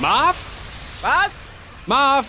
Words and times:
Marv? 0.00 0.36
Was? 1.00 1.32
Marv? 1.86 2.26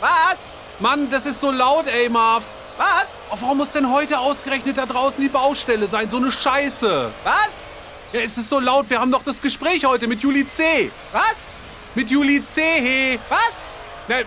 Was? 0.00 0.80
Mann, 0.80 1.08
das 1.10 1.26
ist 1.26 1.40
so 1.40 1.50
laut, 1.50 1.86
ey, 1.86 2.08
Marv. 2.08 2.42
Was? 2.76 3.06
Oh, 3.30 3.36
warum 3.40 3.58
muss 3.58 3.72
denn 3.72 3.90
heute 3.90 4.18
ausgerechnet 4.18 4.76
da 4.76 4.86
draußen 4.86 5.22
die 5.22 5.28
Baustelle 5.28 5.86
sein? 5.86 6.08
So 6.08 6.16
eine 6.16 6.32
Scheiße. 6.32 7.10
Was? 7.22 7.50
Ja, 8.12 8.20
es 8.20 8.36
ist 8.36 8.48
so 8.48 8.58
laut. 8.58 8.90
Wir 8.90 9.00
haben 9.00 9.12
doch 9.12 9.22
das 9.22 9.40
Gespräch 9.40 9.84
heute 9.84 10.08
mit 10.08 10.20
Juli 10.20 10.46
C. 10.46 10.90
Was? 11.12 11.36
Mit 11.94 12.10
Juli 12.10 12.44
C, 12.44 12.62
hey. 12.62 13.20
Was? 13.28 13.54
Ne, 14.08 14.24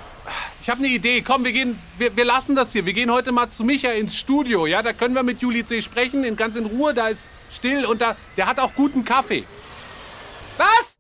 ich 0.62 0.70
habe 0.70 0.80
eine 0.80 0.88
Idee. 0.88 1.22
Komm, 1.22 1.44
wir 1.44 1.52
gehen, 1.52 1.78
wir, 1.98 2.16
wir 2.16 2.26
lassen 2.26 2.56
das 2.56 2.72
hier. 2.72 2.86
Wir 2.86 2.94
gehen 2.94 3.12
heute 3.12 3.34
mal 3.34 3.50
zu 3.50 3.66
Micha 3.66 3.92
ins 3.92 4.16
Studio. 4.16 4.66
Ja, 4.66 4.82
da 4.82 4.94
können 4.94 5.16
wir 5.16 5.24
mit 5.24 5.42
Juli 5.42 5.66
C 5.66 5.82
sprechen, 5.82 6.24
in, 6.24 6.38
ganz 6.38 6.56
in 6.56 6.66
Ruhe. 6.66 6.94
Da 6.94 7.10
ist 7.10 7.28
still 7.52 7.86
und 7.86 8.02
da, 8.02 8.16
der 8.38 8.48
hat 8.48 8.60
auch 8.60 8.74
guten 8.76 9.04
Kaffee. 9.04 9.46
Was? 10.58 10.97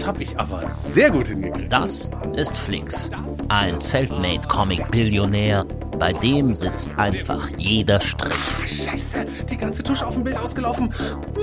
Das 0.00 0.06
habe 0.06 0.22
ich 0.22 0.40
aber 0.40 0.66
sehr 0.66 1.10
gut 1.10 1.28
hingekriegt. 1.28 1.70
Das 1.70 2.08
ist 2.34 2.56
Flix, 2.56 3.10
ein 3.48 3.78
selfmade 3.78 4.40
Comic-Billionär. 4.48 5.66
Bei 5.98 6.14
dem 6.14 6.54
sitzt 6.54 6.98
einfach 6.98 7.46
jeder 7.58 8.00
Strich. 8.00 8.32
Ah, 8.32 8.66
Scheiße, 8.66 9.26
die 9.50 9.58
ganze 9.58 9.82
Tusche 9.82 10.06
auf 10.06 10.14
dem 10.14 10.24
Bild 10.24 10.38
ausgelaufen. 10.38 10.90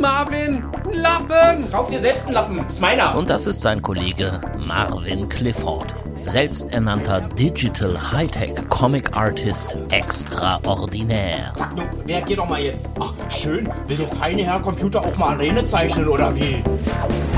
Marvin, 0.02 0.64
ein 0.92 1.00
Lappen! 1.00 1.72
Kauf 1.72 1.92
dir 1.92 2.00
selbst 2.00 2.26
einen 2.26 2.34
Lappen. 2.34 2.66
Ist 2.66 2.82
meiner. 2.82 3.16
Und 3.16 3.30
das 3.30 3.46
ist 3.46 3.62
sein 3.62 3.80
Kollege 3.80 4.42
Marvin 4.66 5.30
Clifford, 5.30 5.94
selbsternannter 6.22 7.22
Digital 7.22 8.12
Hightech 8.12 8.56
Comic 8.70 9.16
Artist 9.16 9.78
extraordinär. 9.92 11.54
Du, 11.76 11.84
reagier 12.12 12.38
doch 12.38 12.50
mal 12.50 12.64
jetzt. 12.64 12.96
Ach, 13.00 13.14
schön. 13.30 13.70
Will 13.86 13.98
der 13.98 14.08
feine 14.08 14.44
Herr 14.46 14.60
Computer 14.60 15.02
auch 15.02 15.16
mal 15.16 15.36
Arene 15.36 15.64
zeichnen 15.64 16.08
oder 16.08 16.36
wie? 16.36 16.64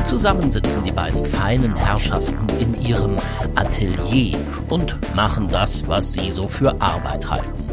Zusammen 0.10 0.50
sitzen 0.50 0.84
die 0.84 0.92
beiden 0.92 1.24
feinen 1.24 1.76
Herrschaften 1.76 2.48
in 2.60 2.74
ihrem 2.82 3.18
Atelier 3.54 4.40
und 4.68 4.98
machen 5.16 5.48
das, 5.50 5.88
was 5.88 6.14
sie 6.14 6.32
so 6.32 6.48
für 6.48 6.82
Arbeit 6.82 7.30
halten. 7.30 7.64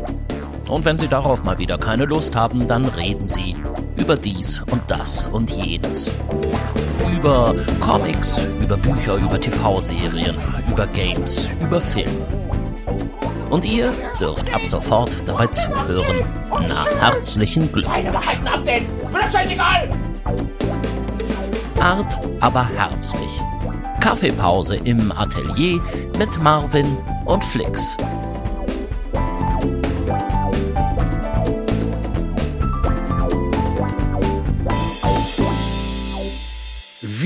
Und 0.68 0.84
wenn 0.84 0.98
sie 0.98 1.08
darauf 1.08 1.44
mal 1.44 1.58
wieder 1.58 1.78
keine 1.78 2.04
Lust 2.04 2.36
haben, 2.36 2.68
dann 2.68 2.84
reden 2.84 3.26
sie 3.26 3.56
über 3.96 4.16
dies 4.16 4.62
und 4.70 4.82
das 4.86 5.28
und 5.28 5.50
jenes. 5.50 6.12
Über 7.10 7.54
Comics, 7.80 8.42
über 8.60 8.76
Bücher, 8.76 9.16
über 9.16 9.40
TV-Serien, 9.40 10.36
über 10.68 10.86
Games, 10.88 11.48
über 11.62 11.80
Film. 11.80 12.12
Und 13.48 13.64
ihr 13.64 13.94
dürft 14.20 14.52
ab 14.52 14.60
sofort 14.66 15.26
dabei 15.26 15.46
zuhören. 15.46 16.16
Na, 16.50 16.84
herzlichen 17.00 17.72
Glückwunsch. 17.72 17.96
Halten 17.96 18.46
ab 18.46 18.62
denn. 18.66 18.84
Mir 19.10 19.32
scheißegal. 19.32 19.88
Art, 21.80 22.20
aber 22.40 22.68
herzlich. 22.76 23.40
Kaffeepause 24.00 24.76
im 24.76 25.12
Atelier 25.12 25.80
mit 26.18 26.38
Marvin 26.42 26.96
und 27.24 27.44
Flix. 27.44 27.96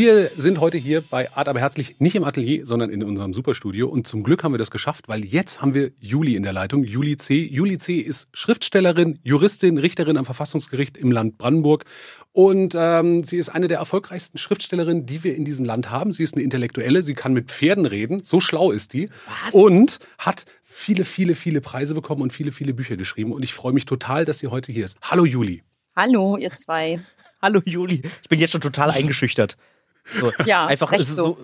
Wir 0.01 0.31
sind 0.35 0.61
heute 0.61 0.79
hier 0.79 1.03
bei 1.03 1.31
Art 1.33 1.47
aber 1.47 1.61
herzlich 1.61 1.97
nicht 1.99 2.15
im 2.15 2.25
Atelier, 2.25 2.65
sondern 2.65 2.89
in 2.89 3.03
unserem 3.03 3.35
Superstudio. 3.35 3.87
Und 3.87 4.07
zum 4.07 4.23
Glück 4.23 4.43
haben 4.43 4.55
wir 4.55 4.59
das 4.59 4.71
geschafft, 4.71 5.09
weil 5.09 5.27
jetzt 5.27 5.61
haben 5.61 5.75
wir 5.75 5.91
Juli 6.01 6.37
in 6.37 6.43
der 6.43 6.55
Leitung. 6.55 6.85
Juli 6.85 7.19
C. 7.19 7.45
Juli 7.45 7.77
C. 7.77 7.97
ist 7.97 8.31
Schriftstellerin, 8.33 9.19
Juristin, 9.25 9.77
Richterin 9.77 10.17
am 10.17 10.25
Verfassungsgericht 10.25 10.97
im 10.97 11.13
Land 11.13 11.37
Brandenburg. 11.37 11.85
Und 12.33 12.75
ähm, 12.79 13.25
sie 13.25 13.37
ist 13.37 13.51
eine 13.51 13.69
der 13.69 13.77
erfolgreichsten 13.77 14.39
Schriftstellerinnen, 14.39 15.05
die 15.05 15.23
wir 15.23 15.37
in 15.37 15.45
diesem 15.45 15.67
Land 15.67 15.91
haben. 15.91 16.13
Sie 16.13 16.23
ist 16.23 16.33
eine 16.33 16.45
Intellektuelle, 16.45 17.03
sie 17.03 17.13
kann 17.13 17.35
mit 17.35 17.51
Pferden 17.51 17.85
reden, 17.85 18.25
so 18.25 18.41
schlau 18.41 18.71
ist 18.71 18.95
die. 18.95 19.11
Was? 19.45 19.53
Und 19.53 19.99
hat 20.17 20.47
viele, 20.63 21.05
viele, 21.05 21.35
viele 21.35 21.61
Preise 21.61 21.93
bekommen 21.93 22.23
und 22.23 22.33
viele, 22.33 22.53
viele 22.53 22.73
Bücher 22.73 22.97
geschrieben. 22.97 23.35
Und 23.35 23.43
ich 23.43 23.53
freue 23.53 23.75
mich 23.75 23.85
total, 23.85 24.25
dass 24.25 24.39
sie 24.39 24.47
heute 24.47 24.73
hier 24.73 24.87
ist. 24.87 24.97
Hallo 25.03 25.27
Juli. 25.27 25.63
Hallo, 25.95 26.39
ihr 26.39 26.53
zwei. 26.53 27.01
Hallo 27.43 27.61
Juli, 27.67 28.01
ich 28.23 28.29
bin 28.31 28.39
jetzt 28.39 28.53
schon 28.53 28.63
total 28.63 28.91
eingeschüchtert. 28.91 29.59
So, 30.05 30.31
Ja, 30.45 30.67
einfach 30.67 30.93
recht 30.93 31.03
ist 31.03 31.11
es 31.11 31.17
so. 31.17 31.39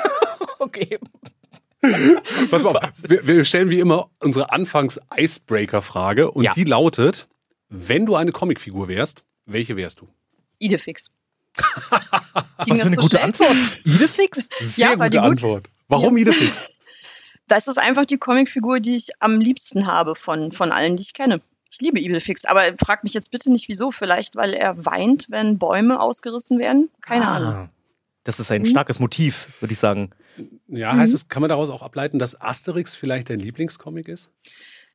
okay. 0.58 0.98
Pass 2.50 2.62
mal 2.62 2.76
auf, 2.76 2.90
wir, 3.02 3.26
wir 3.26 3.44
stellen 3.44 3.70
wie 3.70 3.80
immer 3.80 4.08
unsere 4.20 4.52
Anfangs-Icebreaker-Frage 4.52 6.30
und 6.30 6.44
Ja. 6.44 6.52
die 6.52 6.64
lautet, 6.64 7.28
wenn 7.68 8.06
du 8.06 8.14
eine 8.16 8.32
Comicfigur 8.32 8.88
wärst, 8.88 9.24
welche 9.46 9.76
wärst 9.76 10.00
du? 10.00 10.08
Idefix. 10.58 11.10
Was 11.88 12.80
für 12.80 12.86
eine 12.86 12.96
gute 12.96 13.20
Antwort. 13.22 13.56
Idefix? 13.84 14.48
Sehr 14.60 14.92
Ja, 14.92 14.98
war 14.98 15.10
die 15.10 15.16
gute 15.18 15.28
gut? 15.28 15.38
Antwort. 15.38 15.68
Warum 15.88 16.16
Idefix? 16.16 16.74
Das 17.48 17.66
ist 17.66 17.76
einfach 17.78 18.06
die 18.06 18.16
Comicfigur, 18.16 18.80
die 18.80 18.96
ich 18.96 19.10
am 19.20 19.38
liebsten 19.38 19.86
habe 19.86 20.14
von, 20.14 20.52
von 20.52 20.72
allen, 20.72 20.96
die 20.96 21.02
ich 21.02 21.12
kenne. 21.12 21.42
Ich 21.70 21.80
liebe 21.82 21.98
Idefix, 21.98 22.46
aber 22.46 22.62
frag 22.82 23.02
mich 23.02 23.12
jetzt 23.12 23.30
bitte 23.30 23.50
nicht 23.52 23.68
wieso. 23.68 23.90
Vielleicht, 23.90 24.36
weil 24.36 24.54
er 24.54 24.86
weint, 24.86 25.26
wenn 25.28 25.58
Bäume 25.58 26.00
ausgerissen 26.00 26.58
werden. 26.60 26.88
Keine 27.02 27.26
Ah. 27.28 27.36
Ahnung. 27.36 27.68
Das 28.24 28.38
ist 28.38 28.52
ein 28.52 28.66
starkes 28.66 29.00
Motiv, 29.00 29.60
würde 29.60 29.72
ich 29.72 29.78
sagen. 29.78 30.10
Ja, 30.68 30.96
heißt 30.96 31.12
es, 31.12 31.28
kann 31.28 31.40
man 31.40 31.48
daraus 31.48 31.70
auch 31.70 31.82
ableiten, 31.82 32.18
dass 32.18 32.40
Asterix 32.40 32.94
vielleicht 32.94 33.30
dein 33.30 33.40
Lieblingscomic 33.40 34.08
ist? 34.08 34.30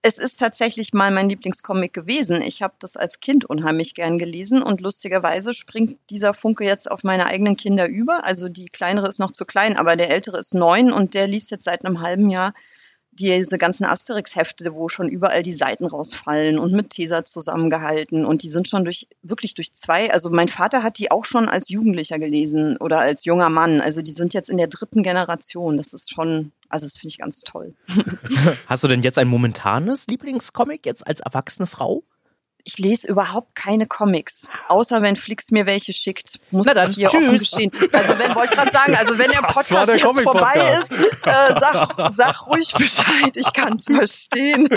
Es 0.01 0.19
ist 0.19 0.39
tatsächlich 0.39 0.93
mal 0.93 1.11
mein 1.11 1.27
Lieblingscomic 1.27 1.91
gewesen. 1.91 2.41
Ich 2.41 2.61
habe 2.61 2.75
das 2.79 2.95
als 2.95 3.19
Kind 3.19 3.45
unheimlich 3.45 3.95
gern 3.95 4.17
gelesen 4.17 4.61
und 4.61 4.79
lustigerweise 4.79 5.53
springt 5.53 5.99
dieser 6.09 6.33
Funke 6.33 6.63
jetzt 6.63 6.89
auf 6.89 7.03
meine 7.03 7.25
eigenen 7.25 7.57
Kinder 7.57 7.87
über. 7.87 8.23
Also 8.23 8.47
die 8.47 8.67
kleinere 8.67 9.07
ist 9.07 9.19
noch 9.19 9.31
zu 9.31 9.45
klein, 9.45 9.75
aber 9.75 9.95
der 9.95 10.09
ältere 10.09 10.37
ist 10.37 10.53
neun 10.53 10.91
und 10.91 11.13
der 11.13 11.27
liest 11.27 11.51
jetzt 11.51 11.65
seit 11.65 11.83
einem 11.83 12.01
halben 12.01 12.29
Jahr 12.29 12.53
diese 13.17 13.57
ganzen 13.57 13.85
Asterix-Hefte, 13.85 14.73
wo 14.73 14.89
schon 14.89 15.09
überall 15.09 15.41
die 15.41 15.53
Seiten 15.53 15.85
rausfallen 15.85 16.59
und 16.59 16.71
mit 16.71 16.91
Tesa 16.91 17.23
zusammengehalten. 17.23 18.25
Und 18.25 18.43
die 18.43 18.49
sind 18.49 18.67
schon 18.67 18.85
durch, 18.85 19.07
wirklich 19.21 19.53
durch 19.55 19.73
zwei. 19.73 20.11
Also 20.11 20.29
mein 20.29 20.47
Vater 20.47 20.83
hat 20.83 20.97
die 20.97 21.11
auch 21.11 21.25
schon 21.25 21.49
als 21.49 21.69
Jugendlicher 21.69 22.19
gelesen 22.19 22.77
oder 22.77 22.99
als 22.99 23.25
junger 23.25 23.49
Mann. 23.49 23.81
Also 23.81 24.01
die 24.01 24.11
sind 24.11 24.33
jetzt 24.33 24.49
in 24.49 24.57
der 24.57 24.67
dritten 24.67 25.03
Generation. 25.03 25.77
Das 25.77 25.93
ist 25.93 26.13
schon, 26.13 26.51
also 26.69 26.85
das 26.85 26.97
finde 26.97 27.11
ich 27.11 27.17
ganz 27.17 27.41
toll. 27.41 27.73
Hast 28.67 28.83
du 28.83 28.87
denn 28.87 29.01
jetzt 29.01 29.17
ein 29.17 29.27
momentanes 29.27 30.07
Lieblingscomic 30.07 30.85
jetzt 30.85 31.05
als 31.05 31.19
erwachsene 31.19 31.67
Frau? 31.67 32.03
Ich 32.67 32.77
lese 32.79 33.07
überhaupt 33.07 33.55
keine 33.55 33.87
Comics, 33.87 34.49
außer 34.67 35.01
wenn 35.01 35.15
Flix 35.15 35.51
mir 35.51 35.65
welche 35.65 35.93
schickt. 35.93 36.39
Muss 36.51 36.65
Na 36.67 36.73
dann, 36.73 36.89
ich 36.91 36.97
hier 36.97 37.07
tschüss. 37.07 37.21
offen 37.23 37.37
gestehen. 37.39 37.71
Also 37.93 38.19
wenn 38.19 38.35
wollte 38.35 38.53
ich 38.53 38.59
gerade 38.59 38.71
sagen, 38.73 38.95
also 38.95 39.17
wenn 39.17 39.29
der 39.31 39.41
Das 39.41 39.53
Podcast 39.53 39.71
war 39.71 39.85
der 39.85 39.95
jetzt 39.97 40.05
vorbei 40.05 40.19
Comic-Podcast. 40.25 40.91
ist, 40.91 41.27
äh, 41.27 41.59
sag, 41.59 42.13
sag 42.15 42.47
ruhig 42.47 42.73
Bescheid, 42.77 43.31
ich 43.35 43.53
kann 43.53 43.77
es 43.79 43.85
verstehen. 43.85 44.67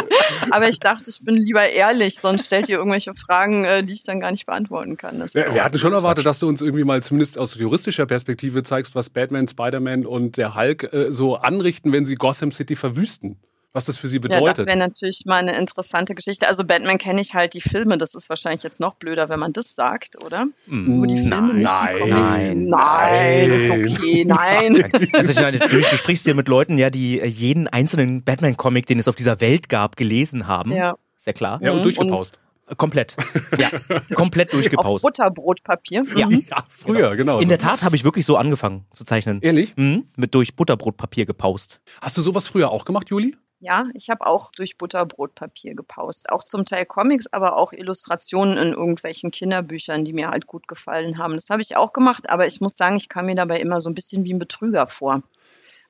Aber 0.50 0.68
ich 0.68 0.78
dachte, 0.78 1.10
ich 1.10 1.24
bin 1.24 1.36
lieber 1.36 1.68
ehrlich, 1.68 2.20
sonst 2.20 2.46
stellt 2.46 2.68
ihr 2.68 2.78
irgendwelche 2.78 3.12
Fragen, 3.26 3.64
äh, 3.64 3.82
die 3.82 3.92
ich 3.94 4.04
dann 4.04 4.20
gar 4.20 4.30
nicht 4.30 4.46
beantworten 4.46 4.96
kann. 4.96 5.18
Das 5.18 5.34
Wir, 5.34 5.52
wir 5.52 5.64
hatten 5.64 5.78
schon 5.78 5.92
erwartet, 5.92 6.26
dass 6.26 6.38
du 6.38 6.46
uns 6.48 6.62
irgendwie 6.62 6.84
mal 6.84 7.02
zumindest 7.02 7.38
aus 7.38 7.56
juristischer 7.56 8.06
Perspektive 8.06 8.62
zeigst, 8.62 8.94
was 8.94 9.10
Batman, 9.10 9.48
Spider-Man 9.48 10.06
und 10.06 10.36
der 10.36 10.54
Hulk 10.54 10.92
äh, 10.92 11.10
so 11.10 11.36
anrichten, 11.36 11.92
wenn 11.92 12.04
sie 12.04 12.14
Gotham 12.14 12.52
City 12.52 12.76
verwüsten. 12.76 13.40
Was 13.72 13.84
das 13.84 13.96
für 13.96 14.08
sie 14.08 14.16
ja, 14.16 14.28
das 14.28 14.38
bedeutet. 14.40 14.66
wäre 14.66 14.76
natürlich 14.76 15.22
mal 15.26 15.36
eine 15.36 15.56
interessante 15.56 16.16
Geschichte. 16.16 16.48
Also 16.48 16.64
Batman 16.64 16.98
kenne 16.98 17.20
ich 17.20 17.34
halt 17.34 17.54
die 17.54 17.60
Filme, 17.60 17.98
das 17.98 18.14
ist 18.14 18.28
wahrscheinlich 18.28 18.64
jetzt 18.64 18.80
noch 18.80 18.94
blöder, 18.94 19.28
wenn 19.28 19.38
man 19.38 19.52
das 19.52 19.76
sagt, 19.76 20.22
oder? 20.24 20.46
Nur 20.66 21.06
die 21.06 21.18
Filme, 21.18 21.54
nicht 21.54 21.64
Nein, 21.64 22.08
nein, 22.08 22.64
nein, 22.68 23.50
ist 23.50 23.70
okay, 23.70 24.24
nein. 24.24 24.90
Also 25.12 25.32
ich 25.32 25.40
meine, 25.40 25.58
du, 25.60 25.68
du 25.68 25.96
sprichst 25.96 26.24
hier 26.24 26.34
mit 26.34 26.48
Leuten, 26.48 26.78
ja, 26.78 26.90
die 26.90 27.20
äh, 27.20 27.26
jeden 27.26 27.68
einzelnen 27.68 28.24
Batman-Comic, 28.24 28.86
den 28.86 28.98
es 28.98 29.06
auf 29.06 29.14
dieser 29.14 29.40
Welt 29.40 29.68
gab, 29.68 29.96
gelesen 29.96 30.48
haben. 30.48 30.72
Ja. 30.72 30.96
Ist 31.16 31.26
ja 31.26 31.32
klar. 31.32 31.60
ja, 31.62 31.70
und 31.70 31.84
durchgepaust. 31.84 32.36
Äh, 32.66 32.74
Komplett. 32.76 33.16
Ja, 33.58 33.68
komplett 34.14 34.48
Auf 34.50 34.60
durchgepaust. 34.60 35.02
Butterbrotpapier. 35.02 36.04
Ja. 36.16 36.26
Mhm. 36.26 36.44
Ja, 36.50 36.64
früher, 36.68 37.16
genau. 37.16 37.38
In 37.38 37.44
so. 37.44 37.48
der 37.48 37.58
Tat 37.58 37.82
habe 37.82 37.96
ich 37.96 38.04
wirklich 38.04 38.26
so 38.26 38.36
angefangen 38.36 38.86
zu 38.94 39.04
zeichnen. 39.04 39.40
Ehrlich? 39.42 39.76
Mhm, 39.76 40.06
mit 40.16 40.34
durch 40.34 40.54
Butterbrotpapier 40.54 41.26
gepaust. 41.26 41.80
Hast 42.00 42.16
du 42.16 42.22
sowas 42.22 42.48
früher 42.48 42.70
auch 42.70 42.84
gemacht, 42.84 43.10
Juli? 43.10 43.36
Ja, 43.62 43.88
ich 43.92 44.08
habe 44.08 44.26
auch 44.26 44.52
durch 44.52 44.78
Butterbrotpapier 44.78 45.74
gepaust. 45.74 46.30
Auch 46.30 46.42
zum 46.42 46.64
Teil 46.64 46.86
Comics, 46.86 47.26
aber 47.26 47.56
auch 47.56 47.74
Illustrationen 47.74 48.56
in 48.56 48.72
irgendwelchen 48.72 49.30
Kinderbüchern, 49.30 50.04
die 50.06 50.14
mir 50.14 50.30
halt 50.30 50.46
gut 50.46 50.66
gefallen 50.66 51.18
haben. 51.18 51.34
Das 51.34 51.50
habe 51.50 51.60
ich 51.60 51.76
auch 51.76 51.92
gemacht, 51.92 52.30
aber 52.30 52.46
ich 52.46 52.62
muss 52.62 52.78
sagen, 52.78 52.96
ich 52.96 53.10
kam 53.10 53.26
mir 53.26 53.34
dabei 53.34 53.60
immer 53.60 53.82
so 53.82 53.90
ein 53.90 53.94
bisschen 53.94 54.24
wie 54.24 54.32
ein 54.32 54.38
Betrüger 54.38 54.86
vor. 54.86 55.22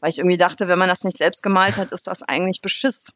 Weil 0.00 0.10
ich 0.10 0.18
irgendwie 0.18 0.36
dachte, 0.36 0.66
wenn 0.66 0.80
man 0.80 0.88
das 0.88 1.04
nicht 1.04 1.18
selbst 1.18 1.42
gemalt 1.44 1.76
hat, 1.76 1.92
ist 1.92 2.08
das 2.08 2.24
eigentlich 2.24 2.60
Beschiss. 2.60 3.12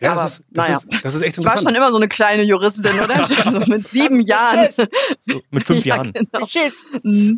Ja, 0.00 0.12
Aber, 0.12 0.22
das, 0.22 0.32
ist, 0.40 0.44
das, 0.50 0.66
naja. 0.66 0.78
ist, 0.78 0.88
das 1.02 1.14
ist 1.14 1.22
echt 1.22 1.38
Du 1.38 1.44
warst 1.44 1.56
interessant. 1.56 1.64
schon 1.64 1.74
immer 1.76 1.90
so 1.90 1.96
eine 1.96 2.08
kleine 2.08 2.42
Juristin, 2.42 2.84
oder? 3.04 3.26
so 3.50 3.60
mit 3.60 3.86
sieben 3.88 4.20
Jahren. 4.26 4.68
So, 5.20 5.40
mit 5.50 5.64
fünf 5.64 5.84
Ja, 5.84 5.96
Jahren. 5.96 6.12
genau. 6.12 6.46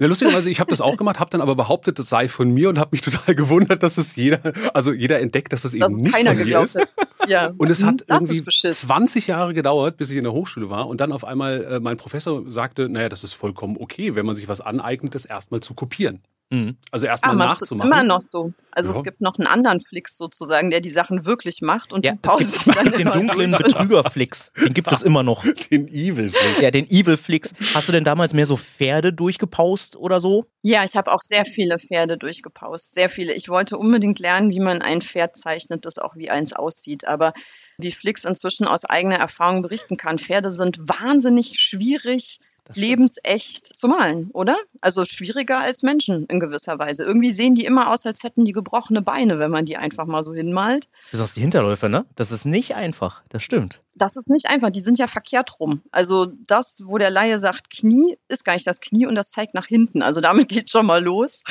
Ja, 0.00 0.06
lustigerweise, 0.06 0.50
ich 0.50 0.60
habe 0.60 0.70
das 0.70 0.80
auch 0.80 0.96
gemacht, 0.96 1.20
habe 1.20 1.30
dann 1.30 1.40
aber 1.42 1.54
behauptet, 1.54 1.98
das 1.98 2.08
sei 2.08 2.28
von 2.28 2.50
mir 2.52 2.68
und 2.70 2.78
habe 2.78 2.90
mich 2.92 3.02
total 3.02 3.34
gewundert, 3.34 3.82
dass 3.82 3.98
es 3.98 4.16
jeder, 4.16 4.40
also 4.72 4.92
jeder 4.92 5.20
entdeckt, 5.20 5.52
dass 5.52 5.64
es 5.64 5.72
Dass 5.72 5.88
eben 5.88 6.00
nicht 6.02 6.12
keiner 6.14 6.30
von 6.30 6.38
mir 6.38 6.44
geglaubt 6.44 6.64
ist. 6.66 6.76
hat. 6.76 6.88
Ja. 7.28 7.52
Und 7.58 7.70
es 7.70 7.82
hat 7.84 8.00
Das 8.00 8.02
ist 8.02 8.10
irgendwie 8.10 8.40
beschissen. 8.40 8.88
20 8.88 9.26
Jahre 9.26 9.52
gedauert, 9.54 9.96
bis 9.98 10.10
ich 10.10 10.16
in 10.16 10.24
der 10.24 10.32
Hochschule 10.32 10.70
war 10.70 10.88
und 10.88 11.00
dann 11.00 11.12
auf 11.12 11.24
einmal 11.24 11.64
äh, 11.64 11.80
mein 11.80 11.96
Professor 11.96 12.42
sagte, 12.50 12.88
naja, 12.88 13.08
das 13.08 13.24
ist 13.24 13.34
vollkommen 13.34 13.76
okay, 13.78 14.14
wenn 14.14 14.24
man 14.26 14.34
sich 14.36 14.48
was 14.48 14.60
aneignet, 14.60 15.14
das 15.14 15.24
erstmal 15.26 15.60
zu 15.60 15.74
kopieren. 15.74 16.22
Mhm. 16.50 16.76
Also 16.90 17.06
Ah, 17.06 17.10
erstmal 17.10 17.32
du 17.36 17.38
nachzumachen. 17.38 17.90
immer 17.90 18.02
noch 18.04 18.22
so. 18.30 18.52
Also 18.70 18.92
Ja. 18.92 18.98
es 18.98 19.04
gibt 19.04 19.20
noch 19.20 19.38
einen 19.38 19.46
anderen 19.46 19.80
Flix 19.80 20.16
sozusagen, 20.18 20.70
der 20.70 20.80
die 20.80 20.90
Sachen 20.90 21.24
wirklich 21.24 21.62
macht 21.62 21.92
und 21.92 22.04
Ja, 22.04 22.12
du 22.20 22.30
es 22.38 22.64
gibt, 22.64 22.76
es 22.76 22.82
gibt 22.82 22.98
den 22.98 23.08
dunklen. 23.12 23.52
Betrügerflix. 23.52 24.52
Den 24.52 24.74
gibt 24.74 24.92
es 24.92 25.02
immer 25.02 25.22
noch. 25.22 25.42
Den 25.70 25.88
Evil 25.88 26.28
Flix. 26.28 26.62
Ja, 26.62 26.70
den 26.70 26.86
Evil 26.88 27.16
Flix. 27.16 27.52
Hast 27.74 27.88
du 27.88 27.92
denn 27.92 28.04
damals 28.04 28.34
mehr 28.34 28.46
so 28.46 28.56
Pferde 28.56 29.12
durchgepaust 29.12 29.96
oder 29.96 30.20
so? 30.20 30.44
Ja, 30.62 30.84
ich 30.84 30.96
habe 30.96 31.10
auch 31.12 31.20
sehr 31.20 31.44
viele 31.54 31.78
Pferde 31.78 32.18
durchgepaust. 32.18 32.94
Sehr 32.94 33.08
viele. 33.08 33.32
Ich 33.32 33.48
wollte 33.48 33.78
unbedingt 33.78 34.18
lernen, 34.18 34.50
wie 34.50 34.60
man 34.60 34.82
ein 34.82 35.00
Pferd 35.02 35.36
zeichnet, 35.36 35.84
das 35.86 35.98
auch 35.98 36.14
wie 36.16 36.30
eins 36.30 36.52
aussieht. 36.52 37.06
Aber 37.06 37.32
wie 37.78 37.92
Flix 37.92 38.24
inzwischen 38.24 38.66
aus 38.66 38.84
eigener 38.84 39.16
Erfahrung 39.16 39.62
berichten 39.62 39.96
kann, 39.96 40.18
Pferde 40.18 40.54
sind 40.56 40.78
wahnsinnig 40.80 41.54
schwierig. 41.58 42.38
Lebensecht 42.72 43.76
zu 43.76 43.88
malen, 43.88 44.30
oder? 44.32 44.56
Also 44.80 45.04
schwieriger 45.04 45.60
als 45.60 45.82
Menschen 45.82 46.26
in 46.26 46.40
gewisser 46.40 46.78
Weise. 46.78 47.04
Irgendwie 47.04 47.30
sehen 47.30 47.54
die 47.54 47.64
immer 47.64 47.90
aus, 47.90 48.06
als 48.06 48.22
hätten 48.22 48.44
die 48.44 48.52
gebrochene 48.52 49.02
Beine, 49.02 49.38
wenn 49.38 49.50
man 49.50 49.66
die 49.66 49.76
einfach 49.76 50.06
mal 50.06 50.22
so 50.22 50.34
hinmalt. 50.34 50.88
Besonders 51.10 51.34
die 51.34 51.40
Hinterläufe, 51.40 51.88
ne? 51.88 52.06
Das 52.16 52.32
ist 52.32 52.44
nicht 52.44 52.74
einfach. 52.74 53.22
Das 53.28 53.42
stimmt. 53.42 53.82
Das 53.96 54.14
ist 54.16 54.28
nicht 54.28 54.48
einfach, 54.48 54.70
die 54.70 54.80
sind 54.80 54.98
ja 54.98 55.06
verkehrt 55.06 55.60
rum. 55.60 55.82
Also 55.92 56.26
das, 56.46 56.82
wo 56.84 56.98
der 56.98 57.10
Laie 57.10 57.38
sagt 57.38 57.70
Knie, 57.70 58.18
ist 58.28 58.44
gar 58.44 58.54
nicht 58.54 58.66
das 58.66 58.80
Knie 58.80 59.06
und 59.06 59.14
das 59.14 59.30
zeigt 59.30 59.54
nach 59.54 59.66
hinten. 59.66 60.02
Also 60.02 60.20
damit 60.20 60.48
geht 60.48 60.70
schon 60.70 60.86
mal 60.86 61.02
los. 61.02 61.42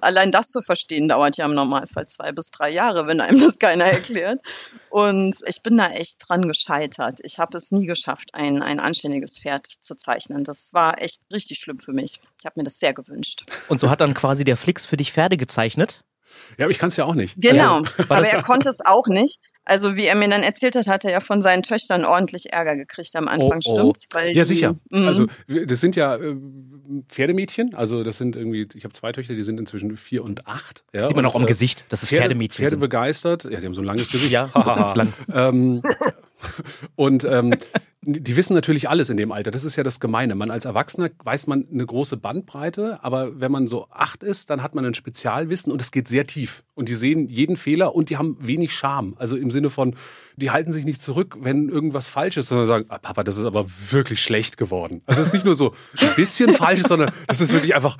Allein 0.00 0.30
das 0.30 0.50
zu 0.50 0.62
verstehen 0.62 1.08
dauert 1.08 1.36
ja 1.36 1.44
im 1.46 1.54
Normalfall 1.54 2.06
zwei 2.06 2.32
bis 2.32 2.50
drei 2.50 2.70
Jahre, 2.70 3.06
wenn 3.06 3.20
einem 3.20 3.40
das 3.40 3.58
keiner 3.58 3.84
erklärt. 3.86 4.40
Und 4.88 5.36
ich 5.46 5.62
bin 5.62 5.76
da 5.76 5.90
echt 5.90 6.28
dran 6.28 6.42
gescheitert. 6.42 7.20
Ich 7.22 7.38
habe 7.38 7.56
es 7.56 7.72
nie 7.72 7.86
geschafft, 7.86 8.30
ein, 8.34 8.62
ein 8.62 8.80
anständiges 8.80 9.38
Pferd 9.38 9.66
zu 9.66 9.96
zeichnen. 9.96 10.44
Das 10.44 10.72
war 10.72 11.02
echt 11.02 11.20
richtig 11.32 11.58
schlimm 11.58 11.80
für 11.80 11.92
mich. 11.92 12.20
Ich 12.38 12.46
habe 12.46 12.54
mir 12.60 12.64
das 12.64 12.78
sehr 12.78 12.94
gewünscht. 12.94 13.44
Und 13.68 13.80
so 13.80 13.90
hat 13.90 14.00
dann 14.00 14.14
quasi 14.14 14.44
der 14.44 14.56
Flix 14.56 14.86
für 14.86 14.96
dich 14.96 15.12
Pferde 15.12 15.36
gezeichnet. 15.36 16.04
Ja, 16.58 16.66
aber 16.66 16.70
ich 16.70 16.78
kann 16.78 16.88
es 16.88 16.96
ja 16.96 17.04
auch 17.04 17.14
nicht. 17.14 17.34
Genau, 17.40 17.78
Also, 17.78 18.14
aber 18.14 18.26
er 18.28 18.42
konnte 18.42 18.70
es 18.70 18.76
auch 18.84 19.06
nicht. 19.08 19.40
Also 19.70 19.94
wie 19.96 20.06
er 20.06 20.16
mir 20.16 20.28
dann 20.28 20.42
erzählt 20.42 20.74
hat, 20.74 20.86
hat 20.88 21.04
er 21.04 21.12
ja 21.12 21.20
von 21.20 21.40
seinen 21.42 21.62
Töchtern 21.62 22.04
ordentlich 22.04 22.52
Ärger 22.52 22.74
gekriegt 22.76 23.14
am 23.14 23.28
Anfang, 23.28 23.60
Oh, 23.64 23.70
oh. 23.70 23.74
stimmt's? 23.94 24.06
Weil 24.10 24.28
ja, 24.28 24.42
die- 24.42 24.48
sicher. 24.48 24.74
Mhm. 24.90 25.04
Also 25.06 25.26
das 25.46 25.80
sind 25.80 25.94
ja 25.96 26.16
äh, 26.16 26.34
Pferdemädchen. 27.08 27.74
Also 27.74 28.02
das 28.02 28.18
sind 28.18 28.34
irgendwie, 28.36 28.66
ich 28.74 28.84
habe 28.84 28.92
zwei 28.92 29.12
Töchter, 29.12 29.34
die 29.34 29.42
sind 29.44 29.60
inzwischen 29.60 29.96
vier 29.96 30.24
und 30.24 30.46
acht. 30.48 30.84
Ja, 30.92 31.06
Sieht 31.06 31.14
man 31.16 31.24
und, 31.24 31.30
auch 31.30 31.36
am 31.36 31.44
äh, 31.44 31.46
Gesicht, 31.46 31.84
dass 31.88 32.02
es 32.02 32.08
Pferde, 32.08 32.22
Pferdemädchen 32.22 32.56
Pferde 32.56 32.70
sind. 32.70 32.80
begeistert. 32.80 33.44
Ja, 33.44 33.60
die 33.60 33.66
haben 33.66 33.74
so 33.74 33.80
ein 33.80 33.84
langes 33.86 34.10
Gesicht. 34.10 34.32
Ja, 34.32 34.50
lang. 34.94 35.12
ähm, 35.32 35.82
und 36.96 37.24
ähm, 37.24 37.54
die 38.02 38.36
wissen 38.36 38.54
natürlich 38.54 38.88
alles 38.88 39.10
in 39.10 39.18
dem 39.18 39.30
Alter. 39.30 39.50
Das 39.50 39.64
ist 39.64 39.76
ja 39.76 39.82
das 39.82 40.00
Gemeine. 40.00 40.34
Man 40.34 40.50
als 40.50 40.64
Erwachsener 40.64 41.10
weiß 41.22 41.46
man 41.48 41.66
eine 41.70 41.84
große 41.84 42.16
Bandbreite, 42.16 42.98
aber 43.02 43.38
wenn 43.40 43.52
man 43.52 43.68
so 43.68 43.88
acht 43.90 44.22
ist, 44.22 44.48
dann 44.48 44.62
hat 44.62 44.74
man 44.74 44.86
ein 44.86 44.94
Spezialwissen 44.94 45.70
und 45.70 45.82
es 45.82 45.90
geht 45.90 46.08
sehr 46.08 46.26
tief. 46.26 46.64
Und 46.74 46.88
die 46.88 46.94
sehen 46.94 47.26
jeden 47.26 47.56
Fehler 47.56 47.94
und 47.94 48.08
die 48.08 48.16
haben 48.16 48.38
wenig 48.40 48.74
Scham. 48.74 49.16
Also 49.18 49.36
im 49.36 49.50
Sinne 49.50 49.68
von, 49.68 49.94
die 50.36 50.50
halten 50.50 50.72
sich 50.72 50.86
nicht 50.86 51.02
zurück, 51.02 51.36
wenn 51.40 51.68
irgendwas 51.68 52.08
falsch 52.08 52.38
ist, 52.38 52.48
sondern 52.48 52.66
sagen, 52.66 52.86
ah, 52.88 52.98
Papa, 52.98 53.22
das 53.22 53.36
ist 53.36 53.44
aber 53.44 53.66
wirklich 53.90 54.22
schlecht 54.22 54.56
geworden. 54.56 55.02
Also 55.04 55.20
es 55.20 55.28
ist 55.28 55.34
nicht 55.34 55.44
nur 55.44 55.54
so 55.54 55.74
ein 55.98 56.14
bisschen 56.14 56.54
falsch, 56.54 56.82
sondern 56.82 57.12
das 57.26 57.42
ist 57.42 57.52
wirklich 57.52 57.74
einfach 57.74 57.98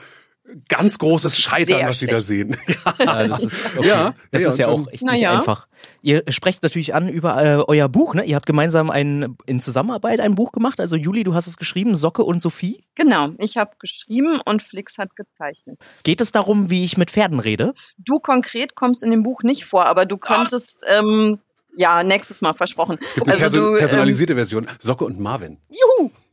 ganz 0.69 0.99
großes 0.99 1.39
Scheitern, 1.39 1.87
was 1.87 1.99
sie 1.99 2.07
da 2.07 2.21
sehen. 2.21 2.57
Ja, 2.99 3.27
das 3.29 3.43
ist, 3.43 3.77
okay. 3.77 3.89
Ja, 3.89 4.15
das 4.31 4.43
ja, 4.43 4.49
ist 4.49 4.59
ja 4.59 4.69
und 4.69 4.89
auch 4.89 4.93
echt 4.93 5.03
nicht 5.03 5.21
ja. 5.21 5.37
einfach. 5.37 5.67
Ihr 6.03 6.23
sprecht 6.29 6.63
natürlich 6.63 6.95
an 6.95 7.09
über 7.09 7.43
äh, 7.43 7.63
euer 7.67 7.89
Buch, 7.89 8.15
ne? 8.15 8.25
Ihr 8.25 8.37
habt 8.37 8.47
gemeinsam 8.47 8.91
ein, 8.91 9.37
in 9.47 9.63
Zusammenarbeit 9.63 10.21
ein 10.21 10.35
Buch 10.35 10.53
gemacht. 10.53 10.81
Also 10.81 10.97
Juli, 10.97 11.25
du 11.25 11.35
hast 11.35 11.47
es 11.47 11.57
geschrieben, 11.57 11.95
Socke 11.95 12.23
und 12.23 12.41
Sophie. 12.41 12.85
Genau, 12.95 13.31
ich 13.39 13.57
habe 13.57 13.73
geschrieben 13.79 14.41
und 14.45 14.63
Flix 14.63 14.99
hat 14.99 15.17
gezeichnet. 15.17 15.79
Geht 16.03 16.21
es 16.21 16.33
darum, 16.33 16.71
wie 16.71 16.85
ich 16.85 16.97
mit 16.97 17.11
Pferden 17.11 17.41
rede? 17.41 17.75
Du 17.99 18.19
konkret 18.19 18.75
kommst 18.75 19.03
in 19.03 19.11
dem 19.11 19.23
Buch 19.23 19.43
nicht 19.43 19.65
vor, 19.65 19.87
aber 19.87 20.07
du 20.07 20.17
könntest, 20.17 20.85
ähm, 20.89 21.39
ja, 21.77 22.03
nächstes 22.03 22.41
Mal 22.41 22.55
versprochen. 22.55 22.99
Es 23.03 23.15
gibt 23.15 23.29
eine 23.29 23.43
Also 23.43 23.59
perso 23.59 23.59
du, 23.59 23.73
ähm, 23.73 23.79
personalisierte 23.79 24.35
Version. 24.35 24.67
Socke 24.79 25.05
und 25.05 25.21
Marvin. 25.21 25.59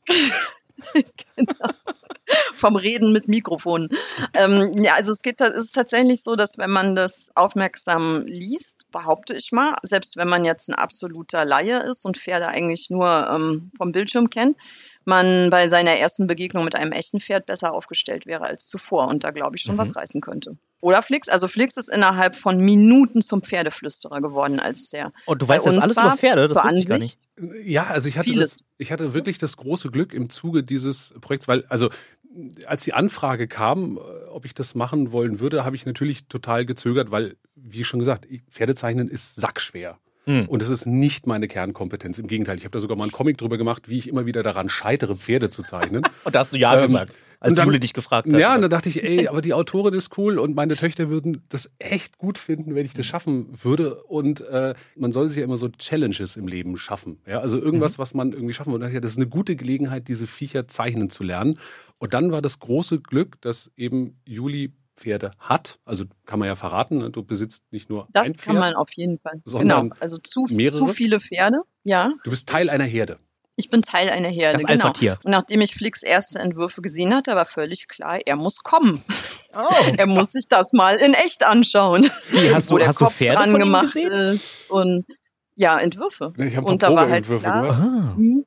vom 2.56 2.76
Reden 2.76 3.14
mit 3.14 3.28
Mikrofonen. 3.28 3.90
ähm, 4.34 4.72
ja, 4.76 4.96
also 4.96 5.14
es 5.14 5.22
geht, 5.22 5.40
es 5.40 5.66
ist 5.66 5.76
tatsächlich 5.76 6.24
so, 6.24 6.36
dass 6.36 6.58
wenn 6.58 6.70
man 6.70 6.96
das 6.96 7.32
aufmerksam 7.36 8.26
liest, 8.26 8.90
behaupte 8.92 9.34
ich 9.34 9.52
mal, 9.52 9.76
selbst 9.84 10.18
wenn 10.18 10.28
man 10.28 10.44
jetzt 10.46 10.70
ein 10.70 10.76
absoluter 10.76 11.46
Laie 11.46 11.80
ist 11.80 12.06
und 12.06 12.18
Pferde 12.18 12.48
eigentlich 12.48 12.90
nur 12.90 13.30
ähm, 13.30 13.72
vom 13.78 13.92
Bildschirm 13.92 14.30
kennt, 14.30 14.58
man 15.06 15.50
bei 15.50 15.68
seiner 15.68 15.98
ersten 15.98 16.28
Begegnung 16.28 16.66
mit 16.66 16.76
einem 16.76 16.92
echten 16.92 17.20
Pferd 17.20 17.46
besser 17.46 17.74
aufgestellt 17.74 18.26
wäre 18.26 18.44
als 18.46 18.68
zuvor 18.68 19.08
und 19.08 19.24
da 19.24 19.32
glaube 19.32 19.56
ich 19.56 19.62
schon 19.62 19.76
Mhm. 19.76 19.80
was 19.80 19.96
reißen 19.96 20.20
könnte. 20.22 20.58
Oder 20.80 21.02
Flix, 21.02 21.28
also 21.28 21.48
Flix 21.48 21.76
ist 21.78 21.90
innerhalb 21.90 22.36
von 22.36 22.60
Minuten 22.60 23.22
zum 23.22 23.42
Pferdeflüsterer 23.42 24.22
geworden, 24.22 24.60
als 24.60 24.90
der 24.90 25.12
Und 25.26 25.42
du 25.42 25.48
Bei 25.48 25.56
weißt 25.56 25.66
jetzt 25.66 25.80
alles 25.80 25.98
über 25.98 26.16
Pferde, 26.16 26.48
das 26.48 26.64
wusste 26.64 26.80
ich 26.80 26.88
gar 26.88 27.00
nicht. 27.00 27.18
Ja, 27.64 27.86
also 27.88 28.08
ich 28.08 28.18
hatte, 28.18 28.34
das, 28.36 28.60
ich 28.78 28.92
hatte 28.92 29.14
wirklich 29.14 29.38
das 29.38 29.58
große 29.58 29.90
Glück 29.90 30.14
im 30.14 30.30
Zuge 30.30 30.64
dieses 30.64 31.14
Projekts, 31.22 31.48
weil, 31.48 31.66
also 31.70 31.90
als 32.66 32.84
die 32.84 32.94
Anfrage 32.94 33.48
kam, 33.48 33.98
äh, 33.98 34.30
ob 34.30 34.46
ich 34.46 34.54
das 34.54 34.76
machen 34.76 35.12
wollen 35.12 35.40
würde, 35.40 35.66
habe 35.66 35.76
ich 35.76 35.86
natürlich 35.86 36.28
total 36.28 36.66
gezögert, 36.66 37.12
weil, 37.12 37.36
wie 37.56 37.84
schon 37.84 38.00
gesagt, 38.00 38.28
Pferdezeichnen 38.50 39.08
ist 39.08 39.36
sackschwer. 39.36 39.98
Hm. 40.28 40.48
Und 40.48 40.62
es 40.62 40.70
ist 40.70 40.86
nicht 40.86 41.26
meine 41.26 41.48
Kernkompetenz. 41.48 42.20
Im 42.20 42.28
Gegenteil, 42.28 42.58
ich 42.58 42.66
habe 42.66 42.74
da 42.74 42.80
sogar 42.80 42.98
mal 42.98 43.06
einen 43.06 43.14
Comic 43.14 43.38
drüber 43.38 43.58
gemacht, 43.58 43.88
wie 43.88 43.98
ich 43.98 44.10
immer 44.10 44.26
wieder 44.26 44.44
daran 44.44 44.68
scheitere, 44.68 45.16
Pferde 45.16 45.50
zu 45.50 45.64
zeichnen. 45.64 46.04
Und 46.26 46.36
da 46.36 46.40
hast 46.40 46.54
du 46.54 46.58
ja 46.58 46.76
Ähm, 46.76 46.82
gesagt, 46.82 47.14
als 47.40 47.60
Juli 47.60 47.80
dich 47.80 47.94
gefragt 47.94 48.28
hat. 48.32 48.40
Ja, 48.40 48.56
und 48.56 48.62
dann 48.64 48.72
dachte 48.72 48.90
ich, 48.90 49.04
ey, 49.04 49.28
aber 49.28 49.42
die 49.42 49.54
Autorin 49.54 49.94
ist 49.94 50.18
cool 50.18 50.40
und 50.40 50.56
meine 50.56 50.76
Töchter 50.76 51.10
würden 51.10 51.44
das 51.50 51.70
echt 51.78 52.18
gut 52.18 52.40
finden, 52.40 52.74
wenn 52.74 52.84
ich 52.84 52.94
das 52.94 53.06
schaffen 53.06 53.48
würde. 53.62 54.04
Und 54.06 54.42
äh, 54.42 54.74
man 54.96 55.12
soll 55.12 55.30
sich 55.30 55.38
ja 55.38 55.44
immer 55.44 55.58
so 55.58 55.70
Challenges 55.70 56.36
im 56.36 56.48
Leben 56.48 56.78
schaffen. 56.78 57.20
Ja, 57.28 57.40
also 57.40 57.60
irgendwas, 57.60 58.00
was 58.00 58.16
man 58.16 58.32
irgendwie 58.34 58.56
schaffen 58.56 58.72
will. 58.72 58.76
Und 58.76 58.82
dachte 58.82 58.96
ich, 58.96 59.02
das 59.02 59.12
ist 59.12 59.18
eine 59.18 59.28
gute 59.28 59.56
Gelegenheit, 59.56 60.08
diese 60.08 60.26
Viecher 60.26 60.68
zeichnen 60.68 61.12
zu 61.12 61.24
lernen. 61.24 61.60
Und 62.00 62.16
dann 62.16 62.32
war 62.32 62.42
das 62.42 62.60
große 62.60 63.02
Glück, 63.02 63.40
dass 63.42 63.72
eben 63.76 64.20
Juli 64.26 64.74
Pferde 64.98 65.32
hat. 65.40 65.80
Also 65.86 66.04
kann 66.26 66.40
man 66.40 66.48
ja 66.48 66.56
verraten, 66.56 66.98
ne? 66.98 67.10
du 67.12 67.24
besitzt 67.24 67.64
nicht 67.72 67.90
nur 67.90 68.08
Das 68.14 68.26
ein 68.26 68.36
Pferd. 68.36 68.46
kann 68.46 68.56
man 68.58 68.76
auf 68.76 68.90
jeden 68.96 69.20
Fall. 69.20 69.42
sondern 69.46 69.84
Genau, 69.90 69.96
also 70.00 70.18
zu, 70.18 70.46
mehrere? 70.50 70.78
zu 70.80 70.88
viele 70.88 71.20
Pferde. 71.20 71.60
Ja, 71.84 72.12
Du 72.24 72.30
bist 72.32 72.50
Teil 72.50 72.70
einer 72.70 72.84
Herde. 72.84 73.18
ich 73.56 73.70
bin 73.70 73.82
Teil 73.82 74.10
einer 74.10 74.28
Herde. 74.30 74.54
Das 74.58 74.64
genau. 74.66 74.86
Alpha-Tier. 74.86 75.20
Und 75.24 75.32
nachdem 75.32 75.62
ich 75.62 75.74
Flicks 75.74 76.04
erste 76.04 76.40
Entwürfe 76.40 76.82
gesehen 76.82 77.14
hatte, 77.16 77.36
war 77.36 77.46
völlig 77.46 77.88
klar, 77.88 78.20
er 78.26 78.36
muss 78.36 78.64
kommen. 78.64 79.04
Oh. 79.56 79.62
Er 79.98 80.06
muss 80.08 80.34
sich 80.34 80.46
das 80.50 80.68
mal 80.74 80.98
in 80.98 81.14
echt 81.14 81.46
anschauen. 81.46 82.10
Wie, 82.32 82.54
hast 82.54 82.70
wo 82.70 82.76
du, 82.76 82.80
der 82.80 82.88
hast 82.90 83.00
du 83.02 83.06
Kopf 83.06 83.16
Pferde 83.16 83.38
dran 83.40 83.52
von 83.52 83.62
ihm 83.62 83.66
gemacht 83.66 83.84
gesehen? 83.86 84.12
ist. 84.12 84.70
Und 84.70 85.06
ja, 85.56 85.78
Entwürfe. 85.80 86.34
Ich 86.38 86.56
habe 86.56 86.68
war 86.68 87.10
halt 87.10 87.26
Probeentwürfe 87.26 87.44
klar, 87.44 87.62
gemacht. 87.64 88.46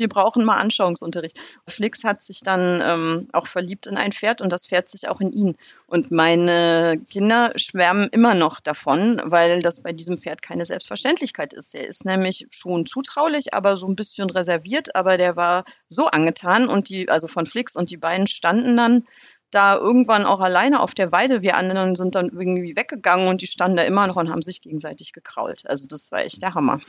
Wir 0.00 0.08
brauchen 0.08 0.44
mal 0.46 0.56
Anschauungsunterricht. 0.56 1.38
Flix 1.68 2.04
hat 2.04 2.22
sich 2.22 2.40
dann 2.40 2.80
ähm, 2.82 3.28
auch 3.34 3.46
verliebt 3.46 3.86
in 3.86 3.98
ein 3.98 4.12
Pferd 4.12 4.40
und 4.40 4.50
das 4.50 4.66
Pferd 4.66 4.88
sich 4.88 5.10
auch 5.10 5.20
in 5.20 5.30
ihn. 5.30 5.58
Und 5.86 6.10
meine 6.10 6.98
Kinder 7.10 7.52
schwärmen 7.56 8.08
immer 8.08 8.34
noch 8.34 8.60
davon, 8.60 9.20
weil 9.22 9.60
das 9.60 9.82
bei 9.82 9.92
diesem 9.92 10.16
Pferd 10.16 10.40
keine 10.40 10.64
Selbstverständlichkeit 10.64 11.52
ist. 11.52 11.74
Er 11.74 11.86
ist 11.86 12.06
nämlich 12.06 12.46
schon 12.48 12.86
zutraulich, 12.86 13.52
aber 13.52 13.76
so 13.76 13.86
ein 13.86 13.94
bisschen 13.94 14.30
reserviert, 14.30 14.96
aber 14.96 15.18
der 15.18 15.36
war 15.36 15.66
so 15.90 16.06
angetan 16.06 16.70
und 16.70 16.88
die, 16.88 17.10
also 17.10 17.28
von 17.28 17.44
Flix 17.44 17.76
und 17.76 17.90
die 17.90 17.98
beiden 17.98 18.26
standen 18.26 18.78
dann 18.78 19.04
da 19.50 19.76
irgendwann 19.76 20.24
auch 20.24 20.40
alleine 20.40 20.80
auf 20.80 20.94
der 20.94 21.12
Weide. 21.12 21.42
Wir 21.42 21.56
anderen 21.56 21.94
sind 21.94 22.14
dann 22.14 22.28
irgendwie 22.28 22.76
weggegangen 22.76 23.28
und 23.28 23.42
die 23.42 23.46
standen 23.46 23.76
da 23.76 23.82
immer 23.82 24.06
noch 24.06 24.16
und 24.16 24.30
haben 24.30 24.42
sich 24.42 24.62
gegenseitig 24.62 25.12
gekrault. 25.12 25.66
Also 25.66 25.86
das 25.88 26.12
war 26.12 26.20
echt 26.20 26.42
der 26.42 26.54
Hammer. 26.54 26.80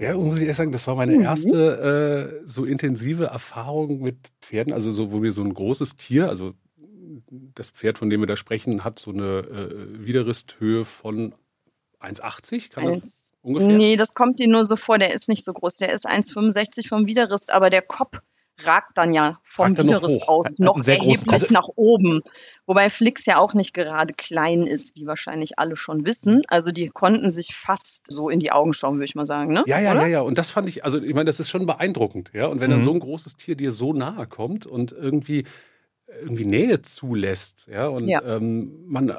Ja, 0.00 0.14
muss 0.16 0.36
ich 0.36 0.42
ehrlich 0.42 0.56
sagen, 0.56 0.72
das 0.72 0.86
war 0.86 0.94
meine 0.94 1.16
Mhm. 1.16 1.22
erste 1.22 2.40
äh, 2.42 2.46
so 2.46 2.64
intensive 2.64 3.26
Erfahrung 3.26 4.00
mit 4.00 4.16
Pferden. 4.40 4.72
Also 4.72 4.90
so, 4.90 5.12
wo 5.12 5.18
mir 5.18 5.32
so 5.32 5.42
ein 5.42 5.52
großes 5.54 5.96
Tier, 5.96 6.28
also 6.28 6.54
das 7.30 7.70
Pferd, 7.70 7.98
von 7.98 8.10
dem 8.10 8.20
wir 8.20 8.26
da 8.26 8.36
sprechen, 8.36 8.84
hat 8.84 8.98
so 8.98 9.10
eine 9.10 9.38
äh, 9.40 10.06
Widerristhöhe 10.06 10.84
von 10.84 11.34
1,80, 12.00 12.70
kann 12.70 12.84
das 12.86 13.02
ungefähr? 13.42 13.68
Nee, 13.68 13.96
das 13.96 14.14
kommt 14.14 14.38
dir 14.38 14.48
nur 14.48 14.66
so 14.66 14.76
vor, 14.76 14.98
der 14.98 15.14
ist 15.14 15.28
nicht 15.28 15.44
so 15.44 15.52
groß. 15.52 15.78
Der 15.78 15.92
ist 15.92 16.08
1,65 16.08 16.88
vom 16.88 17.06
Widerrist, 17.06 17.52
aber 17.52 17.70
der 17.70 17.82
Kopf 17.82 18.20
ragt 18.64 18.96
dann 18.96 19.12
ja 19.12 19.38
vom 19.42 19.66
Ragt 19.66 19.78
dann 19.78 19.86
noch 19.86 20.02
aus 20.02 20.46
noch 20.58 20.80
sehr 20.80 20.96
erheblich 20.98 21.50
nach 21.50 21.68
oben. 21.76 22.22
Wobei 22.66 22.90
Flix 22.90 23.26
ja 23.26 23.38
auch 23.38 23.54
nicht 23.54 23.74
gerade 23.74 24.14
klein 24.14 24.66
ist, 24.66 24.96
wie 24.96 25.06
wahrscheinlich 25.06 25.58
alle 25.58 25.76
schon 25.76 26.06
wissen. 26.06 26.42
Also 26.48 26.72
die 26.72 26.88
konnten 26.88 27.30
sich 27.30 27.54
fast 27.54 28.06
so 28.08 28.28
in 28.30 28.40
die 28.40 28.52
Augen 28.52 28.72
schauen, 28.72 28.94
würde 28.94 29.04
ich 29.04 29.14
mal 29.14 29.26
sagen. 29.26 29.52
Ne? 29.52 29.62
Ja, 29.66 29.78
ja, 29.78 29.92
Oder? 29.92 30.02
ja, 30.02 30.06
ja. 30.06 30.20
Und 30.22 30.38
das 30.38 30.50
fand 30.50 30.68
ich, 30.68 30.84
also 30.84 31.00
ich 31.00 31.14
meine, 31.14 31.26
das 31.26 31.38
ist 31.40 31.50
schon 31.50 31.66
beeindruckend, 31.66 32.30
ja. 32.32 32.46
Und 32.46 32.60
wenn 32.60 32.70
dann 32.70 32.80
Mhm. 32.80 32.84
so 32.84 32.92
ein 32.92 33.00
großes 33.00 33.36
Tier 33.36 33.56
dir 33.56 33.72
so 33.72 33.92
nahe 33.92 34.26
kommt 34.26 34.66
und 34.66 34.92
irgendwie, 34.92 35.44
irgendwie 36.22 36.46
Nähe 36.46 36.82
zulässt, 36.82 37.68
ja, 37.70 37.88
und 37.88 38.08
Ja. 38.08 38.22
Ähm, 38.22 38.84
man, 38.86 39.10
äh, 39.10 39.14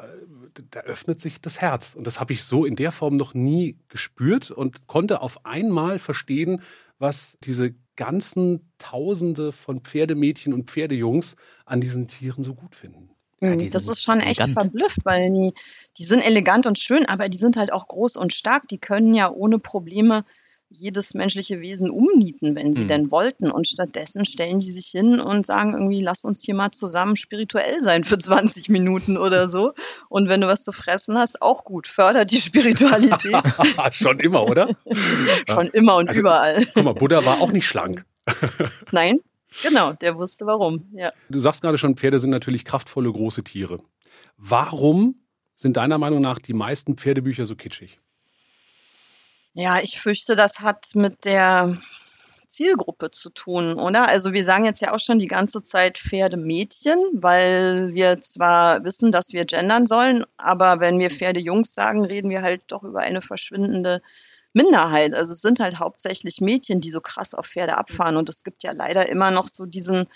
da 0.72 0.80
öffnet 0.82 1.22
sich 1.22 1.40
das 1.40 1.62
Herz. 1.62 1.94
Und 1.96 2.08
das 2.08 2.20
habe 2.20 2.34
ich 2.34 2.44
so 2.44 2.66
in 2.66 2.76
der 2.76 2.92
Form 2.92 3.16
noch 3.16 3.34
nie 3.36 3.78
gespürt 3.90 4.50
und 4.50 4.88
konnte 4.88 5.22
auf 5.22 5.46
einmal 5.46 6.00
verstehen, 6.00 6.62
was 6.98 7.38
diese 7.44 7.76
ganzen 7.98 8.72
Tausende 8.78 9.52
von 9.52 9.82
Pferdemädchen 9.82 10.54
und 10.54 10.70
Pferdejungs 10.70 11.36
an 11.66 11.82
diesen 11.82 12.08
Tieren 12.08 12.44
so 12.44 12.56
gut 12.56 12.76
finden. 12.76 13.10
Ja, 13.42 13.56
die 13.56 13.70
das 13.70 13.88
ist 13.88 14.02
schon 14.02 14.20
echt 14.20 14.40
elegant. 14.40 14.62
verblüfft, 14.62 15.00
weil 15.04 15.30
die, 15.32 15.54
die 15.98 16.06
sind 16.06 16.22
elegant 16.22 16.66
und 16.66 16.80
schön, 16.80 17.06
aber 17.06 17.30
die 17.30 17.38
sind 17.38 17.58
halt 17.58 17.72
auch 17.72 17.88
groß 17.88 18.16
und 18.16 18.34
stark. 18.34 18.68
Die 18.70 18.80
können 18.80 19.14
ja 19.14 19.30
ohne 19.30 19.60
Probleme 19.60 20.24
jedes 20.70 21.14
menschliche 21.14 21.62
Wesen 21.62 21.90
umnieten, 21.90 22.56
wenn 22.56 22.74
sie 22.74 22.84
Mhm. 22.84 22.88
denn 22.88 23.12
wollten. 23.12 23.50
Und 23.52 23.68
stattdessen 23.70 24.26
stellen 24.26 24.60
die 24.60 24.72
sich 24.72 24.88
hin 24.88 25.20
und 25.20 25.46
sagen 25.46 25.74
irgendwie, 25.74 26.02
lass 26.02 26.26
uns 26.26 26.42
hier 26.44 26.56
mal 26.56 26.72
zusammen 26.72 27.16
spirituell 27.16 27.82
sein 27.84 28.04
für 28.04 28.20
20 28.20 28.68
Minuten 28.70 29.18
oder 29.18 29.50
so. 29.50 29.74
Und 30.10 30.28
wenn 30.28 30.42
du 30.42 30.48
was 30.48 30.64
zu 30.64 30.72
fressen 30.74 31.18
hast, 31.18 31.42
auch 31.42 31.64
gut. 31.64 31.88
Fördert 31.88 32.32
die 32.32 32.42
Spiritualität 32.42 33.36
Schon 33.94 34.20
immer, 34.20 34.44
oder? 34.48 34.76
von 35.48 35.68
immer 35.68 35.96
und 35.96 36.10
Also- 36.10 36.22
überall. 36.22 36.62
Guck 36.74 36.84
mal, 36.84 36.94
Buddha 36.94 37.24
war 37.26 37.40
auch 37.42 37.52
nicht 37.52 37.66
schlank. 37.66 38.06
Nein, 38.92 39.20
genau, 39.64 39.94
der 39.94 40.18
wusste 40.18 40.46
warum. 40.46 40.90
Ja. 40.94 41.10
Du 41.30 41.40
sagst 41.40 41.62
gerade 41.62 41.78
schon, 41.78 41.96
Pferde 41.96 42.20
sind 42.20 42.30
natürlich 42.32 42.66
kraftvolle 42.66 43.12
große 43.12 43.44
Tiere. 43.44 43.80
Warum 44.36 45.16
sind 45.56 45.78
deiner 45.78 45.98
Meinung 45.98 46.22
nach 46.22 46.40
die 46.40 46.54
meisten 46.54 46.98
Pferdebücher 46.98 47.46
so 47.46 47.56
kitschig? 47.56 48.00
Ja, 49.60 49.80
ich 49.80 50.00
fürchte, 50.00 50.36
das 50.36 50.60
hat 50.60 50.94
mit 50.94 51.26
der 51.26 51.82
Zielgruppe 52.48 53.10
zu 53.10 53.32
tun, 53.32 53.74
oder? 53.80 54.08
Also 54.08 54.32
wir 54.32 54.44
sagen 54.44 54.66
jetzt 54.66 54.82
ja 54.82 54.94
auch 54.94 55.00
schon 55.00 55.18
die 55.18 55.26
ganze 55.26 55.64
Zeit 55.64 55.98
Pferdemädchen, 55.98 57.00
weil 57.14 57.92
wir 57.96 58.22
zwar 58.22 58.84
wissen, 58.84 59.12
dass 59.12 59.34
wir 59.34 59.46
gendern 59.46 59.88
sollen, 59.88 60.26
aber 60.38 60.80
wenn 60.80 61.00
wir 61.00 61.10
Pferdejungs 61.10 61.74
sagen, 61.74 62.06
reden 62.06 62.30
wir 62.30 62.44
halt 62.44 62.62
doch 62.68 62.84
über 62.84 63.00
eine 63.00 63.24
verschwindende 63.24 64.04
Minderheit. 64.54 65.16
Also 65.16 65.32
es 65.34 65.42
sind 65.42 65.60
halt 65.60 65.80
hauptsächlich 65.80 66.40
Mädchen, 66.40 66.80
die 66.80 66.92
so 66.92 67.02
krass 67.02 67.34
auf 67.34 67.48
Pferde 67.48 67.78
abfahren 67.80 68.16
und 68.16 68.30
es 68.30 68.44
gibt 68.44 68.62
ja 68.62 68.74
leider 68.74 69.10
immer 69.10 69.32
noch 69.32 69.48
so 69.48 69.66
diesen 69.66 70.08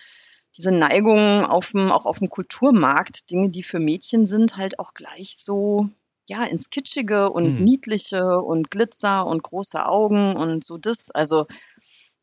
diese 0.56 0.72
Neigung 0.72 1.46
auf 1.46 1.72
dem, 1.72 1.92
auch 1.92 2.06
auf 2.06 2.20
dem 2.20 2.30
Kulturmarkt, 2.30 3.32
Dinge, 3.32 3.50
die 3.50 3.64
für 3.64 3.80
Mädchen 3.80 4.26
sind, 4.28 4.58
halt 4.58 4.80
auch 4.80 4.94
gleich 4.94 5.38
so 5.38 5.90
ja, 6.28 6.44
ins 6.46 6.70
Kitschige 6.70 7.30
und 7.32 7.60
Hm. 7.60 7.66
Niedliche 7.66 8.40
und 8.42 8.72
Glitzer 8.72 9.26
und 9.26 9.44
große 9.44 9.86
Augen 9.86 10.36
und 10.38 10.64
so 10.64 10.78
das. 10.78 11.12
Also 11.12 11.48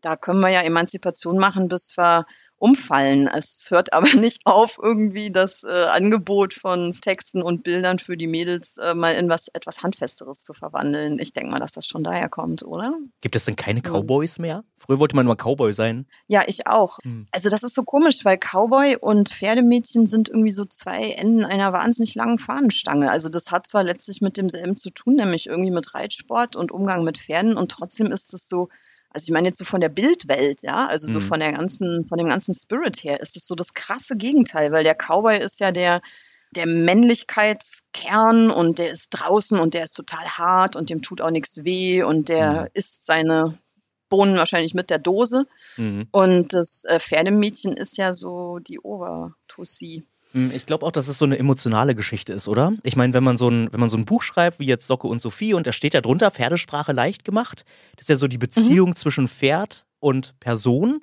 da 0.00 0.17
können 0.17 0.40
wir 0.40 0.50
ja 0.50 0.62
Emanzipation 0.62 1.38
machen, 1.38 1.69
bis 1.69 1.97
wir 1.99 2.26
umfallen. 2.58 3.28
Es 3.28 3.66
hört 3.70 3.92
aber 3.92 4.08
nicht 4.14 4.42
auf, 4.44 4.78
irgendwie 4.82 5.30
das 5.30 5.64
äh, 5.64 5.86
Angebot 5.86 6.54
von 6.54 6.92
Texten 7.00 7.42
und 7.42 7.62
Bildern 7.62 7.98
für 7.98 8.16
die 8.16 8.26
Mädels 8.26 8.78
äh, 8.78 8.94
mal 8.94 9.14
in 9.14 9.28
was 9.28 9.48
etwas 9.48 9.82
Handfesteres 9.82 10.44
zu 10.44 10.54
verwandeln. 10.54 11.18
Ich 11.18 11.32
denke 11.32 11.50
mal, 11.50 11.60
dass 11.60 11.72
das 11.72 11.86
schon 11.86 12.04
daher 12.04 12.28
kommt, 12.28 12.62
oder? 12.64 12.94
Gibt 13.20 13.36
es 13.36 13.44
denn 13.44 13.56
keine. 13.56 13.78
Cowboys 13.78 14.38
mehr? 14.38 14.64
Früher 14.76 14.98
wollte 14.98 15.16
man 15.16 15.26
mal 15.26 15.36
Cowboy 15.36 15.72
sein. 15.72 16.06
Ja, 16.26 16.42
ich 16.46 16.66
auch. 16.66 16.98
Hm. 17.02 17.26
Also 17.30 17.48
das 17.48 17.62
ist 17.62 17.74
so 17.74 17.84
komisch, 17.84 18.24
weil 18.24 18.38
Cowboy 18.38 18.96
und 18.96 19.28
Pferdemädchen 19.28 20.06
sind 20.06 20.28
irgendwie 20.28 20.50
so 20.50 20.64
zwei 20.64 21.10
Enden 21.12 21.44
einer 21.44 21.72
wahnsinnig 21.72 22.14
langen 22.14 22.38
Fahnenstange. 22.38 23.10
Also 23.10 23.28
das 23.28 23.50
hat 23.50 23.66
zwar 23.66 23.84
letztlich 23.84 24.20
mit 24.20 24.36
demselben 24.36 24.76
zu 24.76 24.90
tun, 24.90 25.14
nämlich 25.14 25.46
irgendwie 25.46 25.70
mit 25.70 25.94
Reitsport 25.94 26.56
und 26.56 26.72
Umgang 26.72 27.04
mit 27.04 27.20
Pferden 27.20 27.56
und 27.56 27.70
trotzdem 27.70 28.08
ist 28.08 28.34
es 28.34 28.48
so, 28.48 28.68
also 29.10 29.24
ich 29.24 29.32
meine 29.32 29.48
jetzt 29.48 29.58
so 29.58 29.64
von 29.64 29.80
der 29.80 29.88
Bildwelt, 29.88 30.62
ja, 30.62 30.86
also 30.86 31.06
so 31.06 31.18
Mhm. 31.18 31.22
von 31.22 31.40
der 31.40 31.52
ganzen, 31.52 32.06
von 32.06 32.18
dem 32.18 32.28
ganzen 32.28 32.54
Spirit 32.54 32.96
her 33.02 33.20
ist 33.20 33.36
es 33.36 33.46
so 33.46 33.54
das 33.54 33.74
krasse 33.74 34.16
Gegenteil, 34.16 34.70
weil 34.72 34.84
der 34.84 34.94
Cowboy 34.94 35.38
ist 35.38 35.60
ja 35.60 35.72
der, 35.72 36.00
der 36.50 36.66
Männlichkeitskern 36.66 38.50
und 38.50 38.78
der 38.78 38.90
ist 38.90 39.10
draußen 39.10 39.58
und 39.58 39.74
der 39.74 39.84
ist 39.84 39.92
total 39.94 40.24
hart 40.26 40.76
und 40.76 40.90
dem 40.90 41.02
tut 41.02 41.20
auch 41.20 41.30
nichts 41.30 41.64
weh 41.64 42.02
und 42.02 42.28
der 42.28 42.62
Mhm. 42.62 42.68
isst 42.74 43.04
seine 43.04 43.58
Bohnen 44.08 44.36
wahrscheinlich 44.36 44.74
mit 44.74 44.88
der 44.90 44.98
Dose. 44.98 45.46
Mhm. 45.76 46.08
Und 46.10 46.52
das 46.54 46.84
äh, 46.84 46.98
Pferdemädchen 46.98 47.74
ist 47.74 47.98
ja 47.98 48.14
so 48.14 48.58
die 48.58 48.80
Obertussi. 48.80 50.04
Hm, 50.32 50.50
Ich 50.54 50.66
glaube 50.66 50.85
auch, 50.85 50.92
dass 50.92 51.08
es 51.08 51.18
so 51.18 51.25
eine 51.25 51.38
emotionale 51.38 51.94
Geschichte 51.94 52.32
ist, 52.32 52.49
oder? 52.49 52.73
Ich 52.82 52.97
meine, 52.97 53.14
wenn 53.14 53.25
man 53.25 53.37
so 53.37 53.49
ein, 53.49 53.73
wenn 53.73 53.80
man 53.80 53.90
so 53.90 53.97
ein 53.97 54.04
Buch 54.04 54.23
schreibt, 54.23 54.58
wie 54.58 54.66
jetzt 54.66 54.87
Socke 54.87 55.06
und 55.06 55.20
Sophie, 55.20 55.54
und 55.54 55.66
da 55.66 55.73
steht 55.73 55.94
ja 55.94 56.00
drunter 56.00 56.30
Pferdesprache 56.30 56.92
leicht 56.92 57.25
gemacht, 57.25 57.64
das 57.97 58.04
ist 58.04 58.08
ja 58.11 58.16
so 58.16 58.28
die 58.28 58.38
Beziehung 58.38 58.94
zwischen 58.97 59.28
Pferd 59.28 59.87
und 60.00 60.38
Person. 60.40 61.00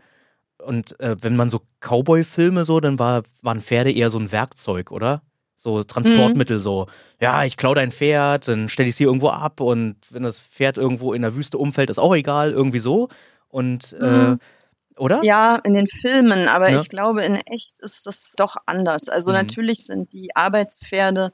Und 0.64 1.00
äh, 1.00 1.16
wenn 1.22 1.36
man 1.36 1.50
so 1.50 1.62
Cowboy-Filme 1.82 2.66
so, 2.66 2.80
dann 2.80 2.98
war, 2.98 3.24
waren 3.42 3.62
Pferde 3.62 3.92
eher 3.92 4.10
so 4.10 4.18
ein 4.20 4.32
Werkzeug, 4.32 4.92
oder? 4.92 5.22
So 5.58 5.84
Transportmittel, 5.84 6.60
so, 6.60 6.88
ja, 7.20 7.44
ich 7.44 7.58
klau 7.58 7.74
dein 7.74 7.92
Pferd, 7.92 8.48
dann 8.48 8.70
stell 8.70 8.86
ich 8.86 8.92
es 8.92 8.98
hier 8.98 9.08
irgendwo 9.08 9.30
ab 9.30 9.60
und 9.62 9.96
wenn 10.12 10.24
das 10.24 10.40
Pferd 10.40 10.78
irgendwo 10.78 11.14
in 11.14 11.24
der 11.24 11.36
Wüste 11.36 11.58
umfällt, 11.58 11.90
ist 11.90 11.98
auch 11.98 12.16
egal, 12.16 12.52
irgendwie 12.52 12.80
so. 12.80 13.10
Und, 13.50 13.94
äh, 14.00 14.06
Mhm. 14.32 14.40
Oder? 14.98 15.24
Ja, 15.24 15.56
in 15.58 15.74
den 15.74 15.88
Filmen, 16.02 16.48
aber 16.48 16.72
Ja. 16.72 16.82
ich 16.82 16.90
glaube, 16.90 17.24
in 17.24 17.36
echt 17.36 17.80
ist 17.80 18.06
das 18.06 18.34
doch 18.36 18.56
anders. 18.66 19.10
Also 19.10 19.32
Mhm. 19.32 19.38
natürlich 19.38 19.86
sind 19.86 20.14
die 20.14 20.36
Arbeitspferde 20.36 21.32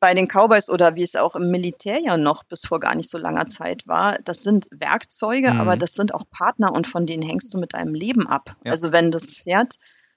bei 0.00 0.14
den 0.14 0.28
Cowboys 0.28 0.70
oder 0.70 0.94
wie 0.94 1.02
es 1.02 1.16
auch 1.16 1.34
im 1.34 1.50
Militär 1.50 1.98
ja 1.98 2.16
noch 2.16 2.44
bis 2.44 2.64
vor 2.64 2.78
gar 2.78 2.94
nicht 2.94 3.10
so 3.10 3.18
langer 3.18 3.48
Zeit 3.48 3.86
war, 3.88 4.16
das 4.24 4.42
sind 4.44 4.68
Werkzeuge, 4.70 5.52
Mhm. 5.54 5.60
aber 5.60 5.76
das 5.76 5.94
sind 5.94 6.14
auch 6.14 6.24
Partner 6.30 6.72
und 6.72 6.86
von 6.86 7.04
denen 7.04 7.22
hängst 7.22 7.52
du 7.52 7.58
mit 7.58 7.74
deinem 7.74 7.94
Leben 7.94 8.26
ab. 8.28 8.56
Ja. 8.64 8.70
Also 8.72 8.92
wenn 8.92 9.10
das 9.10 9.38
Pferd 9.40 9.74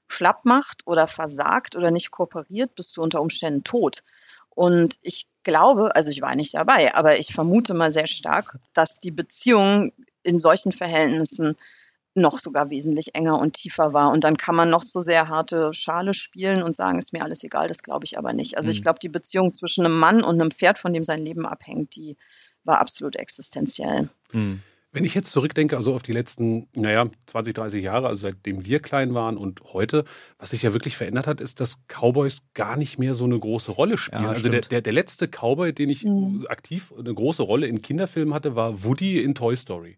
schlapp 0.07 0.45
macht 0.45 0.85
oder 0.85 1.07
versagt 1.07 1.75
oder 1.75 1.89
nicht 1.89 2.11
kooperiert, 2.11 2.75
bist 2.75 2.95
du 2.97 3.01
unter 3.01 3.21
Umständen 3.21 3.63
tot. 3.63 4.03
Und 4.49 4.95
ich 5.01 5.27
glaube, 5.43 5.95
also 5.95 6.11
ich 6.11 6.21
war 6.21 6.35
nicht 6.35 6.53
dabei, 6.53 6.93
aber 6.93 7.17
ich 7.17 7.33
vermute 7.33 7.73
mal 7.73 7.91
sehr 7.91 8.05
stark, 8.07 8.57
dass 8.75 8.99
die 8.99 9.11
Beziehung 9.11 9.93
in 10.23 10.37
solchen 10.37 10.73
Verhältnissen 10.73 11.55
noch 12.13 12.39
sogar 12.39 12.69
wesentlich 12.69 13.15
enger 13.15 13.39
und 13.39 13.53
tiefer 13.53 13.93
war. 13.93 14.11
Und 14.11 14.23
dann 14.23 14.35
kann 14.37 14.55
man 14.55 14.69
noch 14.69 14.83
so 14.83 14.99
sehr 15.01 15.29
harte 15.29 15.73
Schale 15.73 16.13
spielen 16.13 16.61
und 16.61 16.75
sagen, 16.75 16.97
ist 16.97 17.13
mir 17.13 17.23
alles 17.23 17.43
egal, 17.43 17.67
das 17.67 17.83
glaube 17.83 18.05
ich 18.05 18.17
aber 18.17 18.33
nicht. 18.33 18.57
Also 18.57 18.69
ich 18.69 18.79
Mhm. 18.79 18.83
glaube, 18.83 18.99
die 18.99 19.09
Beziehung 19.09 19.53
zwischen 19.53 19.85
einem 19.85 19.97
Mann 19.97 20.23
und 20.23 20.39
einem 20.41 20.51
Pferd, 20.51 20.77
von 20.77 20.91
dem 20.93 21.03
sein 21.03 21.23
Leben 21.23 21.45
abhängt, 21.45 21.95
die 21.95 22.17
war 22.63 22.79
absolut 22.79 23.15
existenziell. 23.15 24.09
Hm. 24.31 24.61
Wenn 24.93 25.05
ich 25.05 25.15
jetzt 25.15 25.31
zurückdenke, 25.31 25.77
also 25.77 25.95
auf 25.95 26.03
die 26.03 26.11
letzten, 26.11 26.67
naja, 26.75 27.09
20, 27.25 27.53
30 27.53 27.81
Jahre, 27.81 28.07
also 28.07 28.23
seitdem 28.27 28.65
wir 28.65 28.81
klein 28.81 29.13
waren 29.13 29.37
und 29.37 29.61
heute, 29.71 30.03
was 30.37 30.49
sich 30.49 30.63
ja 30.63 30.73
wirklich 30.73 30.97
verändert 30.97 31.27
hat, 31.27 31.39
ist, 31.39 31.61
dass 31.61 31.79
Cowboys 31.87 32.41
gar 32.53 32.75
nicht 32.75 32.99
mehr 32.99 33.13
so 33.13 33.23
eine 33.23 33.39
große 33.39 33.71
Rolle 33.71 33.97
spielen. 33.97 34.23
Ja, 34.23 34.29
also 34.31 34.49
der, 34.49 34.59
der, 34.59 34.81
der 34.81 34.91
letzte 34.91 35.29
Cowboy, 35.29 35.71
den 35.71 35.89
ich 35.89 36.03
Mhm. 36.03 36.43
aktiv 36.49 36.93
eine 36.99 37.13
große 37.13 37.41
Rolle 37.41 37.67
in 37.67 37.81
Kinderfilmen 37.81 38.33
hatte, 38.33 38.57
war 38.57 38.83
Woody 38.83 39.23
in 39.23 39.33
Toy 39.33 39.55
Story. 39.55 39.97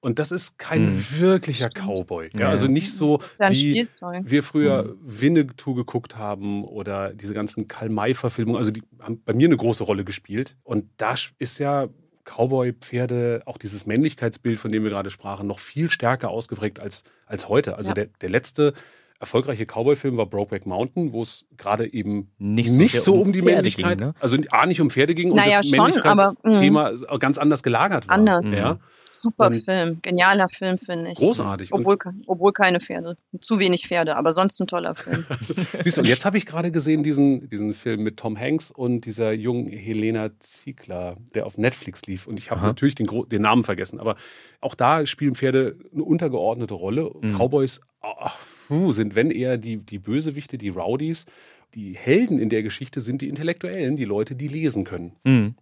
Und 0.00 0.18
das 0.20 0.30
ist 0.30 0.58
kein 0.58 0.86
Mhm. 0.94 1.04
wirklicher 1.18 1.70
Cowboy. 1.70 2.30
Ja, 2.38 2.48
also 2.50 2.68
nicht 2.68 2.92
so 2.92 3.20
wie 3.48 3.70
Spielzeug. 3.82 4.22
wir 4.24 4.42
früher 4.44 4.94
Winnetou 5.02 5.74
geguckt 5.74 6.16
haben 6.16 6.62
oder 6.64 7.12
diese 7.12 7.34
ganzen 7.34 7.66
Karl-May-Verfilmungen. 7.66 8.58
Also 8.58 8.70
die 8.70 8.82
haben 9.00 9.20
bei 9.24 9.34
mir 9.34 9.48
eine 9.48 9.56
große 9.56 9.82
Rolle 9.82 10.04
gespielt. 10.04 10.56
Und 10.62 10.84
da 10.98 11.14
ist 11.38 11.58
ja 11.58 11.88
Cowboy, 12.24 12.74
Pferde, 12.74 13.42
auch 13.46 13.58
dieses 13.58 13.86
Männlichkeitsbild, 13.86 14.60
von 14.60 14.70
dem 14.70 14.84
wir 14.84 14.90
gerade 14.90 15.10
sprachen, 15.10 15.46
noch 15.48 15.58
viel 15.58 15.90
stärker 15.90 16.28
ausgeprägt 16.30 16.78
als, 16.78 17.02
als 17.26 17.48
heute. 17.48 17.76
Also 17.76 17.88
Ja. 17.90 17.94
der, 17.94 18.06
der 18.20 18.28
letzte 18.30 18.74
erfolgreiche 19.18 19.66
Cowboy-Film 19.66 20.16
war 20.16 20.26
Brokeback 20.26 20.64
Mountain, 20.64 21.12
wo 21.12 21.22
es 21.22 21.44
gerade 21.56 21.92
eben 21.92 22.30
Nicht 22.38 22.70
nicht 22.78 22.92
so 22.98 22.98
so, 22.98 23.12
sehr 23.12 23.14
um 23.14 23.26
um 23.28 23.32
die 23.32 23.40
Pferde 23.40 23.54
Männlichkeit, 23.56 23.98
ging, 23.98 24.06
ne? 24.08 24.14
also 24.20 24.36
A, 24.52 24.64
nicht 24.66 24.80
um 24.80 24.90
Pferde 24.90 25.14
ging 25.16 25.34
Naja, 25.34 25.58
und 25.58 25.72
das 25.76 25.96
aber, 26.04 26.34
Männlichkeitsthema 26.44 27.18
ganz 27.18 27.36
anders 27.38 27.64
gelagert 27.64 28.06
war. 28.06 28.14
Anders. 28.14 28.44
Ja. 28.52 28.78
Super 29.10 29.48
Und- 29.48 29.64
Film, 29.64 29.98
genialer 30.02 30.48
Film, 30.48 30.78
finde 30.78 31.12
ich. 31.12 31.18
Großartig. 31.18 31.72
Obwohl, 31.72 31.98
obwohl 32.26 32.52
keine 32.52 32.80
Pferde. 32.80 33.16
Zu 33.40 33.58
wenig 33.58 33.86
Pferde, 33.86 34.16
aber 34.16 34.32
sonst 34.32 34.60
ein 34.60 34.66
toller 34.66 34.94
Film. 34.94 35.24
Siehst 35.82 35.96
du, 35.96 36.02
und 36.02 36.06
jetzt 36.06 36.24
habe 36.24 36.38
ich 36.38 36.46
gerade 36.46 36.70
gesehen, 36.70 37.02
diesen, 37.02 37.48
diesen 37.48 37.74
Film 37.74 38.02
mit 38.02 38.16
Tom 38.16 38.38
Hanks 38.38 38.70
und 38.70 39.06
dieser 39.06 39.32
jungen 39.32 39.68
Helena 39.68 40.30
Ziegler, 40.38 41.16
der 41.34 41.46
auf 41.46 41.58
Netflix 41.58 42.06
lief. 42.06 42.26
Und 42.26 42.38
ich 42.38 42.50
habe 42.50 42.60
natürlich 42.62 42.94
den, 42.94 43.08
den 43.28 43.42
Namen 43.42 43.64
vergessen, 43.64 44.00
aber 44.00 44.16
auch 44.60 44.74
da 44.74 45.06
spielen 45.06 45.34
Pferde 45.34 45.76
eine 45.92 46.04
untergeordnete 46.04 46.74
Rolle. 46.74 47.10
Mhm. 47.20 47.36
Cowboys 47.36 47.80
ah, 48.00 48.32
puh, 48.68 48.92
sind, 48.92 49.14
wenn 49.14 49.30
eher 49.30 49.58
die, 49.58 49.78
die 49.78 49.98
Bösewichte, 49.98 50.58
die 50.58 50.68
Rowdies. 50.68 51.26
Die 51.74 51.94
Helden 51.94 52.38
in 52.38 52.48
der 52.48 52.62
Geschichte 52.62 53.00
sind 53.00 53.20
die 53.20 53.28
Intellektuellen, 53.28 53.96
die 53.96 54.06
Leute, 54.06 54.34
die 54.34 54.48
lesen 54.48 54.84
können. 54.84 55.16
Hm. 55.26 55.54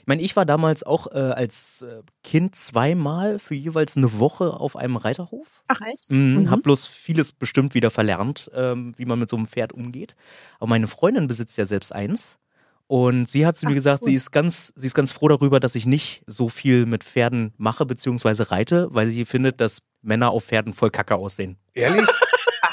Ich 0.00 0.06
meine, 0.06 0.22
ich 0.22 0.36
war 0.36 0.44
damals 0.46 0.82
auch 0.82 1.06
äh, 1.08 1.18
als 1.18 1.82
äh, 1.82 2.02
Kind 2.24 2.54
zweimal 2.54 3.38
für 3.38 3.54
jeweils 3.54 3.96
eine 3.96 4.18
Woche 4.18 4.52
auf 4.54 4.76
einem 4.76 4.96
Reiterhof. 4.96 5.62
Ach 5.68 5.80
echt? 5.92 6.10
Mhm, 6.10 6.40
Mhm. 6.40 6.50
Hab 6.50 6.62
bloß 6.62 6.86
vieles 6.86 7.32
bestimmt 7.32 7.74
wieder 7.74 7.90
verlernt, 7.90 8.50
ähm, 8.54 8.92
wie 8.96 9.04
man 9.04 9.18
mit 9.18 9.30
so 9.30 9.36
einem 9.36 9.46
Pferd 9.46 9.72
umgeht. 9.72 10.14
Aber 10.58 10.68
meine 10.70 10.88
Freundin 10.88 11.26
besitzt 11.26 11.56
ja 11.58 11.64
selbst 11.64 11.92
eins. 11.94 12.38
Und 12.86 13.28
sie 13.28 13.46
hat 13.46 13.56
zu 13.56 13.66
mir 13.66 13.72
Ach, 13.72 13.74
gesagt, 13.76 14.02
cool. 14.02 14.08
sie 14.08 14.14
ist 14.16 14.32
ganz, 14.32 14.72
sie 14.74 14.88
ist 14.88 14.94
ganz 14.94 15.12
froh 15.12 15.28
darüber, 15.28 15.60
dass 15.60 15.76
ich 15.76 15.86
nicht 15.86 16.24
so 16.26 16.48
viel 16.48 16.86
mit 16.86 17.04
Pferden 17.04 17.54
mache 17.56 17.86
beziehungsweise 17.86 18.50
reite, 18.50 18.88
weil 18.90 19.06
sie 19.08 19.24
findet, 19.24 19.60
dass 19.60 19.82
Männer 20.02 20.32
auf 20.32 20.44
Pferden 20.46 20.72
voll 20.72 20.90
kacke 20.90 21.14
aussehen. 21.14 21.56
Ehrlich? 21.72 22.04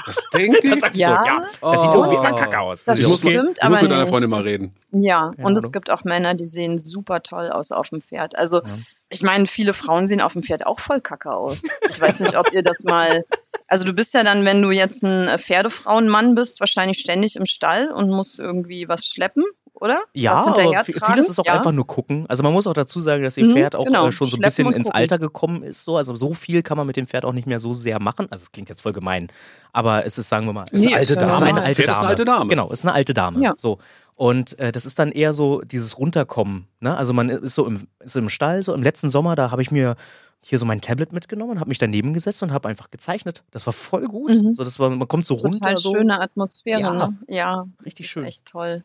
Das 0.06 0.18
denkt 0.34 0.64
die? 0.64 0.80
sagst 0.80 0.98
Ja. 1.00 1.18
du, 1.22 1.26
ja. 1.28 1.42
Das 1.72 1.82
sieht 1.82 1.92
Oh. 1.92 2.04
irgendwie 2.04 2.16
immer 2.28 2.38
kacke 2.38 2.60
aus. 2.60 2.84
Das 2.86 3.02
Ich 3.02 3.08
muss, 3.08 3.20
stimmt, 3.20 3.36
du 3.36 3.44
musst 3.48 3.62
aber 3.64 3.82
mit 3.82 3.92
deiner. 3.92 4.08
Freundin 4.08 4.30
mal 4.32 4.42
reden. 4.42 4.76
Ja, 4.92 5.00
Ja, 5.00 5.26
und 5.28 5.44
hallo. 5.44 5.58
es 5.58 5.72
gibt 5.72 5.90
auch 5.90 6.04
Männer, 6.04 6.34
die 6.34 6.48
sehen 6.48 6.78
super 6.78 7.22
toll 7.24 7.50
aus 7.50 7.72
auf 7.72 7.90
dem 7.90 8.02
Pferd. 8.02 8.38
Also 8.38 8.58
Ja. 8.64 8.78
ich 9.10 9.22
meine, 9.24 9.46
viele 9.48 9.74
Frauen 9.74 10.08
sehen 10.08 10.22
auf 10.22 10.34
dem 10.34 10.44
Pferd 10.44 10.66
auch 10.66 10.80
voll 10.80 11.02
kacke 11.02 11.32
aus. 11.32 11.64
Ich 11.90 12.00
weiß 12.02 12.20
nicht, 12.22 12.38
ob 12.38 12.52
ihr 12.54 12.64
das 12.64 12.78
mal. 12.84 13.24
Also 13.68 13.84
du 13.84 13.94
bist 13.94 14.14
ja 14.14 14.24
dann, 14.24 14.46
wenn 14.46 14.62
du 14.62 14.72
jetzt 14.72 15.04
ein 15.04 15.40
Pferdefrauenmann 15.40 16.36
bist, 16.36 16.60
wahrscheinlich 16.60 17.00
ständig 17.00 17.36
im 17.36 17.46
Stall 17.46 17.92
und 17.92 18.10
musst 18.10 18.40
irgendwie 18.40 18.88
was 18.88 19.06
schleppen, 19.06 19.44
oder? 19.80 20.02
Ja, 20.14 20.34
aber 20.34 20.84
vieles 20.84 21.30
ist 21.30 21.40
auch 21.40 21.46
ja? 21.46 21.54
einfach 21.54 21.72
nur 21.72 21.86
gucken. 21.88 22.26
Also 22.28 22.44
man 22.44 22.52
muss 22.54 22.68
auch 22.68 22.74
dazu 22.74 23.00
sagen, 23.00 23.24
dass 23.24 23.38
ihr 23.38 23.46
Mhm, 23.46 23.54
Pferd 23.54 23.76
auch 23.76 23.86
genau. 23.86 24.08
äh, 24.08 24.12
schon 24.12 24.30
so 24.30 24.38
ein 24.38 24.42
bisschen 24.42 24.72
ins. 24.74 24.90
Alter 24.90 25.20
gekommen 25.20 25.64
ist. 25.64 25.84
So. 25.84 25.98
Also 25.98 26.16
so 26.16 26.34
viel 26.34 26.64
kann 26.64 26.78
man 26.78 26.88
mit 26.88 26.96
dem 26.98 27.08
Pferd 27.08 27.26
auch 27.26 27.34
nicht 27.34 27.48
mehr 27.48 27.60
so 27.60 27.74
sehr 27.74 28.00
machen. 28.02 28.28
Also 28.32 28.44
es 28.44 28.52
klingt 28.52 28.70
jetzt 28.70 28.82
voll 28.82 28.94
gemein, 28.94 29.28
aber 29.74 30.06
es 30.06 30.18
ist, 30.18 30.30
sagen 30.30 30.46
wir 30.48 30.54
mal, 30.54 30.66
es 30.72 30.82
Nee, 30.82 30.88
ist, 30.88 30.96
alte 30.96 31.14
äh, 31.16 31.18
es 31.18 31.34
ist 31.34 31.40
Dame. 31.42 31.46
eine 31.52 31.64
alte 31.64 31.84
Dame. 31.84 31.92
ist 31.94 32.00
eine 32.00 32.08
alte 32.10 32.26
Dame. 32.26 32.50
Genau, 32.50 32.68
es 32.68 32.80
ist 32.80 32.86
eine 32.86 32.94
alte 32.94 33.14
Dame. 33.14 33.44
Ja. 33.44 33.54
So. 33.58 33.78
Und 34.16 34.58
äh, 34.60 34.72
das 34.72 34.86
ist 34.88 34.98
dann 34.98 35.12
eher 35.12 35.34
so 35.34 35.62
dieses 35.62 35.98
Runterkommen. 36.00 36.68
Ne? 36.80 36.98
Also 36.98 37.14
man 37.14 37.30
ist 37.30 37.54
so 37.54 37.68
im, 37.68 37.88
ist 38.00 38.16
im 38.16 38.30
Stall, 38.30 38.64
so 38.64 38.74
im 38.74 38.82
letzten 38.82 39.10
Sommer, 39.12 39.36
da 39.36 39.52
habe 39.52 39.62
ich 39.62 39.70
mir 39.70 39.96
hier 40.44 40.58
so 40.58 40.66
mein 40.66 40.82
Tablet 40.82 41.14
mitgenommen, 41.14 41.60
habe 41.60 41.68
mich 41.70 41.78
daneben 41.78 42.14
gesetzt 42.14 42.42
und 42.42 42.52
habe 42.52 42.70
einfach 42.70 42.90
gezeichnet. 42.90 43.44
Das 43.52 43.66
war 43.68 43.74
voll 43.74 44.06
gut. 44.08 44.34
Mhm. 44.36 44.54
So, 44.54 44.64
das 44.64 44.80
war, 44.80 44.90
man 44.90 45.08
kommt 45.08 45.28
so 45.28 45.36
runter. 45.36 45.60
Total 45.60 45.80
so. 45.80 45.94
schöne 45.96 46.20
Atmosphäre, 46.22 46.80
Ja. 46.80 46.94
ne? 46.94 47.18
Ja, 47.28 47.68
Richtig 47.86 48.06
das 48.08 48.12
schön. 48.12 48.26
Echt 48.26 48.46
toll. 48.46 48.84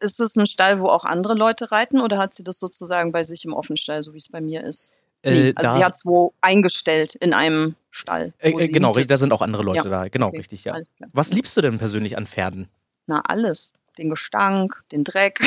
Ist 0.00 0.18
es 0.20 0.36
ein 0.36 0.46
Stall, 0.46 0.80
wo 0.80 0.86
auch 0.88 1.04
andere 1.04 1.34
Leute 1.34 1.70
reiten 1.70 2.00
oder 2.00 2.18
hat 2.18 2.34
sie 2.34 2.42
das 2.44 2.58
sozusagen 2.58 3.12
bei 3.12 3.22
sich 3.24 3.44
im 3.44 3.52
Offenstall, 3.52 4.02
so 4.02 4.12
wie 4.14 4.18
es 4.18 4.28
bei 4.28 4.40
mir 4.40 4.64
ist? 4.64 4.94
Nee, 5.22 5.50
Äh, 5.50 5.52
also 5.56 5.76
sie 5.76 5.84
hat 5.84 5.94
es 5.96 6.06
wo 6.06 6.32
eingestellt 6.40 7.14
in 7.16 7.34
einem 7.34 7.74
Stall. 7.90 8.32
Äh, 8.38 8.50
äh, 8.52 8.68
genau, 8.68 8.94
da 8.98 9.16
sind 9.18 9.32
auch 9.32 9.42
andere 9.42 9.62
Leute 9.62 9.88
Ja. 9.88 10.02
da. 10.04 10.08
Genau, 10.08 10.28
Okay, 10.28 10.38
richtig, 10.38 10.64
ja. 10.64 10.76
Was 11.12 11.32
liebst 11.32 11.54
du 11.56 11.60
denn 11.60 11.78
persönlich 11.78 12.16
an 12.16 12.26
Pferden? 12.26 12.68
Na, 13.06 13.20
alles. 13.26 13.72
Den 13.98 14.08
Gestank, 14.08 14.82
den 14.92 15.04
Dreck, 15.04 15.40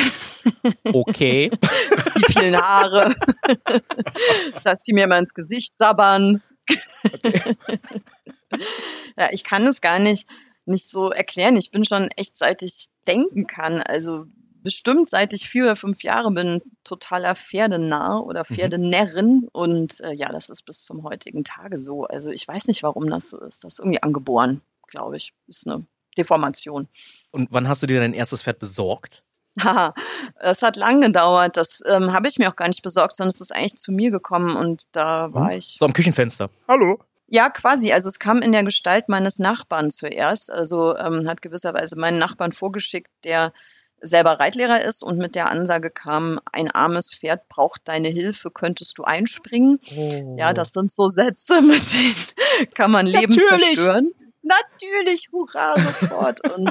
Okay. 0.92 1.50
die 2.16 2.32
vielen 2.32 2.56
Haare, 2.56 3.16
dass 4.64 4.82
die 4.84 4.92
mir 4.92 5.04
immer 5.04 5.18
ins 5.18 5.34
Gesicht 5.34 5.72
sabbern. 5.78 6.40
ja, 9.16 9.28
ich 9.32 9.42
kann 9.44 9.66
es 9.66 9.80
gar 9.80 9.98
nicht, 9.98 10.26
nicht 10.66 10.88
so 10.88 11.10
erklären. 11.10 11.56
Ich 11.56 11.70
bin 11.70 11.84
schon 11.84 12.08
echt, 12.16 12.38
seit 12.38 12.62
ich 12.62 12.86
denken 13.06 13.46
kann, 13.46 13.82
also 13.82 14.26
bestimmt 14.64 15.10
seit 15.10 15.32
ich 15.32 15.48
vier 15.48 15.64
oder 15.64 15.76
fünf 15.76 16.02
Jahre 16.02 16.32
bin, 16.32 16.60
totaler 16.82 17.36
Pferdenarr 17.36 18.24
oder 18.24 18.44
Pferdenärrin. 18.44 19.48
Und 19.52 20.00
äh, 20.00 20.14
ja, 20.14 20.30
das 20.30 20.48
ist 20.48 20.62
bis 20.62 20.84
zum 20.84 21.04
heutigen 21.04 21.44
Tage 21.44 21.78
so. 21.78 22.04
Also 22.04 22.30
ich 22.30 22.48
weiß 22.48 22.66
nicht, 22.66 22.82
warum 22.82 23.08
das 23.08 23.28
so 23.28 23.38
ist. 23.38 23.62
Das 23.62 23.74
ist 23.74 23.78
irgendwie 23.78 24.02
angeboren, 24.02 24.62
glaube 24.88 25.16
ich. 25.16 25.34
Ist 25.46 25.68
eine 25.68 25.86
Deformation. 26.16 26.88
Und 27.30 27.48
wann 27.52 27.68
hast 27.68 27.82
du 27.82 27.86
dir 27.86 28.00
dein 28.00 28.14
erstes 28.14 28.42
Pferd 28.42 28.58
besorgt? 28.58 29.22
Haha, 29.62 29.94
es 30.40 30.62
hat 30.62 30.76
lang 30.76 31.00
gedauert. 31.00 31.56
Das 31.56 31.82
ähm, 31.86 32.12
habe 32.12 32.26
ich 32.26 32.38
mir 32.38 32.48
auch 32.48 32.56
gar 32.56 32.66
nicht 32.66 32.82
besorgt, 32.82 33.14
sondern 33.14 33.34
es 33.34 33.40
ist 33.40 33.54
eigentlich 33.54 33.76
zu 33.76 33.92
mir 33.92 34.10
gekommen 34.10 34.56
und 34.56 34.84
da 34.92 35.32
war 35.32 35.52
ich. 35.52 35.76
So 35.78 35.84
am 35.84 35.92
Küchenfenster. 35.92 36.50
Hallo. 36.66 36.98
Ja, 37.26 37.50
quasi. 37.50 37.92
Also 37.92 38.08
es 38.08 38.18
kam 38.18 38.42
in 38.42 38.52
der 38.52 38.64
Gestalt 38.64 39.08
meines 39.08 39.38
Nachbarn 39.38 39.90
zuerst. 39.90 40.50
Also 40.50 40.96
ähm, 40.96 41.28
hat 41.28 41.42
gewisserweise 41.42 41.96
meinen 41.96 42.18
Nachbarn 42.18 42.52
vorgeschickt, 42.52 43.10
der 43.24 43.52
selber 44.04 44.38
Reitlehrer 44.38 44.82
ist 44.82 45.02
und 45.02 45.18
mit 45.18 45.34
der 45.34 45.50
Ansage 45.50 45.90
kam, 45.90 46.40
ein 46.52 46.70
armes 46.70 47.14
Pferd 47.14 47.48
braucht 47.48 47.82
deine 47.88 48.08
Hilfe, 48.08 48.50
könntest 48.50 48.98
du 48.98 49.04
einspringen? 49.04 49.80
Oh. 49.96 50.36
Ja, 50.38 50.52
das 50.52 50.72
sind 50.72 50.90
so 50.92 51.08
Sätze, 51.08 51.60
mit 51.62 51.82
denen 51.92 52.70
kann 52.74 52.90
man 52.90 53.06
Leben 53.06 53.34
Natürlich. 53.34 53.74
zerstören. 53.76 54.12
Natürlich, 54.42 55.30
hurra, 55.32 55.74
sofort. 55.80 56.40
Und 56.54 56.70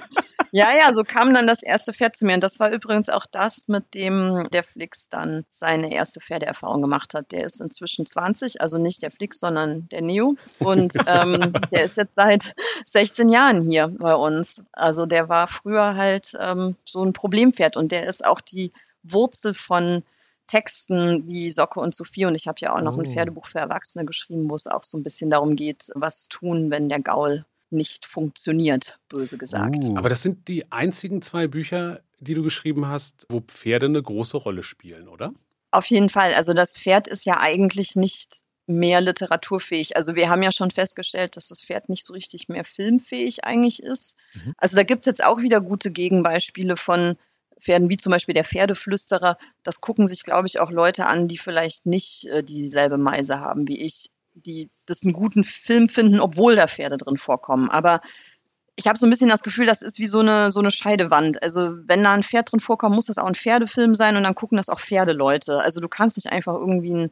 ja, 0.55 0.69
ja, 0.75 0.93
so 0.93 1.03
kam 1.03 1.33
dann 1.33 1.47
das 1.47 1.63
erste 1.63 1.93
Pferd 1.93 2.15
zu 2.15 2.27
mir. 2.27 2.35
Und 2.35 2.43
das 2.43 2.59
war 2.59 2.69
übrigens 2.71 3.09
auch 3.09 3.25
das, 3.25 3.67
mit 3.67 3.95
dem 3.95 4.47
der 4.53 4.63
Flix 4.63 5.09
dann 5.09 5.45
seine 5.49 5.91
erste 5.91 6.21
Pferdeerfahrung 6.21 6.79
gemacht 6.79 7.15
hat. 7.15 7.31
Der 7.31 7.43
ist 7.43 7.59
inzwischen 7.59 8.05
20, 8.05 8.61
also 8.61 8.77
nicht 8.77 9.01
der 9.01 9.09
Flix, 9.09 9.39
sondern 9.39 9.89
der 9.89 10.03
Neo. 10.03 10.35
Und 10.59 10.93
ähm, 11.07 11.53
der 11.71 11.85
ist 11.85 11.97
jetzt 11.97 12.13
seit 12.15 12.53
16 12.85 13.29
Jahren 13.29 13.67
hier 13.67 13.87
bei 13.87 14.13
uns. 14.13 14.63
Also 14.73 15.07
der 15.07 15.27
war 15.27 15.47
früher 15.47 15.95
halt 15.95 16.37
ähm, 16.39 16.75
so 16.85 17.03
ein 17.03 17.13
Problempferd 17.13 17.75
und 17.75 17.91
der 17.91 18.05
ist 18.05 18.23
auch 18.23 18.39
die 18.39 18.71
Wurzel 19.01 19.55
von 19.55 20.03
Texten 20.45 21.27
wie 21.27 21.49
Socke 21.49 21.79
und 21.79 21.95
Sophie 21.95 22.25
und 22.25 22.35
ich 22.35 22.47
habe 22.47 22.59
ja 22.59 22.75
auch 22.75 22.81
noch 22.81 22.95
ein 22.95 23.07
Oh. 23.07 23.11
Pferdebuch 23.11 23.47
für 23.47 23.57
Erwachsene 23.57 24.05
geschrieben, 24.05 24.51
wo 24.51 24.55
es 24.55 24.67
auch 24.67 24.83
so 24.83 24.99
ein 24.99 25.03
bisschen 25.03 25.31
darum 25.31 25.55
geht, 25.55 25.89
was 25.95 26.27
tun, 26.27 26.69
wenn 26.69 26.89
der 26.89 26.99
Gaul 26.99 27.43
nicht 27.73 28.05
funktioniert, 28.05 28.99
böse 29.09 29.37
gesagt. 29.37 29.83
Uh. 29.85 29.97
Aber 29.97 30.09
das 30.09 30.21
sind 30.21 30.47
die 30.47 30.71
einzigen 30.71 31.21
zwei 31.21 31.47
Bücher, 31.47 32.01
die 32.19 32.33
du 32.33 32.43
geschrieben 32.43 32.87
hast, 32.87 33.25
wo 33.29 33.41
Pferde 33.41 33.87
eine 33.87 34.01
große 34.01 34.37
Rolle 34.37 34.63
spielen, 34.63 35.07
oder? 35.07 35.33
Auf 35.71 35.87
jeden 35.87 36.09
Fall. 36.09 36.33
Also 36.35 36.53
das 36.53 36.77
Pferd 36.77 37.07
ist 37.07 37.25
ja 37.25 37.39
eigentlich 37.39 37.95
nicht 37.95 38.43
mehr 38.65 39.01
literaturfähig. 39.01 39.97
Also 39.97 40.15
wir 40.15 40.29
haben 40.29 40.43
ja 40.43 40.51
schon 40.51 40.71
festgestellt, 40.71 41.35
dass 41.35 41.49
das 41.49 41.61
Pferd 41.61 41.89
nicht 41.89 42.05
so 42.05 42.13
richtig 42.13 42.47
mehr 42.47 42.63
filmfähig 42.63 43.43
eigentlich 43.43 43.83
ist. 43.83 44.15
Mhm. 44.33 44.53
Also 44.57 44.75
da 44.75 44.83
gibt's 44.83 45.05
jetzt 45.05 45.23
auch 45.23 45.41
wieder 45.41 45.59
gute 45.59 45.91
Gegenbeispiele 45.91 46.77
von 46.77 47.17
Pferden, 47.59 47.89
wie 47.89 47.97
zum 47.97 48.11
Beispiel 48.11 48.33
der 48.33 48.45
Pferdeflüsterer. 48.45 49.35
Das 49.63 49.81
gucken 49.81 50.07
sich, 50.07 50.23
glaube 50.23 50.47
ich, 50.47 50.59
auch 50.59 50.71
Leute 50.71 51.07
an, 51.07 51.27
die 51.27 51.37
vielleicht 51.37 51.85
nicht 51.85 52.25
äh, 52.25 52.43
dieselbe 52.43 52.97
Meise 52.97 53.39
haben 53.39 53.67
wie 53.67 53.79
ich, 53.79 54.11
die 54.35 54.69
das 54.85 55.03
einen 55.03 55.13
guten 55.13 55.43
Film 55.43 55.89
finden, 55.89 56.19
obwohl 56.19 56.55
da 56.55 56.67
Pferde 56.67 56.97
drin 56.97 57.17
vorkommen. 57.17 57.69
Aber 57.69 58.01
ich 58.75 58.87
habe 58.87 58.97
so 58.97 59.05
ein 59.05 59.09
bisschen 59.09 59.29
das 59.29 59.43
Gefühl, 59.43 59.65
das 59.65 59.81
ist 59.81 59.99
wie 59.99 60.07
so 60.07 60.19
eine, 60.19 60.49
so 60.49 60.59
eine 60.59 60.71
Scheidewand. 60.71 61.41
Also 61.43 61.73
wenn 61.87 62.03
da 62.03 62.13
ein 62.13 62.23
Pferd 62.23 62.51
drin 62.51 62.59
vorkommt, 62.59 62.95
muss 62.95 63.05
das 63.05 63.17
auch 63.17 63.27
ein 63.27 63.35
Pferdefilm 63.35 63.93
sein 63.93 64.17
und 64.17 64.23
dann 64.23 64.35
gucken 64.35 64.57
das 64.57 64.69
auch 64.69 64.79
Pferdeleute. 64.79 65.61
Also 65.61 65.79
du 65.79 65.87
kannst 65.87 66.17
nicht 66.17 66.31
einfach 66.31 66.53
irgendwie 66.53 66.93
ein 66.93 67.11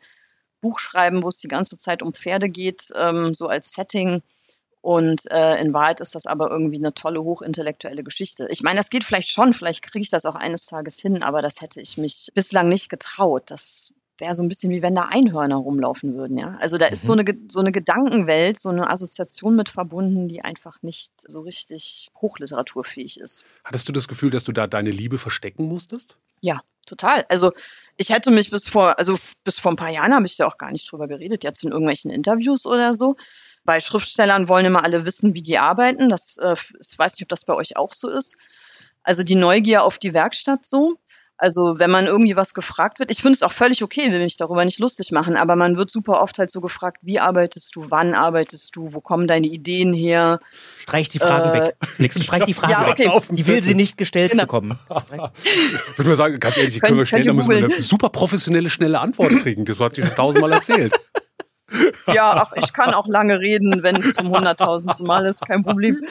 Buch 0.61 0.79
schreiben, 0.79 1.23
wo 1.23 1.27
es 1.27 1.39
die 1.39 1.47
ganze 1.47 1.77
Zeit 1.77 2.01
um 2.01 2.13
Pferde 2.13 2.49
geht, 2.49 2.87
ähm, 2.95 3.33
so 3.33 3.47
als 3.47 3.73
Setting. 3.73 4.21
Und 4.81 5.29
äh, 5.29 5.61
in 5.61 5.73
Wahrheit 5.73 5.99
ist 5.99 6.15
das 6.15 6.25
aber 6.25 6.49
irgendwie 6.49 6.77
eine 6.77 6.93
tolle, 6.95 7.23
hochintellektuelle 7.23 8.03
Geschichte. 8.03 8.47
Ich 8.49 8.63
meine, 8.63 8.79
das 8.79 8.89
geht 8.89 9.03
vielleicht 9.03 9.29
schon, 9.29 9.53
vielleicht 9.53 9.83
kriege 9.83 10.01
ich 10.01 10.09
das 10.09 10.25
auch 10.25 10.33
eines 10.33 10.65
Tages 10.65 10.99
hin, 10.99 11.21
aber 11.21 11.43
das 11.43 11.61
hätte 11.61 11.81
ich 11.81 11.97
mich 11.97 12.31
bislang 12.33 12.67
nicht 12.67 12.89
getraut. 12.89 13.43
Das 13.51 13.93
wäre 14.21 14.35
so 14.35 14.41
ein 14.43 14.47
bisschen 14.47 14.71
wie 14.71 14.81
wenn 14.81 14.95
da 14.95 15.09
Einhörner 15.11 15.57
rumlaufen 15.57 16.15
würden, 16.15 16.37
ja. 16.37 16.57
Also 16.61 16.77
da 16.77 16.85
ist 16.85 17.03
so 17.03 17.11
eine, 17.11 17.25
Ge- 17.25 17.37
so 17.49 17.59
eine 17.59 17.73
Gedankenwelt, 17.73 18.57
so 18.57 18.69
eine 18.69 18.89
Assoziation 18.89 19.55
mit 19.57 19.67
verbunden, 19.67 20.29
die 20.29 20.41
einfach 20.41 20.81
nicht 20.81 21.11
so 21.27 21.41
richtig 21.41 22.09
hochliteraturfähig 22.21 23.19
ist. 23.19 23.43
Hattest 23.65 23.89
du 23.89 23.91
das 23.91 24.07
Gefühl, 24.07 24.29
dass 24.29 24.45
du 24.45 24.53
da 24.53 24.67
deine 24.67 24.91
Liebe 24.91 25.17
verstecken 25.17 25.65
musstest? 25.67 26.17
Ja, 26.39 26.61
total. 26.85 27.25
Also 27.27 27.51
ich 27.97 28.09
hätte 28.09 28.31
mich 28.31 28.49
bis 28.49 28.67
vor, 28.67 28.97
also 28.97 29.17
bis 29.43 29.59
vor 29.59 29.73
ein 29.73 29.75
paar 29.75 29.91
Jahren 29.91 30.13
habe 30.13 30.25
ich 30.25 30.37
da 30.37 30.47
auch 30.47 30.57
gar 30.57 30.71
nicht 30.71 30.89
drüber 30.91 31.07
geredet, 31.07 31.43
jetzt 31.43 31.63
in 31.63 31.71
irgendwelchen 31.71 32.11
Interviews 32.11 32.65
oder 32.65 32.93
so. 32.93 33.15
Bei 33.63 33.79
Schriftstellern 33.79 34.47
wollen 34.47 34.65
immer 34.65 34.83
alle 34.83 35.05
wissen, 35.05 35.33
wie 35.33 35.41
die 35.41 35.57
arbeiten. 35.57 36.09
Das, 36.09 36.37
äh, 36.37 36.55
ich 36.79 36.97
weiß 36.97 37.13
nicht, 37.13 37.23
ob 37.23 37.29
das 37.29 37.45
bei 37.45 37.53
euch 37.53 37.77
auch 37.77 37.93
so 37.93 38.07
ist. 38.09 38.37
Also 39.03 39.23
die 39.23 39.35
Neugier 39.35 39.83
auf 39.83 39.97
die 39.97 40.13
Werkstatt 40.13 40.65
so. 40.65 40.97
Also 41.37 41.79
wenn 41.79 41.89
man 41.89 42.05
irgendwie 42.05 42.35
was 42.35 42.53
gefragt 42.53 42.99
wird, 42.99 43.09
ich 43.09 43.17
finde 43.17 43.31
es 43.33 43.41
auch 43.41 43.51
völlig 43.51 43.81
okay, 43.81 44.11
will 44.11 44.19
mich 44.19 44.37
darüber 44.37 44.63
nicht 44.63 44.77
lustig 44.77 45.11
machen, 45.11 45.35
aber 45.37 45.55
man 45.55 45.75
wird 45.75 45.89
super 45.89 46.21
oft 46.21 46.37
halt 46.37 46.51
so 46.51 46.61
gefragt, 46.61 46.97
wie 47.01 47.19
arbeitest 47.19 47.75
du, 47.75 47.85
wann 47.89 48.13
arbeitest 48.13 48.75
du, 48.75 48.93
wo 48.93 49.01
kommen 49.01 49.27
deine 49.27 49.47
Ideen 49.47 49.91
her? 49.91 50.39
Streich 50.77 51.09
die 51.09 51.17
Fragen 51.17 51.49
Äh, 51.49 51.53
weg. 51.65 51.75
Flix, 51.83 52.23
streich 52.23 52.45
die 52.45 52.53
Fragen 52.55 52.71
ja, 52.73 52.81
weg. 52.85 53.09
okay. 53.11 53.21
Dem 53.29 53.35
Die 53.37 53.47
will 53.47 53.63
sie 53.63 53.73
nicht 53.73 53.97
gestellt 53.97 54.31
Genau. 54.31 54.43
bekommen. 54.43 54.77
Ich 55.43 55.97
würde 55.97 56.09
mal 56.09 56.15
sagen, 56.15 56.39
ganz 56.39 56.57
ehrlich, 56.57 56.73
die 56.75 56.79
können 56.79 56.97
wir 56.97 57.07
stellen, 57.07 57.25
da 57.25 57.33
müssen 57.33 57.49
wir 57.49 57.57
eine 57.65 57.81
super 57.81 58.09
professionelle, 58.09 58.69
schnelle 58.69 58.99
Antwort 58.99 59.31
kriegen. 59.39 59.65
Das 59.65 59.79
hat 59.79 59.97
dir 59.97 60.05
schon 60.05 60.15
tausendmal 60.15 60.51
erzählt. 60.51 60.93
Ja, 62.13 62.33
ach, 62.45 62.51
ich 62.61 62.71
kann 62.73 62.93
auch 62.93 63.07
lange 63.07 63.39
reden, 63.39 63.81
wenn 63.81 63.95
es 63.95 64.13
zum 64.13 64.29
hunderttausendsten 64.29 65.07
Mal 65.07 65.25
ist, 65.25 65.39
kein 65.41 65.63
Problem. 65.63 66.01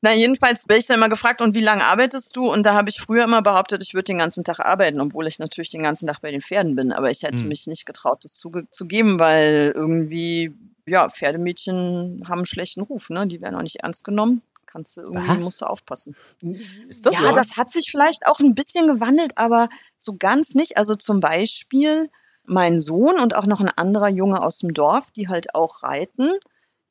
Na, 0.00 0.12
jedenfalls 0.12 0.68
werde 0.68 0.78
ich 0.78 0.86
dann 0.86 0.98
immer 0.98 1.08
gefragt, 1.08 1.40
und 1.42 1.54
wie 1.54 1.60
lange 1.60 1.84
arbeitest 1.84 2.36
du? 2.36 2.50
Und 2.52 2.64
da 2.64 2.74
habe 2.74 2.88
ich 2.88 3.00
früher 3.00 3.24
immer 3.24 3.42
behauptet, 3.42 3.82
ich 3.82 3.94
würde 3.94 4.04
den 4.04 4.18
ganzen 4.18 4.44
Tag 4.44 4.60
arbeiten, 4.60 5.00
obwohl 5.00 5.26
ich 5.26 5.40
natürlich 5.40 5.70
den 5.70 5.82
ganzen 5.82 6.06
Tag 6.06 6.20
bei 6.20 6.30
den 6.30 6.40
Pferden 6.40 6.76
bin. 6.76 6.92
Aber 6.92 7.10
ich 7.10 7.22
hätte 7.24 7.42
Hm. 7.42 7.48
mich 7.48 7.66
nicht 7.66 7.84
getraut, 7.84 8.22
das 8.22 8.34
zu, 8.36 8.50
zu 8.70 8.86
geben, 8.86 9.18
weil 9.18 9.72
irgendwie, 9.74 10.52
ja, 10.86 11.08
Pferdemädchen 11.08 12.22
haben 12.28 12.38
einen 12.38 12.46
schlechten 12.46 12.82
Ruf, 12.82 13.10
ne? 13.10 13.26
Die 13.26 13.40
werden 13.40 13.56
auch 13.56 13.62
nicht 13.62 13.76
ernst 13.82 14.04
genommen. 14.04 14.42
Kannst 14.66 14.96
du 14.98 15.00
irgendwie, 15.00 15.34
Was? 15.36 15.44
musst 15.44 15.62
du 15.62 15.66
aufpassen. 15.66 16.14
Ist 16.88 17.04
das 17.06 17.14
ja, 17.14 17.28
so? 17.28 17.32
das 17.32 17.56
hat 17.56 17.72
sich 17.72 17.88
vielleicht 17.90 18.24
auch 18.26 18.38
ein 18.38 18.54
bisschen 18.54 18.86
gewandelt, 18.86 19.32
aber 19.36 19.68
so 19.96 20.16
ganz 20.16 20.54
nicht. 20.54 20.76
Also 20.76 20.94
zum 20.94 21.20
Beispiel 21.20 22.10
mein 22.44 22.78
Sohn 22.78 23.18
und 23.18 23.34
auch 23.34 23.46
noch 23.46 23.60
ein 23.60 23.68
anderer 23.68 24.08
Junge 24.08 24.42
aus 24.42 24.58
dem 24.58 24.74
Dorf, 24.74 25.10
die 25.10 25.28
halt 25.28 25.54
auch 25.54 25.82
reiten, 25.82 26.30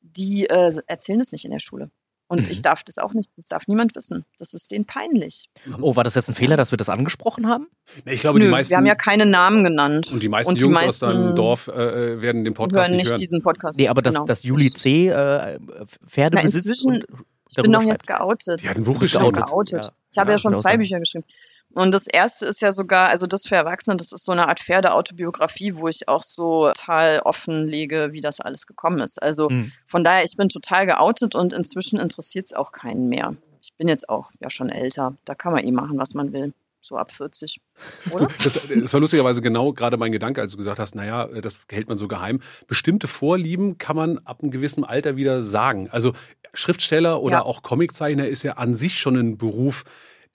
die 0.00 0.46
äh, 0.50 0.72
erzählen 0.86 1.20
das 1.20 1.32
nicht 1.32 1.44
in 1.44 1.52
der 1.52 1.58
Schule. 1.60 1.90
Und 2.30 2.42
Mhm. 2.42 2.50
ich 2.50 2.60
darf 2.62 2.82
das 2.84 2.98
auch 2.98 3.14
nicht, 3.14 3.30
das 3.36 3.48
darf 3.48 3.66
niemand 3.68 3.96
wissen. 3.96 4.24
Das 4.38 4.52
ist 4.52 4.70
denen 4.70 4.84
peinlich. 4.84 5.48
Oh, 5.80 5.96
war 5.96 6.04
das 6.04 6.14
jetzt 6.14 6.28
ein 6.28 6.34
Fehler, 6.34 6.56
dass 6.58 6.70
wir 6.72 6.76
das 6.76 6.90
angesprochen 6.90 7.48
haben? 7.48 7.68
Nee, 8.04 8.12
Ich 8.12 8.20
glaube, 8.20 8.38
Nö, 8.38 8.44
die 8.44 8.50
meisten, 8.50 8.70
wir 8.72 8.76
haben 8.76 8.86
ja 8.86 8.94
keine 8.94 9.24
Namen 9.24 9.64
genannt. 9.64 10.12
und 10.12 10.22
die 10.22 10.28
meisten 10.28 10.50
und 10.50 10.56
die 10.58 10.60
Jungs 10.62 10.78
aus 10.82 10.98
deinem 10.98 11.20
meisten 11.22 11.36
Dorf 11.36 11.68
äh, 11.68 12.20
werden 12.20 12.44
den 12.44 12.52
Podcast 12.54 12.74
hören 12.88 12.90
nicht 12.92 13.04
nicht 13.04 13.10
hören. 13.10 13.20
diesen 13.20 13.42
Podcast. 13.42 13.78
Nee, 13.78 13.88
aber 13.88 14.02
dass 14.02 14.14
Genau. 14.14 14.26
das 14.26 14.42
Juli 14.42 14.70
C. 14.72 15.08
Äh, 15.08 15.58
Pferde 16.06 16.36
Na, 16.36 16.42
besitzt 16.42 16.84
und 16.84 17.06
Ich 17.50 17.56
bin 17.62 17.72
doch 17.72 17.82
jetzt 17.82 18.06
geoutet. 18.06 18.62
Die 18.62 18.68
hat 18.68 18.76
ein 18.76 18.84
Buch 18.84 18.98
geschrieben. 19.00 19.24
geoutet. 19.32 19.46
geoutet. 19.46 19.72
Ja. 19.80 19.92
Ich 20.12 20.18
habe 20.18 20.30
Ja, 20.30 20.36
ja 20.36 20.40
schon 20.40 20.52
genau 20.52 20.62
zwei. 20.62 20.76
Bücher 20.76 21.00
geschrieben. 21.00 21.24
Und 21.78 21.92
das 21.92 22.06
erste 22.06 22.46
ist 22.46 22.60
ja 22.60 22.72
sogar, 22.72 23.08
also 23.08 23.26
das 23.26 23.46
für 23.46 23.54
Erwachsene, 23.56 23.96
das 23.96 24.12
ist 24.12 24.24
so 24.24 24.32
eine 24.32 24.48
Art 24.48 24.60
Pferdeautobiografie, 24.60 25.76
wo 25.76 25.88
ich 25.88 26.08
auch 26.08 26.22
so 26.22 26.68
total 26.68 27.20
offenlege, 27.20 28.08
wie 28.12 28.20
das 28.20 28.40
alles 28.40 28.66
gekommen 28.66 28.98
ist. 29.00 29.22
Also 29.22 29.48
Hm. 29.50 29.72
von 29.86 30.04
daher, 30.04 30.24
ich 30.24 30.36
bin 30.36 30.48
total 30.48 30.86
geoutet 30.86 31.34
und 31.34 31.52
inzwischen 31.52 31.98
interessiert 31.98 32.46
es 32.46 32.52
auch 32.52 32.72
keinen 32.72 33.08
mehr. 33.08 33.34
Ich 33.62 33.72
bin 33.74 33.88
jetzt 33.88 34.08
auch 34.08 34.30
ja 34.40 34.50
schon 34.50 34.70
älter. 34.70 35.14
Da 35.24 35.34
kann 35.34 35.52
man 35.52 35.64
eh 35.64 35.70
machen, 35.72 35.98
was 35.98 36.14
man 36.14 36.32
will. 36.32 36.52
So 36.80 36.96
ab 36.96 37.12
40. 37.12 37.60
Oder? 38.10 38.28
Das, 38.42 38.54
das 38.54 38.92
war 38.92 39.00
lustigerweise 39.00 39.42
genau 39.42 39.72
gerade 39.72 39.96
mein 39.96 40.12
Gedanke, 40.12 40.40
als 40.40 40.52
du 40.52 40.58
gesagt 40.58 40.78
hast, 40.78 40.94
naja, 40.94 41.26
das 41.26 41.60
hält 41.68 41.88
man 41.88 41.98
so 41.98 42.08
geheim. 42.08 42.40
Bestimmte 42.66 43.08
Vorlieben 43.08 43.76
kann 43.78 43.96
man 43.96 44.18
ab 44.24 44.42
einem 44.42 44.50
gewissen 44.50 44.84
Alter 44.84 45.16
wieder 45.16 45.42
sagen. 45.42 45.88
Also 45.90 46.12
Schriftsteller 46.54 47.20
oder 47.20 47.38
Ja. 47.38 47.42
auch 47.42 47.62
Comiczeichner 47.62 48.26
ist 48.26 48.42
ja 48.42 48.54
an 48.54 48.74
sich 48.74 48.98
schon 48.98 49.16
ein 49.16 49.38
Beruf, 49.38 49.84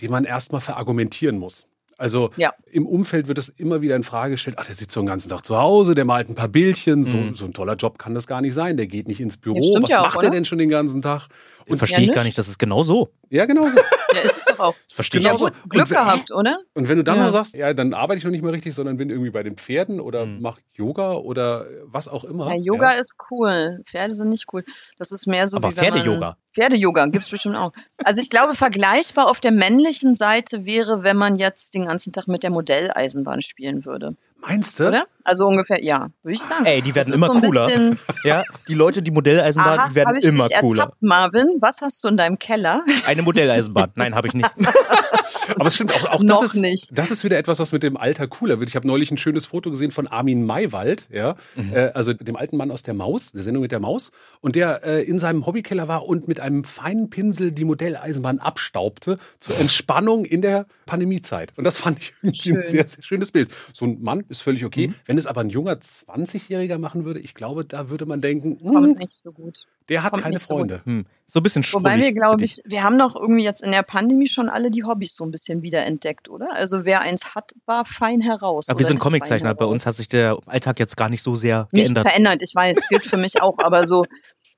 den 0.01 0.11
man 0.11 0.23
erstmal 0.25 0.61
verargumentieren 0.61 1.37
muss. 1.37 1.67
Also 1.95 2.31
Ja. 2.37 2.51
im 2.65 2.87
Umfeld 2.87 3.27
wird 3.27 3.37
das 3.37 3.49
immer 3.49 3.81
wieder 3.81 3.95
in 3.95 4.03
Frage 4.03 4.31
gestellt, 4.33 4.57
ach, 4.59 4.65
der 4.65 4.73
sitzt 4.73 4.91
so 4.93 4.99
den 5.01 5.05
ganzen 5.05 5.29
Tag 5.29 5.45
zu 5.45 5.57
Hause, 5.57 5.93
der 5.93 6.05
malt 6.05 6.27
ein 6.27 6.33
paar 6.35 6.47
Bildchen, 6.47 7.03
so, 7.03 7.17
Mhm. 7.17 7.35
so 7.35 7.45
ein 7.45 7.53
toller 7.53 7.75
Job 7.75 7.99
kann 7.99 8.15
das 8.15 8.25
gar 8.25 8.41
nicht 8.41 8.55
sein, 8.55 8.77
der 8.77 8.87
geht 8.87 9.07
nicht 9.07 9.21
ins 9.21 9.37
Büro, 9.37 9.77
was 9.81 9.91
ja 9.91 9.99
auch, 10.01 10.05
macht 10.05 10.15
er 10.17 10.19
oder? 10.23 10.29
denn 10.31 10.43
schon 10.43 10.57
den 10.57 10.69
ganzen 10.69 11.03
Tag? 11.03 11.27
Und 11.67 11.77
verstehe 11.77 11.99
ich 12.01 12.07
Ja, 12.07 12.11
ne? 12.11 12.15
gar 12.15 12.23
nicht, 12.23 12.37
das 12.37 12.47
ist 12.47 12.57
genau 12.57 12.81
so. 12.81 13.09
Ja, 13.29 13.45
genau 13.45 13.69
so. 13.69 13.77
Ja, 14.13 14.19
ist 14.21 14.47
doch 14.49 14.59
auch. 14.59 14.75
Verstehe 14.93 15.21
ich 15.21 15.23
Genau 15.25 15.35
auch. 15.35 15.39
so. 15.39 15.45
Ja, 15.47 15.51
gut, 15.53 15.69
Glück 15.71 15.81
Und 15.83 15.89
wenn- 15.89 15.97
gehabt, 15.97 16.31
oder? 16.31 16.57
Und 16.75 16.87
wenn 16.89 16.97
du 16.97 17.03
dann 17.03 17.17
Ja. 17.17 17.23
noch 17.23 17.31
sagst, 17.31 17.55
ja, 17.55 17.73
dann 17.73 17.93
arbeite 17.95 18.19
ich 18.19 18.23
noch 18.23 18.29
nicht 18.31 18.43
mehr 18.43 18.53
richtig, 18.53 18.73
sondern 18.75 18.97
bin 18.97 19.09
irgendwie 19.09 19.31
bei 19.31 19.41
den 19.41 19.55
Pferden 19.55 19.99
oder 19.99 20.25
Mhm. 20.27 20.39
mach 20.41 20.59
Yoga 20.73 21.13
oder 21.13 21.65
was 21.85 22.07
auch 22.07 22.23
immer. 22.23 22.49
Ja, 22.53 22.57
Yoga 22.61 22.91
ist 22.99 23.09
cool. 23.31 23.79
Pferde 23.85 24.13
sind 24.13 24.29
nicht 24.29 24.45
cool. 24.53 24.63
Das 24.97 25.11
ist 25.11 25.25
mehr 25.25 25.47
so 25.47 25.57
Aber 25.57 25.71
wie 25.71 25.75
man- 25.75 26.37
Pferde-Yoga. 26.53 27.03
Pferde-Yoga 27.03 27.05
gibt's 27.07 27.29
bestimmt 27.29 27.55
auch. 27.55 27.71
Also 28.03 28.21
ich 28.21 28.29
glaube, 28.29 28.55
vergleichbar 28.55 29.29
auf 29.29 29.39
der 29.39 29.51
männlichen 29.51 30.15
Seite 30.15 30.65
wäre, 30.65 31.03
wenn 31.03 31.17
man 31.17 31.35
jetzt 31.35 31.73
den 31.73 31.85
ganzen 31.85 32.13
Tag 32.13 32.27
mit 32.27 32.43
der 32.43 32.51
Modelleisenbahn 32.51 33.41
spielen 33.41 33.85
würde. 33.85 34.15
Meinst 34.47 34.79
du? 34.79 34.87
Oder? 34.89 35.05
Also 35.25 35.45
ungefähr, 35.47 35.81
ja, 35.81 36.09
würde 36.23 36.35
ich 36.35 36.41
sagen. 36.41 36.65
Ey, 36.65 36.81
die 36.81 36.93
werden 36.95 37.11
Das 37.11 37.17
immer 37.17 37.27
so 37.27 37.33
ein 37.35 37.41
cooler. 37.41 37.95
Ja, 38.25 38.43
die 38.67 38.73
Leute, 38.73 39.01
die 39.01 39.11
Modelleisenbahn, 39.11 39.79
Aha, 39.79 39.87
die 39.89 39.95
werden 39.95 40.17
immer 40.21 40.43
mich 40.47 40.57
cooler. 40.57 40.83
Ertappt, 40.83 41.01
Marvin, 41.01 41.47
was 41.61 41.79
hast 41.81 42.03
du 42.03 42.09
in 42.09 42.17
deinem 42.17 42.39
Keller? 42.39 42.83
Eine 43.07 43.21
Modelleisenbahn. 43.21 43.91
Nein, 43.95 44.15
habe 44.15 44.27
ich 44.27 44.33
nicht. 44.33 44.49
Aber 45.57 45.67
es 45.67 45.75
stimmt 45.75 45.93
auch, 45.93 46.05
auch 46.05 46.23
das 46.23 46.41
ist, 46.43 46.55
nicht. 46.55 46.87
das 46.91 47.11
ist 47.11 47.23
wieder 47.23 47.37
etwas, 47.37 47.59
was 47.59 47.71
mit 47.71 47.83
dem 47.83 47.95
Alter 47.97 48.27
cooler 48.27 48.59
wird. 48.59 48.69
Ich 48.69 48.75
habe 48.75 48.87
neulich 48.87 49.11
ein 49.11 49.17
schönes 49.17 49.45
Foto 49.45 49.69
gesehen 49.71 49.91
von 49.91 50.07
Armin 50.07 50.45
Maywald, 50.45 51.07
ja, 51.11 51.35
Mhm. 51.55 51.73
äh, 51.73 51.91
also 51.93 52.13
dem 52.13 52.35
alten 52.35 52.57
Mann 52.57 52.71
aus 52.71 52.83
der 52.83 52.93
Maus, 52.93 53.31
der 53.31 53.43
Sendung 53.43 53.61
mit 53.61 53.71
der 53.71 53.79
Maus, 53.79 54.11
und 54.41 54.55
der 54.55 54.83
äh, 54.83 55.03
in 55.03 55.19
seinem 55.19 55.45
Hobbykeller 55.45 55.87
war 55.87 56.05
und 56.05 56.27
mit 56.27 56.39
einem 56.39 56.63
feinen 56.63 57.09
Pinsel 57.09 57.51
die 57.51 57.65
Modelleisenbahn 57.65 58.39
abstaubte 58.39 59.17
zur 59.39 59.57
Entspannung 59.57 60.25
in 60.25 60.41
der 60.41 60.65
Pandemiezeit. 60.85 61.53
Und 61.57 61.63
das 61.63 61.77
fand 61.77 61.99
ich 61.99 62.13
irgendwie 62.21 62.49
ein 62.53 62.61
Schön. 62.61 62.69
sehr, 62.69 62.87
sehr 62.87 63.03
schönes 63.03 63.31
Bild. 63.31 63.49
So 63.73 63.85
ein 63.85 64.01
Mann 64.01 64.23
ist 64.37 64.41
völlig 64.43 64.65
okay. 64.65 64.89
Mhm. 64.89 64.95
Wenn 65.05 65.17
es 65.17 65.27
aber 65.27 65.41
ein 65.41 65.49
junger 65.49 65.73
20-Jähriger 65.73 66.77
machen 66.77 67.05
würde, 67.05 67.19
ich 67.19 67.33
glaube, 67.33 67.65
da 67.65 67.89
würde 67.89 68.05
man 68.05 68.21
denken, 68.21 68.57
hm, 68.61 68.73
Kommt 68.73 68.97
nicht 68.99 69.13
so 69.23 69.31
gut. 69.31 69.57
der 69.89 70.03
hat 70.03 70.11
kommt 70.11 70.23
keine 70.23 70.35
nicht 70.35 70.45
so. 70.45 70.57
Freunde. 70.57 70.81
Hm. 70.85 71.05
So 71.25 71.39
ein 71.39 71.43
bisschen 71.43 71.63
Wobei 71.71 71.97
wir, 71.99 72.13
glaube 72.13 72.43
ich, 72.43 72.61
wir 72.65 72.83
haben 72.83 72.99
doch 72.99 73.15
irgendwie 73.15 73.43
jetzt 73.43 73.61
in 73.63 73.71
der 73.71 73.83
Pandemie 73.83 74.27
schon 74.27 74.49
alle 74.49 74.69
die 74.71 74.83
Hobbys 74.83 75.15
so 75.15 75.23
ein 75.23 75.31
bisschen 75.31 75.61
wiederentdeckt, 75.61 76.29
oder? 76.29 76.53
Also 76.53 76.85
wer 76.85 77.01
eins 77.01 77.33
hat, 77.35 77.51
war 77.65 77.85
fein 77.85 78.21
heraus. 78.21 78.69
Aber 78.69 78.79
wir 78.79 78.85
sind 78.85 78.99
Comiczeichner. 78.99 79.55
Bei 79.55 79.65
uns 79.65 79.85
hat 79.85 79.93
sich 79.95 80.07
der 80.07 80.37
Alltag 80.45 80.79
jetzt 80.79 80.97
gar 80.97 81.09
nicht 81.09 81.23
so 81.23 81.35
sehr 81.35 81.67
nicht 81.71 81.81
geändert. 81.81 82.07
verändert. 82.07 82.41
Ich 82.41 82.53
weiß, 82.53 82.77
gilt 82.89 83.03
für 83.03 83.17
mich 83.17 83.41
auch, 83.41 83.57
aber 83.59 83.87
so, 83.87 84.05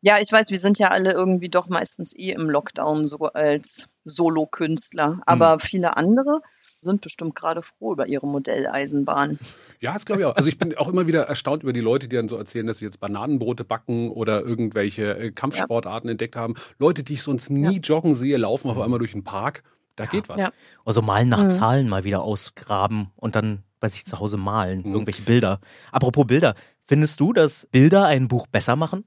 ja, 0.01 0.17
ich 0.19 0.31
weiß, 0.31 0.49
wir 0.51 0.57
sind 0.57 0.77
ja 0.79 0.89
alle 0.89 1.11
irgendwie 1.13 1.49
doch 1.49 1.69
meistens 1.69 2.13
eh 2.15 2.31
im 2.31 2.49
Lockdown 2.49 3.05
so 3.05 3.17
als 3.19 3.87
Solokünstler, 4.03 5.21
aber 5.25 5.53
Hm. 5.53 5.59
viele 5.59 5.97
andere 5.97 6.41
sind 6.85 7.01
bestimmt 7.01 7.35
gerade 7.35 7.61
froh 7.61 7.91
über 7.91 8.07
ihre 8.07 8.25
Modelleisenbahn. 8.25 9.37
Ja, 9.81 9.93
das 9.93 10.05
glaube 10.05 10.21
ich 10.21 10.25
auch. 10.27 10.35
Also 10.37 10.47
ich 10.47 10.57
bin 10.57 10.77
auch 10.77 10.87
immer 10.87 11.07
wieder 11.07 11.23
erstaunt 11.23 11.63
über 11.63 11.73
die 11.73 11.81
Leute, 11.81 12.07
die 12.07 12.15
dann 12.15 12.29
so 12.29 12.37
erzählen, 12.37 12.65
dass 12.65 12.77
sie 12.77 12.85
jetzt 12.85 12.99
Bananenbrote 13.01 13.65
backen 13.65 14.09
oder 14.09 14.41
irgendwelche 14.41 15.17
äh, 15.17 15.31
Kampfsportarten 15.31 16.09
entdeckt 16.09 16.35
haben. 16.37 16.53
Leute, 16.79 17.03
die 17.03 17.13
ich 17.13 17.23
sonst 17.23 17.49
nie 17.49 17.79
joggen 17.79 18.15
sehe, 18.15 18.37
laufen 18.37 18.69
auf 18.69 18.79
einmal 18.79 18.99
durch 18.99 19.11
den 19.11 19.23
Park. 19.25 19.63
Da 19.97 20.05
geht 20.05 20.29
was. 20.29 20.41
Ja. 20.41 20.51
Also 20.85 21.01
malen 21.01 21.29
nach 21.29 21.43
Mhm. 21.43 21.49
Zahlen 21.49 21.89
mal 21.89 22.03
wieder 22.03 22.21
ausgraben 22.21 23.11
und 23.15 23.35
dann 23.35 23.63
bei 23.79 23.87
sich 23.87 24.05
zu 24.05 24.19
Hause 24.19 24.37
malen. 24.37 24.79
Mhm. 24.79 24.93
Irgendwelche 24.93 25.21
Bilder. 25.21 25.59
Apropos 25.91 26.25
Bilder. 26.27 26.55
Findest 26.83 27.19
du, 27.19 27.33
dass 27.33 27.65
Bilder 27.71 28.05
ein 28.05 28.27
Buch 28.27 28.47
besser 28.47 28.75
machen? 28.75 29.05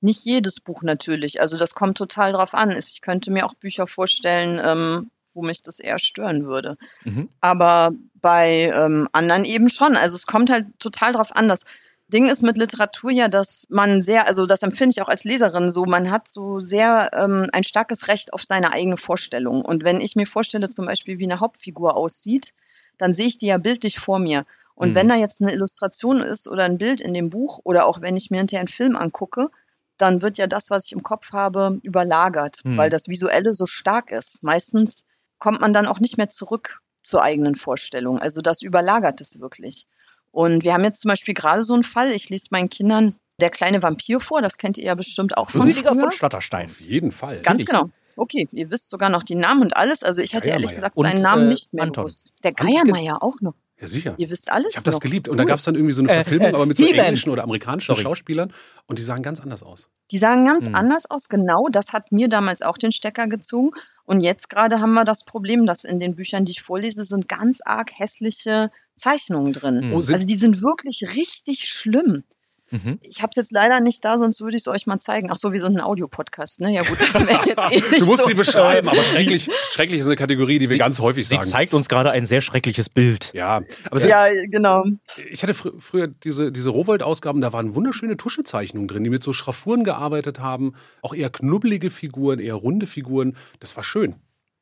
Nicht 0.00 0.24
jedes 0.24 0.60
Buch 0.60 0.82
natürlich, 0.82 1.40
also 1.40 1.58
das 1.58 1.74
kommt 1.74 1.98
total 1.98 2.32
drauf 2.32 2.54
an. 2.54 2.70
Ich 2.70 3.00
könnte 3.00 3.32
mir 3.32 3.44
auch 3.44 3.54
Bücher 3.54 3.88
vorstellen, 3.88 4.60
ähm, 4.64 5.10
wo 5.38 5.42
mich 5.42 5.62
das 5.62 5.78
eher 5.78 5.98
stören 5.98 6.44
würde. 6.46 6.76
Mhm. 7.04 7.28
aber 7.40 7.92
bei 8.20 8.72
ähm, 8.74 9.08
anderen 9.12 9.44
eben 9.44 9.68
schon. 9.68 9.96
Also 9.96 10.16
es 10.16 10.26
kommt 10.26 10.50
halt 10.50 10.66
total 10.80 11.12
drauf 11.12 11.34
an. 11.36 11.48
Das 11.48 11.64
Ding 12.08 12.28
ist 12.28 12.42
mit 12.42 12.56
Literatur 12.58 13.10
ja, 13.12 13.28
dass 13.28 13.66
man 13.70 14.02
sehr, 14.02 14.26
also 14.26 14.44
das 14.44 14.62
empfinde 14.62 14.94
ich 14.96 15.02
auch 15.02 15.08
als 15.08 15.24
Leserin 15.24 15.70
so, 15.70 15.84
man 15.84 16.10
hat 16.10 16.26
so 16.26 16.58
sehr 16.58 17.10
ähm, 17.12 17.48
ein 17.52 17.62
starkes 17.62 18.08
Recht 18.08 18.32
auf 18.32 18.42
seine 18.42 18.72
eigene 18.72 18.96
Vorstellung. 18.96 19.62
Und 19.64 19.84
wenn 19.84 20.00
ich 20.00 20.16
mir 20.16 20.26
vorstelle 20.26 20.68
zum 20.68 20.86
Beispiel, 20.86 21.18
wie 21.18 21.24
eine 21.30 21.38
Hauptfigur 21.40 21.96
aussieht, 21.96 22.52
dann 22.96 23.14
sehe 23.14 23.26
ich 23.26 23.38
die 23.38 23.46
ja 23.46 23.58
bildlich 23.58 23.98
vor 24.00 24.18
mir. 24.18 24.44
Und 24.74 24.90
Mhm. 24.90 24.94
wenn 24.96 25.08
da 25.08 25.14
jetzt 25.16 25.40
eine 25.42 25.52
Illustration 25.52 26.20
ist 26.22 26.48
oder 26.48 26.64
ein 26.64 26.78
Bild 26.78 27.00
in 27.00 27.14
dem 27.14 27.30
Buch 27.30 27.60
oder 27.62 27.86
auch 27.86 28.00
wenn 28.00 28.16
ich 28.16 28.30
mir 28.30 28.38
hinterher 28.38 28.60
einen 28.60 28.68
Film 28.68 28.96
angucke, 28.96 29.50
dann 29.98 30.22
wird 30.22 30.38
ja 30.38 30.46
das, 30.46 30.70
was 30.70 30.86
ich 30.86 30.92
im 30.92 31.02
Kopf 31.02 31.32
habe, 31.32 31.78
überlagert, 31.82 32.60
Mhm. 32.64 32.76
weil 32.76 32.88
das 32.90 33.08
Visuelle 33.08 33.54
so 33.54 33.66
stark 33.66 34.12
ist. 34.12 34.42
Meistens 34.42 35.04
kommt 35.38 35.60
man 35.60 35.72
dann 35.72 35.86
auch 35.86 36.00
nicht 36.00 36.16
mehr 36.16 36.28
zurück 36.28 36.80
zur 37.02 37.22
eigenen 37.22 37.54
Vorstellung. 37.56 38.18
Also 38.18 38.40
das 38.42 38.62
überlagert 38.62 39.20
es 39.20 39.40
wirklich. 39.40 39.86
Und 40.30 40.62
wir 40.62 40.74
haben 40.74 40.84
jetzt 40.84 41.00
zum 41.00 41.08
Beispiel 41.08 41.34
gerade 41.34 41.62
so 41.62 41.74
einen 41.74 41.82
Fall, 41.84 42.10
ich 42.12 42.28
lese 42.28 42.48
meinen 42.50 42.68
Kindern 42.68 43.14
Der 43.40 43.50
kleine 43.50 43.82
Vampir 43.82 44.18
vor, 44.20 44.42
das 44.42 44.56
kennt 44.56 44.78
ihr 44.78 44.84
ja 44.84 44.94
bestimmt 44.96 45.36
auch 45.36 45.50
von 45.50 45.62
Rüdiger 45.62 45.92
früher. 45.92 46.00
von 46.00 46.10
Stotterstein. 46.12 46.66
Auf 46.66 46.80
jeden 46.80 47.12
Fall. 47.12 47.40
Ganz 47.42 47.64
genau. 47.64 47.88
Okay, 48.16 48.48
ihr 48.50 48.68
wisst 48.70 48.90
sogar 48.90 49.10
noch 49.10 49.22
die 49.22 49.36
Namen 49.36 49.62
und 49.62 49.76
alles. 49.76 50.02
Also 50.02 50.20
ich 50.22 50.32
hätte 50.34 50.48
ehrlich 50.48 50.70
gesagt 50.74 50.96
seinen 50.96 51.16
Und, 51.18 51.22
Namen 51.22 51.46
äh, 51.50 51.52
nicht 51.54 51.72
mehr 51.72 51.84
Anton. 51.84 52.06
gewusst. 52.06 52.32
Der 52.42 52.52
Geiermeier 52.52 53.22
auch 53.22 53.40
noch. 53.40 53.54
Ja, 53.80 53.86
sicher. 53.86 54.14
Ihr 54.18 54.28
wisst 54.28 54.50
alles 54.50 54.70
Ich 54.72 54.76
habe 54.76 54.84
das 54.90 54.98
geliebt. 55.00 55.28
Und 55.28 55.36
da 55.36 55.44
Cool. 55.44 55.48
gab 55.50 55.58
es 55.60 55.64
dann 55.66 55.76
irgendwie 55.76 55.92
so 55.92 56.02
eine 56.02 56.10
Äh, 56.10 56.14
Verfilmung, 56.16 56.48
äh, 56.50 56.54
aber 56.54 56.66
mit 56.66 56.76
so 56.78 56.84
englischen 56.84 57.30
oder 57.30 57.44
amerikanischen 57.44 57.94
Sorry. 57.94 58.02
Schauspielern. 58.02 58.52
Und 58.86 58.98
die 58.98 59.04
sahen 59.04 59.22
ganz 59.22 59.38
anders 59.38 59.62
aus. 59.62 59.88
Die 60.10 60.18
sahen 60.18 60.44
ganz 60.44 60.66
Hm. 60.66 60.74
anders 60.74 61.08
aus, 61.08 61.28
genau. 61.28 61.68
Das 61.70 61.92
hat 61.92 62.10
mir 62.10 62.28
damals 62.28 62.62
auch 62.62 62.76
den 62.76 62.90
Stecker 62.90 63.28
gezogen. 63.28 63.70
Und 64.08 64.20
jetzt 64.20 64.48
gerade 64.48 64.80
haben 64.80 64.94
wir 64.94 65.04
das 65.04 65.22
Problem, 65.22 65.66
dass 65.66 65.84
in 65.84 66.00
den 66.00 66.14
Büchern, 66.14 66.46
die 66.46 66.52
ich 66.52 66.62
vorlese, 66.62 67.04
sind 67.04 67.28
ganz 67.28 67.60
arg 67.62 67.90
hässliche 67.92 68.70
Zeichnungen 68.96 69.52
drin. 69.52 69.92
Oh, 69.92 69.96
Also 69.96 70.14
die 70.14 70.38
sind 70.40 70.62
wirklich 70.62 71.02
richtig 71.14 71.68
schlimm. 71.68 72.24
Mhm. 72.70 72.98
Ich 73.02 73.18
habe 73.22 73.30
es 73.30 73.36
jetzt 73.36 73.52
leider 73.52 73.80
nicht 73.80 74.04
da, 74.04 74.18
sonst 74.18 74.40
würde 74.40 74.56
ich 74.56 74.62
es 74.62 74.68
euch 74.68 74.86
mal 74.86 74.98
zeigen. 74.98 75.28
Ach 75.30 75.36
so, 75.36 75.52
wir 75.52 75.60
sind 75.60 75.76
ein 75.76 75.80
Audiopodcast, 75.82 76.60
ne? 76.60 76.70
Ja 76.72 76.82
gut, 76.82 76.98
das 77.00 77.26
wäre 77.26 77.70
jetzt 77.74 77.92
eh 77.92 77.98
du 77.98 78.04
musst 78.06 78.22
so. 78.22 78.28
sie 78.28 78.34
beschreiben, 78.34 78.88
aber 78.88 79.02
schrecklich, 79.02 79.50
schrecklich 79.70 80.00
ist 80.00 80.06
eine 80.06 80.16
Kategorie, 80.16 80.58
die 80.58 80.68
wir 80.68 80.74
Sie- 80.74 80.78
ganz 80.78 81.00
häufig 81.00 81.26
Sie 81.26 81.36
sagen. 81.36 81.48
zeigt 81.48 81.72
uns 81.74 81.88
gerade 81.88 82.10
ein 82.10 82.26
sehr 82.26 82.40
schreckliches 82.42 82.88
Bild. 82.90 83.32
Ja, 83.34 83.62
aber 83.90 84.00
sie- 84.00 84.08
Ja, 84.08 84.26
genau. 84.50 84.84
ich 85.30 85.42
hatte 85.42 85.54
fr 85.54 85.70
früher 85.78 86.08
diese, 86.08 86.52
diese 86.52 86.70
Rowold-Ausgaben, 86.70 87.40
da 87.40 87.52
waren 87.52 87.74
wunderschöne 87.74 88.16
Tuschezeichnungen 88.16 88.88
drin, 88.88 89.04
die 89.04 89.10
mit 89.10 89.22
so 89.22 89.32
Schraffuren 89.32 89.84
gearbeitet 89.84 90.40
haben. 90.40 90.74
Auch 91.02 91.14
eher 91.14 91.30
knubbelige 91.30 91.90
Figuren, 91.90 92.38
eher 92.38 92.54
runde 92.54 92.86
Figuren. 92.86 93.36
Das 93.60 93.76
war 93.76 93.84
schön. 93.84 94.14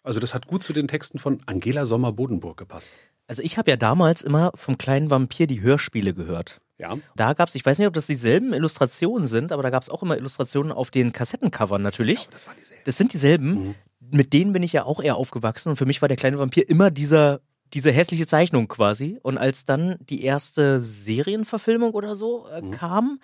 Also 0.05 0.21
das 0.21 0.35
hat 0.35 0.47
gut 0.47 0.63
zu 0.63 0.73
den 0.73 0.87
Texten 0.87 1.19
von 1.19 1.41
Angela 1.47 1.85
Sommer-Bodenburg 1.85 2.57
gepasst. 2.57 2.91
Also 3.27 3.43
ich 3.43 3.59
habe 3.59 3.71
ja 3.71 3.77
damals 3.77 4.23
immer 4.23 4.53
vom 4.55 4.79
kleinen 4.79 5.11
Vampir 5.11 5.49
die 5.49 5.61
Hörspiele 5.63 6.15
gehört. 6.15 6.61
Ja. 6.79 6.99
Da 7.15 7.33
gab's, 7.33 7.55
ich 7.55 7.65
weiß 7.65 7.79
nicht, 7.79 7.89
ob 7.89 7.95
das 7.95 8.07
dieselben 8.07 8.53
Illustrationen 8.53 9.27
sind, 9.27 9.51
aber 9.53 9.63
da 9.63 9.71
gab's 9.71 9.89
auch 9.89 10.03
immer 10.03 10.17
Illustrationen 10.17 10.73
auf 10.73 10.91
den 10.91 11.13
Kassettencovern 11.13 11.81
natürlich. 11.83 12.21
Aber 12.25 12.33
das 12.33 12.47
war 12.47 12.55
dieselbe. 12.59 12.83
Das 12.85 12.97
sind 12.99 13.13
dieselben. 13.13 13.51
Mhm. 13.69 13.75
Mit 14.11 14.33
denen 14.33 14.53
bin 14.53 14.63
ich 14.63 14.73
ja 14.75 14.85
auch 14.85 15.01
eher 15.03 15.17
aufgewachsen 15.17 15.71
und 15.71 15.77
für 15.77 15.87
mich 15.87 16.03
war 16.03 16.09
der 16.09 16.17
kleine 16.19 16.39
Vampir 16.39 16.69
immer 16.69 16.91
dieser 16.91 17.41
diese 17.75 17.91
hässliche 17.91 18.29
Zeichnung 18.29 18.69
quasi. 18.69 19.19
Und 19.23 19.39
als 19.39 19.65
dann 19.65 19.97
die 20.01 20.23
erste 20.23 20.81
Serienverfilmung 20.81 21.93
oder 21.95 22.15
so 22.15 22.47
äh, 22.49 22.63
Mhm. 22.63 22.71
kam 22.71 23.21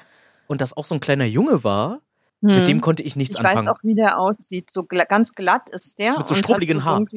und 0.48 0.60
das 0.60 0.76
auch 0.76 0.84
so 0.86 0.94
ein 0.94 1.00
kleiner 1.00 1.24
Junge 1.26 1.62
war, 1.62 2.00
Mit 2.40 2.56
Hm. 2.58 2.64
dem 2.64 2.80
konnte 2.80 3.04
ich 3.04 3.14
nichts 3.14 3.36
ich 3.36 3.40
anfangen. 3.40 3.68
weiß 3.68 3.76
auch, 3.76 3.84
wie 3.84 3.94
der 3.94 4.18
aussieht. 4.18 4.68
So 4.68 4.82
gla 4.82 5.04
ganz 5.04 5.34
glatt 5.34 5.68
ist 5.68 6.00
der. 6.00 6.18
Mit 6.18 6.26
so 6.26 6.34
strubbligen 6.34 6.78
so 6.80 6.84
Haaren. 6.84 7.08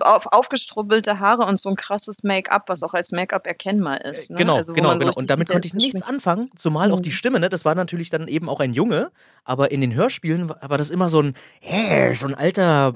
Auf, 0.00 0.26
aufgestrubbelte 0.32 1.18
Haare 1.20 1.44
und 1.46 1.58
so 1.58 1.68
ein 1.68 1.76
krasses 1.76 2.22
Make-up, 2.22 2.68
was 2.68 2.82
auch 2.82 2.94
als 2.94 3.12
Make-up 3.12 3.46
erkennbar 3.46 4.04
ist. 4.04 4.30
Ne? 4.30 4.36
Genau, 4.36 4.56
Also, 4.56 4.72
genau, 4.72 4.96
genau. 4.98 5.12
Und 5.14 5.30
damit 5.30 5.48
konnte 5.50 5.66
ich 5.66 5.74
nichts 5.74 6.02
anfangen, 6.02 6.50
zumal 6.54 6.92
auch 6.92 7.00
die 7.00 7.08
Mhm. 7.10 7.14
Stimme, 7.14 7.40
ne? 7.40 7.48
Das 7.48 7.64
war 7.64 7.74
natürlich 7.74 8.10
dann 8.10 8.28
eben 8.28 8.48
auch 8.48 8.60
ein 8.60 8.72
Junge, 8.74 9.10
aber 9.44 9.70
in 9.72 9.80
den 9.80 9.94
Hörspielen 9.94 10.48
war 10.48 10.78
das 10.78 10.90
immer 10.90 11.08
so 11.08 11.20
ein, 11.20 11.34
hä, 11.60 12.14
so 12.14 12.26
ein 12.26 12.34
alter, 12.34 12.94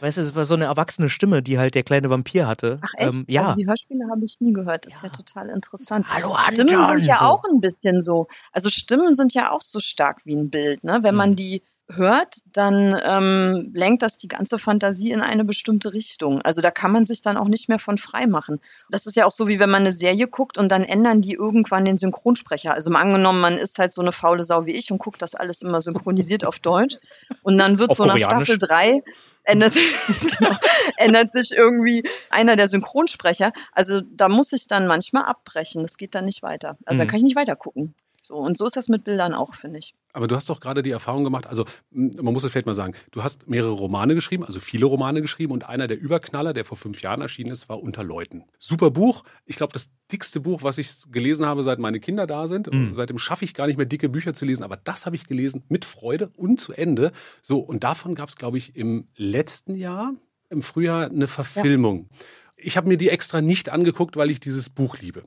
weißt 0.00 0.16
du, 0.18 0.22
es 0.22 0.34
war 0.34 0.44
so 0.44 0.54
eine 0.54 0.64
erwachsene 0.64 1.08
Stimme, 1.08 1.42
die 1.42 1.58
halt 1.58 1.74
der 1.74 1.82
kleine 1.82 2.08
Vampir 2.10 2.46
hatte. 2.46 2.78
Ach 2.82 2.88
echt? 2.96 3.08
Ähm, 3.08 3.24
ja. 3.28 3.48
Also 3.48 3.60
die 3.60 3.66
Hörspiele 3.68 4.04
habe 4.10 4.24
ich 4.24 4.40
nie 4.40 4.52
gehört. 4.52 4.86
Das 4.86 4.96
ist 4.96 5.02
ja 5.02 5.08
Ja. 5.08 5.14
total 5.14 5.48
interessant. 5.50 6.06
Hallo 6.08 6.36
Stimmen 6.50 6.74
Anton, 6.74 6.98
sind 6.98 7.06
ja 7.08 7.16
so. 7.18 7.24
auch 7.26 7.44
ein 7.44 7.60
bisschen 7.60 8.04
so. 8.04 8.28
Also 8.52 8.68
Stimmen 8.70 9.12
sind 9.14 9.34
ja 9.34 9.50
auch 9.50 9.60
so 9.60 9.80
stark 9.80 10.22
wie 10.24 10.36
ein 10.36 10.50
Bild. 10.50 10.84
Ne? 10.84 11.00
Wenn 11.02 11.14
man 11.14 11.30
Mhm. 11.30 11.36
die 11.36 11.62
hört, 11.90 12.36
dann 12.52 12.94
ähm, 13.02 13.70
lenkt 13.74 14.02
das 14.02 14.18
die 14.18 14.28
ganze 14.28 14.58
Fantasie 14.58 15.10
in 15.10 15.20
eine 15.22 15.44
bestimmte 15.44 15.92
Richtung. 15.92 16.42
Also 16.42 16.60
da 16.60 16.70
kann 16.70 16.92
man 16.92 17.06
sich 17.06 17.22
dann 17.22 17.36
auch 17.38 17.48
nicht 17.48 17.68
mehr 17.68 17.78
von 17.78 17.96
frei 17.96 18.26
machen. 18.26 18.60
Das 18.90 19.06
ist 19.06 19.16
ja 19.16 19.24
auch 19.24 19.30
so, 19.30 19.48
wie 19.48 19.58
wenn 19.58 19.70
man 19.70 19.82
eine 19.82 19.92
Serie 19.92 20.28
guckt 20.28 20.58
und 20.58 20.70
dann 20.70 20.84
ändern 20.84 21.22
die 21.22 21.32
irgendwann 21.32 21.84
den 21.86 21.96
Synchronsprecher. 21.96 22.74
Also 22.74 22.90
mal 22.90 23.00
angenommen, 23.00 23.40
man 23.40 23.56
ist 23.56 23.78
halt 23.78 23.92
so 23.94 24.02
eine 24.02 24.12
faule 24.12 24.44
Sau 24.44 24.66
wie 24.66 24.74
ich 24.74 24.92
und 24.92 24.98
guckt 24.98 25.22
das 25.22 25.34
alles 25.34 25.62
immer 25.62 25.80
synchronisiert 25.80 26.44
auf 26.44 26.58
Deutsch 26.58 26.96
und 27.42 27.56
dann 27.56 27.78
wird 27.78 27.90
Auf 27.90 27.96
so 27.96 28.04
nach 28.04 28.14
Koreanisch. 28.14 28.48
Staffel 28.48 28.58
3 28.58 29.02
ändert, 29.44 29.72
genau, 30.38 30.56
ändert 30.98 31.32
sich 31.32 31.56
irgendwie 31.56 32.02
einer 32.28 32.56
der 32.56 32.68
Synchronsprecher. 32.68 33.52
Also 33.72 34.02
da 34.02 34.28
muss 34.28 34.52
ich 34.52 34.66
dann 34.66 34.86
manchmal 34.86 35.24
abbrechen. 35.24 35.82
Das 35.82 35.96
geht 35.96 36.14
dann 36.14 36.26
nicht 36.26 36.42
weiter. 36.42 36.76
Also 36.84 36.98
Mhm. 36.98 37.06
da 37.06 37.10
kann 37.10 37.16
ich 37.18 37.24
nicht 37.24 37.36
weiter 37.36 37.56
gucken. 37.56 37.94
So, 38.28 38.34
und 38.34 38.58
so 38.58 38.66
ist 38.66 38.76
das 38.76 38.88
mit 38.88 39.04
Bildern 39.04 39.32
auch, 39.32 39.54
finde 39.54 39.78
ich. 39.78 39.94
Aber 40.12 40.28
du 40.28 40.36
hast 40.36 40.50
doch 40.50 40.60
gerade 40.60 40.82
die 40.82 40.90
Erfahrung 40.90 41.24
gemacht, 41.24 41.46
also 41.46 41.64
man 41.90 42.34
muss 42.34 42.44
es 42.44 42.52
vielleicht 42.52 42.66
mal 42.66 42.74
sagen, 42.74 42.92
du 43.10 43.22
hast 43.22 43.48
mehrere 43.48 43.70
Romane 43.70 44.14
geschrieben, 44.14 44.44
also 44.44 44.60
viele 44.60 44.84
Romane 44.84 45.22
geschrieben 45.22 45.54
und 45.54 45.66
einer 45.66 45.86
der 45.86 45.98
Überknaller, 45.98 46.52
der 46.52 46.66
vor 46.66 46.76
fünf 46.76 47.00
Jahren 47.00 47.22
erschienen 47.22 47.50
ist, 47.50 47.70
war 47.70 47.82
Unter 47.82 48.04
Leuten. 48.04 48.44
Super 48.58 48.90
Buch. 48.90 49.24
Ich 49.46 49.56
glaube, 49.56 49.72
das 49.72 49.88
dickste 50.12 50.40
Buch, 50.40 50.62
was 50.62 50.76
ich 50.76 51.10
gelesen 51.10 51.46
habe, 51.46 51.62
seit 51.62 51.78
meine 51.78 52.00
Kinder 52.00 52.26
da 52.26 52.48
sind. 52.48 52.70
Mhm. 52.70 52.94
Seitdem 52.94 53.16
schaffe 53.16 53.46
ich 53.46 53.54
gar 53.54 53.66
nicht 53.66 53.78
mehr 53.78 53.86
dicke 53.86 54.10
Bücher 54.10 54.34
zu 54.34 54.44
lesen, 54.44 54.62
aber 54.62 54.76
das 54.76 55.06
habe 55.06 55.16
ich 55.16 55.26
gelesen 55.26 55.64
mit 55.70 55.86
Freude 55.86 56.30
und 56.36 56.60
zu 56.60 56.74
Ende. 56.74 57.12
So, 57.40 57.60
und 57.60 57.82
davon 57.82 58.14
gab 58.14 58.28
es, 58.28 58.36
glaube 58.36 58.58
ich, 58.58 58.76
im 58.76 59.08
letzten 59.16 59.74
Jahr, 59.74 60.12
im 60.50 60.60
Frühjahr, 60.60 61.06
eine 61.06 61.28
Verfilmung. 61.28 62.10
Ich 62.58 62.76
habe 62.76 62.88
mir 62.88 62.98
die 62.98 63.08
extra 63.08 63.40
nicht 63.40 63.70
angeguckt, 63.70 64.18
weil 64.18 64.30
ich 64.30 64.38
dieses 64.38 64.68
Buch 64.68 64.98
liebe. 64.98 65.24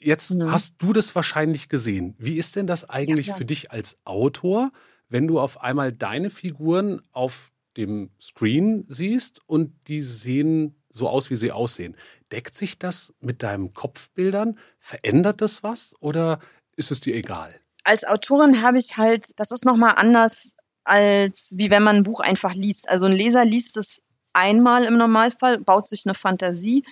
Jetzt 0.00 0.30
Mhm. 0.30 0.50
hast 0.50 0.76
du 0.78 0.92
das 0.92 1.14
wahrscheinlich 1.14 1.68
gesehen. 1.68 2.14
Wie 2.18 2.36
ist 2.36 2.56
denn 2.56 2.66
das 2.66 2.88
eigentlich 2.88 3.26
Ja, 3.28 3.34
für 3.34 3.44
dich 3.44 3.70
als 3.70 3.98
Autor, 4.04 4.72
wenn 5.08 5.26
du 5.26 5.38
auf 5.40 5.60
einmal 5.62 5.92
deine 5.92 6.30
Figuren 6.30 7.02
auf 7.12 7.52
dem 7.76 8.10
Screen 8.20 8.84
siehst 8.88 9.40
und 9.46 9.72
die 9.88 10.00
sehen 10.00 10.74
so 10.88 11.08
aus, 11.08 11.30
wie 11.30 11.36
sie 11.36 11.52
aussehen? 11.52 11.96
Deckt 12.32 12.54
sich 12.54 12.78
das 12.78 13.14
mit 13.20 13.42
deinen 13.42 13.74
Kopfbildern? 13.74 14.58
Verändert 14.78 15.40
das 15.42 15.62
was 15.62 15.94
oder 16.00 16.40
ist 16.76 16.90
es 16.90 17.00
dir 17.00 17.14
egal? 17.14 17.54
Als 17.84 18.04
Autorin 18.04 18.62
habe 18.62 18.78
ich 18.78 18.96
halt, 18.96 19.38
das 19.38 19.50
ist 19.50 19.64
nochmal 19.64 19.94
anders, 19.96 20.54
als 20.84 21.52
wie 21.56 21.70
wenn 21.70 21.82
man 21.82 21.96
ein 21.96 22.02
Buch 22.02 22.20
einfach 22.20 22.54
liest. 22.54 22.88
Also 22.88 23.06
ein 23.06 23.12
Leser 23.12 23.44
liest 23.44 23.76
es 23.76 24.02
einmal 24.32 24.84
im 24.84 24.96
Normalfall, 24.96 25.58
baut 25.58 25.86
sich 25.88 26.06
eine 26.06 26.14
Fantasie, 26.14 26.84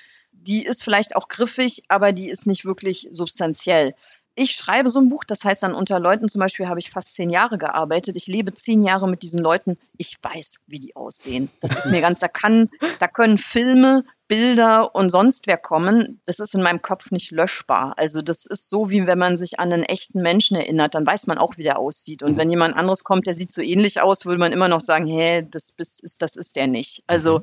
die 0.48 0.64
ist 0.64 0.82
vielleicht 0.82 1.14
auch 1.14 1.28
griffig, 1.28 1.82
aber 1.88 2.12
die 2.12 2.30
ist 2.30 2.46
nicht 2.46 2.64
wirklich 2.64 3.08
substanziell. 3.12 3.94
Ich 4.34 4.52
schreibe 4.52 4.88
so 4.88 4.98
ein 5.00 5.08
Buch, 5.10 5.24
das 5.24 5.44
heißt 5.44 5.64
dann 5.64 5.74
unter 5.74 5.98
Leuten 6.00 6.28
zum 6.28 6.40
Beispiel 6.40 6.68
habe 6.68 6.78
ich 6.78 6.90
fast 6.90 7.14
zehn 7.14 7.28
Jahre 7.28 7.58
gearbeitet. 7.58 8.16
Ich 8.16 8.28
lebe 8.28 8.54
zehn 8.54 8.82
Jahre 8.82 9.08
mit 9.08 9.22
diesen 9.22 9.40
Leuten. 9.40 9.76
Ich 9.98 10.16
weiß, 10.22 10.60
wie 10.66 10.78
die 10.78 10.96
aussehen. 10.96 11.50
Das 11.60 11.76
ist 11.76 11.86
mir 11.86 12.00
ganz, 12.00 12.20
da 12.20 12.28
kann, 12.28 12.70
da 12.98 13.08
können 13.08 13.36
Filme, 13.36 14.04
Bilder 14.26 14.94
und 14.94 15.10
sonst 15.10 15.48
wer 15.48 15.58
kommen. 15.58 16.22
Das 16.24 16.38
ist 16.38 16.54
in 16.54 16.62
meinem 16.62 16.80
Kopf 16.80 17.10
nicht 17.10 17.30
löschbar. 17.30 17.94
Also 17.98 18.22
das 18.22 18.46
ist 18.46 18.70
so, 18.70 18.88
wie 18.88 19.06
wenn 19.06 19.18
man 19.18 19.36
sich 19.36 19.60
an 19.60 19.72
einen 19.72 19.82
echten 19.82 20.22
Menschen 20.22 20.56
erinnert, 20.56 20.94
dann 20.94 21.06
weiß 21.06 21.26
man 21.26 21.36
auch, 21.36 21.58
wie 21.58 21.64
der 21.64 21.78
aussieht. 21.78 22.22
Und 22.22 22.38
wenn 22.38 22.48
jemand 22.48 22.76
anderes 22.76 23.04
kommt, 23.04 23.26
der 23.26 23.34
sieht 23.34 23.52
so 23.52 23.60
ähnlich 23.60 24.00
aus, 24.00 24.24
würde 24.24 24.38
man 24.38 24.52
immer 24.52 24.68
noch 24.68 24.80
sagen, 24.80 25.06
hä, 25.06 25.46
das 25.50 25.74
ist, 25.76 26.22
das 26.22 26.36
ist 26.36 26.56
der 26.56 26.68
nicht. 26.68 27.02
Also 27.06 27.42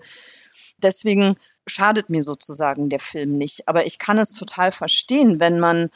deswegen 0.78 1.36
schadet 1.67 2.10
mir 2.10 2.23
sozusagen 2.23 2.89
der 2.89 2.99
Film 2.99 3.38
nicht. 3.38 3.67
Aber 3.67 3.86
ich 3.86 3.99
kann 3.99 4.17
es 4.17 4.34
total 4.34 4.71
verstehen, 4.71 5.39
wenn 5.39 5.60
man, 5.60 5.89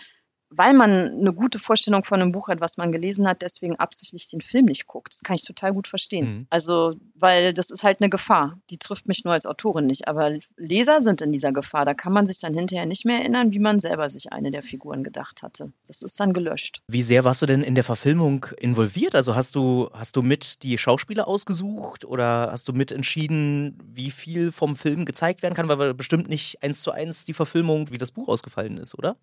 weil 0.50 0.74
man 0.74 0.90
eine 0.90 1.34
gute 1.34 1.60
Vorstellung 1.60 2.04
von 2.04 2.22
einem 2.22 2.32
Buch 2.32 2.48
hat, 2.48 2.60
was 2.60 2.78
man 2.78 2.92
gelesen 2.92 3.28
hat, 3.28 3.42
deswegen 3.42 3.76
absichtlich 3.76 4.30
den 4.30 4.42
Film 4.42 4.66
nicht 4.66 4.88
guckt. 4.88 5.14
Das 5.14 5.22
kann 5.22 5.36
ich 5.36 5.44
total 5.44 5.74
gut 5.74 5.88
verstehen. 5.88 6.28
Mhm. 6.28 6.48
Also, 6.50 6.96
weil 7.16 7.54
das 7.54 7.70
ist 7.70 7.84
halt 7.84 8.02
eine 8.02 8.10
Gefahr. 8.10 8.60
Die 8.70 8.78
trifft 8.78 9.08
mich 9.08 9.24
nur 9.24 9.34
als 9.34 9.46
Autorin 9.46 9.86
nicht. 9.86 10.08
Aber 10.08 10.32
Leser 10.58 11.02
sind 11.02 11.22
in 11.22 11.32
dieser 11.32 11.52
Gefahr. 11.52 11.86
Da 11.86 11.94
kann 11.94 12.14
man 12.14 12.26
sich 12.26 12.40
dann 12.40 12.54
hinterher 12.54 12.86
nicht 12.86 13.06
mehr 13.06 13.20
erinnern, 13.20 13.52
wie 13.52 13.60
man 13.60 13.80
selber 13.80 14.10
sich 14.10 14.32
eine 14.32 14.52
der 14.52 14.64
Figuren 14.64 15.04
gedacht 15.04 15.44
hatte. 15.44 15.72
Das 15.88 16.02
ist 16.02 16.20
dann 16.20 16.34
gelöscht. 16.34 16.82
Wie 16.88 17.04
sehr 17.04 17.24
warst 17.24 17.42
du 17.42 17.46
denn 17.46 17.62
in 17.62 17.76
der 17.76 17.84
Verfilmung 17.84 18.48
involviert? 18.58 19.16
Also 19.16 19.36
hast 19.36 19.54
du, 19.56 19.90
hast 19.94 20.16
du 20.16 20.24
mit 20.24 20.64
die 20.64 20.78
Schauspieler 20.78 21.28
ausgesucht 21.28 22.06
oder 22.06 22.50
hast 22.52 22.68
du 22.68 22.74
mit 22.74 22.92
entschieden, 22.92 23.78
wie 23.86 24.12
viel 24.12 24.52
vom 24.52 24.76
Film 24.76 25.06
gezeigt 25.06 25.44
werden 25.44 25.54
kann? 25.54 25.70
Weil 25.70 25.80
wir 25.80 25.94
bestimmt 25.94 26.28
nicht 26.28 26.64
eins 26.64 26.82
zu 26.82 26.92
eins 26.92 27.26
die 27.26 27.34
Verfilmung, 27.34 27.92
wie 27.92 27.98
das 27.98 28.12
Buch 28.12 28.28
ausgefallen 28.28 28.78
ist, 28.78 28.98
oder? 28.98 29.16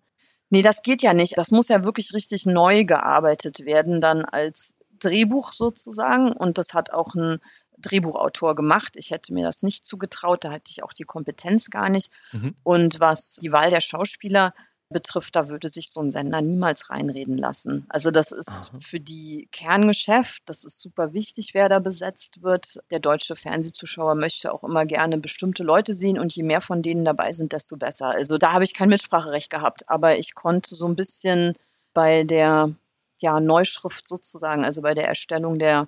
Nee, 0.49 0.61
das 0.61 0.81
geht 0.81 1.01
ja 1.01 1.13
nicht. 1.13 1.37
Das 1.37 1.51
muss 1.51 1.67
ja 1.67 1.83
wirklich 1.83 2.13
richtig 2.13 2.45
neu 2.45 2.85
gearbeitet 2.85 3.65
werden, 3.65 4.01
dann 4.01 4.23
als 4.23 4.75
Drehbuch 4.99 5.53
sozusagen. 5.53 6.31
Und 6.31 6.57
das 6.57 6.73
hat 6.73 6.91
auch 6.91 7.15
ein 7.15 7.39
Drehbuchautor 7.77 8.55
gemacht. 8.55 8.93
Ich 8.95 9.11
hätte 9.11 9.33
mir 9.33 9.45
das 9.45 9.61
nicht 9.63 9.85
zugetraut, 9.85 10.43
da 10.43 10.51
hatte 10.51 10.71
ich 10.71 10.83
auch 10.83 10.93
die 10.93 11.03
Kompetenz 11.03 11.69
gar 11.69 11.89
nicht. 11.89 12.11
Mhm. 12.31 12.55
Und 12.63 12.99
was 12.99 13.35
die 13.35 13.51
Wahl 13.51 13.69
der 13.69 13.81
Schauspieler 13.81 14.53
betrifft, 14.89 15.35
da 15.35 15.49
würde 15.49 15.67
sich 15.67 15.91
so 15.91 15.99
ein 15.99 16.11
Sender 16.11 16.41
niemals 16.41 16.89
reinreden 16.89 17.37
lassen. 17.37 17.85
Also 17.89 18.09
das 18.09 18.31
ist 18.31 18.69
Aha. 18.69 18.79
für 18.79 18.99
die 18.99 19.49
Kerngeschäft, 19.51 20.43
das 20.45 20.63
ist 20.63 20.79
super 20.79 21.13
wichtig, 21.13 21.53
wer 21.53 21.67
da 21.67 21.79
besetzt 21.79 22.41
wird. 22.41 22.79
Der 22.91 22.99
deutsche 22.99 23.35
Fernsehzuschauer 23.35 24.15
möchte 24.15 24.53
auch 24.53 24.63
immer 24.63 24.85
gerne 24.85 25.17
bestimmte 25.17 25.63
Leute 25.63 25.93
sehen 25.93 26.19
und 26.19 26.33
je 26.33 26.43
mehr 26.43 26.61
von 26.61 26.81
denen 26.81 27.03
dabei 27.03 27.31
sind, 27.31 27.53
desto 27.53 27.75
besser. 27.75 28.07
Also 28.07 28.37
da 28.37 28.53
habe 28.53 28.63
ich 28.63 28.73
kein 28.73 28.89
Mitspracherecht 28.89 29.49
gehabt, 29.49 29.89
aber 29.89 30.17
ich 30.17 30.35
konnte 30.35 30.75
so 30.75 30.87
ein 30.87 30.95
bisschen 30.95 31.55
bei 31.93 32.23
der 32.23 32.71
ja, 33.19 33.39
Neuschrift 33.39 34.07
sozusagen, 34.07 34.63
also 34.63 34.81
bei 34.81 34.93
der 34.93 35.07
Erstellung 35.07 35.59
der 35.59 35.87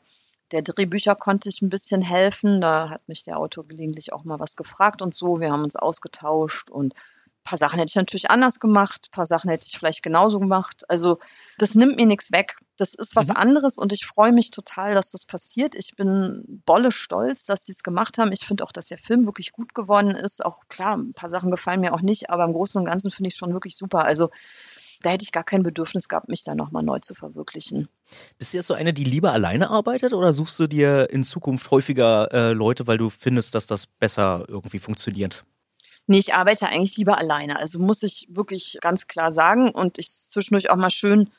der 0.52 0.64
Drehbücher 0.64 1.16
konnte 1.16 1.48
ich 1.48 1.62
ein 1.62 1.70
bisschen 1.70 2.02
helfen. 2.02 2.60
Da 2.60 2.90
hat 2.90 3.08
mich 3.08 3.24
der 3.24 3.38
Autor 3.38 3.68
gelegentlich 3.68 4.14
auch 4.14 4.24
mal 4.24 4.40
was 4.40 4.56
gefragt 4.56 5.04
und 5.04 5.14
so. 5.14 5.40
Wir 5.40 5.52
haben 5.52 5.64
uns 5.64 5.76
ausgetauscht 5.76 6.70
und 6.70 6.96
paar 7.50 7.58
Sachen 7.58 7.80
hätte 7.80 7.90
ich 7.90 7.96
natürlich 7.96 8.30
anders 8.30 8.60
gemacht, 8.60 9.08
ein 9.08 9.12
paar 9.16 9.26
Sachen 9.26 9.50
hätte 9.50 9.68
ich 9.70 9.78
vielleicht 9.78 10.04
genauso 10.04 10.40
gemacht. 10.40 10.84
Also 10.88 11.18
das 11.58 11.74
nimmt 11.76 11.96
mir 11.96 12.06
nichts 12.06 12.32
weg. 12.32 12.58
Das 12.78 12.94
ist 12.94 13.16
was 13.16 13.28
Mhm. 13.28 13.36
anderes 13.38 13.78
und 13.78 13.92
ich 13.92 14.06
freue 14.06 14.32
mich 14.32 14.52
total, 14.52 14.94
dass 14.94 15.12
das 15.12 15.26
passiert. 15.26 15.76
Ich 15.76 15.96
bin 15.96 16.62
bolle 16.66 16.92
stolz, 16.92 17.46
dass 17.46 17.66
sie 17.66 17.72
es 17.72 17.82
gemacht 17.84 18.18
haben. 18.20 18.32
Ich 18.32 18.46
finde 18.46 18.64
auch, 18.64 18.72
dass 18.72 18.88
der 18.88 19.00
Film 19.00 19.26
wirklich 19.26 19.52
gut 19.52 19.74
geworden 19.74 20.12
ist. 20.12 20.46
Auch 20.46 20.60
klar, 20.70 20.96
ein 20.96 21.14
paar 21.14 21.30
Sachen 21.32 21.50
gefallen 21.52 21.82
mir 21.82 21.94
auch 21.94 22.02
nicht, 22.02 22.30
aber 22.30 22.46
im 22.46 22.54
Großen 22.54 22.80
und 22.80 22.86
Ganzen 22.86 23.10
finde 23.12 23.30
ich 23.30 23.34
es 23.34 23.38
schon 23.40 23.52
wirklich 23.54 23.76
super. 23.76 24.06
Also 24.06 24.30
da 25.02 25.10
hätte 25.10 25.24
ich 25.24 25.32
gar 25.32 25.44
kein 25.44 25.64
Bedürfnis 25.64 26.08
gehabt, 26.08 26.30
mich 26.30 26.44
da 26.44 26.54
nochmal 26.56 26.84
neu 26.84 27.00
zu 27.00 27.16
verwirklichen. 27.16 27.88
Bist 28.38 28.54
du 28.54 28.58
jetzt 28.58 28.68
so 28.68 28.74
eine, 28.76 28.94
die 28.94 29.04
lieber 29.06 29.34
alleine 29.34 29.70
arbeitet 29.72 30.14
oder 30.14 30.34
suchst 30.34 30.60
du 30.60 30.68
dir 30.68 31.10
in 31.10 31.24
Zukunft 31.24 31.72
häufiger 31.72 32.32
äh, 32.32 32.54
Leute, 32.54 32.86
weil 32.86 32.98
du 32.98 33.10
findest, 33.10 33.56
dass 33.56 33.66
das 33.66 33.88
besser 33.88 34.46
irgendwie 34.48 34.80
funktioniert? 34.80 35.46
Nee, 36.10 36.18
ich 36.18 36.34
arbeite 36.34 36.66
eigentlich 36.66 36.98
lieber 36.98 37.20
alleine. 37.20 37.60
Also 37.60 37.78
muss 37.78 38.02
ich 38.02 38.26
wirklich 38.32 38.80
ganz 38.82 39.06
klar 39.06 39.32
sagen. 39.32 39.70
Und 39.70 40.00
ich 40.00 40.08
ist 40.08 40.32
zwischendurch 40.32 40.72
auch 40.72 40.76
mal 40.76 40.90
schön, 40.90 41.30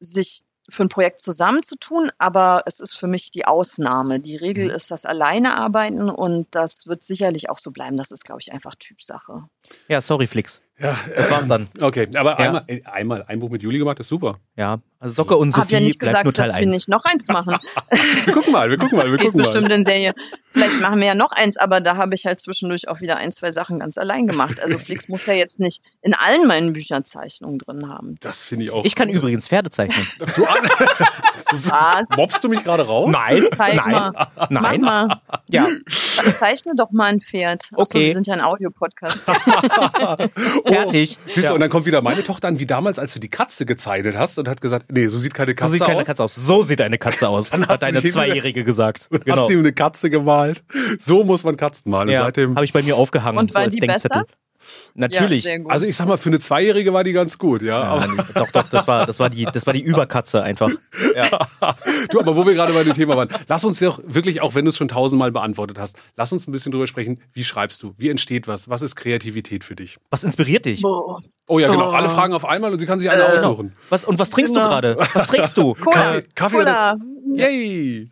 sich 0.00 0.44
für 0.70 0.82
ein 0.84 0.88
Projekt 0.88 1.20
zusammenzutun, 1.20 2.10
aber 2.16 2.62
es 2.64 2.80
ist 2.80 2.96
für 2.96 3.06
mich 3.06 3.30
die 3.30 3.44
Ausnahme. 3.44 4.20
Die 4.20 4.36
Regel 4.36 4.68
Mhm. 4.68 4.70
ist 4.70 4.90
das 4.90 5.04
alleine 5.04 5.58
arbeiten 5.58 6.08
und 6.08 6.46
das 6.52 6.86
wird 6.86 7.04
sicherlich 7.04 7.50
auch 7.50 7.58
so 7.58 7.70
bleiben. 7.70 7.98
Das 7.98 8.12
ist, 8.12 8.24
glaube 8.24 8.40
ich, 8.40 8.50
einfach 8.50 8.74
Typsache. 8.76 9.44
Ja, 9.88 10.00
sorry, 10.00 10.26
Flix. 10.26 10.62
Ja, 10.78 10.96
Das 11.16 11.30
war's 11.30 11.46
dann. 11.46 11.68
Okay, 11.80 12.08
aber 12.16 12.32
Ja. 12.32 12.36
einmal, 12.46 12.64
einmal 12.92 13.24
ein 13.28 13.38
Buch 13.40 13.50
mit 13.50 13.62
Juli 13.62 13.78
gemacht, 13.78 14.00
ist 14.00 14.08
super. 14.08 14.38
Ja, 14.56 14.78
also 14.98 15.14
Socke 15.14 15.36
und 15.36 15.56
Hab 15.56 15.70
ja 15.70 15.78
Sophie 15.78 15.84
nicht 15.88 15.98
bleibt 15.98 16.10
gesagt, 16.12 16.24
nur 16.24 16.34
Teil 16.34 16.48
dass 16.48 16.56
wir 16.56 16.66
1. 16.66 16.74
nicht 16.76 16.88
noch 16.88 17.04
eins 17.04 17.26
machen. 17.28 17.56
Wir 18.24 18.32
gucken 18.32 18.52
mal, 18.52 18.70
wir 18.70 18.78
gucken 18.78 18.98
mal, 18.98 19.10
wir 19.10 19.18
gucken 19.18 19.38
bestimmt 19.40 19.68
mal. 19.68 19.74
in 19.74 19.84
Serie. 19.86 20.14
Vielleicht 20.52 20.80
machen 20.80 21.00
wir 21.00 21.06
ja 21.08 21.14
noch 21.16 21.32
eins, 21.32 21.56
aber 21.56 21.80
da 21.80 21.96
habe 21.96 22.14
ich 22.14 22.26
halt 22.26 22.40
zwischendurch 22.40 22.86
auch 22.88 23.00
wieder 23.00 23.16
ein, 23.16 23.32
zwei 23.32 23.50
Sachen 23.50 23.80
ganz 23.80 23.98
allein 23.98 24.28
gemacht. 24.28 24.60
Also 24.62 24.78
Flix 24.78 25.08
muss 25.08 25.26
ja 25.26 25.32
jetzt 25.34 25.58
nicht 25.58 25.80
in 26.00 26.14
allen 26.14 26.46
meinen 26.46 26.72
Büchern 26.72 27.04
Zeichnungen 27.04 27.58
drin 27.58 27.88
haben. 27.90 28.16
Das 28.20 28.46
finde 28.48 28.66
ich 28.66 28.70
auch. 28.70 28.84
Ich 28.84 28.94
kann 28.94 29.08
übrigens 29.08 29.48
Pferde 29.48 29.70
zeichnen. 29.70 30.06
Du, 30.36 30.44
an- 30.46 30.68
Was? 31.52 32.06
mobst 32.16 32.42
du 32.44 32.48
mich 32.48 32.62
gerade 32.64 32.86
raus? 32.86 33.10
Nein, 33.12 33.44
Zeig 33.56 33.74
nein, 33.76 33.90
mal. 33.90 34.12
Mach 34.36 34.48
nein. 34.50 34.80
mal. 34.80 35.20
Ja. 35.50 35.66
Zeichne 36.38 36.72
doch 36.76 36.90
mal 36.92 37.06
ein 37.06 37.20
Pferd. 37.20 37.64
Achso, 37.72 37.82
Okay. 37.82 38.06
wir 38.06 38.14
sind 38.14 38.26
ja 38.28 38.34
ein 38.34 38.40
Audiopodcast. 38.42 39.24
Fertig. 40.64 41.18
Siehst 41.26 41.36
du, 41.36 41.42
Ja. 41.42 41.52
und 41.52 41.60
dann 41.60 41.70
kommt 41.70 41.86
wieder 41.86 42.00
meine 42.02 42.22
Tochter 42.22 42.48
an, 42.48 42.58
wie 42.58 42.66
damals, 42.66 42.98
als 42.98 43.12
du 43.12 43.20
die 43.20 43.28
Katze 43.28 43.66
gezeichnet 43.66 44.16
hast 44.16 44.38
und 44.38 44.48
hat 44.48 44.60
gesagt, 44.60 44.86
nee, 44.92 45.06
so 45.08 45.18
sieht 45.18 45.34
keine 45.34 45.50
So 45.52 45.56
Katze 45.56 45.72
sieht 45.74 45.82
keine 45.84 46.00
aus. 46.00 46.06
Katze 46.06 46.24
aus. 46.24 46.34
So 46.34 46.62
sieht 46.62 46.80
eine 46.80 46.98
Katze 46.98 47.28
aus, 47.28 47.50
Dann 47.50 47.62
hat 47.62 47.68
hat 47.68 47.80
sie 47.80 47.86
eine 47.86 48.00
sich 48.00 48.12
Zweijährige 48.12 48.64
gesagt. 48.64 49.08
Hat 49.12 49.24
Genau. 49.24 49.44
sie 49.46 49.52
ihm 49.54 49.58
eine 49.60 49.72
Katze 49.72 50.10
gemalt. 50.10 50.64
So 50.98 51.24
muss 51.24 51.44
man 51.44 51.56
Katzen 51.56 51.90
malen. 51.90 52.08
Ja, 52.08 52.20
seitdem, 52.24 52.54
habe 52.56 52.64
ich 52.64 52.72
bei 52.72 52.82
mir 52.82 52.96
aufgehangen, 52.96 53.38
Und 53.40 53.52
so 53.52 53.58
als 53.58 53.74
Denkzettel. 53.76 54.22
besser? 54.22 54.34
Natürlich. 54.94 55.44
Ja, 55.44 55.56
also 55.68 55.86
ich 55.86 55.96
sag 55.96 56.06
mal, 56.08 56.16
für 56.18 56.28
eine 56.28 56.38
Zweijährige 56.40 56.92
war 56.92 57.04
die 57.04 57.12
ganz 57.12 57.38
gut, 57.38 57.62
ja. 57.62 57.96
Ja, 57.98 58.06
doch, 58.34 58.50
doch, 58.52 58.68
das 58.68 58.86
war, 58.86 59.06
das 59.06 59.20
war 59.20 59.30
die, 59.30 59.44
das 59.44 59.66
war 59.66 59.72
die 59.74 59.82
Überkatze 59.82 60.42
einfach. 60.42 60.70
Ja. 61.14 61.38
du, 62.10 62.18
aber 62.20 62.36
wo 62.36 62.44
wir 62.46 62.54
gerade 62.54 62.72
bei 62.72 62.82
dem 62.82 62.94
Thema 62.94 63.16
waren, 63.16 63.28
lass 63.46 63.64
uns 63.64 63.78
doch 63.78 64.00
wirklich, 64.04 64.40
auch 64.40 64.54
wenn 64.56 64.64
du 64.64 64.70
es 64.70 64.76
schon 64.76 64.88
tausendmal 64.88 65.30
beantwortet 65.30 65.78
hast, 65.78 65.96
lass 66.16 66.32
uns 66.32 66.48
ein 66.48 66.52
bisschen 66.52 66.72
drüber 66.72 66.86
sprechen. 66.88 67.20
Wie 67.32 67.44
schreibst 67.44 67.82
du? 67.84 67.94
Wie 67.98 68.08
entsteht 68.08 68.48
was? 68.48 68.68
Was 68.68 68.82
ist 68.82 68.96
Kreativität 68.96 69.62
für 69.62 69.76
dich? 69.76 69.98
Was 70.10 70.24
inspiriert 70.24 70.64
dich? 70.64 70.82
Boah. 70.82 71.20
Oh 71.46 71.58
ja, 71.58 71.68
genau. 71.68 71.90
Oh. 71.90 71.94
Alle 71.94 72.08
Fragen 72.08 72.32
auf 72.34 72.44
einmal 72.44 72.72
und 72.72 72.78
sie 72.80 72.86
kann 72.86 72.98
sich 72.98 73.10
eine 73.10 73.22
Äh, 73.22 73.26
aussuchen. 73.36 73.74
Was, 73.90 74.04
und 74.04 74.18
was 74.18 74.30
trinkst 74.30 74.56
du 74.56 74.60
Genau. 74.60 74.70
gerade? 74.70 74.96
Was 74.96 75.26
trinkst 75.26 75.56
du? 75.56 75.74
Cola. 75.80 75.94
Kaffee, 75.94 76.22
Kaffee 76.34 76.56
oder? 76.56 76.96
Cola. 76.96 76.96
Yay! 77.36 78.10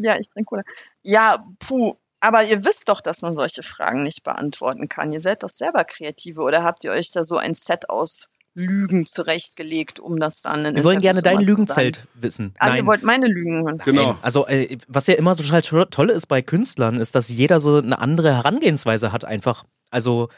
Ja, 0.00 0.16
ich 0.18 0.28
trinke 0.28 0.46
Cola. 0.48 0.62
Ja, 1.02 1.44
puh. 1.58 1.94
Aber 2.20 2.44
ihr 2.44 2.64
wisst 2.64 2.88
doch, 2.88 3.00
dass 3.00 3.22
man 3.22 3.34
solche 3.34 3.62
Fragen 3.62 4.02
nicht 4.02 4.22
beantworten 4.22 4.88
kann. 4.88 5.12
Ihr 5.12 5.20
seid 5.22 5.42
doch 5.42 5.48
selber 5.48 5.84
Kreative 5.84 6.42
oder 6.42 6.62
habt 6.62 6.84
ihr 6.84 6.90
euch 6.92 7.10
da 7.10 7.24
so 7.24 7.38
ein 7.38 7.54
Set 7.54 7.88
aus 7.88 8.28
Lügen 8.52 9.06
zurechtgelegt, 9.06 10.00
um 10.00 10.18
das 10.18 10.42
dann 10.42 10.64
in 10.64 10.74
Wir 10.76 10.84
wollen 10.84 11.00
gerne 11.00 11.22
dein 11.22 11.40
Lügenzelt 11.40 12.06
wissen. 12.14 12.52
Ah, 12.58 12.76
ihr 12.76 12.84
wollt 12.84 13.04
meine 13.04 13.26
Lügen 13.26 13.62
hören. 13.64 13.78
Genau. 13.84 14.06
Nein. 14.08 14.16
Also, 14.22 14.46
äh, 14.48 14.76
was 14.88 15.06
ja 15.06 15.14
immer 15.14 15.36
total 15.36 15.62
to- 15.62 15.84
toll 15.86 16.10
ist 16.10 16.26
bei 16.26 16.42
Künstlern, 16.42 16.98
ist, 16.98 17.14
dass 17.14 17.28
jeder 17.28 17.60
so 17.60 17.76
eine 17.78 17.98
andere 18.00 18.34
Herangehensweise 18.34 19.12
hat 19.12 19.24
einfach. 19.24 19.64
Also, 19.90 20.28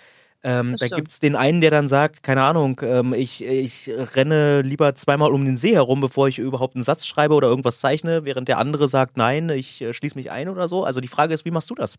ähm, 0.45 0.77
da 0.79 0.87
stimmt. 0.87 0.99
gibt's 0.99 1.21
den 1.21 1.37
einen, 1.37 1.61
der 1.61 1.71
dann 1.71 1.87
sagt, 1.87 2.23
keine 2.23 2.43
Ahnung, 2.43 2.81
ähm, 2.83 3.15
ich, 3.15 3.45
ich 3.45 3.89
renne 3.89 4.63
lieber 4.63 4.95
zweimal 4.95 5.33
um 5.33 5.45
den 5.45 5.57
See 5.57 5.75
herum, 5.75 6.01
bevor 6.01 6.27
ich 6.27 6.39
überhaupt 6.39 6.75
einen 6.75 6.83
Satz 6.83 7.07
schreibe 7.07 7.35
oder 7.35 7.49
irgendwas 7.49 7.79
zeichne, 7.79 8.25
während 8.25 8.49
der 8.49 8.59
andere 8.59 8.89
sagt, 8.89 9.17
nein, 9.17 9.49
ich 9.51 9.81
äh, 9.81 9.95
schließe 9.95 10.17
mich 10.17 10.31
ein 10.31 10.49
oder 10.49 10.67
so. 10.67 10.85
Also 10.85 11.01
die 11.01 11.09
Frage 11.09 11.33
ist, 11.33 11.45
wie 11.45 11.53
machst 11.53 11.71
du 11.71 11.75
das? 11.75 11.99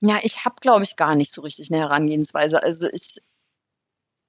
Ja, 0.00 0.18
ich 0.22 0.44
habe, 0.44 0.56
glaube 0.60 0.84
ich, 0.84 0.96
gar 0.96 1.14
nicht 1.14 1.32
so 1.32 1.42
richtig 1.42 1.70
eine 1.70 1.80
Herangehensweise. 1.80 2.62
Also 2.62 2.88
ich, 2.90 3.20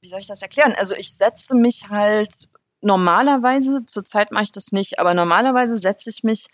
wie 0.01 0.09
soll 0.09 0.19
ich 0.19 0.27
das 0.27 0.41
erklären? 0.41 0.73
Also 0.77 0.93
ich 0.93 1.15
setze 1.15 1.55
mich 1.55 1.89
halt 1.89 2.49
normalerweise, 2.81 3.85
zurzeit 3.85 4.31
mache 4.31 4.43
ich 4.43 4.51
das 4.51 4.71
nicht, 4.71 4.99
aber 4.99 5.13
normalerweise 5.13 5.77
setze 5.77 6.09
ich 6.09 6.23
mich 6.23 6.47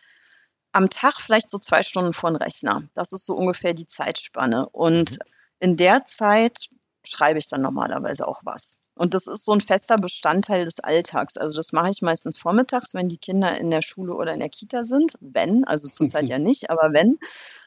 am 0.71 0.89
Tag 0.89 1.19
vielleicht 1.19 1.49
so 1.49 1.59
zwei 1.59 1.83
Stunden 1.83 2.13
vor 2.13 2.31
den 2.31 2.37
Rechner. 2.37 2.83
Das 2.93 3.11
ist 3.13 3.25
so 3.25 3.35
ungefähr 3.35 3.73
die 3.73 3.87
Zeitspanne. 3.87 4.67
Und 4.69 5.19
in 5.59 5.77
der 5.77 6.05
Zeit 6.05 6.69
schreibe 7.05 7.39
ich 7.39 7.49
dann 7.49 7.61
normalerweise 7.61 8.27
auch 8.27 8.41
was. 8.43 8.79
Und 8.95 9.15
das 9.15 9.25
ist 9.25 9.43
so 9.43 9.53
ein 9.53 9.61
fester 9.61 9.97
Bestandteil 9.97 10.65
des 10.65 10.79
Alltags. 10.79 11.35
Also 11.37 11.57
das 11.57 11.71
mache 11.71 11.89
ich 11.89 12.03
meistens 12.03 12.37
vormittags, 12.37 12.93
wenn 12.93 13.09
die 13.09 13.17
Kinder 13.17 13.57
in 13.57 13.71
der 13.71 13.81
Schule 13.81 14.13
oder 14.13 14.33
in 14.33 14.39
der 14.39 14.49
Kita 14.49 14.85
sind. 14.85 15.17
Wenn, 15.19 15.63
also 15.63 15.87
zurzeit 15.89 16.29
ja 16.29 16.37
nicht, 16.39 16.69
aber 16.69 16.93
wenn. 16.93 17.17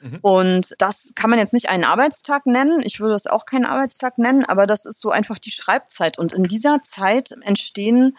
Mhm. 0.00 0.18
Und 0.22 0.74
das 0.78 1.12
kann 1.16 1.30
man 1.30 1.40
jetzt 1.40 1.52
nicht 1.52 1.68
einen 1.68 1.84
Arbeitstag 1.84 2.46
nennen. 2.46 2.80
Ich 2.84 3.00
würde 3.00 3.14
es 3.14 3.26
auch 3.26 3.44
keinen 3.44 3.66
Arbeitstag 3.66 4.18
nennen, 4.18 4.44
aber 4.44 4.68
das 4.68 4.84
ist 4.84 5.00
so 5.00 5.10
einfach 5.10 5.38
die 5.40 5.50
Schreibzeit. 5.50 6.16
Und 6.18 6.32
in 6.32 6.44
dieser 6.44 6.82
Zeit 6.82 7.32
entstehen 7.40 8.16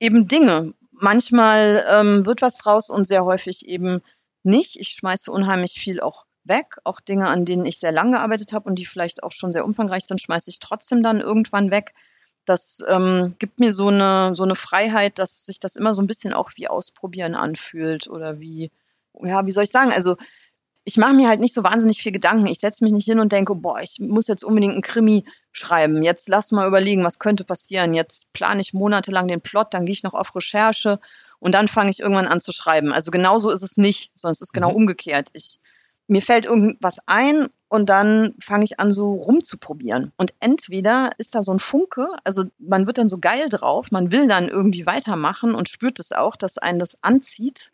eben 0.00 0.26
Dinge. 0.26 0.72
Manchmal 0.90 1.84
ähm, 1.88 2.24
wird 2.24 2.40
was 2.40 2.56
draus 2.56 2.88
und 2.88 3.06
sehr 3.06 3.24
häufig 3.24 3.68
eben 3.68 4.02
nicht. 4.42 4.76
Ich 4.76 4.90
schmeiße 4.90 5.30
unheimlich 5.30 5.74
viel 5.74 6.00
auch 6.00 6.24
weg. 6.44 6.76
Auch 6.84 7.00
Dinge, 7.00 7.28
an 7.28 7.44
denen 7.44 7.66
ich 7.66 7.78
sehr 7.78 7.92
lange 7.92 8.12
gearbeitet 8.12 8.52
habe 8.52 8.68
und 8.68 8.76
die 8.76 8.86
vielleicht 8.86 9.22
auch 9.22 9.32
schon 9.32 9.52
sehr 9.52 9.64
umfangreich 9.64 10.04
sind, 10.06 10.20
schmeiße 10.20 10.50
ich 10.50 10.58
trotzdem 10.60 11.02
dann 11.02 11.20
irgendwann 11.20 11.70
weg. 11.70 11.94
Das 12.44 12.82
ähm, 12.88 13.36
gibt 13.38 13.60
mir 13.60 13.72
so 13.72 13.88
eine, 13.88 14.34
so 14.34 14.42
eine 14.42 14.56
Freiheit, 14.56 15.18
dass 15.18 15.46
sich 15.46 15.60
das 15.60 15.76
immer 15.76 15.94
so 15.94 16.02
ein 16.02 16.08
bisschen 16.08 16.32
auch 16.32 16.50
wie 16.56 16.68
Ausprobieren 16.68 17.34
anfühlt 17.34 18.08
oder 18.08 18.40
wie, 18.40 18.70
ja, 19.22 19.46
wie 19.46 19.52
soll 19.52 19.64
ich 19.64 19.70
sagen? 19.70 19.92
Also 19.92 20.16
ich 20.84 20.96
mache 20.96 21.14
mir 21.14 21.28
halt 21.28 21.38
nicht 21.40 21.54
so 21.54 21.62
wahnsinnig 21.62 22.02
viel 22.02 22.10
Gedanken. 22.10 22.46
Ich 22.48 22.58
setze 22.58 22.82
mich 22.82 22.92
nicht 22.92 23.04
hin 23.04 23.20
und 23.20 23.30
denke, 23.30 23.54
boah, 23.54 23.80
ich 23.80 24.00
muss 24.00 24.26
jetzt 24.26 24.42
unbedingt 24.42 24.72
einen 24.72 24.82
Krimi 24.82 25.24
schreiben. 25.52 26.02
Jetzt 26.02 26.28
lass 26.28 26.50
mal 26.50 26.66
überlegen, 26.66 27.04
was 27.04 27.20
könnte 27.20 27.44
passieren. 27.44 27.94
Jetzt 27.94 28.32
plane 28.32 28.60
ich 28.60 28.72
monatelang 28.74 29.28
den 29.28 29.40
Plot, 29.40 29.74
dann 29.74 29.86
gehe 29.86 29.92
ich 29.92 30.02
noch 30.02 30.14
auf 30.14 30.34
Recherche 30.34 30.98
und 31.38 31.52
dann 31.52 31.68
fange 31.68 31.90
ich 31.90 32.00
irgendwann 32.00 32.26
an 32.26 32.40
zu 32.40 32.50
schreiben. 32.50 32.92
Also 32.92 33.12
genau 33.12 33.38
so 33.38 33.50
ist 33.50 33.62
es 33.62 33.76
nicht, 33.76 34.10
sondern 34.16 34.32
es 34.32 34.40
ist 34.40 34.52
genau 34.52 34.70
Mhm. 34.70 34.76
umgekehrt. 34.76 35.28
Ich, 35.34 35.60
mir 36.12 36.22
fällt 36.22 36.44
irgendwas 36.44 36.98
ein 37.06 37.48
und 37.68 37.88
dann 37.88 38.34
fange 38.38 38.64
ich 38.64 38.78
an, 38.78 38.92
so 38.92 39.14
rumzuprobieren. 39.14 40.12
Und 40.16 40.34
entweder 40.40 41.10
ist 41.18 41.34
da 41.34 41.42
so 41.42 41.52
ein 41.52 41.58
Funke, 41.58 42.08
also 42.22 42.44
man 42.58 42.86
wird 42.86 42.98
dann 42.98 43.08
so 43.08 43.18
geil 43.18 43.48
drauf, 43.48 43.90
man 43.90 44.12
will 44.12 44.28
dann 44.28 44.48
irgendwie 44.48 44.84
weitermachen 44.86 45.54
und 45.54 45.68
spürt 45.68 45.98
es 45.98 46.12
auch, 46.12 46.36
dass 46.36 46.58
einen 46.58 46.78
das 46.78 47.02
anzieht 47.02 47.72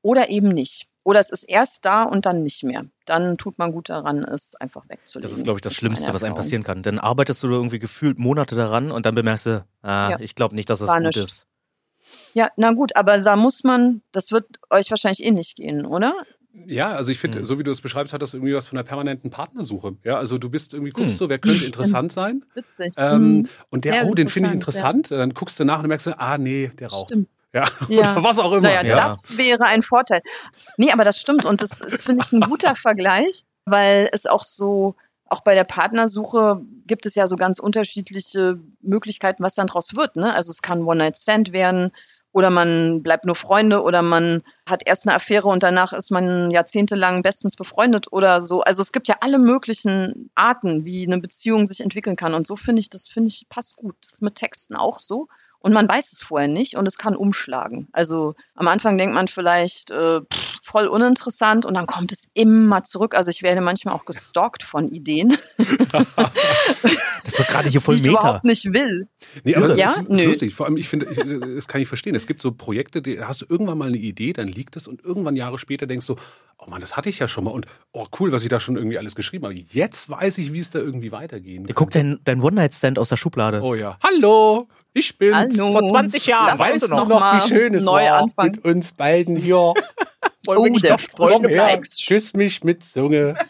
oder 0.00 0.30
eben 0.30 0.48
nicht. 0.48 0.86
Oder 1.02 1.20
es 1.20 1.30
ist 1.30 1.44
erst 1.44 1.84
da 1.84 2.02
und 2.02 2.26
dann 2.26 2.42
nicht 2.42 2.64
mehr. 2.64 2.84
Dann 3.04 3.36
tut 3.36 3.58
man 3.58 3.72
gut 3.72 3.88
daran, 3.88 4.24
es 4.24 4.56
einfach 4.56 4.88
wegzulegen. 4.88 5.28
Das 5.30 5.36
ist, 5.36 5.44
glaube 5.44 5.58
ich, 5.58 5.62
das 5.62 5.74
Schlimmste, 5.74 6.12
was 6.14 6.24
einem 6.24 6.34
passieren 6.34 6.64
kann. 6.64 6.82
Dann 6.82 6.98
arbeitest 6.98 7.42
du 7.42 7.48
irgendwie 7.48 7.78
gefühlt 7.78 8.18
Monate 8.18 8.56
daran 8.56 8.90
und 8.90 9.06
dann 9.06 9.14
bemerkst 9.14 9.46
du, 9.46 9.64
ah, 9.82 10.10
Ja. 10.10 10.16
ich 10.20 10.34
glaube 10.34 10.54
nicht, 10.56 10.68
dass 10.70 10.80
das 10.80 10.88
War 10.88 11.00
gut 11.00 11.14
nichts. 11.16 11.24
ist. 11.24 11.46
Ja, 12.34 12.50
na 12.56 12.72
gut, 12.72 12.94
aber 12.96 13.16
da 13.16 13.36
muss 13.36 13.64
man, 13.64 14.02
das 14.12 14.30
wird 14.30 14.46
euch 14.70 14.90
wahrscheinlich 14.90 15.24
eh 15.24 15.30
nicht 15.30 15.56
gehen, 15.56 15.86
oder? 15.86 16.14
Ja, 16.66 16.92
also 16.92 17.12
ich 17.12 17.18
finde, 17.18 17.38
Hm. 17.40 17.44
so 17.44 17.58
wie 17.58 17.64
du 17.64 17.70
es 17.70 17.80
beschreibst, 17.80 18.12
hat 18.12 18.22
das 18.22 18.34
irgendwie 18.34 18.54
was 18.54 18.66
von 18.66 18.78
einer 18.78 18.84
permanenten 18.86 19.30
Partnersuche. 19.30 19.96
Ja, 20.04 20.16
also 20.16 20.38
du 20.38 20.48
bist 20.48 20.72
irgendwie, 20.74 20.92
guckst 20.92 21.14
Hm. 21.14 21.18
so, 21.18 21.28
wer 21.28 21.38
könnte 21.38 21.64
interessant 21.64 22.10
sein? 22.12 22.44
Witzig. 22.54 22.94
Ähm, 22.96 23.38
Mhm. 23.38 23.48
und 23.70 23.84
der, 23.84 23.94
Ja, 23.96 24.02
oh, 24.04 24.14
den 24.14 24.28
finde 24.28 24.48
ich 24.48 24.54
interessant, 24.54 24.96
interessant. 25.10 25.20
Dann 25.20 25.34
guckst 25.34 25.60
du 25.60 25.64
nach 25.64 25.80
und 25.82 25.88
merkst 25.88 26.06
du, 26.06 26.18
ah, 26.18 26.38
nee, 26.38 26.70
der 26.78 26.88
raucht. 26.88 27.10
Stimmt. 27.10 27.28
Ja, 27.52 27.64
Ja. 27.88 28.12
oder 28.12 28.22
was 28.24 28.38
auch 28.38 28.52
immer. 28.52 28.62
Naja, 28.62 28.82
Ja. 28.84 29.18
das 29.28 29.36
wäre 29.38 29.64
ein 29.64 29.82
Vorteil. 29.82 30.22
Nee, 30.76 30.90
aber 30.92 31.04
das 31.04 31.20
stimmt 31.20 31.44
und 31.44 31.60
das 31.60 31.80
ist, 31.80 32.02
finde 32.04 32.24
ich, 32.24 32.32
ein 32.32 32.40
guter 32.40 32.74
Vergleich, 32.82 33.44
weil 33.64 34.08
es 34.12 34.26
auch 34.26 34.44
so, 34.44 34.94
auch 35.28 35.40
bei 35.40 35.54
der 35.54 35.64
Partnersuche 35.64 36.60
gibt 36.86 37.04
es 37.06 37.14
ja 37.14 37.26
so 37.26 37.36
ganz 37.36 37.58
unterschiedliche 37.58 38.58
Möglichkeiten, 38.82 39.42
was 39.42 39.54
dann 39.54 39.66
draus 39.66 39.94
wird. 39.96 40.16
Ne? 40.16 40.34
Also 40.34 40.50
es 40.50 40.62
kann 40.62 40.84
One-Night-Stand 40.84 41.52
werden 41.52 41.92
oder 42.36 42.50
man 42.50 43.02
bleibt 43.02 43.24
nur 43.24 43.34
Freunde 43.34 43.82
oder 43.82 44.02
man 44.02 44.42
hat 44.66 44.82
erst 44.86 45.08
eine 45.08 45.16
Affäre 45.16 45.48
und 45.48 45.62
danach 45.62 45.94
ist 45.94 46.10
man 46.10 46.50
jahrzehntelang 46.50 47.22
bestens 47.22 47.56
befreundet 47.56 48.12
oder 48.12 48.42
so. 48.42 48.60
Also 48.60 48.82
es 48.82 48.92
gibt 48.92 49.08
ja 49.08 49.16
alle 49.22 49.38
möglichen 49.38 50.30
Arten, 50.34 50.84
wie 50.84 51.06
eine 51.06 51.16
Beziehung 51.18 51.64
sich 51.64 51.80
entwickeln 51.80 52.14
kann. 52.14 52.34
Und 52.34 52.46
so 52.46 52.54
finde 52.54 52.80
ich, 52.80 52.90
das 52.90 53.08
finde 53.08 53.28
ich 53.28 53.48
passt 53.48 53.76
gut. 53.76 53.96
Das 54.02 54.12
ist 54.12 54.22
mit 54.22 54.34
Texten 54.34 54.76
auch 54.76 55.00
so. 55.00 55.28
Und 55.66 55.72
man 55.72 55.88
weiß 55.88 56.12
es 56.12 56.20
vorher 56.22 56.46
nicht 56.46 56.76
und 56.76 56.86
es 56.86 56.96
kann 56.96 57.16
umschlagen. 57.16 57.88
Also 57.90 58.36
am 58.54 58.68
Anfang 58.68 58.98
denkt 58.98 59.16
man 59.16 59.26
vielleicht 59.26 59.90
äh, 59.90 60.20
pff, 60.20 60.60
voll 60.62 60.86
uninteressant 60.86 61.66
und 61.66 61.76
dann 61.76 61.86
kommt 61.86 62.12
es 62.12 62.28
immer 62.34 62.84
zurück. 62.84 63.16
Also 63.16 63.32
ich 63.32 63.42
werde 63.42 63.60
manchmal 63.60 63.92
auch 63.92 64.04
gestalkt 64.04 64.62
von 64.62 64.88
Ideen, 64.92 65.36
Das 67.24 67.38
wird 67.38 67.48
gerade 67.48 67.68
hier 67.68 67.80
voll 67.80 67.96
die 67.96 68.02
ich 68.02 68.06
Meta. 68.06 68.18
überhaupt 68.20 68.44
nicht 68.44 68.64
will. 68.72 69.08
Nee, 69.42 69.56
aber 69.56 69.66
das 69.68 69.78
Ja? 69.78 69.86
ist, 69.86 69.98
ist 70.08 70.24
lustig. 70.24 70.54
Vor 70.54 70.66
allem, 70.66 70.76
ich 70.76 70.88
finde, 70.88 71.06
ich, 71.10 71.18
das 71.56 71.66
kann 71.66 71.80
ich 71.80 71.88
verstehen. 71.88 72.14
Es 72.14 72.28
gibt 72.28 72.40
so 72.40 72.52
Projekte, 72.52 73.02
die, 73.02 73.16
da 73.16 73.26
hast 73.26 73.42
du 73.42 73.46
irgendwann 73.48 73.78
mal 73.78 73.88
eine 73.88 73.96
Idee, 73.96 74.32
dann 74.32 74.46
liegt 74.46 74.76
es 74.76 74.86
und 74.86 75.02
irgendwann 75.04 75.34
Jahre 75.34 75.58
später 75.58 75.88
denkst 75.88 76.06
du, 76.06 76.14
oh 76.58 76.70
Mann, 76.70 76.80
das 76.80 76.96
hatte 76.96 77.08
ich 77.08 77.18
ja 77.18 77.26
schon 77.26 77.42
mal 77.44 77.50
und 77.50 77.66
oh 77.92 78.06
cool, 78.20 78.30
was 78.30 78.44
ich 78.44 78.48
da 78.48 78.60
schon 78.60 78.76
irgendwie 78.76 78.98
alles 78.98 79.16
geschrieben 79.16 79.44
habe. 79.46 79.56
Jetzt 79.56 80.08
weiß 80.08 80.38
ich, 80.38 80.52
wie 80.52 80.60
es 80.60 80.70
da 80.70 80.78
irgendwie 80.78 81.10
weitergehen 81.10 81.66
Ihr 81.66 81.74
guckt 81.74 81.96
dein, 81.96 82.20
dein 82.24 82.40
One-Night-Stand 82.40 82.98
aus 83.00 83.08
der 83.08 83.16
Schublade. 83.16 83.60
Oh 83.60 83.74
ja. 83.74 83.98
Hallo, 84.04 84.68
ich 84.98 85.18
bin's. 85.18 85.58
Hallo. 85.58 85.72
Vor 85.72 85.86
20 85.86 86.26
Jahren, 86.26 86.46
Lass 86.48 86.58
weißt 86.58 86.82
uns 86.82 86.90
du 86.90 86.96
noch, 86.96 87.08
noch 87.08 87.20
mal 87.20 87.80
neu 87.80 88.10
anfangen. 88.10 88.58
uns 88.60 88.92
beiden 88.92 89.36
hier? 89.36 89.56
Wollen 90.44 90.58
wir 90.58 90.58
Oh, 90.58 90.66
nicht 90.66 90.84
der 90.84 90.96
doch 90.96 91.14
bleiben? 91.40 91.42
bleibt. 91.48 92.04
küss 92.06 92.34
mich 92.34 92.62
mit 92.64 92.84
Zunge. 92.84 93.34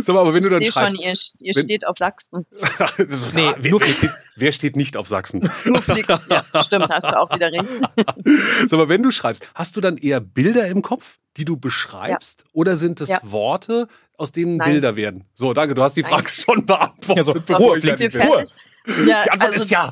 Sag 0.00 0.14
mal, 0.14 0.20
aber 0.20 0.34
wenn 0.34 0.42
du 0.44 0.48
dann 0.50 0.62
Stefan, 0.62 0.90
schreibst, 0.90 1.34
ihr, 1.40 1.48
ihr 1.48 1.54
wenn- 1.56 1.64
steht 1.66 1.84
auf 1.86 1.98
Sachsen. 1.98 2.46
nee, 3.34 3.52
wer, 3.58 3.70
nur 3.72 3.80
wer, 3.80 3.88
Flix. 3.88 4.04
steht, 4.04 4.12
wer 4.36 4.52
steht 4.52 4.76
nicht 4.76 4.96
auf 4.96 5.08
Sachsen? 5.08 5.50
Nur 5.64 5.82
Flix. 5.82 6.06
Ja, 6.08 6.44
stimmt, 6.64 6.88
hast 6.88 7.02
du 7.12 7.18
auch 7.18 7.34
wieder 7.34 7.50
recht. 7.50 7.64
Sag 8.68 8.78
mal, 8.78 8.88
wenn 8.88 9.02
du 9.02 9.10
schreibst, 9.10 9.48
hast 9.54 9.76
du 9.76 9.80
dann 9.80 9.96
eher 9.96 10.20
Bilder 10.20 10.66
im 10.68 10.82
Kopf, 10.82 11.18
die 11.36 11.44
du 11.44 11.56
beschreibst, 11.56 12.44
oder 12.52 12.76
sind 12.76 13.00
es 13.00 13.08
Ja. 13.08 13.18
Worte, 13.24 13.88
aus 14.20 14.32
denen 14.32 14.56
Nein. 14.56 14.72
Bilder 14.72 14.96
werden? 14.96 15.24
So, 15.34 15.52
danke, 15.54 15.74
du 15.74 15.82
hast 15.82 15.96
die 15.96 16.02
Nein. 16.02 16.12
Frage 16.12 16.28
schon 16.28 16.66
beantwortet. 16.66 17.16
Ja, 17.16 17.22
so, 17.22 17.32
bevor 17.46 17.58
Ruhe, 17.58 17.78
ich 17.78 17.84
Flix. 17.84 18.14
Ruhe. 18.14 18.46
Ja, 19.06 19.20
Die 19.20 19.30
Antwort 19.30 19.42
also 19.42 19.54
ist 19.54 19.70
ja. 19.70 19.90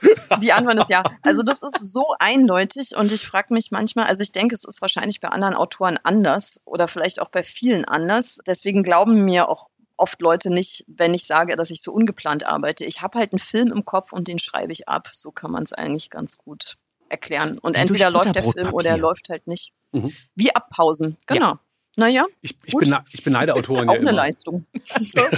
Die 0.42 0.52
Antwort 0.52 0.78
ist 0.78 0.90
ja. 0.90 1.02
Also 1.22 1.42
das 1.42 1.56
ist 1.74 1.92
so 1.92 2.14
eindeutig 2.18 2.96
und 2.96 3.10
ich 3.10 3.26
frage 3.26 3.52
mich 3.54 3.70
manchmal, 3.70 4.06
also 4.06 4.22
ich 4.22 4.32
denke, 4.32 4.54
es 4.54 4.64
ist 4.64 4.80
wahrscheinlich 4.80 5.20
bei 5.20 5.28
anderen 5.28 5.54
Autoren 5.54 5.98
anders 6.02 6.60
oder 6.64 6.88
vielleicht 6.88 7.20
auch 7.20 7.30
bei 7.30 7.42
vielen 7.42 7.84
anders. 7.84 8.38
Deswegen 8.46 8.82
glauben 8.82 9.24
mir 9.24 9.48
auch 9.48 9.68
oft 9.96 10.20
Leute 10.20 10.50
nicht, 10.50 10.84
wenn 10.86 11.14
ich 11.14 11.26
sage, 11.26 11.56
dass 11.56 11.70
ich 11.70 11.82
so 11.82 11.92
ungeplant 11.92 12.46
arbeite. 12.46 12.84
Ich 12.84 13.02
habe 13.02 13.18
halt 13.18 13.32
einen 13.32 13.40
Film 13.40 13.72
im 13.72 13.84
Kopf 13.84 14.12
und 14.12 14.28
den 14.28 14.38
schreibe 14.38 14.72
ich 14.72 14.88
ab. 14.88 15.08
So 15.12 15.32
kann 15.32 15.50
man 15.50 15.64
es 15.64 15.72
eigentlich 15.72 16.10
ganz 16.10 16.38
gut 16.38 16.76
erklären. 17.08 17.58
Und 17.58 17.76
Wie 17.76 17.80
entweder 17.80 18.10
läuft 18.10 18.36
der 18.36 18.44
Film 18.44 18.72
oder 18.72 18.90
er 18.90 18.98
läuft 18.98 19.28
halt 19.28 19.46
nicht. 19.46 19.72
Mhm. 19.92 20.12
Wie 20.34 20.54
abpausen, 20.54 21.16
genau. 21.26 21.58
Naja, 21.98 22.26
Ich, 22.42 22.56
ich, 22.64 22.72
Gut. 22.72 22.82
bene- 22.82 23.04
ich 23.10 23.22
beneide 23.24 23.54
Autoren 23.54 23.88
auch 23.88 23.94
ja 23.94 24.00
eine 24.00 24.10
immer. 24.10 24.12
Leistung. 24.12 24.64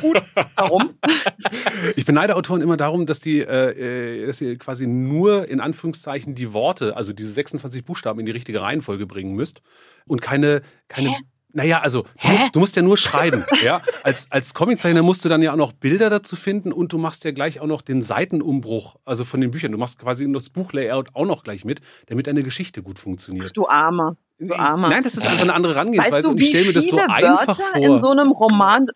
Gut. 0.01 0.23
Warum? 0.57 0.95
Ich 1.97 2.05
beneide 2.05 2.37
Autoren 2.37 2.61
immer 2.61 2.77
darum, 2.77 3.07
dass 3.07 3.19
die, 3.21 3.41
äh, 3.41 4.23
äh, 4.23 4.27
dass 4.27 4.39
sie 4.39 4.57
quasi 4.59 4.87
nur 4.87 5.49
in 5.49 5.61
Anführungszeichen 5.61 6.35
die 6.35 6.53
Worte, 6.53 6.97
also 6.97 7.13
diese 7.13 7.33
26 7.33 7.85
Buchstaben 7.85 8.21
in 8.21 8.27
die 8.27 8.33
richtige 8.33 8.61
Reihenfolge 8.61 9.07
bringen 9.07 9.35
müsst 9.35 9.63
und 10.07 10.21
keine, 10.23 10.61
keine. 10.89 11.17
Naja, 11.53 11.81
also 11.81 12.05
du 12.23 12.29
musst, 12.29 12.55
du 12.55 12.61
musst 12.61 12.77
ja 12.77 12.83
nur 12.83 12.97
schreiben. 12.97 13.45
ja? 13.63 13.81
Als, 14.05 14.31
als 14.31 14.55
Comiczeichner 14.55 15.03
musst 15.03 15.25
du 15.25 15.29
dann 15.29 15.43
ja 15.43 15.53
auch 15.53 15.57
noch 15.57 15.73
Bilder 15.73 16.09
dazu 16.11 16.37
finden 16.37 16.73
und 16.73 16.93
du 16.93 16.99
machst 16.99 17.25
ja 17.25 17.33
gleich 17.33 17.59
auch 17.59 17.67
noch 17.67 17.83
den 17.83 18.03
Seitenumbruch, 18.03 18.97
also 19.05 19.25
von 19.25 19.41
den 19.41 19.51
Büchern. 19.51 19.73
Du 19.73 19.79
machst 19.79 19.99
quasi 19.99 20.31
das 20.33 20.51
Buchlayout 20.51 21.09
auch 21.15 21.27
noch 21.27 21.43
gleich 21.43 21.65
mit, 21.65 21.81
damit 22.07 22.27
deine 22.29 22.43
Geschichte 22.45 22.83
gut 22.83 22.99
funktioniert. 23.01 23.57
Du 23.57 23.67
Armer. 23.67 24.17
Armer. 24.51 24.89
Nein, 24.89 25.03
das 25.03 25.17
ist 25.17 25.27
einfach 25.27 25.43
eine 25.43 25.55
andere 25.55 25.75
Herangehensweise 25.75 26.13
Weißt 26.13 26.27
du, 26.27 26.31
und 26.31 26.41
ich 26.41 26.49
stelle 26.49 26.67
mir 26.67 26.73
das 26.73 26.87
so 26.87 26.99
viele 26.99 27.11
einfach 27.11 27.59
Wörter 27.59 27.77
in 27.79 27.91
so 27.91 27.99
vor. 28.01 28.13
einem 28.13 28.31
Roman. 28.33 28.87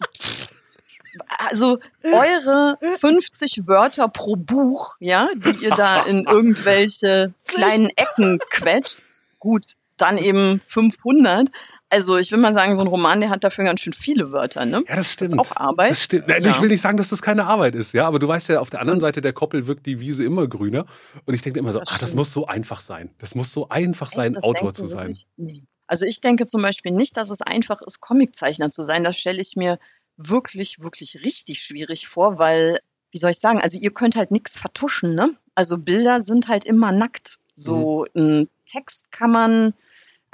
Also 1.39 1.79
eure 2.03 2.77
50 3.01 3.67
Wörter 3.67 4.09
pro 4.09 4.37
Buch, 4.37 4.97
ja, 4.99 5.29
die 5.35 5.65
ihr 5.65 5.71
da 5.71 6.03
in 6.05 6.25
irgendwelche 6.29 7.33
kleinen 7.47 7.91
Ecken 7.95 8.39
quetscht. 8.51 9.01
Gut, 9.39 9.65
dann 9.97 10.19
eben 10.19 10.61
500. 10.67 11.51
Also 11.95 12.17
ich 12.19 12.33
will 12.33 12.41
mal 12.41 12.53
sagen, 12.53 12.75
so 12.75 12.81
ein 12.83 12.89
Roman, 12.89 13.21
der 13.21 13.31
hat 13.31 13.45
dafür 13.45 13.63
ganz 13.65 13.81
schön 13.83 13.93
viele 13.93 14.33
Wörter, 14.33 14.65
ne? 14.67 14.83
Ja, 14.89 14.97
das 14.97 15.13
stimmt. 15.13 15.39
Auch 15.39 15.55
Arbeit. 15.57 15.91
Das 15.91 16.03
stimmt. 16.03 16.29
Ja. 16.29 16.39
Ich 16.39 16.61
will 16.61 16.69
nicht 16.69 16.81
sagen, 16.81 16.97
dass 16.97 17.11
das 17.11 17.23
keine 17.23 17.45
Arbeit 17.45 17.75
ist, 17.77 17.93
ja, 17.93 18.07
aber 18.07 18.19
du 18.19 18.27
weißt 18.27 18.49
ja, 18.49 18.59
auf 18.61 18.69
der 18.71 18.81
anderen 18.81 18.99
Seite 18.99 19.21
der 19.21 19.33
Koppel 19.33 19.67
wirkt 19.69 19.87
die 19.87 20.01
Wiese 20.01 20.25
immer 20.25 20.49
grüner. 20.49 20.87
Und 21.25 21.35
ich 21.35 21.43
denke 21.43 21.61
immer 21.61 21.71
so, 21.73 21.79
Das 21.79 21.89
ach, 21.93 21.99
das 21.99 22.15
muss 22.17 22.33
so 22.33 22.47
einfach 22.47 22.81
sein. 22.81 23.11
Das 23.19 23.35
muss 23.37 23.53
so 23.53 23.69
einfach 23.69 24.11
sein, 24.11 24.35
Das 24.35 24.43
Autor 24.43 24.75
zu 24.75 24.87
sein. 24.87 25.19
wirklich? 25.37 25.63
Also 25.87 26.05
ich 26.05 26.21
denke 26.21 26.47
zum 26.47 26.63
Beispiel 26.63 26.93
nicht, 26.93 27.17
dass 27.17 27.31
es 27.31 27.43
einfach 27.43 27.81
ist, 27.83 28.01
Comiczeichner 28.01 28.71
zu 28.71 28.83
sein. 28.83 29.05
Das 29.05 29.17
stelle 29.19 29.41
ich 29.41 29.55
mir 29.55 29.79
wirklich, 30.17 30.81
wirklich 30.81 31.23
richtig 31.25 31.63
schwierig 31.63 32.09
vor, 32.09 32.39
weil, 32.39 32.79
wie 33.13 33.19
soll 33.19 33.31
ich 33.33 33.39
sagen, 33.39 33.61
also 33.61 33.77
ihr 33.79 33.93
könnt 33.93 34.17
halt 34.17 34.31
nichts 34.31 34.57
vertuschen, 34.59 35.15
ne? 35.15 35.37
Also 35.55 35.79
Bilder 35.79 36.21
sind 36.21 36.49
halt 36.49 36.65
immer 36.65 36.91
nackt. 36.91 37.39
So 37.55 38.07
Mhm. 38.15 38.21
ein 38.41 38.49
Text 38.67 39.13
kann 39.13 39.31
man, 39.31 39.75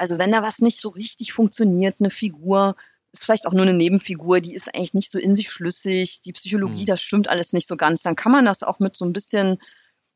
also 0.01 0.19
wenn 0.19 0.33
da 0.33 0.43
was 0.43 0.61
nicht 0.61 0.81
so 0.81 0.89
richtig 0.89 1.33
funktioniert, 1.33 1.97
eine 2.01 2.11
Figur, 2.11 2.75
ist 3.13 3.25
vielleicht 3.25 3.47
auch 3.47 3.53
nur 3.53 3.63
eine 3.63 3.75
Nebenfigur, 3.75 4.41
die 4.41 4.55
ist 4.55 4.75
eigentlich 4.75 4.95
nicht 4.95 5.11
so 5.11 5.19
in 5.19 5.35
sich 5.35 5.51
schlüssig, 5.51 6.23
die 6.23 6.33
Psychologie, 6.33 6.83
Mhm. 6.83 6.87
das 6.87 7.03
stimmt 7.03 7.29
alles 7.29 7.53
nicht 7.53 7.67
so 7.67 7.77
ganz, 7.77 8.03
dann 8.03 8.17
kann 8.17 8.33
man 8.33 8.45
das 8.45 8.63
auch 8.63 8.79
mit 8.79 8.97
so 8.97 9.05
ein 9.05 9.13
bisschen 9.13 9.59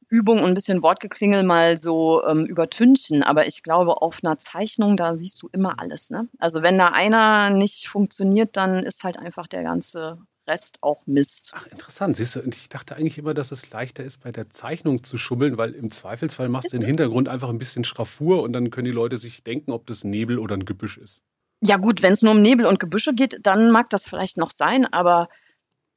Übung 0.08 0.38
und 0.38 0.44
ein 0.44 0.54
bisschen 0.54 0.82
Wortgeklingel 0.82 1.42
mal 1.42 1.76
so 1.76 2.24
ähm, 2.24 2.46
übertünchen. 2.46 3.22
Aber 3.22 3.46
ich 3.46 3.62
glaube, 3.62 4.00
auf 4.00 4.20
einer 4.22 4.38
Zeichnung, 4.38 4.96
da 4.96 5.16
siehst 5.16 5.42
du 5.42 5.48
immer 5.50 5.78
alles. 5.80 6.10
Ne? 6.10 6.28
Also 6.38 6.62
wenn 6.62 6.78
da 6.78 6.88
einer 6.88 7.50
nicht 7.50 7.88
funktioniert, 7.88 8.56
dann 8.56 8.84
ist 8.84 9.02
halt 9.02 9.16
einfach 9.18 9.46
der 9.46 9.62
ganze 9.64 10.18
Rest 10.46 10.78
auch 10.82 11.06
Mist. 11.06 11.52
Ach, 11.54 11.66
interessant. 11.66 12.16
Siehst 12.16 12.36
du, 12.36 12.40
und 12.40 12.54
ich 12.54 12.68
dachte 12.68 12.96
eigentlich 12.96 13.18
immer, 13.18 13.34
dass 13.34 13.52
es 13.52 13.70
leichter 13.70 14.04
ist, 14.04 14.22
bei 14.22 14.32
der 14.32 14.50
Zeichnung 14.50 15.02
zu 15.02 15.16
schummeln, 15.18 15.56
weil 15.56 15.74
im 15.74 15.90
Zweifelsfall 15.90 16.48
machst 16.48 16.72
du 16.72 16.76
im 16.76 16.82
Hintergrund 16.86 17.28
einfach 17.28 17.48
ein 17.48 17.58
bisschen 17.58 17.84
Schraffur 17.84 18.42
und 18.42 18.52
dann 18.52 18.70
können 18.70 18.86
die 18.86 18.90
Leute 18.90 19.18
sich 19.18 19.42
denken, 19.42 19.72
ob 19.72 19.86
das 19.86 20.04
Nebel 20.04 20.38
oder 20.38 20.54
ein 20.54 20.64
Gebüsch 20.64 20.98
ist. 20.98 21.22
Ja 21.62 21.78
gut, 21.78 22.02
wenn 22.02 22.12
es 22.12 22.22
nur 22.22 22.32
um 22.32 22.42
Nebel 22.42 22.66
und 22.66 22.78
Gebüsche 22.78 23.14
geht, 23.14 23.38
dann 23.42 23.70
mag 23.70 23.88
das 23.90 24.06
vielleicht 24.06 24.36
noch 24.36 24.50
sein, 24.50 24.86
aber 24.86 25.28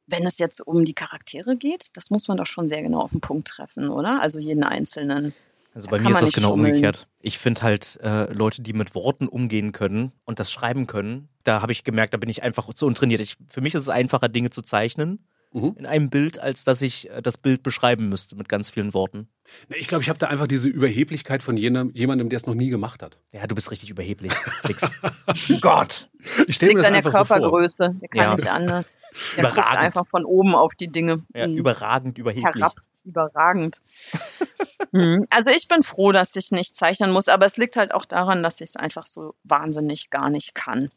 wenn 0.05 0.25
es 0.25 0.37
jetzt 0.37 0.65
um 0.65 0.85
die 0.85 0.93
Charaktere 0.93 1.57
geht, 1.57 1.97
das 1.97 2.09
muss 2.09 2.27
man 2.27 2.37
doch 2.37 2.45
schon 2.45 2.69
sehr 2.69 2.81
genau 2.81 3.01
auf 3.01 3.11
den 3.11 3.19
Punkt 3.21 3.49
treffen, 3.49 3.89
oder? 3.89 4.21
Also 4.21 4.39
jeden 4.39 4.63
einzelnen. 4.63 5.33
Also 5.77 5.89
bei 5.89 5.99
mir 5.99 6.09
ist 6.09 6.21
das 6.23 6.31
genau 6.31 6.49
schummeln. 6.49 6.71
umgekehrt. 6.73 7.07
Ich 7.19 7.37
finde 7.37 7.61
halt 7.61 7.99
äh, 8.01 8.33
Leute, 8.33 8.63
die 8.63 8.73
mit 8.73 8.95
Worten 8.95 9.27
umgehen 9.27 9.73
können 9.73 10.11
und 10.25 10.39
das 10.39 10.51
schreiben 10.51 10.87
können, 10.87 11.29
da 11.43 11.61
habe 11.61 11.71
ich 11.71 11.83
gemerkt, 11.83 12.15
da 12.15 12.17
bin 12.17 12.29
ich 12.29 12.41
einfach 12.41 12.73
zu 12.73 12.87
untrainiert. 12.87 13.21
Ich, 13.21 13.37
für 13.51 13.61
mich 13.61 13.75
ist 13.75 13.83
es 13.83 13.89
einfacher, 13.89 14.27
Dinge 14.27 14.49
zu 14.49 14.61
zeichnen 14.63 15.19
Mhm. 15.53 15.75
in 15.77 15.85
einem 15.85 16.09
Bild, 16.09 16.39
als 16.39 16.65
dass 16.65 16.81
ich 16.81 17.09
äh, 17.09 17.21
das 17.21 17.37
Bild 17.37 17.63
beschreiben 17.63 18.09
müsste 18.09 18.35
mit 18.35 18.49
ganz 18.49 18.69
vielen 18.69 18.93
Worten. 18.93 19.29
Ich 19.69 19.87
glaube, 19.87 20.01
ich 20.03 20.09
habe 20.09 20.19
da 20.19 20.27
einfach 20.27 20.45
diese 20.47 20.67
Überheblichkeit 20.67 21.41
von 21.41 21.55
jenem, 21.55 21.91
jemandem, 21.93 22.27
der 22.27 22.35
es 22.37 22.45
noch 22.47 22.53
nie 22.53 22.67
gemacht 22.69 23.01
hat. 23.01 23.17
Ja, 23.31 23.47
du 23.47 23.55
bist 23.55 23.71
richtig 23.71 23.89
überheblich, 23.89 24.33
Flix. 24.63 24.91
Gott! 25.61 26.09
Ich 26.47 26.55
stelle 26.55 26.73
mir 26.73 26.79
das 26.79 26.87
an 26.87 26.93
der 26.93 26.97
einfach 26.97 27.13
so 27.13 27.23
vor. 27.23 27.37
Körpergröße. 27.37 27.95
Der 28.01 28.09
kann 28.09 28.23
Ja. 28.23 28.35
nicht 28.35 28.49
anders. 28.51 28.97
Der 29.37 29.45
guckt 29.45 29.53
Überragend. 29.57 29.79
einfach 29.85 30.07
von 30.07 30.25
oben 30.25 30.53
auf 30.53 30.73
die 30.75 30.89
Dinge. 30.89 31.23
Ja, 31.33 31.47
Mhm. 31.47 31.55
überragend 31.55 32.17
überheblich. 32.17 32.53
herab. 32.55 32.75
Überragend. 33.07 33.81
Mhm. 34.91 35.25
also 35.31 35.49
ich 35.49 35.67
bin 35.67 35.81
froh, 35.81 36.11
dass 36.11 36.35
ich 36.35 36.51
nicht 36.51 36.75
zeichnen 36.75 37.11
muss, 37.11 37.29
aber 37.29 37.45
es 37.45 37.57
liegt 37.57 37.77
halt 37.77 37.93
auch 37.93 38.05
daran, 38.05 38.43
dass 38.43 38.61
ich 38.61 38.69
es 38.69 38.75
einfach 38.75 39.05
so 39.05 39.33
wahnsinnig 39.43 40.09
gar 40.09 40.29
nicht 40.29 40.53
kann. 40.53 40.91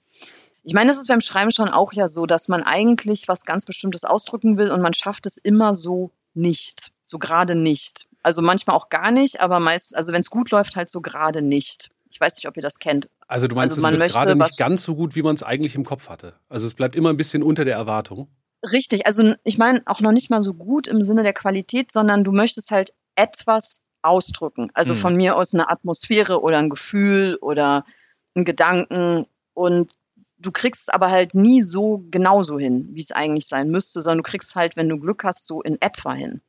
Ich 0.62 0.74
meine, 0.74 0.92
es 0.92 0.98
ist 0.98 1.08
beim 1.08 1.20
Schreiben 1.20 1.50
schon 1.50 1.68
auch 1.68 1.92
ja 1.92 2.06
so, 2.06 2.26
dass 2.26 2.48
man 2.48 2.62
eigentlich 2.62 3.28
was 3.28 3.44
ganz 3.44 3.64
Bestimmtes 3.64 4.04
ausdrücken 4.04 4.58
will 4.58 4.70
und 4.70 4.82
man 4.82 4.92
schafft 4.92 5.24
es 5.26 5.38
immer 5.38 5.72
so 5.72 6.10
nicht. 6.34 6.92
So 7.02 7.18
gerade 7.18 7.54
nicht. 7.54 8.08
Also 8.22 8.42
manchmal 8.42 8.76
auch 8.76 8.90
gar 8.90 9.10
nicht, 9.10 9.40
aber 9.40 9.60
meist, 9.60 9.96
also 9.96 10.12
wenn 10.12 10.20
es 10.20 10.28
gut 10.28 10.50
läuft, 10.50 10.76
halt 10.76 10.90
so 10.90 11.00
gerade 11.00 11.40
nicht. 11.40 11.90
Ich 12.10 12.20
weiß 12.20 12.36
nicht, 12.36 12.48
ob 12.48 12.56
ihr 12.56 12.62
das 12.62 12.78
kennt. 12.78 13.08
Also 13.28 13.46
du 13.46 13.54
meinst, 13.54 13.76
Also 13.78 13.88
es 13.88 13.98
wird 13.98 14.10
gerade 14.10 14.36
nicht 14.36 14.56
ganz 14.56 14.82
so 14.82 14.96
gut, 14.96 15.14
wie 15.14 15.22
man 15.22 15.36
es 15.36 15.42
eigentlich 15.42 15.76
im 15.76 15.84
Kopf 15.84 16.08
hatte. 16.08 16.34
Also 16.48 16.66
es 16.66 16.74
bleibt 16.74 16.96
immer 16.96 17.10
ein 17.10 17.16
bisschen 17.16 17.42
unter 17.42 17.64
der 17.64 17.76
Erwartung. 17.76 18.28
Richtig, 18.62 19.06
also 19.06 19.34
ich 19.42 19.56
meine 19.58 19.82
auch 19.86 20.00
noch 20.00 20.12
nicht 20.12 20.28
mal 20.30 20.42
so 20.42 20.52
gut 20.52 20.86
im 20.86 21.02
Sinne 21.02 21.22
der 21.22 21.32
Qualität, 21.32 21.90
sondern 21.90 22.24
du 22.24 22.32
möchtest 22.32 22.70
halt 22.70 22.92
etwas 23.14 23.80
ausdrücken. 24.02 24.70
Also 24.74 24.94
Mhm. 24.94 24.98
von 24.98 25.16
mir 25.16 25.36
aus 25.36 25.54
eine 25.54 25.68
Atmosphäre 25.70 26.42
oder 26.42 26.58
ein 26.58 26.68
Gefühl 26.70 27.36
oder 27.40 27.84
einen 28.34 28.44
Gedanken 28.44 29.26
und 29.54 29.92
du 30.38 30.52
kriegst 30.52 30.82
es 30.82 30.88
aber 30.88 31.10
halt 31.10 31.34
nie 31.34 31.62
so 31.62 32.04
genauso 32.10 32.58
hin, 32.58 32.88
wie 32.92 33.00
es 33.00 33.12
eigentlich 33.12 33.46
sein 33.46 33.70
müsste, 33.70 34.02
sondern 34.02 34.18
du 34.24 34.30
kriegst 34.30 34.54
halt, 34.56 34.76
wenn 34.76 34.88
du 34.88 34.98
Glück 34.98 35.24
hast, 35.24 35.46
so 35.46 35.62
in 35.62 35.80
etwa 35.80 36.12
hin. 36.14 36.40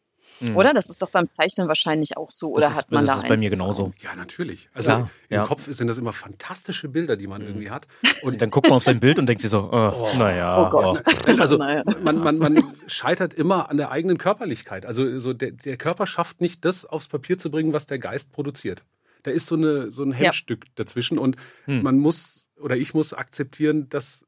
Mhm. 0.42 0.56
Oder? 0.58 0.74
Das 0.74 0.90
ist 0.90 1.02
doch 1.02 1.10
beim 1.10 1.30
Zeichnen 1.36 1.68
wahrscheinlich 1.68 2.18
auch 2.18 2.32
so. 2.32 2.52
Oder 2.52 2.68
das 2.68 2.78
hat 2.78 2.86
ist, 2.86 2.92
man 2.92 3.06
das 3.06 3.16
da 3.18 3.22
ist 3.24 3.30
bei 3.30 3.38
mir 3.38 3.50
genauso. 3.50 3.94
Ja, 4.02 4.16
natürlich. 4.16 4.70
Also 4.74 4.88
Klar, 4.88 5.10
im 5.30 5.36
ja. 5.36 5.44
Kopf 5.46 5.68
sind 5.72 5.88
das 5.88 5.98
immer 5.98 6.14
fantastische 6.14 6.90
Bilder, 6.90 7.16
die 7.18 7.28
man 7.28 7.42
irgendwie 7.42 7.70
hat. 7.70 7.88
Und 8.24 8.42
dann 8.42 8.50
guckt 8.50 8.68
man 8.70 8.78
auf 8.78 8.84
sein 8.84 9.00
Bild 9.00 9.20
und 9.20 9.26
denkt 9.28 9.42
sich 9.42 9.50
so, 9.52 9.70
oh, 9.72 10.12
naja. 10.16 10.68
Oh 10.68 10.70
Gott. 10.70 11.04
Also 11.40 11.58
Naja. 11.58 11.84
man, 12.02 12.20
man, 12.20 12.38
man 12.38 12.64
scheitert 12.88 13.34
immer 13.34 13.70
an 13.70 13.78
der 13.78 13.92
eigenen 13.92 14.18
Körperlichkeit. 14.18 14.86
Also 14.86 15.20
so 15.20 15.34
der, 15.34 15.52
der 15.52 15.78
Körper 15.78 16.06
schafft 16.08 16.42
nicht 16.42 16.66
das 16.66 16.86
aufs 16.86 17.08
Papier 17.08 17.38
zu 17.38 17.50
bringen, 17.50 17.74
was 17.74 17.86
der 17.88 18.00
Geist 18.00 18.32
produziert. 18.32 18.84
Da 19.24 19.32
ist 19.32 19.48
so, 19.48 19.56
eine, 19.56 19.92
so 19.92 20.04
ein 20.04 20.12
Hemmstück 20.12 20.66
dazwischen 20.76 21.18
und 21.18 21.36
Hm. 21.66 21.84
man 21.84 21.98
muss 21.98 22.48
oder 22.60 22.76
ich 22.78 22.94
muss 22.94 23.14
akzeptieren, 23.14 23.90
dass, 23.90 24.26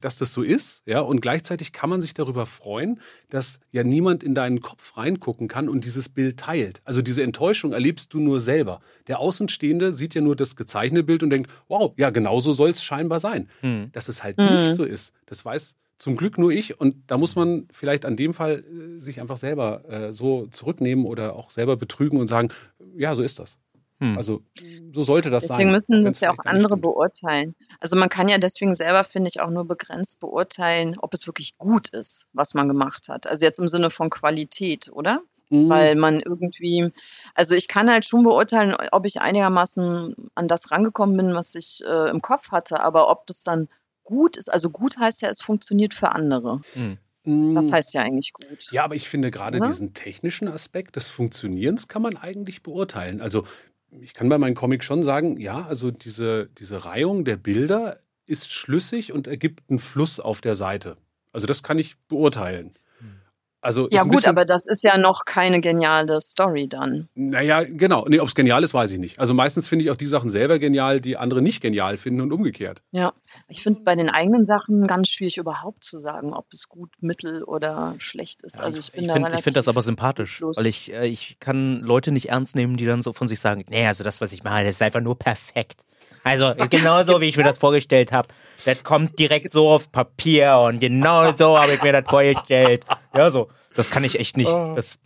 dass 0.00 0.18
das 0.18 0.32
so 0.32 0.42
ist. 0.42 0.82
Ja, 0.86 1.00
und 1.00 1.20
gleichzeitig 1.20 1.72
kann 1.72 1.88
man 1.90 2.00
sich 2.00 2.14
darüber 2.14 2.46
freuen, 2.46 3.00
dass 3.30 3.60
ja 3.72 3.82
niemand 3.84 4.22
in 4.22 4.34
deinen 4.34 4.60
Kopf 4.60 4.96
reingucken 4.96 5.48
kann 5.48 5.68
und 5.68 5.84
dieses 5.84 6.08
Bild 6.08 6.38
teilt. 6.38 6.80
Also 6.84 7.02
diese 7.02 7.22
Enttäuschung 7.22 7.72
erlebst 7.72 8.12
du 8.14 8.20
nur 8.20 8.40
selber. 8.40 8.80
Der 9.06 9.18
Außenstehende 9.20 9.92
sieht 9.92 10.14
ja 10.14 10.20
nur 10.20 10.36
das 10.36 10.56
gezeichnete 10.56 11.04
Bild 11.04 11.22
und 11.22 11.30
denkt, 11.30 11.50
wow, 11.68 11.92
ja, 11.96 12.10
genauso 12.10 12.52
soll 12.52 12.70
es 12.70 12.82
scheinbar 12.82 13.20
sein. 13.20 13.48
Hm. 13.60 13.90
Dass 13.92 14.08
es 14.08 14.22
halt 14.22 14.38
Mhm. 14.38 14.46
nicht 14.50 14.74
so 14.74 14.84
ist. 14.84 15.12
Das 15.26 15.44
weiß 15.44 15.76
zum 15.98 16.16
Glück 16.16 16.36
nur 16.36 16.50
ich 16.52 16.78
und 16.78 16.96
da 17.06 17.16
muss 17.16 17.36
man 17.36 17.66
vielleicht 17.72 18.04
an 18.04 18.16
dem 18.16 18.34
Fall 18.34 18.64
äh, 18.64 19.00
sich 19.00 19.18
einfach 19.20 19.38
selber 19.38 19.82
äh, 19.88 20.12
so 20.12 20.46
zurücknehmen 20.48 21.06
oder 21.06 21.34
auch 21.34 21.50
selber 21.50 21.76
betrügen 21.76 22.18
und 22.20 22.28
sagen, 22.28 22.48
ja, 22.96 23.14
so 23.14 23.22
ist 23.22 23.38
das. 23.38 23.56
Hm. 23.98 24.16
Also 24.16 24.42
so 24.92 25.04
sollte 25.04 25.30
das 25.30 25.46
Deswegen 25.46 25.70
sein. 25.70 25.82
müssen 25.88 26.04
wenn's 26.04 26.18
das 26.18 26.20
ja 26.20 26.30
auch 26.32 26.44
andere 26.44 26.76
beurteilen. 26.76 27.54
Also 27.80 27.96
man 27.96 28.08
kann 28.08 28.28
ja 28.28 28.38
deswegen 28.38 28.74
selber, 28.74 29.04
finde 29.04 29.30
ich, 29.30 29.40
auch 29.40 29.50
nur 29.50 29.64
begrenzt 29.64 30.20
beurteilen, 30.20 30.98
ob 30.98 31.14
es 31.14 31.26
wirklich 31.26 31.56
gut 31.56 31.88
ist, 31.88 32.26
was 32.32 32.54
man 32.54 32.68
gemacht 32.68 33.08
hat. 33.08 33.26
Also 33.26 33.44
jetzt 33.44 33.58
im 33.58 33.68
Sinne 33.68 33.90
von 33.90 34.10
Qualität, 34.10 34.90
oder? 34.92 35.22
Mhm. 35.48 35.68
Weil 35.68 35.94
man 35.94 36.20
irgendwie, 36.20 36.92
also 37.34 37.54
ich 37.54 37.68
kann 37.68 37.90
halt 37.90 38.04
schon 38.04 38.24
beurteilen, 38.24 38.76
ob 38.92 39.06
ich 39.06 39.20
einigermaßen 39.20 40.14
an 40.34 40.48
das 40.48 40.70
rangekommen 40.70 41.16
bin, 41.16 41.34
was 41.34 41.54
ich 41.54 41.82
äh, 41.86 42.10
im 42.10 42.20
Kopf 42.20 42.50
hatte, 42.50 42.82
aber 42.82 43.08
ob 43.08 43.26
das 43.26 43.44
dann 43.44 43.68
gut 44.02 44.36
ist, 44.36 44.52
also 44.52 44.70
gut 44.70 44.98
heißt 44.98 45.22
ja, 45.22 45.28
es 45.28 45.40
funktioniert 45.40 45.94
für 45.94 46.10
andere. 46.10 46.60
Hm. 46.74 46.98
Mhm. 47.24 47.54
Das 47.54 47.72
heißt 47.72 47.94
ja 47.94 48.02
eigentlich 48.02 48.32
gut. 48.32 48.70
Ja, 48.70 48.84
aber 48.84 48.94
ich 48.94 49.08
finde 49.08 49.30
gerade 49.30 49.58
Oder? 49.58 49.68
diesen 49.68 49.94
technischen 49.94 50.48
Aspekt 50.48 50.96
des 50.96 51.08
Funktionierens 51.08 51.88
kann 51.88 52.02
man 52.02 52.16
eigentlich 52.16 52.62
beurteilen. 52.62 53.20
Also 53.20 53.44
ich 54.00 54.14
kann 54.14 54.28
bei 54.28 54.38
meinem 54.38 54.54
Comic 54.54 54.84
schon 54.84 55.02
sagen, 55.02 55.38
ja, 55.40 55.66
also 55.66 55.90
diese, 55.90 56.48
diese 56.58 56.84
Reihung 56.84 57.24
der 57.24 57.36
Bilder 57.36 57.98
ist 58.26 58.52
schlüssig 58.52 59.12
und 59.12 59.26
ergibt 59.26 59.68
einen 59.68 59.78
Fluss 59.78 60.20
auf 60.20 60.40
der 60.40 60.54
Seite. 60.54 60.96
Also 61.32 61.46
das 61.46 61.62
kann 61.62 61.78
ich 61.78 61.96
beurteilen. 62.08 62.74
Also 63.66 63.88
Ja 63.90 64.04
gut, 64.04 64.12
bisschen, 64.12 64.30
aber 64.30 64.44
das 64.44 64.64
ist 64.66 64.84
ja 64.84 64.96
noch 64.96 65.24
keine 65.24 65.60
geniale 65.60 66.20
Story 66.20 66.68
dann. 66.68 67.08
Naja, 67.16 67.64
genau. 67.64 68.06
Nee, 68.08 68.20
ob 68.20 68.28
es 68.28 68.36
genial 68.36 68.62
ist, 68.62 68.74
weiß 68.74 68.92
ich 68.92 69.00
nicht. 69.00 69.18
Also 69.18 69.34
meistens 69.34 69.66
finde 69.66 69.84
ich 69.84 69.90
auch 69.90 69.96
die 69.96 70.06
Sachen 70.06 70.30
selber 70.30 70.60
genial, 70.60 71.00
die 71.00 71.16
andere 71.16 71.42
nicht 71.42 71.60
genial 71.60 71.96
finden 71.96 72.20
und 72.20 72.32
umgekehrt. 72.32 72.84
Ja. 72.92 73.12
Ich 73.48 73.64
finde 73.64 73.80
bei 73.80 73.96
den 73.96 74.08
eigenen 74.08 74.46
Sachen 74.46 74.86
ganz 74.86 75.08
schwierig 75.08 75.38
überhaupt 75.38 75.82
zu 75.82 75.98
sagen, 75.98 76.32
ob 76.32 76.46
es 76.52 76.68
gut, 76.68 76.90
mittel 77.00 77.42
oder 77.42 77.96
schlecht 77.98 78.42
ist. 78.42 78.60
Also 78.60 78.78
ich 78.78 78.86
ich 78.86 79.04
da 79.04 79.14
finde 79.14 79.26
relativ 79.30 79.42
find 79.42 79.56
das 79.56 79.66
aber 79.66 79.82
sympathisch, 79.82 80.38
los. 80.38 80.56
weil 80.56 80.66
ich, 80.66 80.92
äh, 80.92 81.08
ich 81.08 81.38
kann 81.40 81.80
Leute 81.80 82.12
nicht 82.12 82.28
ernst 82.28 82.54
nehmen, 82.54 82.76
die 82.76 82.86
dann 82.86 83.02
so 83.02 83.12
von 83.12 83.26
sich 83.26 83.40
sagen, 83.40 83.64
nee, 83.68 83.84
also 83.84 84.04
das, 84.04 84.20
was 84.20 84.32
ich 84.32 84.44
mache, 84.44 84.64
das 84.64 84.76
ist 84.76 84.82
einfach 84.82 85.00
nur 85.00 85.18
perfekt. 85.18 85.82
Also 86.22 86.54
genauso, 86.70 87.20
wie 87.20 87.26
ich 87.26 87.36
mir 87.36 87.42
das 87.42 87.58
vorgestellt 87.58 88.12
habe. 88.12 88.28
Das 88.64 88.82
kommt 88.82 89.18
direkt 89.18 89.52
so 89.52 89.68
aufs 89.68 89.86
Papier 89.88 90.58
und 90.58 90.80
genau 90.80 91.32
so 91.32 91.58
habe 91.58 91.74
ich 91.74 91.82
mir 91.82 91.92
das 91.92 92.08
vorgestellt. 92.08 92.84
Ja, 93.14 93.30
so. 93.30 93.48
Das 93.74 93.90
kann 93.90 94.04
ich 94.04 94.18
echt 94.18 94.38
nicht. 94.38 94.50
Das, 94.74 94.98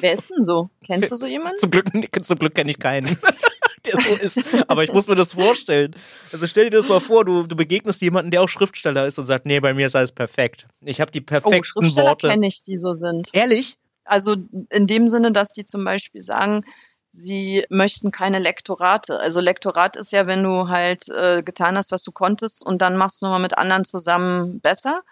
Wer 0.00 0.12
ist 0.12 0.30
denn 0.30 0.44
so? 0.44 0.68
Kennst 0.86 1.10
du 1.10 1.16
so 1.16 1.26
jemanden? 1.26 1.58
zum 1.58 1.70
Glück, 1.70 1.86
zum 2.22 2.38
Glück 2.38 2.54
kenne 2.54 2.70
ich 2.70 2.78
keinen, 2.78 3.06
der 3.86 3.96
so 3.96 4.10
ist. 4.14 4.38
Aber 4.68 4.84
ich 4.84 4.92
muss 4.92 5.08
mir 5.08 5.14
das 5.14 5.32
vorstellen. 5.32 5.96
Also 6.30 6.46
stell 6.46 6.68
dir 6.68 6.76
das 6.76 6.86
mal 6.88 7.00
vor, 7.00 7.24
du, 7.24 7.44
du 7.46 7.56
begegnest 7.56 8.02
jemanden, 8.02 8.30
der 8.30 8.42
auch 8.42 8.48
Schriftsteller 8.48 9.06
ist 9.06 9.18
und 9.18 9.24
sagt, 9.24 9.46
nee, 9.46 9.58
bei 9.58 9.72
mir 9.72 9.86
ist 9.86 9.96
alles 9.96 10.12
perfekt. 10.12 10.66
Ich 10.82 11.00
habe 11.00 11.10
die 11.12 11.22
Oh, 11.22 11.24
perfekten 11.24 11.64
Schriftsteller 11.64 12.08
Worte. 12.08 12.28
kenne 12.28 12.46
ich, 12.46 12.62
die 12.62 12.76
so 12.78 12.94
sind. 12.94 13.30
Ehrlich? 13.32 13.78
Also 14.04 14.36
in 14.68 14.86
dem 14.86 15.08
Sinne, 15.08 15.32
dass 15.32 15.52
die 15.52 15.64
zum 15.64 15.82
Beispiel 15.82 16.20
sagen, 16.20 16.66
sie 17.14 17.64
möchten 17.70 18.10
keine 18.10 18.38
Lektorate. 18.38 19.18
Also 19.20 19.40
Lektorat 19.40 19.96
ist 19.96 20.12
ja, 20.12 20.26
wenn 20.26 20.42
du 20.42 20.68
halt 20.68 21.08
äh, 21.08 21.42
getan 21.42 21.76
hast, 21.76 21.92
was 21.92 22.02
du 22.02 22.12
konntest 22.12 22.64
und 22.64 22.82
dann 22.82 22.96
machst 22.96 23.22
du 23.22 23.26
nochmal 23.26 23.40
mit 23.40 23.56
anderen 23.56 23.84
zusammen 23.84 24.60
besser. 24.60 25.02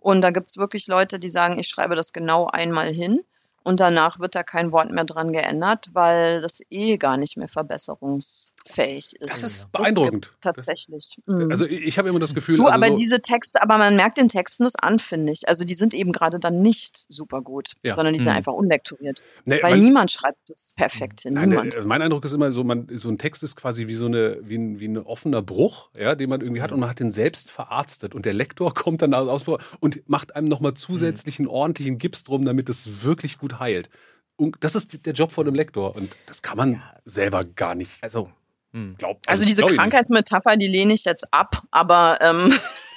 Und 0.00 0.22
da 0.22 0.30
gibt's 0.30 0.56
wirklich 0.56 0.86
Leute, 0.86 1.18
die 1.18 1.30
sagen, 1.30 1.58
ich 1.58 1.68
schreibe 1.68 1.96
das 1.96 2.12
genau 2.12 2.46
einmal 2.46 2.92
hin 2.92 3.20
und 3.62 3.80
danach 3.80 4.18
wird 4.18 4.34
da 4.34 4.42
kein 4.42 4.72
Wort 4.72 4.90
mehr 4.90 5.04
dran 5.04 5.32
geändert, 5.32 5.90
weil 5.92 6.40
das 6.40 6.60
eh 6.70 6.96
gar 6.96 7.16
nicht 7.16 7.36
mehr 7.36 7.48
verbesserungsfähig 8.70 9.20
ist. 9.20 9.30
Das 9.30 9.42
ist 9.42 9.72
beeindruckend. 9.72 10.30
Das 10.42 10.54
tatsächlich. 10.56 11.20
Mhm. 11.26 11.50
Also 11.50 11.66
ich 11.66 11.98
habe 11.98 12.08
immer 12.08 12.18
das 12.20 12.34
Gefühl, 12.34 12.58
Du, 12.58 12.66
also 12.66 12.76
aber 12.76 12.88
so, 12.92 12.98
diese 12.98 13.20
Texte, 13.20 13.62
aber 13.62 13.78
man 13.78 13.96
merkt 13.96 14.18
den 14.18 14.28
Texten 14.28 14.64
das 14.64 14.74
an, 14.76 14.98
finde 14.98 15.32
ich. 15.32 15.48
Also 15.48 15.64
die 15.64 15.74
sind 15.74 15.94
eben 15.94 16.12
gerade 16.12 16.38
dann 16.38 16.62
nicht 16.62 17.04
super 17.08 17.42
gut, 17.42 17.72
Ja. 17.82 17.94
sondern 17.94 18.14
die 18.14 18.20
sind 18.20 18.30
Mhm. 18.30 18.36
einfach 18.36 18.52
unlektoriert. 18.52 19.18
nee, 19.44 19.58
Weil 19.62 19.78
niemand 19.78 20.12
schreibt 20.12 20.38
das 20.48 20.72
perfekt 20.76 21.22
hin. 21.22 21.34
Nein, 21.34 21.50
Niemand. 21.50 21.74
äh, 21.74 21.82
mein 21.82 22.02
Eindruck 22.02 22.24
ist 22.24 22.32
immer 22.32 22.52
so, 22.52 22.64
man, 22.64 22.88
so 22.94 23.08
ein 23.08 23.18
Text 23.18 23.42
ist 23.42 23.56
quasi 23.56 23.86
wie 23.86 23.94
so 23.94 24.06
eine, 24.06 24.38
wie 24.42 24.56
ein, 24.56 24.80
wie 24.80 24.88
ein 24.88 24.98
offener 24.98 25.42
Bruch, 25.42 25.90
ja, 25.98 26.14
den 26.14 26.28
man 26.30 26.40
irgendwie 26.40 26.62
hat 26.62 26.72
und 26.72 26.80
man 26.80 26.88
hat 26.90 27.00
den 27.00 27.12
selbst 27.12 27.50
verarztet 27.50 28.14
und 28.14 28.24
der 28.26 28.34
Lektor 28.34 28.74
kommt 28.74 29.02
dann 29.02 29.14
aus 29.14 29.44
und 29.80 30.08
macht 30.08 30.36
einem 30.36 30.48
nochmal 30.48 30.74
zusätzlichen 30.74 31.46
ordentlichen 31.46 31.98
Gips 31.98 32.24
drum, 32.24 32.44
damit 32.44 32.68
es 32.68 33.02
wirklich 33.04 33.38
gut 33.38 33.58
heilt. 33.60 33.90
Und 34.36 34.56
das 34.60 34.74
ist 34.74 35.04
der 35.04 35.12
Job 35.12 35.32
von 35.32 35.46
einem 35.46 35.54
Lektor 35.54 35.94
und 35.96 36.16
das 36.26 36.40
kann 36.42 36.56
man 36.56 36.82
selber 37.04 37.44
gar 37.44 37.74
nicht 37.74 38.02
Also, 38.02 38.30
hm. 38.72 38.96
glauben. 38.98 39.20
Also 39.26 39.44
diese 39.44 39.58
glaub 39.58 39.70
ich 39.70 39.72
nicht. 39.72 39.80
Krankheitsmetapher, 39.80 40.56
die 40.56 40.66
lehne 40.66 40.94
ich 40.94 41.04
jetzt 41.04 41.32
ab, 41.32 41.62
aber 41.70 42.18
ähm, 42.20 42.52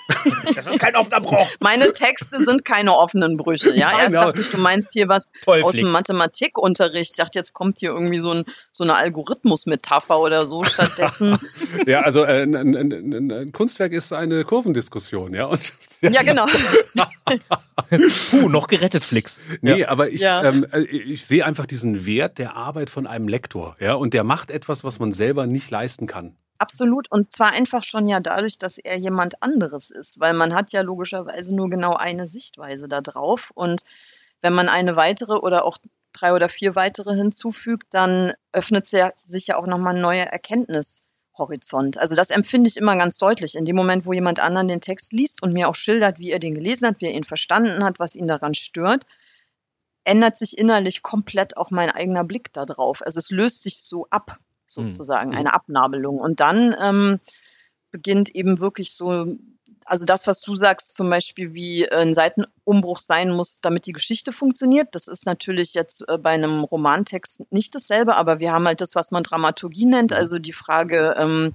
Das 0.56 0.68
ist 0.68 0.80
kein 0.80 0.96
offener 0.96 1.22
Bruch. 1.22 1.48
meine 1.60 1.94
Texte 1.94 2.38
sind 2.44 2.66
keine 2.66 2.96
offenen 2.96 3.38
Brüche. 3.38 3.74
Ja, 3.76 3.92
Nein, 3.92 4.00
erst 4.02 4.16
dachte 4.16 4.42
ich, 4.42 4.52
du 4.52 4.58
meinst 4.58 4.90
hier 4.92 5.08
was 5.08 5.24
Toll, 5.44 5.64
aus 5.64 5.74
dem. 5.74 5.90
Mathematikunterricht. 5.90 7.12
Ich 7.12 7.18
dachte, 7.18 7.40
jetzt 7.40 7.54
kommt 7.54 7.80
hier 7.80 7.92
irgendwie 7.92 8.18
so, 8.20 8.32
ein, 8.32 8.46
so 8.72 8.84
eine 8.84 8.96
Algorithmusmetapher 8.96 10.20
oder 10.20 10.46
so. 10.46 10.64
Stattdessen, 10.64 11.38
Ja, 11.88 12.02
also 12.02 12.24
äh, 12.24 12.44
ein, 12.44 12.56
ein, 12.56 13.32
ein, 13.32 13.52
Kunstwerk 13.52 13.92
ist 13.94 14.14
eine 14.14 14.44
Kurvendiskussion, 14.44 15.34
ja. 15.34 15.46
Und, 15.46 15.74
ja 16.02 16.22
genau. 16.24 16.48
Puh, 18.30 18.50
noch 18.50 18.68
gerettet, 18.68 19.04
Flix. 19.04 19.42
Nee, 19.62 19.86
aber 19.86 20.10
ich, 20.10 20.22
Ja. 20.22 20.44
ähm, 20.44 20.66
äh, 20.72 20.82
ich 20.82 21.26
sehe 21.26 21.46
einfach 21.46 21.66
diesen 21.66 22.06
Wert 22.06 22.38
der 22.38 22.56
Arbeit 22.56 22.90
von 22.90 23.08
einem 23.08 23.28
Lektor, 23.28 23.76
ja, 23.80 23.94
und 23.94 24.14
der 24.14 24.24
macht 24.24 24.52
etwas, 24.52 24.84
was 24.84 25.00
man 25.00 25.12
selber 25.12 25.48
nicht 25.48 25.70
leisten 25.72 26.08
kann. 26.08 26.36
Absolut. 26.64 27.12
Und 27.12 27.34
zwar 27.34 27.52
einfach 27.52 27.84
schon 27.84 28.08
ja 28.08 28.22
dadurch, 28.22 28.58
dass 28.58 28.78
er 28.78 28.98
jemand 28.98 29.44
anderes 29.44 29.90
ist, 29.92 30.22
weil 30.22 30.34
man 30.34 30.54
hat 30.54 30.72
ja 30.72 30.80
logischerweise 30.80 31.54
nur 31.54 31.70
genau 31.70 31.98
eine 31.98 32.26
Sichtweise 32.26 32.88
da 32.88 33.02
drauf. 33.02 33.52
Und 33.54 33.84
wenn 34.40 34.54
man 34.54 34.70
eine 34.70 34.96
weitere 34.96 35.34
oder 35.34 35.66
auch 35.66 35.78
drei 36.14 36.32
oder 36.34 36.48
vier 36.48 36.74
weitere 36.76 37.16
hinzufügt, 37.18 37.88
dann 37.94 38.32
öffnet 38.54 38.88
sich 38.88 39.48
ja 39.48 39.58
auch 39.58 39.68
nochmal 39.68 39.96
ein 39.96 40.02
neuer 40.02 40.28
Erkenntnishorizont. 40.28 41.98
Also 41.98 42.16
das 42.16 42.30
empfinde 42.30 42.70
ich 42.70 42.78
immer 42.78 42.96
ganz 42.96 43.18
deutlich. 43.18 43.56
In 43.56 43.66
dem 43.66 43.76
Moment, 43.76 44.06
wo 44.06 44.14
jemand 44.14 44.40
anderen 44.40 44.70
den 44.70 44.80
Text 44.80 45.12
liest 45.12 45.44
und 45.44 45.52
mir 45.52 45.68
auch 45.68 45.76
schildert, 45.76 46.18
wie 46.20 46.32
er 46.32 46.40
den 46.40 46.56
gelesen 46.56 46.88
hat, 46.88 47.02
wie 47.02 47.08
er 47.08 47.14
ihn 47.14 47.26
verstanden 47.26 47.84
hat, 47.84 48.00
was 48.00 48.16
ihn 48.16 48.28
daran 48.30 48.54
stört, 48.54 49.06
ändert 50.06 50.38
sich 50.38 50.58
innerlich 50.58 51.02
komplett 51.02 51.58
auch 51.58 51.72
mein 51.72 51.90
eigener 51.90 52.24
Blick 52.24 52.54
da 52.54 52.66
drauf. 52.66 53.02
Also 53.06 53.20
es 53.20 53.32
löst 53.32 53.64
sich 53.64 53.80
so 53.82 54.08
ab, 54.12 54.40
sozusagen, 54.68 55.32
Mhm. 55.32 55.38
eine 55.38 55.54
Abnabelung. 55.54 56.20
Und 56.20 56.40
dann 56.40 56.76
ähm, 56.82 57.20
beginnt 57.92 58.34
eben 58.36 58.60
wirklich 58.60 58.94
so, 58.94 59.36
also 59.86 60.06
das, 60.06 60.28
was 60.28 60.42
du 60.42 60.56
sagst, 60.56 60.96
zum 60.96 61.10
Beispiel, 61.10 61.54
wie 61.54 61.84
äh, 61.84 62.02
ein 62.02 62.14
Seitenumbruch 62.14 63.00
sein 63.00 63.32
muss, 63.32 63.62
damit 63.62 63.86
die 63.86 63.92
Geschichte 63.92 64.32
funktioniert. 64.32 64.90
Das 64.96 65.08
ist 65.08 65.26
natürlich 65.26 65.74
jetzt 65.74 66.08
äh, 66.08 66.18
bei 66.18 66.32
einem 66.32 66.64
Romantext 66.64 67.42
nicht 67.52 67.76
dasselbe, 67.76 68.16
aber 68.16 68.40
wir 68.40 68.52
haben 68.54 68.68
halt 68.68 68.82
das, 68.82 68.96
was 68.96 69.12
man 69.12 69.24
Dramaturgie 69.24 69.86
nennt, 69.86 70.14
also 70.14 70.40
die 70.40 70.54
Frage, 70.54 71.16
ähm, 71.18 71.54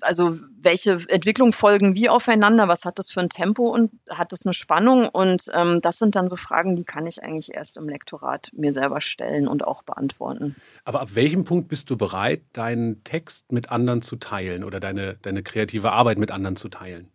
also 0.00 0.38
welche 0.60 0.98
Entwicklung 1.08 1.52
folgen 1.52 1.94
wie 1.94 2.08
aufeinander, 2.08 2.68
was 2.68 2.84
hat 2.84 2.98
das 2.98 3.10
für 3.10 3.20
ein 3.20 3.28
Tempo 3.28 3.68
und 3.68 3.92
hat 4.10 4.32
das 4.32 4.44
eine 4.44 4.52
Spannung? 4.54 5.08
Und 5.08 5.50
ähm, 5.54 5.80
das 5.80 5.98
sind 5.98 6.16
dann 6.16 6.28
so 6.28 6.36
Fragen, 6.36 6.76
die 6.76 6.84
kann 6.84 7.06
ich 7.06 7.22
eigentlich 7.22 7.54
erst 7.54 7.76
im 7.76 7.88
Lektorat 7.88 8.50
mir 8.54 8.72
selber 8.72 9.00
stellen 9.00 9.48
und 9.48 9.64
auch 9.64 9.82
beantworten. 9.82 10.56
Aber 10.84 11.00
ab 11.00 11.14
welchem 11.14 11.44
Punkt 11.44 11.68
bist 11.68 11.90
du 11.90 11.96
bereit, 11.96 12.42
deinen 12.52 13.04
Text 13.04 13.52
mit 13.52 13.70
anderen 13.70 14.02
zu 14.02 14.16
teilen 14.16 14.64
oder 14.64 14.80
deine, 14.80 15.14
deine 15.22 15.42
kreative 15.42 15.92
Arbeit 15.92 16.18
mit 16.18 16.30
anderen 16.30 16.56
zu 16.56 16.68
teilen? 16.68 17.10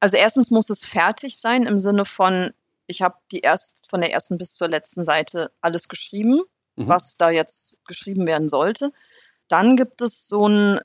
Also 0.00 0.16
erstens 0.16 0.50
muss 0.50 0.70
es 0.70 0.84
fertig 0.84 1.38
sein 1.38 1.64
im 1.64 1.78
Sinne 1.78 2.04
von, 2.04 2.52
ich 2.86 3.02
habe 3.02 3.16
die 3.30 3.40
erst 3.40 3.88
von 3.90 4.00
der 4.00 4.12
ersten 4.12 4.38
bis 4.38 4.54
zur 4.54 4.68
letzten 4.68 5.04
Seite 5.04 5.52
alles 5.60 5.88
geschrieben, 5.88 6.42
Mhm. 6.76 6.88
was 6.88 7.16
da 7.18 7.30
jetzt 7.30 7.84
geschrieben 7.86 8.26
werden 8.26 8.48
sollte. 8.48 8.92
Dann 9.48 9.76
gibt 9.76 10.00
es 10.00 10.28
so 10.28 10.48
ein, 10.48 10.80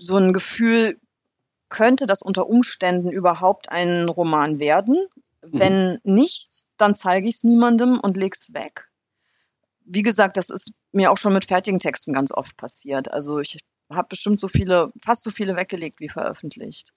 so 0.00 0.16
ein 0.16 0.32
Gefühl, 0.32 0.98
könnte 1.68 2.06
das 2.06 2.22
unter 2.22 2.48
Umständen 2.48 3.10
überhaupt 3.10 3.70
ein 3.70 4.08
Roman 4.08 4.58
werden? 4.58 5.06
Wenn 5.42 5.98
nicht, 6.02 6.64
dann 6.76 6.94
zeige 6.94 7.28
ich 7.28 7.36
es 7.36 7.44
niemandem 7.44 7.98
und 8.00 8.16
lege 8.16 8.36
es 8.38 8.52
weg. 8.52 8.88
Wie 9.84 10.02
gesagt, 10.02 10.36
das 10.36 10.50
ist 10.50 10.72
mir 10.92 11.10
auch 11.10 11.16
schon 11.16 11.32
mit 11.32 11.46
fertigen 11.46 11.80
Texten 11.80 12.12
ganz 12.12 12.32
oft 12.32 12.56
passiert. 12.56 13.10
Also 13.10 13.38
ich 13.38 13.58
habe 13.90 14.08
bestimmt 14.08 14.40
so 14.40 14.48
viele, 14.48 14.92
fast 15.02 15.22
so 15.22 15.30
viele 15.30 15.56
weggelegt 15.56 16.00
wie 16.00 16.08
veröffentlicht. 16.08 16.92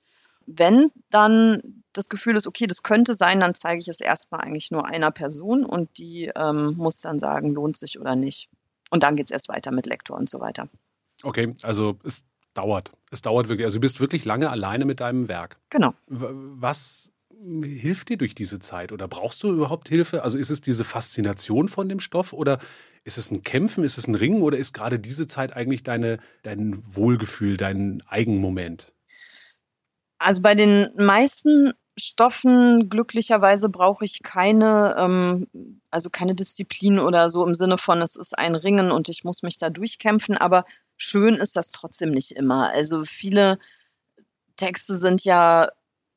Wenn 0.45 0.91
dann 1.09 1.83
das 1.93 2.09
Gefühl 2.09 2.35
ist, 2.35 2.47
okay, 2.47 2.67
das 2.67 2.83
könnte 2.83 3.13
sein, 3.13 3.39
dann 3.39 3.55
zeige 3.55 3.79
ich 3.79 3.87
es 3.87 4.01
erstmal 4.01 4.41
eigentlich 4.41 4.71
nur 4.71 4.85
einer 4.85 5.11
Person 5.11 5.65
und 5.65 5.97
die 5.97 6.29
ähm, 6.35 6.73
muss 6.75 6.97
dann 6.97 7.17
sagen, 7.17 7.53
lohnt 7.53 7.77
sich 7.77 7.99
oder 7.99 8.15
nicht. 8.15 8.49
Und 8.89 9.03
dann 9.03 9.15
geht's 9.15 9.31
erst 9.31 9.47
weiter 9.47 9.71
mit 9.71 9.85
Lektor 9.85 10.17
und 10.17 10.29
so 10.29 10.41
weiter. 10.41 10.67
Okay, 11.23 11.55
also 11.63 11.97
es 12.03 12.25
dauert. 12.53 12.91
Es 13.11 13.21
dauert 13.21 13.49
wirklich. 13.49 13.65
Also 13.65 13.77
du 13.77 13.81
bist 13.81 13.99
wirklich 13.99 14.25
lange 14.25 14.49
alleine 14.49 14.85
mit 14.85 14.99
deinem 14.99 15.27
Werk. 15.27 15.57
Genau. 15.69 15.93
Was 16.07 17.11
hilft 17.63 18.09
dir 18.09 18.17
durch 18.17 18.35
diese 18.35 18.59
Zeit 18.59 18.91
oder 18.91 19.07
brauchst 19.07 19.43
du 19.43 19.51
überhaupt 19.51 19.89
Hilfe? 19.89 20.23
Also 20.23 20.37
ist 20.37 20.49
es 20.49 20.61
diese 20.61 20.85
Faszination 20.85 21.67
von 21.67 21.89
dem 21.89 21.99
Stoff 21.99 22.33
oder 22.33 22.59
ist 23.03 23.17
es 23.17 23.31
ein 23.31 23.43
Kämpfen, 23.43 23.83
ist 23.83 23.97
es 23.97 24.07
ein 24.07 24.15
Ringen 24.15 24.41
oder 24.41 24.57
ist 24.57 24.73
gerade 24.73 24.99
diese 24.99 25.27
Zeit 25.27 25.53
eigentlich 25.53 25.83
deine, 25.83 26.19
dein 26.43 26.83
Wohlgefühl, 26.87 27.57
dein 27.57 28.01
Eigenmoment? 28.07 28.93
Also 30.19 30.41
bei 30.41 30.55
den 30.55 30.89
meisten 30.95 31.73
Stoffen 31.97 32.89
glücklicherweise 32.89 33.69
brauche 33.69 34.05
ich 34.05 34.23
keine, 34.23 34.95
ähm, 34.97 35.47
also 35.91 36.09
keine 36.09 36.33
Disziplin 36.33 36.97
oder 36.97 37.29
so 37.29 37.45
im 37.45 37.53
Sinne 37.53 37.77
von, 37.77 38.01
es 38.01 38.15
ist 38.15 38.37
ein 38.37 38.55
Ringen 38.55 38.91
und 38.91 39.09
ich 39.09 39.23
muss 39.23 39.43
mich 39.43 39.57
da 39.57 39.69
durchkämpfen, 39.69 40.37
aber 40.37 40.65
schön 41.03 41.35
ist 41.35 41.55
das 41.55 41.71
trotzdem 41.71 42.11
nicht 42.11 42.31
immer. 42.31 42.71
Also 42.71 43.05
viele 43.05 43.59
Texte 44.55 44.95
sind 44.95 45.23
ja 45.23 45.69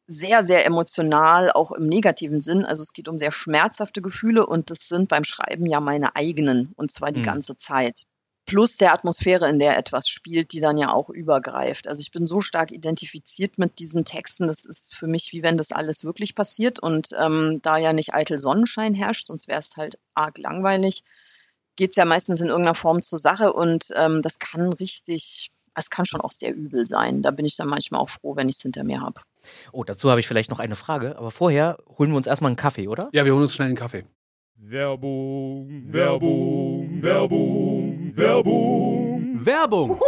sehr, 0.06 0.44
sehr 0.44 0.64
emotional, 0.66 1.50
auch 1.50 1.72
im 1.72 1.86
negativen 1.86 2.40
Sinn. 2.40 2.64
Also 2.64 2.82
es 2.82 2.92
geht 2.92 3.08
um 3.08 3.18
sehr 3.18 3.32
schmerzhafte 3.32 4.02
Gefühle 4.02 4.46
und 4.46 4.70
das 4.70 4.88
sind 4.88 5.08
beim 5.08 5.24
Schreiben 5.24 5.66
ja 5.66 5.80
meine 5.80 6.14
eigenen 6.14 6.72
und 6.76 6.90
zwar 6.92 7.10
die 7.12 7.20
Mhm. 7.20 7.24
ganze 7.24 7.56
Zeit. 7.56 8.02
Plus 8.44 8.76
der 8.76 8.92
Atmosphäre, 8.92 9.48
in 9.48 9.58
der 9.58 9.76
etwas 9.76 10.08
spielt, 10.08 10.52
die 10.52 10.60
dann 10.60 10.78
ja 10.78 10.92
auch 10.92 11.10
übergreift. 11.10 11.88
Also 11.88 12.00
ich 12.00 12.12
bin 12.12 12.26
so 12.28 12.40
stark 12.40 12.70
identifiziert 12.70 13.58
mit 13.58 13.80
diesen 13.80 14.04
Texten, 14.04 14.46
das 14.46 14.64
ist 14.64 14.94
für 14.94 15.08
mich 15.08 15.32
wie 15.32 15.42
wenn 15.42 15.56
das 15.56 15.72
alles 15.72 16.04
wirklich 16.04 16.36
passiert 16.36 16.78
und 16.78 17.08
ähm, 17.18 17.58
da 17.62 17.76
ja 17.76 17.92
nicht 17.92 18.14
eitel 18.14 18.38
Sonnenschein 18.38 18.94
herrscht, 18.94 19.26
sonst 19.26 19.48
wäre 19.48 19.58
es 19.58 19.76
halt 19.76 19.98
arg 20.14 20.38
langweilig, 20.38 21.02
geht 21.76 21.90
es 21.90 21.96
ja 21.96 22.04
meistens 22.04 22.40
in 22.40 22.48
irgendeiner 22.48 22.74
Form 22.74 23.02
zur 23.02 23.18
Sache 23.18 23.52
und 23.52 23.92
ähm, 23.94 24.22
das 24.22 24.38
kann 24.38 24.72
richtig, 24.72 25.50
es 25.74 25.90
kann 25.90 26.06
schon 26.06 26.20
auch 26.20 26.32
sehr 26.32 26.54
übel 26.54 26.86
sein. 26.86 27.22
Da 27.22 27.30
bin 27.30 27.44
ich 27.46 27.56
dann 27.56 27.68
manchmal 27.68 28.00
auch 28.00 28.10
froh, 28.10 28.36
wenn 28.36 28.48
ich 28.48 28.56
es 28.56 28.62
hinter 28.62 28.82
mir 28.84 29.00
habe. 29.00 29.20
Oh, 29.72 29.84
dazu 29.84 30.10
habe 30.10 30.20
ich 30.20 30.26
vielleicht 30.26 30.50
noch 30.50 30.58
eine 30.58 30.76
Frage, 30.76 31.16
aber 31.16 31.30
vorher 31.30 31.78
holen 31.98 32.10
wir 32.10 32.16
uns 32.16 32.26
erstmal 32.26 32.50
einen 32.50 32.56
Kaffee, 32.56 32.88
oder? 32.88 33.08
Ja, 33.12 33.24
wir 33.24 33.32
holen 33.32 33.42
uns 33.42 33.54
schnell 33.54 33.68
einen 33.68 33.76
Kaffee. 33.76 34.04
Werbung, 34.56 35.92
Werbung, 35.92 37.02
Werbung, 37.02 38.16
Werbung. 38.16 39.44
Werbung! 39.44 40.00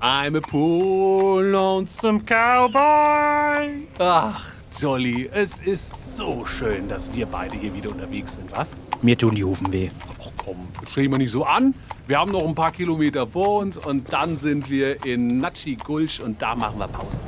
I'm 0.00 0.34
a 0.34 0.40
poor 0.40 1.42
lonesome 1.42 2.20
Cowboy. 2.20 3.86
Ach, 3.98 4.51
Jolly, 4.80 5.28
es 5.32 5.58
ist 5.58 6.16
so 6.16 6.44
schön, 6.46 6.88
dass 6.88 7.12
wir 7.14 7.26
beide 7.26 7.56
hier 7.56 7.74
wieder 7.74 7.90
unterwegs 7.90 8.34
sind, 8.34 8.50
was? 8.52 8.74
Mir 9.02 9.16
tun 9.16 9.34
die 9.34 9.44
Hufen 9.44 9.72
weh. 9.72 9.90
Ach 10.20 10.30
komm, 10.36 10.56
stell 10.88 11.08
mal 11.08 11.18
nicht 11.18 11.30
so 11.30 11.44
an. 11.44 11.74
Wir 12.06 12.18
haben 12.18 12.32
noch 12.32 12.46
ein 12.46 12.54
paar 12.54 12.72
Kilometer 12.72 13.26
vor 13.26 13.60
uns 13.60 13.76
und 13.76 14.12
dann 14.12 14.36
sind 14.36 14.68
wir 14.70 15.04
in 15.04 15.38
Natschi 15.40 15.76
Gulch 15.76 16.20
und 16.20 16.40
da 16.42 16.54
machen 16.54 16.78
wir 16.78 16.88
Pause. 16.88 17.18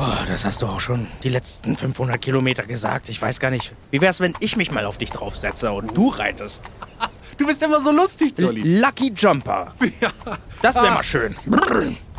Oh, 0.00 0.24
das 0.26 0.44
hast 0.44 0.62
du 0.62 0.66
auch 0.66 0.80
schon 0.80 1.06
die 1.22 1.28
letzten 1.28 1.76
500 1.76 2.20
Kilometer 2.20 2.64
gesagt. 2.64 3.08
Ich 3.08 3.20
weiß 3.22 3.38
gar 3.38 3.50
nicht. 3.50 3.72
Wie 3.90 4.00
wär's, 4.00 4.18
wenn 4.18 4.34
ich 4.40 4.56
mich 4.56 4.72
mal 4.72 4.84
auf 4.86 4.98
dich 4.98 5.10
draufsetze 5.10 5.70
und 5.72 5.96
du 5.96 6.08
reitest? 6.08 6.62
Du 7.38 7.46
bist 7.46 7.62
immer 7.62 7.80
so 7.80 7.90
lustig, 7.90 8.34
Jolly. 8.38 8.78
Lucky 8.78 9.10
Jumper. 9.16 9.74
Ja. 10.00 10.10
Das 10.60 10.76
wäre 10.76 10.90
Ah. 10.90 10.94
mal 10.96 11.02
schön. 11.02 11.34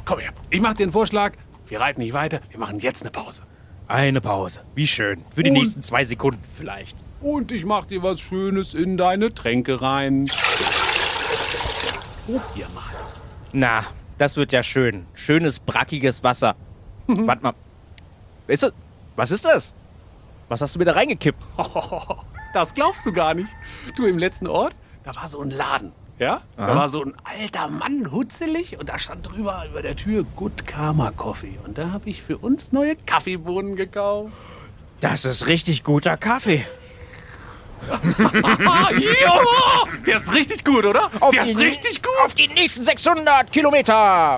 Komm 0.05 0.19
her, 0.19 0.31
ich 0.49 0.59
mach 0.59 0.73
dir 0.73 0.83
einen 0.83 0.91
Vorschlag. 0.91 1.33
Wir 1.69 1.79
reiten 1.79 2.01
nicht 2.01 2.13
weiter, 2.13 2.39
wir 2.49 2.59
machen 2.59 2.79
jetzt 2.79 3.03
eine 3.03 3.11
Pause. 3.11 3.43
Eine 3.87 4.21
Pause. 4.21 4.61
Wie 4.75 4.87
schön. 4.87 5.23
Für 5.35 5.43
die 5.43 5.49
Und- 5.49 5.57
nächsten 5.57 5.83
zwei 5.83 6.03
Sekunden 6.03 6.41
vielleicht. 6.55 6.97
Und 7.21 7.51
ich 7.51 7.65
mach 7.65 7.85
dir 7.85 8.03
was 8.03 8.19
Schönes 8.19 8.73
in 8.73 8.97
deine 8.97 9.33
Tränke 9.33 9.81
rein. 9.81 10.27
Probier 12.25 12.67
mal. 12.73 12.83
Na, 13.53 13.83
das 14.17 14.35
wird 14.37 14.51
ja 14.51 14.63
schön. 14.63 15.05
Schönes, 15.13 15.59
brackiges 15.59 16.23
Wasser. 16.23 16.55
Warte 17.07 17.43
mal. 17.43 17.53
Ist 18.47 18.63
das, 18.63 18.73
was 19.15 19.31
ist 19.31 19.45
das? 19.45 19.71
Was 20.49 20.61
hast 20.61 20.75
du 20.75 20.79
mir 20.79 20.85
da 20.85 20.93
reingekippt? 20.93 21.41
Das 22.53 22.75
glaubst 22.75 23.03
du 23.07 23.11
gar 23.11 23.33
nicht. 23.33 23.49
Du, 23.97 24.05
im 24.05 24.19
letzten 24.19 24.45
Ort, 24.45 24.75
da 25.03 25.15
war 25.15 25.27
so 25.27 25.41
ein 25.41 25.49
Laden. 25.49 25.91
Ja? 26.19 26.41
Da 26.57 26.75
war 26.75 26.89
so 26.89 27.03
ein 27.03 27.13
alter 27.23 27.67
Mann, 27.67 28.11
hutzelig, 28.11 28.79
und 28.79 28.89
da 28.89 28.99
stand 28.99 29.27
drüber 29.27 29.65
über 29.69 29.81
der 29.81 29.95
Tür 29.95 30.23
Good 30.35 30.67
Karma 30.67 31.11
Coffee. 31.11 31.57
Und 31.65 31.77
da 31.77 31.91
habe 31.91 32.09
ich 32.09 32.21
für 32.21 32.37
uns 32.37 32.71
neue 32.71 32.95
Kaffeebohnen 32.95 33.75
gekauft. 33.75 34.31
Das 35.01 35.25
ist 35.25 35.47
richtig 35.47 35.83
guter 35.83 36.17
Kaffee. 36.17 36.65
Der 40.05 40.15
ist 40.15 40.33
richtig 40.33 40.63
gut, 40.63 40.85
oder? 40.85 41.11
der 41.33 41.43
ist 41.43 41.57
richtig 41.57 42.01
gut. 42.01 42.13
Auf 42.23 42.33
die 42.33 42.47
nächsten 42.47 42.83
600 42.83 43.51
Kilometer. 43.51 44.37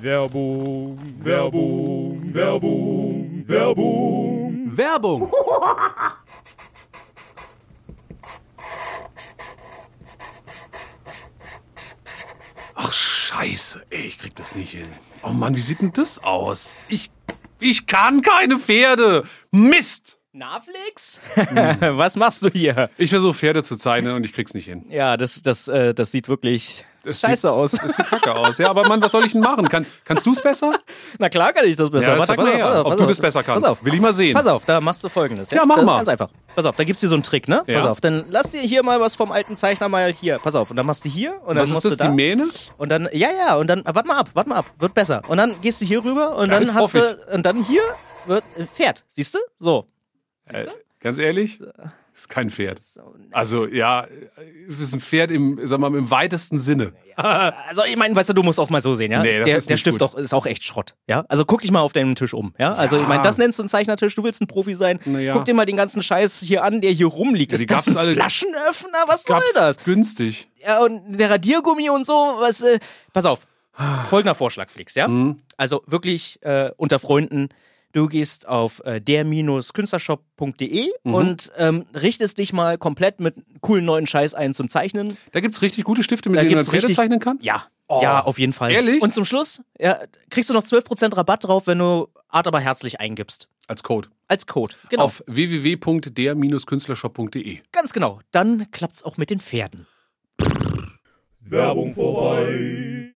Werbung, 0.00 0.96
Werbung, 1.24 2.32
Werbung, 2.32 3.42
Werbung. 3.48 4.76
Werbung. 4.76 5.32
Ach, 12.74 12.92
scheiße. 12.92 13.86
Ey, 13.90 14.02
ich 14.02 14.18
krieg 14.18 14.36
das 14.36 14.54
nicht 14.54 14.70
hin. 14.70 14.86
Oh 15.24 15.30
Mann, 15.30 15.56
wie 15.56 15.60
sieht 15.60 15.80
denn 15.80 15.92
das 15.92 16.22
aus? 16.22 16.78
Ich, 16.88 17.10
ich 17.58 17.86
kann 17.88 18.22
keine 18.22 18.60
Pferde. 18.60 19.24
Mist. 19.50 20.17
Na, 20.32 20.60
Flix? 20.60 21.20
Was 21.80 22.14
machst 22.16 22.42
du 22.42 22.50
hier? 22.50 22.90
Ich 22.98 23.08
versuche 23.10 23.32
Pferde 23.32 23.62
zu 23.62 23.76
zeichnen 23.76 24.14
und 24.14 24.24
ich 24.26 24.34
krieg's 24.34 24.52
nicht 24.52 24.66
hin. 24.66 24.84
Ja, 24.90 25.16
das, 25.16 25.40
das, 25.42 25.68
äh, 25.68 25.94
das 25.94 26.10
sieht 26.10 26.28
wirklich 26.28 26.84
Das 27.02 27.20
scheiße 27.22 27.48
sieht, 27.48 27.50
aus. 27.50 27.70
Das 27.72 27.96
sieht 27.96 28.06
kacke 28.06 28.34
aus. 28.34 28.58
Ja, 28.58 28.68
aber 28.68 28.86
Mann, 28.86 29.00
was 29.00 29.12
soll 29.12 29.24
ich 29.24 29.32
denn 29.32 29.40
machen? 29.40 29.66
Kann, 29.70 29.86
kannst 30.04 30.26
du's 30.26 30.42
besser? 30.42 30.74
Na 31.18 31.30
klar 31.30 31.54
kann 31.54 31.64
ich 31.64 31.76
das 31.76 31.90
besser. 31.90 32.12
Ja, 32.12 32.18
Warte, 32.18 32.34
pass 32.34 32.44
mal 32.44 32.54
her, 32.54 32.64
pass 32.66 32.74
auf, 32.74 32.80
ob 32.84 32.86
pass 32.90 32.96
du 32.98 33.02
auf. 33.04 33.08
das 33.08 33.20
besser 33.20 33.42
kannst. 33.42 33.62
Pass 33.64 33.72
auf. 33.72 33.84
Will 33.84 33.94
ich 33.94 34.00
mal 34.02 34.12
sehen. 34.12 34.34
Pass 34.34 34.46
auf, 34.46 34.66
da 34.66 34.80
machst 34.82 35.02
du 35.02 35.08
folgendes. 35.08 35.50
Ja, 35.50 35.64
mach 35.64 35.76
das 35.76 35.82
ist 35.82 35.86
mal. 35.86 35.96
Ganz 35.96 36.08
einfach. 36.08 36.30
Pass 36.54 36.64
auf, 36.66 36.76
da 36.76 36.84
gibt's 36.84 37.00
dir 37.00 37.08
so 37.08 37.16
einen 37.16 37.22
Trick, 37.22 37.48
ne? 37.48 37.62
Ja. 37.66 37.78
Pass 37.80 37.86
auf, 37.88 38.00
dann 38.02 38.26
lass 38.28 38.50
dir 38.50 38.60
hier 38.60 38.82
mal 38.82 39.00
was 39.00 39.16
vom 39.16 39.32
alten 39.32 39.56
Zeichner 39.56 39.88
mal 39.88 40.12
hier. 40.12 40.38
Pass 40.40 40.54
auf, 40.54 40.68
und 40.70 40.76
dann 40.76 40.84
machst 40.84 41.06
du 41.06 41.08
hier 41.08 41.40
und 41.40 41.54
dann 41.56 41.62
Was 41.62 41.70
ist 41.70 41.74
musst 41.76 41.86
das, 41.86 41.96
du 41.96 42.04
da. 42.04 42.10
die 42.10 42.14
Mähne? 42.14 42.46
Und 42.76 42.90
dann, 42.90 43.08
ja, 43.12 43.28
ja, 43.46 43.56
und 43.56 43.66
dann, 43.66 43.82
warte 43.86 44.06
mal 44.06 44.18
ab, 44.18 44.28
warte 44.34 44.50
mal 44.50 44.56
ab, 44.56 44.66
wird 44.78 44.92
besser. 44.92 45.22
Und 45.26 45.38
dann 45.38 45.58
gehst 45.62 45.80
du 45.80 45.86
hier 45.86 46.04
rüber 46.04 46.36
und 46.36 46.48
Ja, 46.50 46.58
dann 46.58 46.64
das 46.64 46.76
hast 46.76 46.92
du, 46.94 47.18
und 47.32 47.46
dann 47.46 47.64
hier 47.64 47.80
wird, 48.26 48.44
Pferd, 48.74 49.04
siehst 49.08 49.32
du? 49.34 49.38
So. 49.58 49.86
Äh, 50.52 50.66
ganz 51.00 51.18
ehrlich, 51.18 51.60
ist 52.14 52.28
kein 52.28 52.50
Pferd. 52.50 52.80
Also 53.30 53.66
ja, 53.66 54.06
es 54.68 54.78
ist 54.80 54.92
ein 54.94 55.00
Pferd 55.00 55.30
im, 55.30 55.58
sag 55.62 55.78
mal, 55.78 55.94
im 55.94 56.10
weitesten 56.10 56.58
Sinne. 56.58 56.92
Also 57.14 57.82
ich 57.84 57.96
meine, 57.96 58.14
weißt 58.14 58.28
du, 58.28 58.32
du 58.32 58.42
musst 58.42 58.58
auch 58.60 58.70
mal 58.70 58.80
so 58.80 58.94
sehen, 58.94 59.10
ja? 59.12 59.22
Nee, 59.22 59.38
das 59.38 59.46
der 59.48 59.56
ist 59.58 59.70
der 59.70 59.76
Stift 59.76 60.02
auch, 60.02 60.14
ist 60.16 60.32
auch 60.34 60.46
echt 60.46 60.62
Schrott, 60.64 60.94
ja? 61.08 61.24
Also 61.28 61.44
guck 61.44 61.60
dich 61.62 61.70
mal 61.70 61.80
auf 61.80 61.92
deinem 61.92 62.14
Tisch 62.14 62.32
um, 62.34 62.54
ja? 62.58 62.74
Also 62.74 62.96
Ja. 62.96 63.02
ich 63.02 63.08
meine, 63.08 63.22
das 63.22 63.38
nennst 63.38 63.58
du 63.58 63.62
einen 63.64 63.68
Zeichnertisch, 63.68 64.14
du 64.14 64.22
willst 64.24 64.40
ein 64.40 64.46
Profi 64.46 64.74
sein. 64.74 65.00
Ja. 65.04 65.32
Guck 65.34 65.44
dir 65.44 65.54
mal 65.54 65.64
den 65.66 65.76
ganzen 65.76 66.02
Scheiß 66.02 66.40
hier 66.40 66.62
an, 66.64 66.80
der 66.80 66.90
hier 66.92 67.06
rumliegt. 67.06 67.52
Ja, 67.52 67.58
ist 67.58 67.70
das 67.70 67.88
ein 67.88 67.96
alle- 67.96 68.14
Flaschenöffner? 68.14 69.04
Was 69.06 69.24
soll 69.24 69.40
das? 69.54 69.82
günstig. 69.84 70.48
Ja, 70.64 70.80
und 70.82 71.18
der 71.18 71.30
Radiergummi 71.30 71.90
und 71.90 72.06
so, 72.06 72.12
was, 72.38 72.62
äh, 72.62 72.78
pass 73.12 73.24
auf. 73.24 73.40
Folgender 74.10 74.34
Vorschlag, 74.34 74.70
Flix, 74.70 74.94
ja? 74.96 75.06
Mhm. 75.06 75.40
Also 75.56 75.82
wirklich 75.86 76.42
äh, 76.42 76.70
unter 76.76 76.98
Freunden, 76.98 77.48
du 77.92 78.06
gehst 78.06 78.48
auf 78.48 78.80
äh, 78.84 79.00
der-künstlershop.de 79.00 80.88
Mhm. 81.04 81.14
und 81.14 81.52
ähm, 81.56 81.86
richtest 81.94 82.38
dich 82.38 82.52
mal 82.52 82.78
komplett 82.78 83.20
mit 83.20 83.34
coolen 83.60 83.84
neuen 83.84 84.06
Scheiß 84.06 84.34
ein 84.34 84.54
zum 84.54 84.68
Zeichnen. 84.70 85.16
Da 85.32 85.40
gibt's 85.40 85.60
richtig 85.62 85.84
gute 85.84 86.02
Stifte, 86.02 86.30
mit 86.30 86.38
Da 86.38 86.42
denen 86.44 86.54
man 86.56 86.64
Pferde 86.64 86.76
richtig- 86.78 86.96
zeichnen 86.96 87.20
kann? 87.20 87.38
Ja. 87.42 87.64
Oh, 87.90 88.00
ja, 88.02 88.20
auf 88.22 88.38
jeden 88.38 88.52
Fall. 88.52 88.70
ehrlich? 88.72 89.00
Und 89.00 89.14
zum 89.14 89.24
Schluss 89.24 89.62
ja, 89.78 89.98
kriegst 90.28 90.50
du 90.50 90.54
noch 90.54 90.62
12% 90.62 91.16
Rabatt 91.16 91.44
drauf, 91.44 91.66
wenn 91.66 91.78
du 91.78 92.08
Art 92.28 92.46
aber 92.46 92.60
herzlich 92.60 93.00
eingibst. 93.00 93.48
Als 93.66 93.82
Code. 93.82 94.08
Als 94.26 94.46
Code. 94.46 94.74
Genau. 94.90 95.04
Auf 95.04 95.22
www.der-künstlershop.de. 95.26 97.60
Ganz 97.72 97.94
genau. 97.94 98.20
Dann 98.30 98.70
klappt's 98.72 99.02
auch 99.02 99.16
mit 99.16 99.30
den 99.30 99.40
Pferden. 99.40 99.86
Werbung 101.40 101.94
vorbei. 101.94 103.14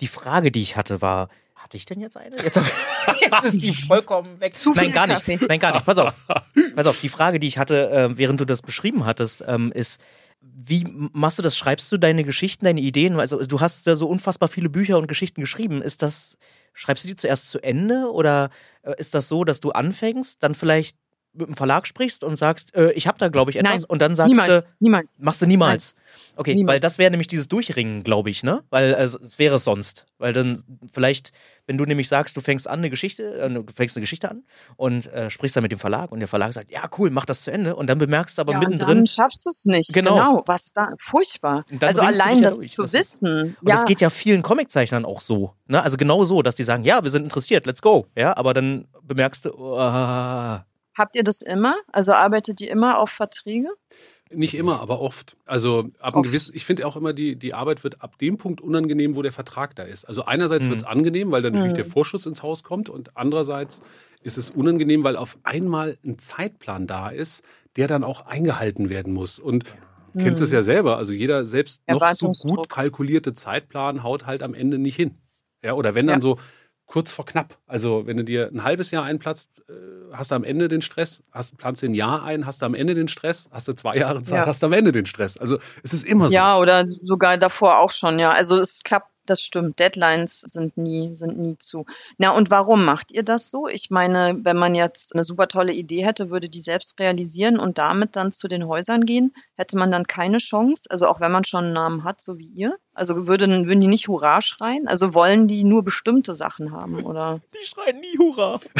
Die 0.00 0.06
Frage, 0.06 0.50
die 0.50 0.60
ich 0.62 0.76
hatte, 0.76 1.00
war, 1.00 1.28
hatte 1.70 1.76
ich 1.76 1.84
denn 1.84 2.00
jetzt 2.00 2.16
eine? 2.16 2.34
Jetzt, 2.42 2.56
jetzt 3.20 3.44
ist 3.44 3.62
die 3.62 3.72
vollkommen 3.72 4.40
weg. 4.40 4.54
Zu 4.60 4.74
Nein, 4.74 4.90
gar 4.90 5.06
nicht. 5.06 5.24
Kaffee. 5.24 5.38
Nein, 5.46 5.60
gar 5.60 5.72
nicht. 5.72 5.86
Pass 5.86 5.98
auf. 5.98 6.26
Pass 6.74 6.86
auf, 6.86 6.98
die 7.00 7.08
Frage, 7.08 7.38
die 7.38 7.46
ich 7.46 7.58
hatte, 7.58 7.90
äh, 7.90 8.18
während 8.18 8.40
du 8.40 8.44
das 8.44 8.60
beschrieben 8.60 9.06
hattest, 9.06 9.44
ähm, 9.46 9.70
ist, 9.70 10.00
wie 10.40 10.84
machst 11.12 11.38
du 11.38 11.42
das? 11.42 11.56
Schreibst 11.56 11.92
du 11.92 11.96
deine 11.96 12.24
Geschichten, 12.24 12.64
deine 12.64 12.80
Ideen? 12.80 13.20
Also 13.20 13.38
du 13.44 13.60
hast 13.60 13.86
ja 13.86 13.94
so 13.94 14.08
unfassbar 14.08 14.48
viele 14.48 14.68
Bücher 14.68 14.98
und 14.98 15.06
Geschichten 15.06 15.40
geschrieben. 15.40 15.80
Ist 15.80 16.02
das, 16.02 16.38
schreibst 16.72 17.04
du 17.04 17.08
die 17.08 17.14
zuerst 17.16 17.50
zu 17.50 17.60
Ende 17.60 18.10
oder 18.10 18.50
äh, 18.82 18.94
ist 18.98 19.14
das 19.14 19.28
so, 19.28 19.44
dass 19.44 19.60
du 19.60 19.70
anfängst, 19.70 20.42
dann 20.42 20.56
vielleicht 20.56 20.96
mit 21.32 21.46
dem 21.48 21.54
Verlag 21.54 21.86
sprichst 21.86 22.24
und 22.24 22.36
sagst, 22.36 22.74
äh, 22.74 22.90
ich 22.92 23.06
habe 23.06 23.18
da 23.18 23.28
glaube 23.28 23.50
ich 23.50 23.56
etwas 23.58 23.82
Nein, 23.82 23.84
und 23.88 24.02
dann 24.02 24.14
sagst 24.16 24.30
Niemals. 24.32 24.48
du, 24.48 24.64
Niemals. 24.80 25.06
Machst 25.18 25.42
du 25.42 25.46
niemals. 25.46 25.94
Okay, 26.36 26.54
Niemals. 26.54 26.72
weil 26.74 26.80
das 26.80 26.98
wäre 26.98 27.10
nämlich 27.10 27.28
dieses 27.28 27.46
Durchringen, 27.48 28.02
glaube 28.02 28.30
ich, 28.30 28.42
ne? 28.42 28.62
Weil 28.70 28.94
also, 28.94 29.18
es 29.20 29.38
wäre 29.38 29.54
es 29.56 29.64
sonst. 29.64 30.06
Weil 30.18 30.32
dann 30.32 30.60
vielleicht, 30.92 31.30
wenn 31.66 31.78
du 31.78 31.84
nämlich 31.84 32.08
sagst, 32.08 32.36
du 32.36 32.40
fängst 32.40 32.68
an 32.68 32.80
eine 32.80 32.90
Geschichte, 32.90 33.38
äh, 33.40 33.48
du 33.48 33.64
fängst 33.72 33.96
eine 33.96 34.02
Geschichte 34.02 34.28
an 34.30 34.42
und 34.76 35.06
äh, 35.12 35.30
sprichst 35.30 35.54
dann 35.56 35.62
mit 35.62 35.70
dem 35.70 35.78
Verlag 35.78 36.10
und 36.10 36.18
der 36.18 36.26
Verlag 36.28 36.52
sagt, 36.52 36.72
ja 36.72 36.88
cool, 36.98 37.10
mach 37.10 37.26
das 37.26 37.42
zu 37.42 37.52
Ende 37.52 37.76
und 37.76 37.86
dann 37.86 37.98
bemerkst 37.98 38.36
du 38.38 38.42
aber 38.42 38.54
ja, 38.54 38.58
mittendrin, 38.58 39.04
dann 39.04 39.06
schaffst 39.06 39.46
du 39.46 39.50
es 39.50 39.64
nicht. 39.66 39.92
Genau. 39.92 40.14
Genau. 40.16 40.42
Was 40.46 40.72
da, 40.72 40.88
furchtbar. 41.10 41.64
Also 41.80 42.00
allein 42.00 42.38
ja 42.42 42.48
das 42.50 42.58
durch. 42.58 42.72
zu 42.72 42.82
Das 42.82 42.94
ist- 42.94 43.22
wissen. 43.22 43.56
und 43.60 43.68
ja, 43.68 43.74
das 43.76 43.84
geht 43.84 44.00
ja 44.00 44.10
vielen 44.10 44.42
Comiczeichnern 44.42 45.04
auch 45.04 45.20
so, 45.20 45.54
ne? 45.68 45.80
Also 45.80 45.96
genau 45.96 46.24
so, 46.24 46.42
dass 46.42 46.56
die 46.56 46.64
sagen, 46.64 46.82
ja, 46.84 47.04
wir 47.04 47.10
sind 47.10 47.22
interessiert, 47.22 47.66
let's 47.66 47.82
go, 47.82 48.06
ja, 48.16 48.36
aber 48.36 48.52
dann 48.52 48.88
bemerkst 49.04 49.44
du, 49.44 49.50
oh, 49.56 50.58
habt 50.96 51.16
ihr 51.16 51.22
das 51.24 51.42
immer? 51.42 51.76
Also 51.92 52.12
arbeitet 52.12 52.60
ihr 52.60 52.70
immer 52.70 52.98
auf 52.98 53.10
Verträge? 53.10 53.68
Nicht 54.32 54.54
immer, 54.54 54.80
aber 54.80 55.00
oft. 55.00 55.36
Also 55.44 55.88
ab 55.98 56.14
einem 56.14 56.22
gewissen, 56.22 56.54
ich 56.54 56.64
finde 56.64 56.86
auch 56.86 56.94
immer, 56.94 57.12
die, 57.12 57.34
die 57.34 57.52
Arbeit 57.52 57.82
wird 57.82 58.00
ab 58.00 58.16
dem 58.18 58.38
Punkt 58.38 58.60
unangenehm, 58.60 59.16
wo 59.16 59.22
der 59.22 59.32
Vertrag 59.32 59.74
da 59.74 59.82
ist. 59.82 60.04
Also 60.04 60.24
einerseits 60.24 60.66
Mhm. 60.66 60.70
wird's 60.70 60.84
angenehm, 60.84 61.32
weil 61.32 61.42
dann 61.42 61.54
natürlich 61.54 61.74
der 61.74 61.84
Vorschuss 61.84 62.26
ins 62.26 62.42
Haus 62.42 62.62
kommt 62.62 62.88
und 62.88 63.16
andererseits 63.16 63.80
ist 64.22 64.38
es 64.38 64.48
unangenehm, 64.50 65.02
weil 65.02 65.16
auf 65.16 65.36
einmal 65.42 65.98
ein 66.04 66.18
Zeitplan 66.18 66.86
da 66.86 67.08
ist, 67.08 67.42
der 67.74 67.88
dann 67.88 68.04
auch 68.04 68.26
eingehalten 68.26 68.88
werden 68.88 69.12
muss. 69.14 69.40
Und 69.40 69.64
du 69.64 70.18
kennst 70.18 70.40
es 70.42 70.52
ja 70.52 70.62
selber, 70.62 70.96
also 70.96 71.12
jeder 71.12 71.44
selbst 71.46 71.82
noch 71.88 72.06
so 72.06 72.30
gut 72.34 72.68
kalkulierte 72.68 73.32
Zeitplan 73.32 74.04
haut 74.04 74.26
halt 74.26 74.44
am 74.44 74.54
Ende 74.54 74.78
nicht 74.78 74.94
hin. 74.96 75.18
Ja, 75.64 75.74
oder 75.74 75.94
wenn 75.96 76.06
dann 76.06 76.20
Ja. 76.20 76.22
so 76.22 76.38
kurz 76.90 77.12
vor 77.12 77.24
knapp. 77.24 77.56
Also 77.68 78.06
wenn 78.08 78.16
du 78.16 78.24
dir 78.24 78.50
ein 78.52 78.64
halbes 78.64 78.90
Jahr 78.90 79.04
einplatzt, 79.04 79.48
äh, 79.68 79.72
hast 80.12 80.32
du 80.32 80.34
am 80.34 80.42
Ende 80.42 80.66
den 80.66 80.82
Stress, 80.82 81.22
hast, 81.32 81.56
planst 81.56 81.82
dir 81.82 81.88
ein 81.88 81.94
Jahr 81.94 82.24
ein, 82.24 82.46
hast 82.46 82.62
du 82.62 82.66
am 82.66 82.74
Ende 82.74 82.96
den 82.96 83.06
Stress, 83.06 83.48
hast 83.52 83.68
du 83.68 83.74
zwei 83.74 83.96
Jahre 83.96 84.24
Zeit, 84.24 84.38
Ja. 84.38 84.46
hast 84.46 84.60
du 84.62 84.66
am 84.66 84.72
Ende 84.72 84.90
den 84.90 85.06
Stress. 85.06 85.36
Also 85.36 85.58
es 85.84 85.92
ist 85.92 86.04
immer 86.04 86.28
so. 86.28 86.34
Ja, 86.34 86.58
oder 86.58 86.84
sogar 87.04 87.38
davor 87.38 87.78
auch 87.78 87.92
schon, 87.92 88.18
ja. 88.18 88.30
Also 88.32 88.58
es 88.58 88.82
klappt 88.82 89.09
Das 89.30 89.42
stimmt. 89.42 89.78
Deadlines 89.78 90.40
sind 90.40 90.76
nie, 90.76 91.14
sind 91.14 91.38
nie 91.38 91.56
zu. 91.56 91.86
Na, 92.18 92.30
und 92.30 92.50
warum 92.50 92.84
macht 92.84 93.12
ihr 93.12 93.22
das 93.22 93.48
so? 93.48 93.68
Ich 93.68 93.88
meine, 93.88 94.36
wenn 94.42 94.56
man 94.56 94.74
jetzt 94.74 95.14
eine 95.14 95.22
super 95.22 95.46
tolle 95.46 95.72
Idee 95.72 96.04
hätte, 96.04 96.30
würde 96.30 96.48
die 96.48 96.58
selbst 96.58 96.98
realisieren 96.98 97.60
und 97.60 97.78
damit 97.78 98.16
dann 98.16 98.32
zu 98.32 98.48
den 98.48 98.66
Häusern 98.66 99.04
gehen, 99.06 99.32
hätte 99.56 99.78
man 99.78 99.92
dann 99.92 100.08
keine 100.08 100.38
Chance. 100.38 100.88
Also 100.90 101.06
auch 101.06 101.20
wenn 101.20 101.30
man 101.30 101.44
schon 101.44 101.66
einen 101.66 101.74
Namen 101.74 102.02
hat, 102.02 102.20
so 102.20 102.38
wie 102.38 102.48
ihr. 102.48 102.76
Also 102.92 103.28
würden, 103.28 103.66
würden 103.68 103.80
die 103.80 103.86
nicht 103.86 104.08
Hurra 104.08 104.42
schreien? 104.42 104.88
Also 104.88 105.14
wollen 105.14 105.46
die 105.46 105.62
nur 105.64 105.84
bestimmte 105.84 106.34
Sachen 106.34 106.72
haben, 106.72 107.04
oder? 107.04 107.40
Die 107.54 107.64
schreien 107.64 108.00
nie 108.00 108.18
Hurra. 108.18 108.58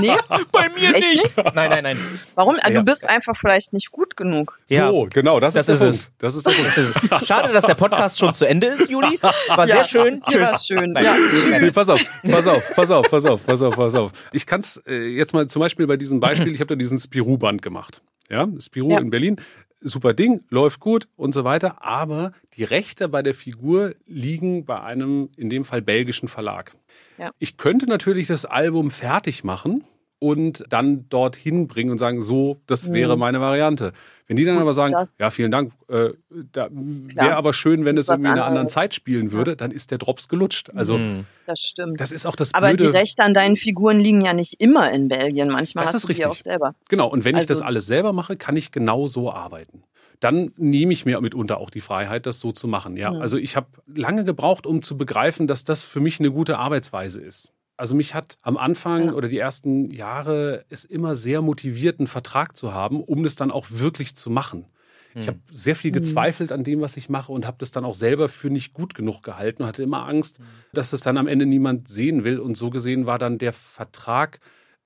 Nee? 0.00 0.14
Bei 0.52 0.68
mir 0.68 0.94
Echt 0.94 1.24
nicht. 1.24 1.36
Nein, 1.54 1.70
nein, 1.70 1.82
nein. 1.82 1.98
Warum? 2.34 2.56
Also 2.60 2.78
Ja. 2.78 2.82
du 2.82 2.84
bist 2.92 3.04
einfach 3.04 3.34
vielleicht 3.36 3.72
nicht 3.72 3.90
gut 3.90 4.16
genug. 4.16 4.58
Ja. 4.68 4.90
So, 4.90 5.08
genau, 5.12 5.40
das, 5.40 5.54
Das 5.54 5.68
ist 5.68 5.82
ist 5.82 6.04
Punkt. 6.06 6.22
Das 6.22 6.34
ist 6.36 6.46
der 6.46 6.52
Punkt. 6.52 6.76
Das 6.76 7.20
ist 7.20 7.26
Schade, 7.26 7.52
dass 7.52 7.64
der 7.64 7.74
Podcast 7.74 8.18
schon 8.18 8.34
zu 8.34 8.44
Ende 8.46 8.66
ist, 8.66 8.90
Juli. 8.90 9.18
War 9.22 9.66
sehr 9.72 9.84
schön. 9.84 10.22
Ja, 10.32 10.40
war 10.40 10.60
schön. 10.66 10.92
Nein. 10.92 11.04
Ja. 11.04 11.14
Nee, 11.60 11.70
pass 11.70 11.88
auf, 11.88 12.00
pass 12.24 12.46
auf, 12.46 12.74
pass 12.74 12.90
auf, 12.90 13.08
pass 13.10 13.24
auf, 13.24 13.46
pass 13.46 13.62
auf, 13.62 13.74
pass 13.76 13.94
auf. 13.94 14.12
Ich 14.32 14.46
kann 14.46 14.60
es 14.60 14.76
äh, 14.86 15.06
jetzt 15.08 15.32
mal 15.34 15.46
zum 15.46 15.60
Beispiel 15.60 15.86
bei 15.86 15.96
diesem 15.96 16.20
Beispiel, 16.20 16.52
ich 16.54 16.60
habe 16.60 16.68
da 16.68 16.74
diesen 16.74 16.98
Spirou-Band 16.98 17.62
gemacht. 17.62 18.02
Ja, 18.30 18.46
Spirou 18.60 18.90
Ja. 18.92 18.98
in 18.98 19.10
Berlin. 19.10 19.36
Super 19.80 20.12
Ding, 20.12 20.40
läuft 20.50 20.80
gut 20.80 21.06
und 21.16 21.32
so 21.32 21.44
weiter. 21.44 21.84
Aber 21.84 22.32
die 22.54 22.64
Rechte 22.64 23.08
bei 23.08 23.22
der 23.22 23.32
Figur 23.34 23.94
liegen 24.06 24.64
bei 24.64 24.80
einem, 24.82 25.30
in 25.36 25.50
dem 25.50 25.64
Fall 25.64 25.82
belgischen 25.82 26.28
Verlag. 26.28 26.72
Ja. 27.16 27.30
Ich 27.38 27.56
könnte 27.58 27.86
natürlich 27.86 28.26
das 28.26 28.44
Album 28.44 28.90
fertig 28.90 29.44
machen 29.44 29.84
und 30.20 30.64
dann 30.68 31.08
dorthin 31.08 31.68
bringen 31.68 31.90
und 31.90 31.98
sagen, 31.98 32.20
so, 32.22 32.60
das 32.66 32.92
wäre 32.92 33.16
meine 33.16 33.40
Variante. 33.40 33.92
Wenn 34.26 34.36
die 34.36 34.44
dann 34.44 34.58
aber 34.58 34.74
sagen, 34.74 34.94
ja, 35.18 35.30
vielen 35.30 35.50
Dank, 35.50 35.72
äh, 35.88 36.10
da 36.52 36.68
wäre 36.72 37.36
aber 37.36 37.52
schön, 37.52 37.84
wenn 37.84 37.96
es 37.96 38.08
irgendwie 38.08 38.28
in 38.28 38.32
einer 38.34 38.44
anderen. 38.46 38.68
Zeit 38.68 38.94
spielen 38.94 39.32
würde, 39.32 39.56
dann 39.56 39.70
ist 39.70 39.90
der 39.90 39.98
Drops 39.98 40.28
gelutscht. 40.28 40.70
Also, 40.74 40.98
Mhm. 40.98 41.24
Das 41.46 41.58
stimmt. 41.72 42.00
das 42.00 42.12
ist 42.12 42.26
auch 42.26 42.36
das 42.36 42.52
Aber 42.52 42.70
die 42.70 42.76
Blöde. 42.76 42.94
Rechte 42.94 43.22
an 43.22 43.32
deinen 43.32 43.56
Figuren 43.56 44.00
liegen 44.00 44.20
ja 44.20 44.34
nicht 44.34 44.60
immer 44.60 44.90
in 44.92 45.08
Belgien. 45.08 45.48
Manchmal 45.48 45.84
Das 45.84 45.94
hast 45.94 46.02
ist 46.02 46.08
du 46.08 46.12
die 46.14 46.26
auch 46.26 46.30
richtig. 46.30 46.44
selber. 46.44 46.74
Genau, 46.88 47.06
und 47.08 47.24
wenn 47.24 47.36
ich 47.36 47.42
Also- 47.42 47.54
das 47.54 47.62
alles 47.62 47.86
selber 47.86 48.12
mache, 48.12 48.36
kann 48.36 48.56
ich 48.56 48.70
genau 48.72 49.06
so 49.06 49.32
arbeiten. 49.32 49.82
Dann 50.20 50.50
nehme 50.56 50.92
ich 50.92 51.06
mir 51.06 51.20
mitunter 51.20 51.58
auch 51.60 51.70
die 51.70 51.80
Freiheit, 51.80 52.26
das 52.26 52.40
so 52.40 52.50
zu 52.50 52.66
machen. 52.66 52.96
Ja, 52.96 53.12
Ja. 53.14 53.20
also 53.20 53.38
ich 53.38 53.54
habe 53.56 53.68
lange 53.94 54.24
gebraucht, 54.24 54.66
um 54.66 54.82
zu 54.82 54.98
begreifen, 54.98 55.46
dass 55.46 55.62
das 55.62 55.84
für 55.84 56.00
mich 56.00 56.18
eine 56.18 56.32
gute 56.32 56.58
Arbeitsweise 56.58 57.20
ist. 57.20 57.52
Also 57.78 57.94
mich 57.94 58.12
hat 58.14 58.36
am 58.42 58.56
Anfang 58.58 59.06
Ja. 59.06 59.12
oder 59.14 59.28
die 59.28 59.38
ersten 59.38 59.90
Jahre 59.90 60.64
es 60.68 60.84
immer 60.84 61.14
sehr 61.14 61.40
motiviert, 61.42 62.00
einen 62.00 62.06
Vertrag 62.08 62.56
zu 62.56 62.74
haben, 62.74 63.02
um 63.02 63.22
das 63.24 63.36
dann 63.36 63.50
auch 63.50 63.66
wirklich 63.70 64.14
zu 64.16 64.28
machen. 64.30 64.66
Ich 65.14 65.26
habe 65.26 65.38
sehr 65.50 65.74
viel 65.74 65.90
gezweifelt 65.90 66.52
an 66.52 66.62
dem, 66.62 66.80
was 66.80 66.96
ich 66.96 67.08
mache 67.08 67.32
und 67.32 67.44
habe 67.46 67.56
das 67.58 67.72
dann 67.72 67.84
auch 67.84 67.94
selber 67.94 68.28
für 68.28 68.50
nicht 68.50 68.72
gut 68.72 68.94
genug 68.94 69.22
gehalten 69.22 69.62
und 69.62 69.68
hatte 69.68 69.82
immer 69.82 70.06
Angst, 70.06 70.38
dass 70.72 70.90
das 70.90 71.00
dann 71.00 71.16
am 71.16 71.26
Ende 71.26 71.44
niemand 71.46 71.88
sehen 71.88 72.22
will. 72.22 72.38
Und 72.38 72.56
so 72.56 72.70
gesehen 72.70 73.06
war 73.06 73.18
dann 73.18 73.36
der 73.38 73.52
Vertrag 73.52 74.38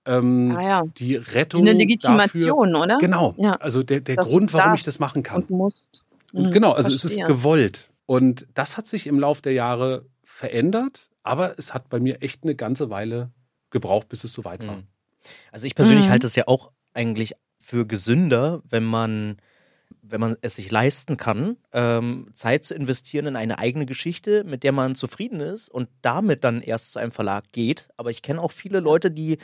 ähm, 0.07 0.57
Ah 0.57 0.62
ja. 0.62 0.82
die 0.97 1.16
Rettung 1.16 1.61
eine 1.62 1.70
dafür. 1.72 1.80
Legitimation, 1.86 2.76
oder? 2.76 2.97
Genau. 2.99 3.34
Ja. 3.36 3.57
Also 3.57 3.82
der, 3.82 4.01
der 4.01 4.16
Grund, 4.16 4.55
warum 4.55 4.74
ich 4.74 4.84
das 4.84 5.01
machen 5.01 5.22
kann. 5.22 5.43
Und 5.43 5.51
musst. 5.51 5.76
Und 6.32 6.45
Mhm, 6.47 6.51
genau, 6.53 6.72
also 6.72 6.88
es 6.88 7.05
ist 7.05 7.14
verstehe. 7.14 7.24
gewollt. 7.26 7.90
Und 8.07 8.47
das 8.55 8.78
hat 8.78 8.86
sich 8.86 9.07
im 9.07 9.18
Laufe 9.18 9.43
der 9.43 9.53
Jahre 9.53 10.07
verändert, 10.24 11.11
aber 11.23 11.59
es 11.59 11.75
hat 11.75 11.89
bei 11.89 12.01
mir 12.01 12.23
echt 12.23 12.45
eine 12.45 12.55
ganze 12.55 12.91
Weile 12.91 13.31
gebraucht, 13.70 14.09
bis 14.09 14.25
es 14.25 14.33
soweit 14.33 14.66
war. 14.66 14.77
Mhm. 14.77 14.87
Also 15.51 15.66
ich 15.66 15.75
persönlich 15.75 16.07
Mhm. 16.07 16.11
halte 16.11 16.27
es 16.27 16.35
ja 16.35 16.45
auch 16.49 16.73
eigentlich 16.95 17.35
für 17.61 17.87
gesünder, 17.87 18.61
wenn 18.68 18.85
man, 18.85 19.37
wenn 20.03 20.20
man 20.20 20.37
es 20.43 20.57
sich 20.57 20.70
leisten 20.70 21.16
kann, 21.16 21.57
ähm, 21.73 22.29
Zeit 22.35 22.64
zu 22.64 22.75
investieren 22.75 23.27
in 23.27 23.37
eine 23.37 23.59
eigene 23.59 23.87
Geschichte, 23.87 24.45
mit 24.45 24.62
der 24.64 24.73
man 24.73 24.95
zufrieden 24.95 25.41
ist 25.41 25.68
und 25.68 25.89
damit 26.03 26.45
dann 26.45 26.61
erst 26.61 26.93
zu 26.93 26.99
einem 26.99 27.12
Verlag 27.12 27.45
geht. 27.53 27.89
Aber 27.97 28.11
ich 28.11 28.23
kenne 28.23 28.41
auch 28.41 28.51
viele 28.51 28.81
Leute, 28.81 29.11
die 29.11 29.39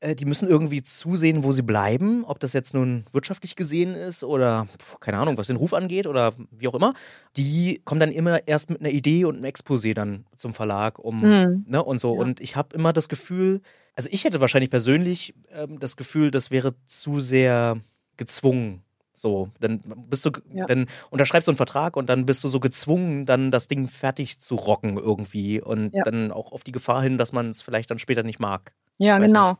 äh, 0.00 0.14
die 0.14 0.24
müssen 0.24 0.48
irgendwie 0.48 0.82
zusehen, 0.82 1.44
wo 1.44 1.52
sie 1.52 1.62
bleiben, 1.62 2.24
ob 2.24 2.40
das 2.40 2.52
jetzt 2.52 2.74
nun 2.74 3.04
wirtschaftlich 3.12 3.56
gesehen 3.56 3.94
ist 3.94 4.24
oder 4.24 4.66
keine 5.00 5.18
Ahnung, 5.18 5.36
was 5.38 5.46
den 5.48 5.56
Ruf 5.56 5.72
angeht 5.74 6.06
oder 6.06 6.32
wie 6.50 6.68
auch 6.68 6.74
immer. 6.74 6.94
Die 7.36 7.80
kommen 7.84 8.00
dann 8.00 8.12
immer 8.12 8.46
erst 8.48 8.70
mit 8.70 8.80
einer 8.80 8.90
Idee 8.90 9.24
und 9.24 9.36
einem 9.36 9.44
Exposé 9.44 9.94
dann 9.94 10.24
zum 10.36 10.54
Verlag, 10.54 10.98
um 10.98 11.20
Mhm. 11.20 11.64
ne, 11.68 11.82
und 11.82 12.00
so. 12.00 12.14
Ja. 12.14 12.20
Und 12.20 12.40
ich 12.40 12.56
habe 12.56 12.74
immer 12.74 12.92
das 12.92 13.08
Gefühl, 13.08 13.60
also 13.94 14.08
ich 14.12 14.24
hätte 14.24 14.40
wahrscheinlich 14.40 14.70
persönlich 14.70 15.34
ähm, 15.52 15.78
das 15.78 15.96
Gefühl, 15.96 16.30
das 16.30 16.50
wäre 16.50 16.74
zu 16.86 17.20
sehr 17.20 17.78
gezwungen. 18.16 18.82
So, 19.14 19.50
dann 19.60 19.80
bist 20.08 20.24
du, 20.24 20.30
Ja. 20.54 20.64
dann 20.64 20.86
unterschreibst 21.10 21.46
du 21.46 21.50
einen 21.52 21.56
Vertrag 21.58 21.96
und 21.98 22.08
dann 22.08 22.24
bist 22.24 22.42
du 22.42 22.48
so 22.48 22.58
gezwungen, 22.58 23.26
dann 23.26 23.50
das 23.50 23.68
Ding 23.68 23.86
fertig 23.88 24.40
zu 24.40 24.54
rocken 24.54 24.96
irgendwie 24.96 25.60
und 25.60 25.94
Ja. 25.94 26.04
dann 26.04 26.32
auch 26.32 26.52
auf 26.52 26.64
die 26.64 26.72
Gefahr 26.72 27.02
hin, 27.02 27.18
dass 27.18 27.32
man 27.32 27.50
es 27.50 27.60
vielleicht 27.60 27.90
dann 27.90 27.98
später 27.98 28.22
nicht 28.22 28.38
mag. 28.40 28.72
Ja, 29.00 29.18
genau. 29.18 29.56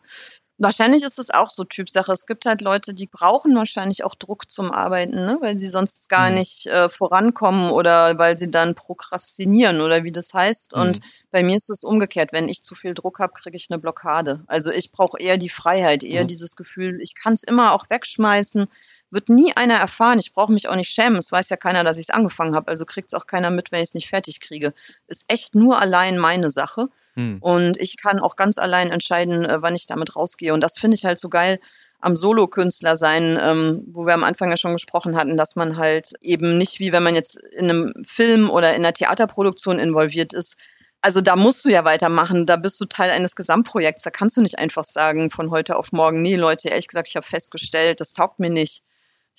Wahrscheinlich 0.63 1.03
ist 1.05 1.19
es 1.19 1.31
auch 1.31 1.49
so 1.49 1.65
Typsache. 1.65 2.13
Es 2.13 2.27
gibt 2.27 2.45
halt 2.45 2.61
Leute, 2.61 2.93
die 2.93 3.07
brauchen 3.07 3.57
wahrscheinlich 3.57 4.05
auch 4.05 4.15
Druck 4.15 4.51
zum 4.51 4.71
Arbeiten, 4.71 5.15
ne? 5.15 5.39
weil 5.41 5.59
sie 5.59 5.69
sonst 5.69 6.11
gar 6.11 6.29
Mhm. 6.29 6.35
nicht 6.35 6.67
äh, 6.67 6.91
vorankommen 6.91 7.71
oder 7.71 8.19
weil 8.19 8.37
sie 8.37 8.51
dann 8.51 8.75
prokrastinieren 8.75 9.81
oder 9.81 10.05
wie 10.05 10.13
das 10.13 10.35
heißt. 10.35 10.77
Mhm. 10.77 10.83
Und 10.83 11.01
bei 11.31 11.43
mir 11.43 11.57
ist 11.57 11.71
es 11.71 11.83
umgekehrt. 11.83 12.35
Wenn 12.35 12.47
ich 12.51 12.61
zu 12.63 12.75
viel 12.75 12.93
Druck 12.93 13.21
habe, 13.21 13.33
kriege 13.33 13.57
ich 13.57 13.69
eine 13.71 13.79
Blockade. 13.79 14.45
Also 14.49 14.71
ich 14.71 14.93
brauche 14.93 15.17
eher 15.19 15.39
die 15.39 15.49
Freiheit, 15.49 16.03
eher 16.05 16.25
Mhm. 16.25 16.29
dieses 16.29 16.57
Gefühl, 16.57 17.01
ich 17.01 17.15
kann 17.15 17.33
es 17.33 17.43
immer 17.43 17.73
auch 17.73 17.87
wegschmeißen. 17.89 18.67
Wird 19.11 19.31
nie 19.31 19.57
einer 19.57 19.77
erfahren. 19.77 20.19
Ich 20.19 20.35
brauche 20.35 20.53
mich 20.53 20.69
auch 20.69 20.77
nicht 20.77 20.91
schämen. 20.93 21.17
Es 21.17 21.33
weiß 21.33 21.49
ja 21.49 21.57
keiner, 21.57 21.85
dass 21.85 21.97
ich 21.97 22.11
es 22.11 22.15
angefangen 22.15 22.55
habe. 22.55 22.69
Also 22.69 22.85
kriegt 22.85 23.15
es 23.15 23.19
auch 23.19 23.27
keiner 23.27 23.51
mit, 23.51 23.73
wenn 23.73 23.79
ich 23.83 23.89
es 23.89 23.95
nicht 23.95 24.11
fertig 24.11 24.41
kriege. 24.41 24.75
Ist 25.07 25.25
echt 25.29 25.55
nur 25.55 25.81
allein 25.81 26.19
meine 26.19 26.51
Sache. 26.51 26.89
Hm. 27.21 27.39
Und 27.41 27.77
ich 27.79 27.97
kann 27.97 28.19
auch 28.19 28.37
ganz 28.37 28.59
allein 28.59 28.91
entscheiden, 28.91 29.45
äh, 29.45 29.61
wann 29.61 29.75
ich 29.75 29.87
damit 29.87 30.17
rausgehe. 30.17 30.55
Und 30.55 30.63
das 30.63 30.79
finde 30.79 30.97
ich 30.97 31.05
halt 31.05 31.19
so 31.19 31.29
geil 31.29 31.61
am 32.01 32.17
Solokünstler 32.17 32.97
sein, 32.97 33.39
ähm, 33.41 33.85
wo 33.89 34.07
wir 34.07 34.15
am 34.15 34.25
Anfang 34.25 34.49
ja 34.49 34.57
schon 34.57 34.73
gesprochen 34.73 35.17
hatten, 35.17 35.37
dass 35.37 35.55
man 35.55 35.77
halt 35.77 36.13
eben 36.23 36.57
nicht 36.57 36.81
wie 36.81 36.93
wenn 36.93 37.03
man 37.03 37.15
jetzt 37.15 37.37
in 37.37 37.69
einem 37.69 37.93
Film 38.05 38.49
oder 38.49 38.71
in 38.71 38.77
einer 38.77 38.95
Theaterproduktion 38.95 39.79
involviert 39.79 40.33
ist. 40.33 40.57
Also 41.03 41.21
da 41.21 41.37
musst 41.37 41.65
du 41.65 41.69
ja 41.69 41.85
weitermachen, 41.85 42.47
da 42.47 42.57
bist 42.57 42.81
du 42.81 42.87
Teil 42.87 43.11
eines 43.11 43.37
Gesamtprojekts. 43.37 44.05
Da 44.05 44.11
kannst 44.11 44.37
du 44.37 44.43
nicht 44.43 44.59
einfach 44.59 44.85
sagen 44.85 45.31
von 45.31 45.51
heute 45.51 45.77
auf 45.77 45.93
morgen, 45.93 46.23
nee 46.23 46.37
Leute, 46.37 46.69
ehrlich 46.69 46.89
gesagt, 46.89 47.09
ich 47.09 47.17
habe 47.17 47.27
festgestellt, 47.27 48.01
das 48.01 48.13
taugt 48.15 48.39
mir 48.39 48.51
nicht. 48.51 48.83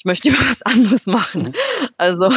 Ich 0.02 0.06
möchte 0.06 0.30
lieber 0.30 0.42
was 0.50 0.64
anderes 0.64 1.06
machen. 1.06 1.54
Also 1.98 2.32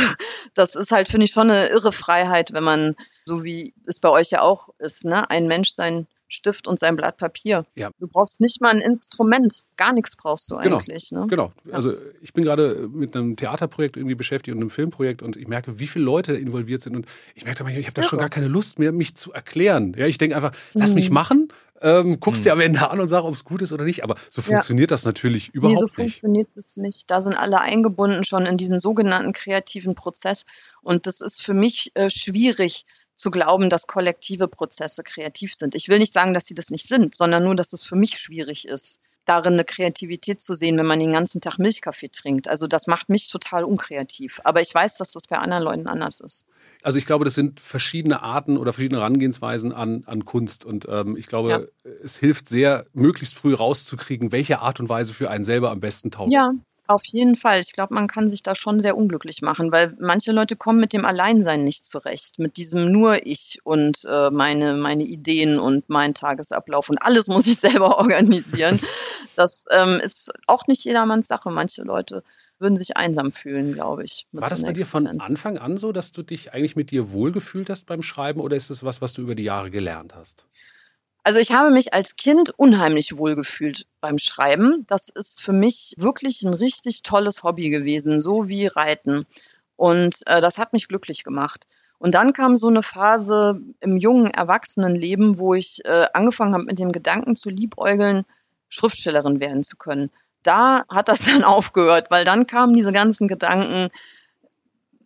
das 0.52 0.76
ist 0.76 0.90
halt, 0.92 1.08
finde 1.08 1.24
ich, 1.24 1.32
schon 1.32 1.50
eine 1.50 1.68
irre 1.68 1.92
Freiheit, 1.92 2.52
wenn 2.52 2.62
man, 2.64 2.94
so 3.24 3.42
wie 3.42 3.72
es 3.86 4.00
bei 4.00 4.10
euch 4.10 4.30
ja 4.30 4.42
auch 4.42 4.68
ist, 4.78 5.06
ne, 5.06 5.30
ein 5.30 5.46
Mensch 5.46 5.70
sein 5.70 6.06
Stift 6.28 6.66
und 6.68 6.78
sein 6.78 6.94
Blatt 6.96 7.16
Papier. 7.16 7.64
Ja. 7.74 7.90
Du 8.00 8.06
brauchst 8.06 8.40
nicht 8.42 8.60
mal 8.60 8.70
ein 8.70 8.80
Instrument. 8.82 9.54
Gar 9.78 9.92
nichts 9.94 10.14
brauchst 10.14 10.50
du 10.50 10.56
Genau. 10.58 10.76
eigentlich. 10.78 11.10
Ne? 11.10 11.26
Genau. 11.28 11.52
Also 11.72 11.94
ich 12.20 12.34
bin 12.34 12.44
gerade 12.44 12.86
mit 12.92 13.16
einem 13.16 13.36
Theaterprojekt 13.36 13.96
irgendwie 13.96 14.14
beschäftigt 14.14 14.54
und 14.54 14.60
einem 14.60 14.70
Filmprojekt 14.70 15.22
und 15.22 15.36
ich 15.36 15.48
merke, 15.48 15.78
wie 15.78 15.86
viele 15.86 16.04
Leute 16.04 16.34
involviert 16.34 16.82
sind 16.82 16.96
und 16.96 17.06
ich 17.34 17.44
merke, 17.46 17.62
manchmal, 17.64 17.80
ich 17.80 17.86
habe 17.86 17.94
da 18.00 18.06
schon 18.06 18.18
gar 18.18 18.28
keine 18.28 18.48
Lust 18.48 18.78
mehr, 18.78 18.92
mich 18.92 19.14
zu 19.16 19.32
erklären. 19.32 19.94
Ja, 19.96 20.06
ich 20.06 20.18
denke 20.18 20.36
einfach, 20.36 20.52
lass 20.74 20.92
mich 20.94 21.08
Mhm. 21.08 21.14
machen, 21.14 21.48
ähm, 21.84 22.18
guckst 22.18 22.44
dir 22.44 22.52
am 22.52 22.60
Ende 22.60 22.90
an 22.90 22.98
und 22.98 23.08
sag, 23.08 23.22
ob 23.24 23.34
es 23.34 23.44
gut 23.44 23.62
ist 23.62 23.72
oder 23.72 23.84
nicht. 23.84 24.02
Aber 24.02 24.16
so 24.30 24.42
Ja. 24.48 24.48
funktioniert 24.48 24.90
das 24.90 25.04
natürlich 25.04 25.52
Nee, 25.60 25.76
so 25.78 25.86
überhaupt 25.86 25.98
nicht. 25.98 26.24
funktioniert 26.24 26.48
es 26.56 26.76
nicht. 26.78 27.10
Da 27.10 27.20
sind 27.20 27.34
alle 27.34 27.60
eingebunden 27.60 28.24
schon 28.24 28.46
in 28.46 28.56
diesen 28.56 28.78
sogenannten 28.80 29.32
kreativen 29.32 29.94
Prozess. 29.94 30.46
Und 30.82 31.06
das 31.06 31.20
ist 31.20 31.42
für 31.42 31.54
mich 31.54 31.92
äh, 31.94 32.10
schwierig 32.10 32.86
zu 33.14 33.30
glauben, 33.30 33.70
dass 33.70 33.86
kollektive 33.86 34.48
Prozesse 34.48 35.04
kreativ 35.04 35.54
sind. 35.54 35.74
Ich 35.76 35.88
will 35.88 35.98
nicht 35.98 36.12
sagen, 36.12 36.34
dass 36.34 36.46
sie 36.46 36.54
das 36.54 36.70
nicht 36.70 36.88
sind, 36.88 37.14
sondern 37.14 37.44
nur, 37.44 37.54
dass 37.54 37.72
es 37.72 37.84
für 37.84 37.96
mich 37.96 38.18
schwierig 38.18 38.66
ist, 38.66 39.00
darin 39.24 39.54
eine 39.54 39.64
Kreativität 39.64 40.40
zu 40.40 40.54
sehen, 40.54 40.76
wenn 40.78 40.86
man 40.86 41.00
den 41.00 41.12
ganzen 41.12 41.40
Tag 41.40 41.58
Milchkaffee 41.58 42.08
trinkt. 42.08 42.48
Also 42.48 42.66
das 42.66 42.86
macht 42.86 43.08
mich 43.08 43.28
total 43.28 43.64
unkreativ. 43.64 44.40
Aber 44.44 44.60
ich 44.60 44.74
weiß, 44.74 44.96
dass 44.98 45.12
das 45.12 45.26
bei 45.26 45.38
anderen 45.38 45.62
Leuten 45.62 45.86
anders 45.86 46.20
ist. 46.20 46.44
Also 46.82 46.98
ich 46.98 47.06
glaube, 47.06 47.24
das 47.24 47.34
sind 47.34 47.60
verschiedene 47.60 48.22
Arten 48.22 48.58
oder 48.58 48.74
verschiedene 48.74 49.00
Herangehensweisen 49.00 49.72
an, 49.72 50.04
an 50.06 50.26
Kunst. 50.26 50.64
Und 50.64 50.86
ähm, 50.88 51.16
ich 51.16 51.26
glaube, 51.26 51.72
es 52.02 52.18
hilft 52.18 52.48
sehr, 52.48 52.84
möglichst 52.92 53.34
früh 53.34 53.54
rauszukriegen, 53.54 54.32
welche 54.32 54.60
Art 54.60 54.80
und 54.80 54.88
Weise 54.88 55.14
für 55.14 55.30
einen 55.30 55.44
selber 55.44 55.70
am 55.70 55.80
besten 55.80 56.10
taugt. 56.10 56.32
Ja, 56.32 56.52
auf 56.86 57.02
jeden 57.04 57.36
Fall. 57.36 57.60
Ich 57.60 57.72
glaube, 57.72 57.94
man 57.94 58.08
kann 58.08 58.28
sich 58.28 58.42
da 58.42 58.54
schon 58.54 58.78
sehr 58.78 58.96
unglücklich 58.96 59.42
machen, 59.42 59.72
weil 59.72 59.96
manche 59.98 60.32
Leute 60.32 60.56
kommen 60.56 60.80
mit 60.80 60.92
dem 60.92 61.04
Alleinsein 61.04 61.64
nicht 61.64 61.86
zurecht, 61.86 62.38
mit 62.38 62.56
diesem 62.56 62.92
nur 62.92 63.26
ich 63.26 63.58
und 63.64 64.04
äh, 64.04 64.30
meine, 64.30 64.74
meine 64.74 65.04
Ideen 65.04 65.58
und 65.58 65.88
mein 65.88 66.14
Tagesablauf 66.14 66.90
und 66.90 66.98
alles 66.98 67.28
muss 67.28 67.46
ich 67.46 67.56
selber 67.56 67.98
organisieren. 67.98 68.80
Das 69.36 69.52
ähm, 69.70 70.00
ist 70.04 70.32
auch 70.46 70.66
nicht 70.66 70.84
jedermanns 70.84 71.28
Sache. 71.28 71.50
Manche 71.50 71.82
Leute 71.82 72.22
würden 72.58 72.76
sich 72.76 72.96
einsam 72.96 73.32
fühlen, 73.32 73.72
glaube 73.72 74.04
ich. 74.04 74.26
War 74.32 74.50
das 74.50 74.62
bei 74.62 74.72
dir 74.72 74.86
von. 74.86 75.06
Anfang 75.20 75.58
an 75.58 75.76
so, 75.76 75.92
dass 75.92 76.12
du 76.12 76.22
dich 76.22 76.52
eigentlich 76.52 76.76
mit 76.76 76.90
dir 76.90 77.10
wohlgefühlt 77.10 77.68
hast 77.70 77.86
beim 77.86 78.02
Schreiben 78.02 78.40
oder 78.40 78.56
ist 78.56 78.70
es 78.70 78.84
was, 78.84 79.00
was 79.00 79.12
du 79.12 79.22
über 79.22 79.34
die 79.34 79.44
Jahre 79.44 79.70
gelernt 79.70 80.14
hast? 80.14 80.46
Also 81.24 81.38
ich 81.38 81.52
habe 81.52 81.70
mich 81.70 81.94
als 81.94 82.16
Kind 82.16 82.50
unheimlich 82.50 83.16
wohlgefühlt 83.16 83.86
beim 84.02 84.18
Schreiben. 84.18 84.84
Das 84.88 85.08
ist 85.08 85.40
für 85.40 85.54
mich 85.54 85.94
wirklich 85.96 86.42
ein 86.42 86.52
richtig 86.52 87.02
tolles 87.02 87.42
Hobby 87.42 87.70
gewesen, 87.70 88.20
so 88.20 88.46
wie 88.46 88.66
Reiten. 88.66 89.26
Und 89.76 90.20
äh, 90.26 90.42
das 90.42 90.58
hat 90.58 90.74
mich 90.74 90.86
glücklich 90.86 91.24
gemacht. 91.24 91.66
Und 91.98 92.14
dann 92.14 92.34
kam 92.34 92.56
so 92.56 92.68
eine 92.68 92.82
Phase 92.82 93.58
im 93.80 93.96
jungen 93.96 94.30
Erwachsenenleben, 94.32 95.38
wo 95.38 95.54
ich 95.54 95.82
äh, 95.86 96.06
angefangen 96.12 96.52
habe, 96.52 96.64
mit 96.64 96.78
dem 96.78 96.92
Gedanken 96.92 97.36
zu 97.36 97.48
liebäugeln, 97.48 98.26
Schriftstellerin 98.68 99.40
werden 99.40 99.62
zu 99.62 99.78
können. 99.78 100.10
Da 100.42 100.84
hat 100.90 101.08
das 101.08 101.24
dann 101.32 101.42
aufgehört, 101.42 102.10
weil 102.10 102.26
dann 102.26 102.46
kamen 102.46 102.74
diese 102.74 102.92
ganzen 102.92 103.28
Gedanken, 103.28 103.88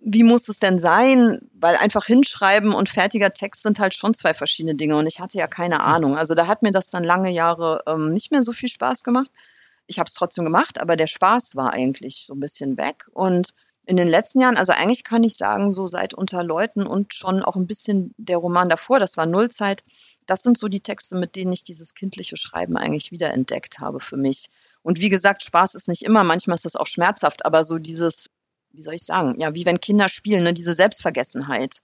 wie 0.00 0.22
muss 0.22 0.48
es 0.48 0.58
denn 0.58 0.78
sein? 0.78 1.40
Weil 1.52 1.76
einfach 1.76 2.04
hinschreiben 2.04 2.72
und 2.72 2.88
fertiger 2.88 3.32
Text 3.32 3.62
sind 3.62 3.80
halt 3.80 3.94
schon 3.94 4.14
zwei 4.14 4.34
verschiedene 4.34 4.74
Dinge 4.74 4.96
und 4.96 5.06
ich 5.06 5.20
hatte 5.20 5.38
ja 5.38 5.46
keine 5.46 5.80
Ahnung. 5.80 6.16
Also 6.16 6.34
da 6.34 6.46
hat 6.46 6.62
mir 6.62 6.72
das 6.72 6.88
dann 6.88 7.04
lange 7.04 7.30
Jahre 7.30 7.82
ähm, 7.86 8.12
nicht 8.12 8.30
mehr 8.30 8.42
so 8.42 8.52
viel 8.52 8.68
Spaß 8.68 9.04
gemacht. 9.04 9.30
Ich 9.86 9.98
habe 9.98 10.06
es 10.06 10.14
trotzdem 10.14 10.44
gemacht, 10.44 10.80
aber 10.80 10.96
der 10.96 11.06
Spaß 11.06 11.56
war 11.56 11.72
eigentlich 11.72 12.26
so 12.26 12.34
ein 12.34 12.40
bisschen 12.40 12.76
weg. 12.76 13.06
Und 13.12 13.54
in 13.86 13.96
den 13.96 14.08
letzten 14.08 14.40
Jahren, 14.40 14.58
also 14.58 14.72
eigentlich 14.72 15.02
kann 15.02 15.24
ich 15.24 15.36
sagen, 15.36 15.72
so 15.72 15.86
seit 15.86 16.12
unter 16.12 16.44
Leuten 16.44 16.86
und 16.86 17.14
schon 17.14 17.42
auch 17.42 17.56
ein 17.56 17.66
bisschen 17.66 18.14
der 18.18 18.36
Roman 18.36 18.68
davor, 18.68 18.98
das 18.98 19.16
war 19.16 19.24
Nullzeit, 19.24 19.82
das 20.26 20.42
sind 20.42 20.58
so 20.58 20.68
die 20.68 20.82
Texte, 20.82 21.16
mit 21.16 21.36
denen 21.36 21.52
ich 21.52 21.64
dieses 21.64 21.94
kindliche 21.94 22.36
Schreiben 22.36 22.76
eigentlich 22.76 23.12
wiederentdeckt 23.12 23.80
habe 23.80 23.98
für 23.98 24.18
mich. 24.18 24.50
Und 24.82 25.00
wie 25.00 25.08
gesagt, 25.08 25.42
Spaß 25.42 25.74
ist 25.74 25.88
nicht 25.88 26.02
immer, 26.02 26.22
manchmal 26.22 26.56
ist 26.56 26.66
das 26.66 26.76
auch 26.76 26.86
schmerzhaft, 26.86 27.46
aber 27.46 27.64
so 27.64 27.78
dieses 27.78 28.28
wie 28.78 28.82
soll 28.82 28.94
ich 28.94 29.02
sagen, 29.02 29.38
ja, 29.40 29.54
wie 29.54 29.66
wenn 29.66 29.80
Kinder 29.80 30.08
spielen, 30.08 30.44
ne, 30.44 30.54
diese 30.54 30.72
Selbstvergessenheit, 30.72 31.78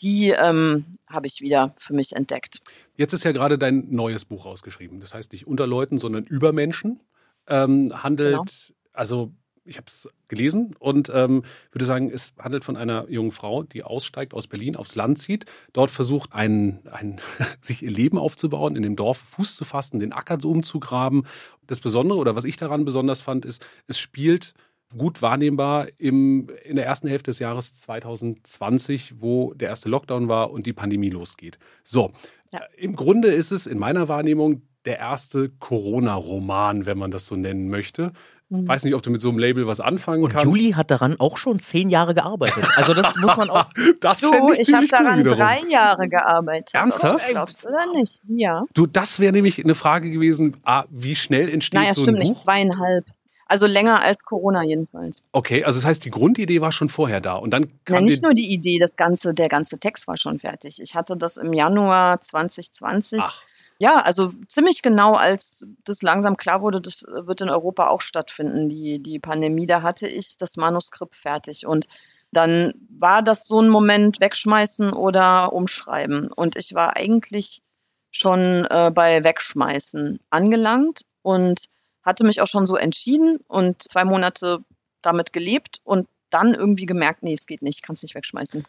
die 0.00 0.28
ähm, 0.28 0.98
habe 1.08 1.26
ich 1.26 1.40
wieder 1.40 1.74
für 1.78 1.94
mich 1.94 2.14
entdeckt. 2.14 2.60
Jetzt 2.94 3.14
ist 3.14 3.24
ja 3.24 3.32
gerade 3.32 3.56
dein 3.56 3.86
neues 3.90 4.26
Buch 4.26 4.44
rausgeschrieben. 4.44 5.00
Das 5.00 5.14
heißt 5.14 5.32
nicht 5.32 5.46
unter 5.46 5.66
Leuten, 5.66 5.98
sondern 5.98 6.24
über 6.24 6.52
Menschen. 6.52 7.00
Ähm, 7.48 7.90
handelt, 8.02 8.32
genau. 8.32 8.44
also 8.92 9.32
ich 9.64 9.78
habe 9.78 9.86
es 9.86 10.10
gelesen 10.28 10.74
und 10.78 11.10
ähm, 11.14 11.42
würde 11.72 11.86
sagen, 11.86 12.10
es 12.10 12.34
handelt 12.38 12.64
von 12.64 12.76
einer 12.76 13.08
jungen 13.08 13.32
Frau, 13.32 13.62
die 13.62 13.82
aussteigt 13.82 14.34
aus 14.34 14.46
Berlin, 14.46 14.76
aufs 14.76 14.94
Land 14.94 15.18
zieht, 15.18 15.46
dort 15.72 15.90
versucht, 15.90 16.34
ein, 16.34 16.82
ein, 16.90 17.18
sich 17.62 17.82
ihr 17.82 17.90
Leben 17.90 18.18
aufzubauen, 18.18 18.76
in 18.76 18.82
dem 18.82 18.94
Dorf 18.94 19.18
Fuß 19.18 19.56
zu 19.56 19.64
fassen, 19.64 20.00
den 20.00 20.12
Acker 20.12 20.44
umzugraben. 20.44 21.26
Das 21.66 21.80
Besondere 21.80 22.18
oder 22.18 22.36
was 22.36 22.44
ich 22.44 22.58
daran 22.58 22.84
besonders 22.84 23.22
fand, 23.22 23.46
ist, 23.46 23.64
es 23.86 23.98
spielt 23.98 24.52
gut 24.96 25.22
wahrnehmbar 25.22 25.88
im, 25.98 26.48
in 26.64 26.76
der 26.76 26.86
ersten 26.86 27.08
Hälfte 27.08 27.30
des 27.30 27.38
Jahres 27.38 27.80
2020, 27.80 29.20
wo 29.20 29.52
der 29.54 29.68
erste 29.68 29.88
Lockdown 29.88 30.28
war 30.28 30.50
und 30.50 30.66
die 30.66 30.72
Pandemie 30.72 31.10
losgeht. 31.10 31.58
So, 31.84 32.12
ja. 32.52 32.60
im 32.76 32.94
Grunde 32.96 33.28
ist 33.28 33.50
es 33.50 33.66
in 33.66 33.78
meiner 33.78 34.08
Wahrnehmung 34.08 34.62
der 34.84 34.98
erste 34.98 35.48
Corona-Roman, 35.48 36.86
wenn 36.86 36.98
man 36.98 37.10
das 37.10 37.26
so 37.26 37.34
nennen 37.34 37.68
möchte. 37.68 38.12
Mhm. 38.48 38.68
Weiß 38.68 38.84
nicht, 38.84 38.94
ob 38.94 39.02
du 39.02 39.10
mit 39.10 39.20
so 39.20 39.28
einem 39.28 39.38
Label 39.38 39.66
was 39.66 39.80
anfangen 39.80 40.22
und 40.22 40.32
kannst. 40.32 40.56
Juli 40.56 40.72
hat 40.72 40.92
daran 40.92 41.16
auch 41.18 41.36
schon 41.36 41.58
zehn 41.58 41.90
Jahre 41.90 42.14
gearbeitet. 42.14 42.64
Also 42.76 42.94
das 42.94 43.16
muss 43.16 43.36
man 43.36 43.50
auch. 43.50 43.66
das 44.00 44.20
du, 44.20 44.30
ich, 44.52 44.60
ich 44.60 44.72
habe 44.72 44.86
daran 44.86 45.26
cool 45.26 45.34
drei 45.34 45.60
Jahre 45.68 46.08
gearbeitet. 46.08 46.72
Ernsthaft? 46.72 47.28
Glaubst 47.30 47.64
du 47.64 47.68
oder 47.68 47.92
nicht? 47.92 48.12
Ja. 48.28 48.64
Du, 48.72 48.86
das 48.86 49.18
wäre 49.18 49.32
nämlich 49.32 49.62
eine 49.62 49.74
Frage 49.74 50.12
gewesen. 50.12 50.54
Ah, 50.62 50.84
wie 50.90 51.16
schnell 51.16 51.48
entsteht 51.48 51.80
naja, 51.80 51.94
so 51.94 52.04
ein 52.04 52.14
Buch? 52.14 52.22
Nicht, 52.22 52.42
zweieinhalb. 52.44 53.04
Also 53.46 53.66
länger 53.66 54.02
als 54.02 54.18
Corona 54.24 54.62
jedenfalls. 54.62 55.22
Okay, 55.32 55.64
also 55.64 55.78
das 55.78 55.86
heißt, 55.86 56.04
die 56.04 56.10
Grundidee 56.10 56.60
war 56.60 56.72
schon 56.72 56.88
vorher 56.88 57.20
da 57.20 57.34
und 57.34 57.50
dann 57.50 57.68
kam 57.84 57.96
ja, 57.96 58.00
nicht 58.00 58.22
nur 58.22 58.34
die 58.34 58.52
Idee, 58.52 58.78
das 58.80 58.90
ganze, 58.96 59.34
der 59.34 59.48
ganze 59.48 59.78
Text 59.78 60.08
war 60.08 60.16
schon 60.16 60.40
fertig. 60.40 60.80
Ich 60.82 60.96
hatte 60.96 61.16
das 61.16 61.36
im 61.36 61.52
Januar 61.52 62.20
2020. 62.20 63.20
Ach. 63.22 63.42
Ja, 63.78 64.00
also 64.00 64.32
ziemlich 64.48 64.82
genau, 64.82 65.14
als 65.14 65.68
das 65.84 66.02
langsam 66.02 66.36
klar 66.36 66.62
wurde, 66.62 66.80
das 66.80 67.04
wird 67.06 67.42
in 67.42 67.50
Europa 67.50 67.88
auch 67.88 68.00
stattfinden, 68.00 68.68
die, 68.68 69.02
die 69.02 69.18
Pandemie, 69.18 69.66
da 69.66 69.82
hatte 69.82 70.08
ich 70.08 70.38
das 70.38 70.56
Manuskript 70.56 71.14
fertig 71.14 71.66
und 71.66 71.86
dann 72.32 72.74
war 72.88 73.22
das 73.22 73.46
so 73.46 73.60
ein 73.60 73.68
Moment 73.68 74.20
wegschmeißen 74.20 74.92
oder 74.92 75.52
umschreiben. 75.52 76.32
Und 76.32 76.56
ich 76.56 76.74
war 76.74 76.96
eigentlich 76.96 77.62
schon 78.10 78.66
äh, 78.66 78.90
bei 78.92 79.22
Wegschmeißen 79.22 80.20
angelangt 80.30 81.02
und 81.22 81.66
hatte 82.06 82.24
mich 82.24 82.40
auch 82.40 82.46
schon 82.46 82.66
so 82.66 82.76
entschieden 82.76 83.40
und 83.48 83.82
zwei 83.82 84.04
Monate 84.04 84.60
damit 85.02 85.32
gelebt 85.32 85.80
und 85.84 86.08
dann 86.30 86.54
irgendwie 86.54 86.86
gemerkt, 86.86 87.22
nee, 87.22 87.34
es 87.34 87.46
geht 87.46 87.62
nicht, 87.62 87.82
kannst 87.82 88.02
nicht 88.02 88.14
wegschmeißen. 88.14 88.64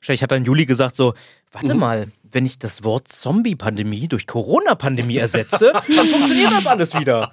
Ich 0.00 0.22
hatte 0.22 0.34
dann 0.34 0.44
Juli 0.44 0.64
gesagt 0.64 0.96
so, 0.96 1.14
warte 1.50 1.74
mhm. 1.74 1.80
mal, 1.80 2.08
wenn 2.22 2.46
ich 2.46 2.58
das 2.58 2.84
Wort 2.84 3.08
Zombie-Pandemie 3.08 4.06
durch 4.06 4.26
Corona-Pandemie 4.26 5.16
ersetze, 5.16 5.72
dann 5.88 6.08
funktioniert 6.08 6.52
das 6.52 6.66
alles 6.66 6.94
wieder. 6.94 7.32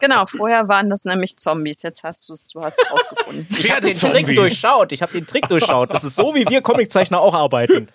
Genau, 0.00 0.24
vorher 0.24 0.68
waren 0.68 0.88
das 0.88 1.04
nämlich 1.04 1.36
Zombies, 1.36 1.82
jetzt 1.82 2.04
hast 2.04 2.28
du 2.28 2.32
es, 2.32 2.48
du 2.48 2.62
hast 2.62 2.78
es 2.82 2.90
rausgefunden. 2.90 3.46
Ich 3.50 3.70
habe 3.70 3.82
den 3.82 3.94
Trick 3.94 4.34
durchschaut, 4.34 4.92
ich 4.92 5.02
habe 5.02 5.12
den 5.12 5.26
Trick 5.26 5.46
durchschaut. 5.48 5.92
Das 5.92 6.04
ist 6.04 6.16
so, 6.16 6.34
wie 6.34 6.46
wir 6.48 6.62
Comiczeichner 6.62 7.20
auch 7.20 7.34
arbeiten. 7.34 7.88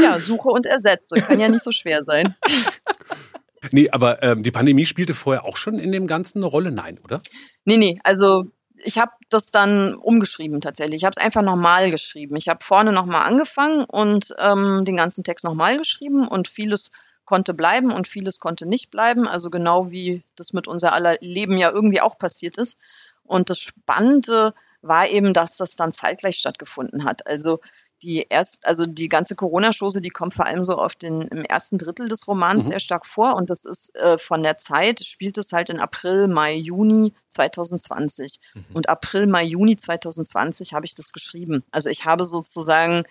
Ja, 0.00 0.20
suche 0.20 0.50
und 0.50 0.66
ersetze, 0.66 1.16
kann 1.16 1.40
ja 1.40 1.48
nicht 1.48 1.64
so 1.64 1.72
schwer 1.72 2.04
sein. 2.04 2.36
Nee, 3.70 3.90
aber 3.90 4.22
ähm, 4.22 4.42
die 4.42 4.50
Pandemie 4.50 4.86
spielte 4.86 5.14
vorher 5.14 5.44
auch 5.44 5.56
schon 5.56 5.78
in 5.78 5.92
dem 5.92 6.06
Ganzen 6.06 6.38
eine 6.38 6.46
Rolle? 6.46 6.72
Nein, 6.72 6.98
oder? 7.04 7.22
Nee, 7.64 7.76
nee, 7.76 8.00
also 8.02 8.50
ich 8.84 8.98
habe 8.98 9.12
das 9.28 9.50
dann 9.50 9.94
umgeschrieben 9.94 10.60
tatsächlich. 10.60 10.96
Ich 10.96 11.04
habe 11.04 11.14
es 11.16 11.22
einfach 11.22 11.42
nochmal 11.42 11.90
geschrieben. 11.90 12.36
Ich 12.36 12.48
habe 12.48 12.64
vorne 12.64 12.92
nochmal 12.92 13.22
angefangen 13.22 13.84
und 13.84 14.34
ähm, 14.38 14.84
den 14.84 14.96
ganzen 14.96 15.24
Text 15.24 15.44
nochmal 15.44 15.78
geschrieben 15.78 16.26
und 16.26 16.48
vieles 16.48 16.90
konnte 17.24 17.54
bleiben 17.54 17.92
und 17.92 18.08
vieles 18.08 18.40
konnte 18.40 18.66
nicht 18.66 18.90
bleiben. 18.90 19.28
Also 19.28 19.50
genau 19.50 19.90
wie 19.90 20.22
das 20.36 20.52
mit 20.52 20.66
unser 20.66 20.92
aller 20.92 21.16
Leben 21.20 21.56
ja 21.56 21.70
irgendwie 21.70 22.00
auch 22.00 22.18
passiert 22.18 22.56
ist. 22.56 22.78
Und 23.22 23.50
das 23.50 23.60
Spannende 23.60 24.54
war 24.82 25.08
eben, 25.08 25.32
dass 25.32 25.56
das 25.56 25.76
dann 25.76 25.92
zeitgleich 25.92 26.36
stattgefunden 26.38 27.04
hat. 27.04 27.26
Also 27.26 27.60
die 28.02 28.26
erst, 28.28 28.64
also 28.66 28.84
die 28.84 29.08
ganze 29.08 29.34
Corona-Chose, 29.34 30.00
die 30.00 30.10
kommt 30.10 30.34
vor 30.34 30.46
allem 30.46 30.62
so 30.62 30.76
auf 30.76 30.94
den 30.94 31.22
im 31.22 31.44
ersten 31.44 31.78
Drittel 31.78 32.08
des 32.08 32.26
Romans 32.26 32.66
mhm. 32.66 32.70
sehr 32.70 32.80
stark 32.80 33.06
vor 33.06 33.36
und 33.36 33.50
das 33.50 33.64
ist 33.64 33.94
äh, 33.96 34.18
von 34.18 34.42
der 34.42 34.58
Zeit 34.58 35.04
spielt 35.04 35.38
es 35.38 35.52
halt 35.52 35.70
in 35.70 35.80
April, 35.80 36.28
Mai, 36.28 36.54
Juni 36.54 37.14
2020 37.30 38.40
mhm. 38.54 38.64
und 38.74 38.88
April, 38.88 39.26
Mai, 39.26 39.44
Juni 39.44 39.76
2020 39.76 40.74
habe 40.74 40.84
ich 40.86 40.94
das 40.94 41.12
geschrieben. 41.12 41.64
Also 41.70 41.88
ich 41.88 42.04
habe 42.04 42.24
sozusagen 42.24 43.04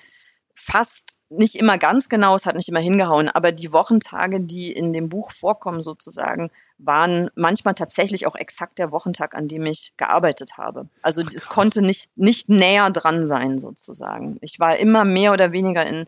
fast 0.55 1.19
nicht 1.29 1.55
immer 1.55 1.77
ganz 1.77 2.09
genau, 2.09 2.35
es 2.35 2.45
hat 2.45 2.55
nicht 2.55 2.67
immer 2.67 2.79
hingehauen, 2.79 3.29
aber 3.29 3.51
die 3.51 3.71
Wochentage, 3.71 4.41
die 4.41 4.71
in 4.71 4.93
dem 4.93 5.09
Buch 5.09 5.31
vorkommen 5.31 5.81
sozusagen, 5.81 6.51
waren 6.77 7.29
manchmal 7.35 7.73
tatsächlich 7.73 8.27
auch 8.27 8.35
exakt 8.35 8.77
der 8.79 8.91
Wochentag, 8.91 9.35
an 9.35 9.47
dem 9.47 9.65
ich 9.65 9.93
gearbeitet 9.97 10.57
habe. 10.57 10.87
Also 11.01 11.21
Ach, 11.25 11.31
es 11.33 11.47
konnte 11.47 11.81
nicht, 11.81 12.15
nicht 12.17 12.49
näher 12.49 12.89
dran 12.89 13.25
sein 13.25 13.59
sozusagen. 13.59 14.37
Ich 14.41 14.59
war 14.59 14.77
immer 14.77 15.05
mehr 15.05 15.31
oder 15.31 15.51
weniger 15.51 15.85
in, 15.85 16.07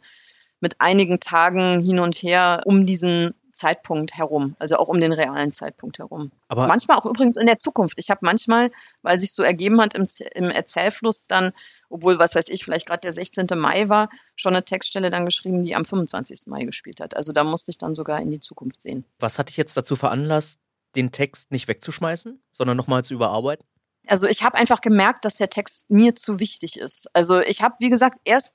mit 0.60 0.82
einigen 0.82 1.20
Tagen 1.20 1.82
hin 1.82 2.00
und 2.00 2.16
her 2.16 2.62
um 2.66 2.86
diesen 2.86 3.34
Zeitpunkt 3.54 4.16
herum, 4.16 4.56
also 4.60 4.78
auch 4.78 4.88
um 4.88 5.00
den 5.00 5.14
realen 5.14 5.52
Zeitpunkt 5.52 6.00
herum. 6.00 6.32
Aber 6.48 6.68
manchmal 6.68 6.98
auch 6.98 7.06
übrigens 7.06 7.38
in 7.38 7.46
der 7.46 7.60
Zukunft. 7.60 7.98
Ich 8.00 8.10
habe 8.10 8.20
manchmal, 8.24 8.72
weil 9.02 9.20
sich 9.20 9.32
so 9.32 9.44
ergeben 9.44 9.80
hat 9.80 9.94
im, 9.94 10.08
im 10.34 10.50
Erzählfluss 10.50 11.28
dann, 11.28 11.54
obwohl, 11.90 12.20
was 12.20 12.36
weiß 12.36 12.50
ich, 12.50 12.64
vielleicht 12.66 12.88
gerade 12.88 13.02
der 13.02 13.14
16. 13.14 13.48
Mai 13.56 13.88
war, 13.90 14.10
schon 14.36 14.54
eine 14.54 14.66
Textstelle 14.66 15.10
dann 15.10 15.26
geschrieben, 15.26 15.64
die 15.64 15.76
am 15.76 15.86
25. 15.86 16.48
Mai 16.48 16.64
gespielt 16.64 17.00
hat. 17.00 17.16
Also 17.16 17.32
da 17.32 17.44
musste 17.44 17.72
ich 17.72 17.78
dann 17.78 17.96
sogar 17.96 18.20
in 18.20 18.32
die 18.32 18.40
Zukunft 18.40 18.82
sehen. 18.82 19.06
Was 19.20 19.40
hat 19.40 19.50
dich 19.50 19.58
jetzt 19.58 19.78
dazu 19.78 19.96
veranlasst, 19.96 20.60
den 20.96 21.12
Text 21.12 21.52
nicht 21.52 21.68
wegzuschmeißen, 21.68 22.42
sondern 22.52 22.78
nochmal 22.78 23.06
zu 23.06 23.14
überarbeiten? 23.14 23.66
Also 24.08 24.28
ich 24.28 24.44
habe 24.44 24.58
einfach 24.58 24.82
gemerkt, 24.82 25.24
dass 25.26 25.38
der 25.38 25.50
Text 25.50 25.90
mir 25.90 26.16
zu 26.16 26.40
wichtig 26.40 26.78
ist. 26.78 27.08
Also 27.16 27.40
ich 27.40 27.62
habe, 27.62 27.76
wie 27.80 27.90
gesagt, 27.90 28.20
erst 28.26 28.54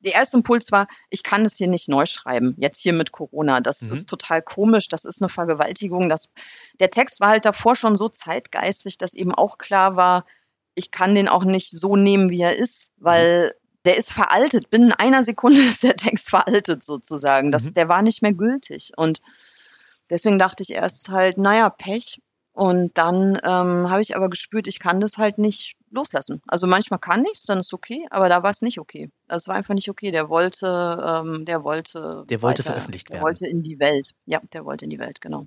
der 0.00 0.14
erste 0.14 0.36
Impuls 0.36 0.72
war, 0.72 0.86
ich 1.10 1.22
kann 1.22 1.44
das 1.44 1.56
hier 1.56 1.68
nicht 1.68 1.88
neu 1.88 2.06
schreiben, 2.06 2.54
jetzt 2.58 2.80
hier 2.80 2.92
mit 2.92 3.12
Corona. 3.12 3.60
Das 3.60 3.82
mhm. 3.82 3.92
ist 3.92 4.08
total 4.08 4.42
komisch, 4.42 4.88
das 4.88 5.04
ist 5.04 5.22
eine 5.22 5.28
Vergewaltigung. 5.28 6.08
Das, 6.08 6.32
der 6.80 6.90
Text 6.90 7.20
war 7.20 7.30
halt 7.30 7.44
davor 7.44 7.76
schon 7.76 7.96
so 7.96 8.08
zeitgeistig, 8.08 8.98
dass 8.98 9.14
eben 9.14 9.34
auch 9.34 9.58
klar 9.58 9.96
war, 9.96 10.24
ich 10.74 10.90
kann 10.90 11.14
den 11.14 11.28
auch 11.28 11.44
nicht 11.44 11.70
so 11.70 11.96
nehmen, 11.96 12.30
wie 12.30 12.40
er 12.40 12.56
ist, 12.56 12.92
weil 12.96 13.46
mhm. 13.46 13.50
der 13.84 13.96
ist 13.96 14.12
veraltet. 14.12 14.70
Binnen 14.70 14.92
einer 14.92 15.22
Sekunde 15.22 15.60
ist 15.62 15.82
der 15.82 15.96
Text 15.96 16.30
veraltet 16.30 16.84
sozusagen. 16.84 17.50
Das, 17.50 17.64
mhm. 17.64 17.74
Der 17.74 17.88
war 17.88 18.02
nicht 18.02 18.22
mehr 18.22 18.32
gültig. 18.32 18.92
Und 18.96 19.20
deswegen 20.10 20.38
dachte 20.38 20.62
ich 20.62 20.70
erst 20.70 21.08
halt, 21.08 21.38
naja, 21.38 21.70
Pech. 21.70 22.20
Und 22.54 22.98
dann 22.98 23.36
ähm, 23.42 23.88
habe 23.88 24.02
ich 24.02 24.14
aber 24.14 24.28
gespürt, 24.28 24.66
ich 24.66 24.78
kann 24.78 25.00
das 25.00 25.16
halt 25.16 25.38
nicht 25.38 25.76
loslassen. 25.92 26.42
Also 26.46 26.66
manchmal 26.66 26.98
kann 26.98 27.24
ich 27.24 27.38
es, 27.38 27.44
dann 27.44 27.58
ist 27.58 27.72
okay, 27.72 28.06
aber 28.10 28.28
da 28.28 28.42
war 28.42 28.50
es 28.50 28.62
nicht 28.62 28.78
okay. 28.78 29.10
Es 29.28 29.48
war 29.48 29.54
einfach 29.54 29.74
nicht 29.74 29.88
okay. 29.88 30.10
Der 30.10 30.28
wollte, 30.28 30.66
ähm, 31.06 31.44
der 31.44 31.64
wollte. 31.64 32.24
Der 32.28 32.42
wollte 32.42 32.60
weiter, 32.60 32.72
veröffentlicht 32.72 33.10
werden. 33.10 33.20
Der 33.20 33.22
wollte 33.22 33.46
in 33.46 33.62
die 33.62 33.78
Welt. 33.78 34.12
Ja, 34.26 34.40
der 34.52 34.64
wollte 34.64 34.84
in 34.84 34.90
die 34.90 34.98
Welt, 34.98 35.20
genau. 35.20 35.46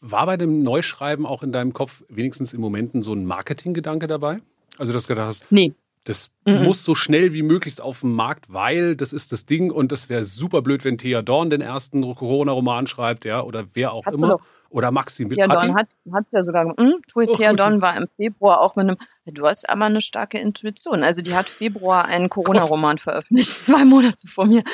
War 0.00 0.26
bei 0.26 0.36
dem 0.36 0.62
Neuschreiben 0.62 1.26
auch 1.26 1.42
in 1.42 1.52
deinem 1.52 1.72
Kopf 1.72 2.02
wenigstens 2.08 2.52
im 2.52 2.60
Momenten 2.60 3.02
so 3.02 3.12
ein 3.12 3.24
Marketinggedanke 3.24 4.06
dabei? 4.06 4.40
Also 4.78 4.92
dass 4.92 5.04
du 5.04 5.08
gedacht 5.08 5.26
hast, 5.26 5.52
nee. 5.52 5.74
Das 6.04 6.30
mhm. 6.44 6.64
muss 6.64 6.84
so 6.84 6.96
schnell 6.96 7.32
wie 7.32 7.42
möglichst 7.42 7.80
auf 7.80 8.00
den 8.00 8.12
Markt, 8.12 8.52
weil 8.52 8.96
das 8.96 9.12
ist 9.12 9.30
das 9.30 9.46
Ding 9.46 9.70
und 9.70 9.92
das 9.92 10.08
wäre 10.08 10.24
super 10.24 10.60
blöd, 10.60 10.84
wenn 10.84 10.98
Thea 10.98 11.22
Dorn 11.22 11.48
den 11.48 11.60
ersten 11.60 12.02
Corona-Roman 12.02 12.88
schreibt, 12.88 13.24
ja, 13.24 13.42
oder 13.42 13.64
wer 13.74 13.92
auch 13.92 14.06
hat 14.06 14.14
immer. 14.14 14.40
Oder 14.68 14.90
Maxi 14.90 15.26
mit. 15.26 15.36
Thea 15.36 15.46
Dorn 15.46 15.76
hat, 15.76 15.88
hat 16.12 16.24
ja 16.32 16.44
sogar, 16.44 16.64
mh, 16.64 16.76
hm, 16.78 17.36
Thea 17.36 17.52
Dorn 17.52 17.82
war 17.82 17.96
im 17.96 18.08
Februar 18.16 18.60
auch 18.60 18.74
mit 18.74 18.88
einem, 18.88 18.96
du 19.26 19.46
hast 19.46 19.68
aber 19.68 19.84
eine 19.84 20.00
starke 20.00 20.38
Intuition. 20.38 21.04
Also 21.04 21.22
die 21.22 21.34
hat 21.34 21.48
Februar 21.48 22.06
einen 22.06 22.28
Corona-Roman 22.28 22.98
veröffentlicht, 22.98 23.56
zwei 23.64 23.84
Monate 23.84 24.26
vor 24.34 24.46
mir. 24.46 24.64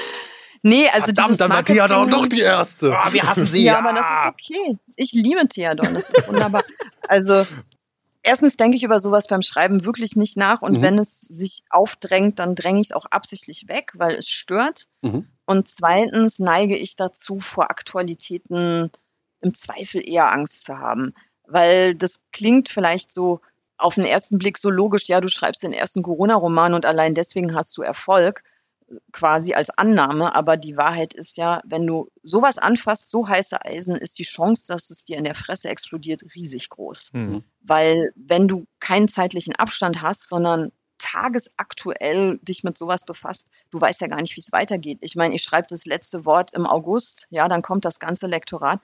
Nee, 0.62 0.88
also 0.92 1.06
Verdammt, 1.06 1.40
dann 1.40 1.50
war 1.50 1.64
Thea 1.64 1.88
Dorn 1.88 2.10
doch 2.10 2.26
die 2.26 2.40
erste. 2.40 2.90
Oh, 2.90 3.12
wir 3.12 3.22
hassen 3.22 3.46
sie. 3.46 3.64
Ja, 3.64 3.74
ja, 3.74 3.78
aber 3.78 3.92
das 3.92 4.04
ist 4.04 4.54
okay. 4.54 4.78
Ich 4.96 5.12
liebe 5.12 5.46
Thea 5.46 5.74
Dorn, 5.74 5.94
das 5.94 6.10
ist 6.10 6.26
wunderbar. 6.26 6.62
Also 7.06 7.46
erstens 8.28 8.58
denke 8.58 8.76
ich 8.76 8.82
über 8.82 9.00
sowas 9.00 9.26
beim 9.26 9.40
Schreiben 9.40 9.84
wirklich 9.86 10.14
nicht 10.14 10.36
nach 10.36 10.60
und 10.60 10.78
mhm. 10.78 10.82
wenn 10.82 10.98
es 10.98 11.20
sich 11.20 11.62
aufdrängt, 11.70 12.38
dann 12.38 12.54
dränge 12.54 12.80
ich 12.80 12.88
es 12.88 12.92
auch 12.92 13.06
absichtlich 13.06 13.68
weg, 13.68 13.92
weil 13.94 14.16
es 14.16 14.28
stört. 14.28 14.84
Mhm. 15.00 15.26
Und 15.46 15.66
zweitens 15.66 16.38
neige 16.38 16.76
ich 16.76 16.94
dazu, 16.94 17.40
vor 17.40 17.70
Aktualitäten 17.70 18.90
im 19.40 19.54
Zweifel 19.54 20.06
eher 20.06 20.30
Angst 20.30 20.66
zu 20.66 20.78
haben, 20.78 21.14
weil 21.46 21.94
das 21.94 22.20
klingt 22.30 22.68
vielleicht 22.68 23.12
so 23.12 23.40
auf 23.78 23.94
den 23.94 24.04
ersten 24.04 24.36
Blick 24.36 24.58
so 24.58 24.68
logisch, 24.68 25.08
ja, 25.08 25.22
du 25.22 25.28
schreibst 25.28 25.62
den 25.62 25.72
ersten 25.72 26.02
Corona-Roman 26.02 26.74
und 26.74 26.84
allein 26.84 27.14
deswegen 27.14 27.54
hast 27.54 27.78
du 27.78 27.82
Erfolg 27.82 28.42
quasi 29.12 29.54
als 29.54 29.70
Annahme, 29.70 30.34
aber 30.34 30.56
die 30.56 30.76
Wahrheit 30.76 31.14
ist 31.14 31.36
ja, 31.36 31.60
wenn 31.64 31.86
du 31.86 32.08
sowas 32.22 32.58
anfasst, 32.58 33.10
so 33.10 33.28
heiße 33.28 33.64
Eisen, 33.64 33.96
ist 33.96 34.18
die 34.18 34.24
Chance, 34.24 34.66
dass 34.68 34.90
es 34.90 35.04
dir 35.04 35.18
in 35.18 35.24
der 35.24 35.34
Fresse 35.34 35.68
explodiert, 35.68 36.22
riesig 36.34 36.68
groß. 36.70 37.10
Mhm. 37.12 37.44
Weil 37.60 38.12
wenn 38.16 38.48
du 38.48 38.66
keinen 38.80 39.08
zeitlichen 39.08 39.54
Abstand 39.54 40.02
hast, 40.02 40.28
sondern 40.28 40.72
tagesaktuell 40.98 42.38
dich 42.42 42.64
mit 42.64 42.76
sowas 42.76 43.04
befasst, 43.04 43.48
du 43.70 43.80
weißt 43.80 44.00
ja 44.00 44.08
gar 44.08 44.20
nicht, 44.20 44.36
wie 44.36 44.40
es 44.40 44.52
weitergeht. 44.52 44.98
Ich 45.02 45.14
meine, 45.16 45.34
ich 45.34 45.42
schreibe 45.42 45.66
das 45.68 45.86
letzte 45.86 46.24
Wort 46.24 46.52
im 46.52 46.66
August, 46.66 47.26
ja, 47.30 47.48
dann 47.48 47.62
kommt 47.62 47.84
das 47.84 48.00
ganze 48.00 48.26
Lektorat. 48.26 48.80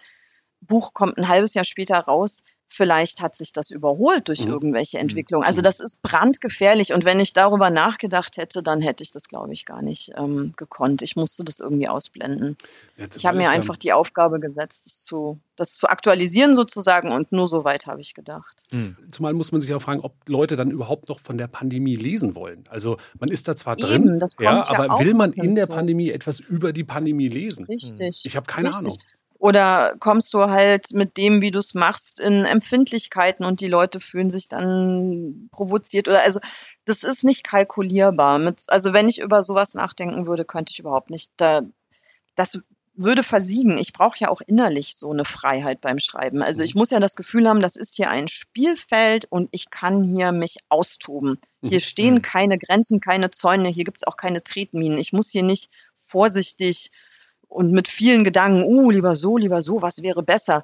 Buch 0.61 0.95
kommt 0.95 1.19
ein 1.19 1.29
halbes 1.29 1.55
Jahr 1.55 1.65
später 1.65 1.99
raus. 1.99 2.43
Vielleicht 2.69 3.21
hat 3.21 3.37
sich 3.37 3.53
das 3.53 3.71
überholt 3.71 4.29
durch 4.29 4.45
mhm. 4.45 4.53
irgendwelche 4.53 4.97
mhm. 4.97 5.03
Entwicklungen. 5.03 5.47
Also 5.47 5.61
mhm. 5.61 5.65
das 5.65 5.81
ist 5.81 6.03
brandgefährlich. 6.03 6.93
Und 6.93 7.05
wenn 7.05 7.21
ich 7.21 7.33
darüber 7.33 7.71
nachgedacht 7.71 8.37
hätte, 8.37 8.63
dann 8.63 8.81
hätte 8.81 9.05
ich 9.05 9.13
das, 9.13 9.29
glaube 9.29 9.53
ich, 9.53 9.65
gar 9.65 9.83
nicht 9.83 10.13
ähm, 10.17 10.53
gekonnt. 10.57 11.03
Ich 11.03 11.15
musste 11.15 11.45
das 11.45 11.61
irgendwie 11.61 11.89
ausblenden. 11.89 12.57
Jetzt 12.97 13.17
ich 13.17 13.27
habe 13.27 13.39
mir 13.39 13.51
einfach 13.51 13.77
die 13.77 13.93
Aufgabe 13.93 14.41
gesetzt, 14.41 14.87
das 14.87 15.05
zu, 15.05 15.39
das 15.57 15.77
zu 15.77 15.89
aktualisieren 15.89 16.55
sozusagen. 16.55 17.13
Und 17.13 17.33
nur 17.33 17.47
so 17.47 17.65
weit 17.65 17.87
habe 17.87 18.01
ich 18.01 18.15
gedacht. 18.15 18.65
Mhm. 18.73 18.97
Zumal 19.11 19.35
muss 19.35 19.53
man 19.53 19.61
sich 19.61 19.73
auch 19.73 19.83
fragen, 19.83 20.01
ob 20.01 20.15
Leute 20.27 20.57
dann 20.57 20.71
überhaupt 20.71 21.09
noch 21.09 21.21
von 21.21 21.39
der 21.39 21.47
Pandemie 21.47 21.97
lesen 21.97 22.35
wollen. 22.35 22.65
Also 22.71 22.97
man 23.21 23.29
ist 23.29 23.47
da 23.47 23.55
zwar 23.55 23.79
Eben, 23.79 24.19
drin, 24.19 24.29
ja, 24.41 24.67
aber 24.67 24.99
will 24.99 25.15
man 25.15 25.33
in 25.33 25.55
der 25.55 25.67
Pandemie 25.67 26.11
etwas 26.11 26.41
über 26.41 26.73
die 26.73 26.85
Pandemie 26.85 27.29
lesen? 27.29 27.67
Richtig. 27.67 28.21
Ich 28.25 28.37
habe 28.37 28.47
keine 28.47 28.71
Richtig. 28.71 28.87
Ahnung. 28.87 28.99
Oder 29.45 29.95
kommst 30.01 30.33
du 30.33 30.49
halt 30.49 30.93
mit 30.93 31.19
dem, 31.19 31.43
wie 31.43 31.51
du 31.51 31.59
es 31.59 31.75
machst, 31.75 32.19
in 32.19 32.47
Empfindlichkeiten 32.47 33.45
und 33.45 33.61
die 33.61 33.67
Leute 33.67 34.01
fühlen 34.01 34.31
sich 34.31 34.49
dann 34.49 35.51
provoziert 35.53 36.09
oder 36.09 36.23
also 36.23 36.41
das 36.87 37.05
ist 37.05 37.25
nicht 37.25 37.45
kalkulierbar. 37.45 38.39
Mit, 38.39 38.63
also 38.69 38.95
wenn 38.95 39.07
ich 39.07 39.21
über 39.21 39.43
sowas 39.43 39.75
nachdenken 39.75 40.27
würde, 40.27 40.47
könnte 40.47 40.71
ich 40.73 40.79
überhaupt 40.79 41.11
nicht. 41.11 41.31
Da, 41.37 41.61
das 42.37 42.59
würde 42.95 43.23
versiegen. 43.23 43.77
Ich 43.77 43.93
brauche 43.93 44.17
ja 44.19 44.31
auch 44.31 44.41
innerlich 44.41 44.97
so 44.97 45.11
eine 45.11 45.27
Freiheit 45.27 45.83
beim 45.83 45.99
Schreiben. 45.99 46.43
Also 46.43 46.63
ich 46.63 46.75
muss 46.75 46.89
ja 46.89 46.99
das 46.99 47.15
Gefühl 47.15 47.47
haben, 47.47 47.61
das 47.61 47.77
ist 47.77 47.97
hier 47.97 48.09
ein 48.09 48.29
Spielfeld 48.29 49.27
und 49.27 49.51
ich 49.53 49.69
kann 49.69 50.03
hier 50.05 50.33
mich 50.33 50.57
austoben. 50.71 51.39
Hier 51.61 51.81
mhm. 51.81 51.83
stehen 51.83 52.15
mhm. 52.15 52.23
keine 52.23 52.57
Grenzen, 52.57 52.99
keine 52.99 53.31
Zäune, 53.31 53.69
hier 53.69 53.85
gibt 53.85 54.01
es 54.01 54.07
auch 54.07 54.17
keine 54.17 54.43
Tretminen. 54.43 54.97
Ich 54.97 55.13
muss 55.13 55.29
hier 55.29 55.43
nicht 55.43 55.71
vorsichtig 55.97 56.91
und 57.55 57.71
mit 57.71 57.87
vielen 57.87 58.25
Gedanken, 58.25 58.65
uh, 58.65 58.91
lieber 58.91 59.15
so, 59.15 59.37
lieber 59.37 59.63
so, 59.63 59.81
was 59.81 60.03
wäre 60.03 60.25
besser. 60.25 60.63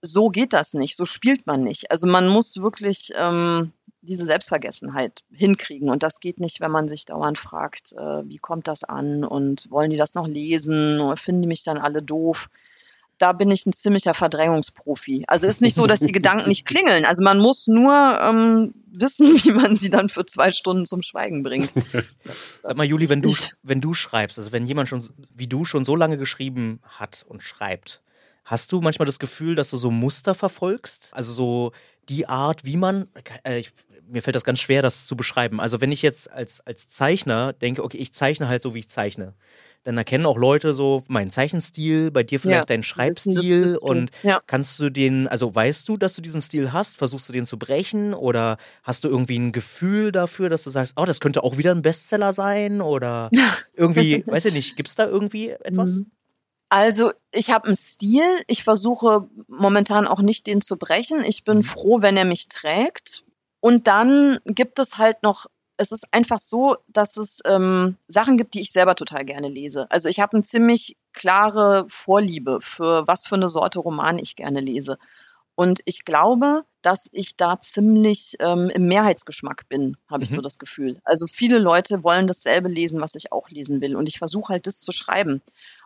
So 0.00 0.30
geht 0.30 0.54
das 0.54 0.72
nicht, 0.72 0.96
so 0.96 1.04
spielt 1.04 1.46
man 1.46 1.62
nicht. 1.62 1.90
Also 1.90 2.06
man 2.06 2.26
muss 2.26 2.56
wirklich 2.56 3.12
ähm, 3.14 3.72
diese 4.00 4.24
Selbstvergessenheit 4.24 5.24
hinkriegen. 5.30 5.90
Und 5.90 6.02
das 6.02 6.20
geht 6.20 6.40
nicht, 6.40 6.60
wenn 6.60 6.70
man 6.70 6.88
sich 6.88 7.04
dauernd 7.04 7.38
fragt, 7.38 7.92
äh, 7.92 8.26
wie 8.26 8.38
kommt 8.38 8.66
das 8.66 8.82
an 8.82 9.24
und 9.24 9.70
wollen 9.70 9.90
die 9.90 9.98
das 9.98 10.14
noch 10.14 10.26
lesen 10.26 11.00
oder 11.00 11.18
finden 11.18 11.42
die 11.42 11.48
mich 11.48 11.64
dann 11.64 11.76
alle 11.76 12.02
doof 12.02 12.48
da 13.22 13.32
bin 13.32 13.52
ich 13.52 13.64
ein 13.66 13.72
ziemlicher 13.72 14.14
Verdrängungsprofi. 14.14 15.24
Also 15.28 15.46
ist 15.46 15.62
nicht 15.62 15.76
so, 15.76 15.86
dass 15.86 16.00
die 16.00 16.10
Gedanken 16.10 16.48
nicht 16.48 16.66
klingeln. 16.66 17.04
Also 17.04 17.22
man 17.22 17.38
muss 17.38 17.68
nur 17.68 18.18
ähm, 18.20 18.74
wissen, 18.90 19.36
wie 19.44 19.52
man 19.52 19.76
sie 19.76 19.90
dann 19.90 20.08
für 20.08 20.26
zwei 20.26 20.50
Stunden 20.50 20.86
zum 20.86 21.02
Schweigen 21.02 21.44
bringt. 21.44 21.72
Sag 22.62 22.76
mal, 22.76 22.84
Juli, 22.84 23.08
wenn 23.08 23.22
du, 23.22 23.32
wenn 23.62 23.80
du 23.80 23.94
schreibst, 23.94 24.38
also 24.38 24.50
wenn 24.50 24.66
jemand 24.66 24.88
schon 24.88 25.08
wie 25.32 25.46
du 25.46 25.64
schon 25.64 25.84
so 25.84 25.94
lange 25.94 26.18
geschrieben 26.18 26.80
hat 26.84 27.24
und 27.28 27.44
schreibt, 27.44 28.02
hast 28.44 28.72
du 28.72 28.80
manchmal 28.80 29.06
das 29.06 29.20
Gefühl, 29.20 29.54
dass 29.54 29.70
du 29.70 29.76
so 29.76 29.92
Muster 29.92 30.34
verfolgst? 30.34 31.10
Also 31.12 31.32
so 31.32 31.72
die 32.08 32.28
Art, 32.28 32.64
wie 32.64 32.76
man, 32.76 33.08
äh, 33.44 33.58
ich, 33.58 33.70
mir 34.06 34.22
fällt 34.22 34.36
das 34.36 34.44
ganz 34.44 34.60
schwer, 34.60 34.82
das 34.82 35.06
zu 35.06 35.16
beschreiben. 35.16 35.60
Also 35.60 35.80
wenn 35.80 35.92
ich 35.92 36.02
jetzt 36.02 36.30
als, 36.30 36.60
als 36.66 36.88
Zeichner 36.88 37.52
denke, 37.52 37.84
okay, 37.84 37.98
ich 37.98 38.12
zeichne 38.12 38.48
halt 38.48 38.62
so, 38.62 38.74
wie 38.74 38.80
ich 38.80 38.88
zeichne 38.88 39.34
dann 39.84 39.96
erkennen 39.96 40.26
auch 40.26 40.36
Leute 40.36 40.74
so 40.74 41.02
meinen 41.08 41.30
Zeichenstil, 41.30 42.10
bei 42.10 42.22
dir 42.22 42.38
vielleicht 42.38 42.60
ja, 42.60 42.64
deinen 42.64 42.82
Schreibstil 42.82 43.76
und 43.76 44.10
ja. 44.22 44.40
kannst 44.46 44.78
du 44.78 44.90
den, 44.90 45.26
also 45.28 45.54
weißt 45.54 45.88
du, 45.88 45.96
dass 45.96 46.14
du 46.14 46.22
diesen 46.22 46.40
Stil 46.40 46.72
hast, 46.72 46.98
versuchst 46.98 47.28
du 47.28 47.32
den 47.32 47.46
zu 47.46 47.58
brechen 47.58 48.14
oder 48.14 48.58
hast 48.82 49.04
du 49.04 49.08
irgendwie 49.08 49.38
ein 49.38 49.52
Gefühl 49.52 50.12
dafür, 50.12 50.48
dass 50.48 50.64
du 50.64 50.70
sagst, 50.70 50.94
oh, 50.96 51.04
das 51.04 51.20
könnte 51.20 51.42
auch 51.42 51.56
wieder 51.58 51.72
ein 51.72 51.82
Bestseller 51.82 52.32
sein 52.32 52.80
oder 52.80 53.30
irgendwie, 53.74 54.24
weiß 54.26 54.46
ich 54.46 54.54
nicht, 54.54 54.76
gibt 54.76 54.88
es 54.88 54.94
da 54.94 55.06
irgendwie 55.06 55.50
etwas? 55.50 55.96
Mhm. 55.96 56.10
Also 56.72 57.12
ich 57.32 57.50
habe 57.50 57.66
einen 57.66 57.74
Stil, 57.74 58.24
ich 58.46 58.64
versuche 58.64 59.28
momentan 59.46 60.08
auch 60.08 60.22
nicht 60.22 60.46
den 60.46 60.62
zu 60.62 60.78
brechen. 60.78 61.22
Ich 61.22 61.44
bin 61.44 61.58
mhm. 61.58 61.64
froh, 61.64 62.00
wenn 62.00 62.16
er 62.16 62.24
mich 62.24 62.48
trägt. 62.48 63.24
Und 63.60 63.88
dann 63.88 64.38
gibt 64.46 64.78
es 64.78 64.96
halt 64.96 65.22
noch 65.22 65.44
es 65.76 65.92
ist 65.92 66.06
einfach 66.14 66.38
so, 66.38 66.76
dass 66.86 67.18
es 67.18 67.40
ähm, 67.44 67.96
Sachen 68.08 68.38
gibt, 68.38 68.54
die 68.54 68.62
ich 68.62 68.72
selber 68.72 68.94
total 68.94 69.26
gerne 69.26 69.48
lese. 69.48 69.86
Also 69.90 70.08
ich 70.08 70.20
habe 70.20 70.32
eine 70.32 70.44
ziemlich 70.44 70.96
klare 71.12 71.84
Vorliebe 71.88 72.60
für 72.62 73.06
was 73.06 73.26
für 73.26 73.34
eine 73.34 73.48
Sorte 73.48 73.80
Roman 73.80 74.18
ich 74.18 74.36
gerne 74.36 74.60
lese. 74.60 74.96
Und 75.54 75.80
ich 75.84 76.06
glaube, 76.06 76.64
dass 76.80 77.08
ich 77.12 77.36
da 77.36 77.60
ziemlich 77.60 78.36
ähm, 78.40 78.70
im 78.70 78.86
Mehrheitsgeschmack 78.86 79.68
bin, 79.68 79.96
habe 80.08 80.24
ich 80.24 80.30
mhm. 80.30 80.36
so 80.36 80.40
das 80.40 80.58
Gefühl. 80.58 81.00
Also 81.04 81.26
viele 81.26 81.58
Leute 81.58 82.02
wollen 82.02 82.26
dasselbe 82.26 82.68
lesen, 82.68 83.00
was 83.00 83.14
ich 83.14 83.32
auch 83.32 83.50
lesen 83.50 83.82
will. 83.82 83.94
Und 83.94 84.08
ich 84.08 84.18
versuche 84.18 84.54
halt 84.54 84.66
das 84.66 84.80
zu 84.80 84.92
schreiben. 84.92 85.42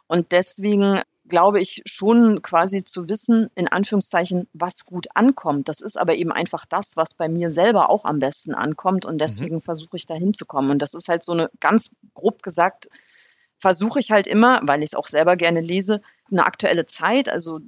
Und 0.08 0.32
deswegen 0.32 1.00
glaube 1.28 1.60
ich 1.60 1.82
schon 1.86 2.42
quasi 2.42 2.84
zu 2.84 3.08
wissen, 3.08 3.50
in 3.54 3.68
Anführungszeichen, 3.68 4.48
was 4.52 4.84
gut 4.84 5.08
ankommt. 5.14 5.68
Das 5.68 5.80
ist 5.80 5.98
aber 5.98 6.14
eben 6.14 6.32
einfach 6.32 6.66
das, 6.66 6.96
was 6.96 7.14
bei 7.14 7.28
mir 7.28 7.52
selber 7.52 7.90
auch 7.90 8.04
am 8.04 8.18
besten 8.18 8.54
ankommt. 8.54 9.04
Und 9.04 9.14
mhm. 9.14 9.18
deswegen 9.18 9.56
mhm. 9.56 9.62
versuche 9.62 9.96
ich 9.96 10.06
da 10.06 10.14
hinzukommen. 10.14 10.70
Und 10.70 10.82
das 10.82 10.94
ist 10.94 11.08
halt 11.08 11.22
so 11.22 11.32
eine 11.32 11.50
ganz 11.60 11.90
grob 12.14 12.42
gesagt, 12.42 12.88
versuche 13.58 14.00
ich 14.00 14.10
halt 14.10 14.26
immer, 14.26 14.60
weil 14.62 14.80
ich 14.80 14.90
es 14.90 14.94
auch 14.94 15.08
selber 15.08 15.36
gerne 15.36 15.60
lese, 15.60 16.02
eine 16.30 16.44
aktuelle 16.44 16.86
Zeit, 16.86 17.28
also 17.28 17.60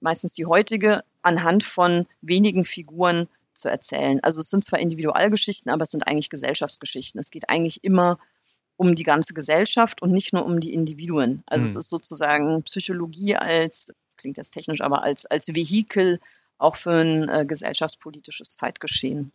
meistens 0.00 0.34
die 0.34 0.46
heutige, 0.46 1.04
anhand 1.22 1.64
von 1.64 2.06
wenigen 2.20 2.64
Figuren 2.64 3.28
zu 3.54 3.68
erzählen. 3.68 4.20
Also 4.22 4.40
es 4.40 4.50
sind 4.50 4.64
zwar 4.64 4.78
Individualgeschichten, 4.78 5.70
aber 5.70 5.82
es 5.82 5.90
sind 5.90 6.06
eigentlich 6.06 6.30
Gesellschaftsgeschichten. 6.30 7.20
Es 7.20 7.30
geht 7.30 7.48
eigentlich 7.48 7.84
immer 7.84 8.12
um 8.12 8.18
die 8.78 9.02
ganze 9.04 9.34
Gesellschaft 9.34 10.02
und 10.02 10.10
nicht 10.10 10.32
nur 10.32 10.44
um 10.44 10.58
die 10.58 10.72
Individuen. 10.72 11.42
Also 11.46 11.64
mhm. 11.64 11.70
es 11.70 11.76
ist 11.76 11.88
sozusagen 11.88 12.62
Psychologie 12.64 13.36
als, 13.36 13.92
klingt 14.16 14.36
jetzt 14.36 14.50
technisch, 14.50 14.80
aber 14.80 15.02
als, 15.02 15.26
als 15.26 15.54
Vehikel 15.54 16.18
auch 16.58 16.76
für 16.76 16.92
ein 16.92 17.28
äh, 17.28 17.44
gesellschaftspolitisches 17.46 18.56
Zeitgeschehen. 18.56 19.32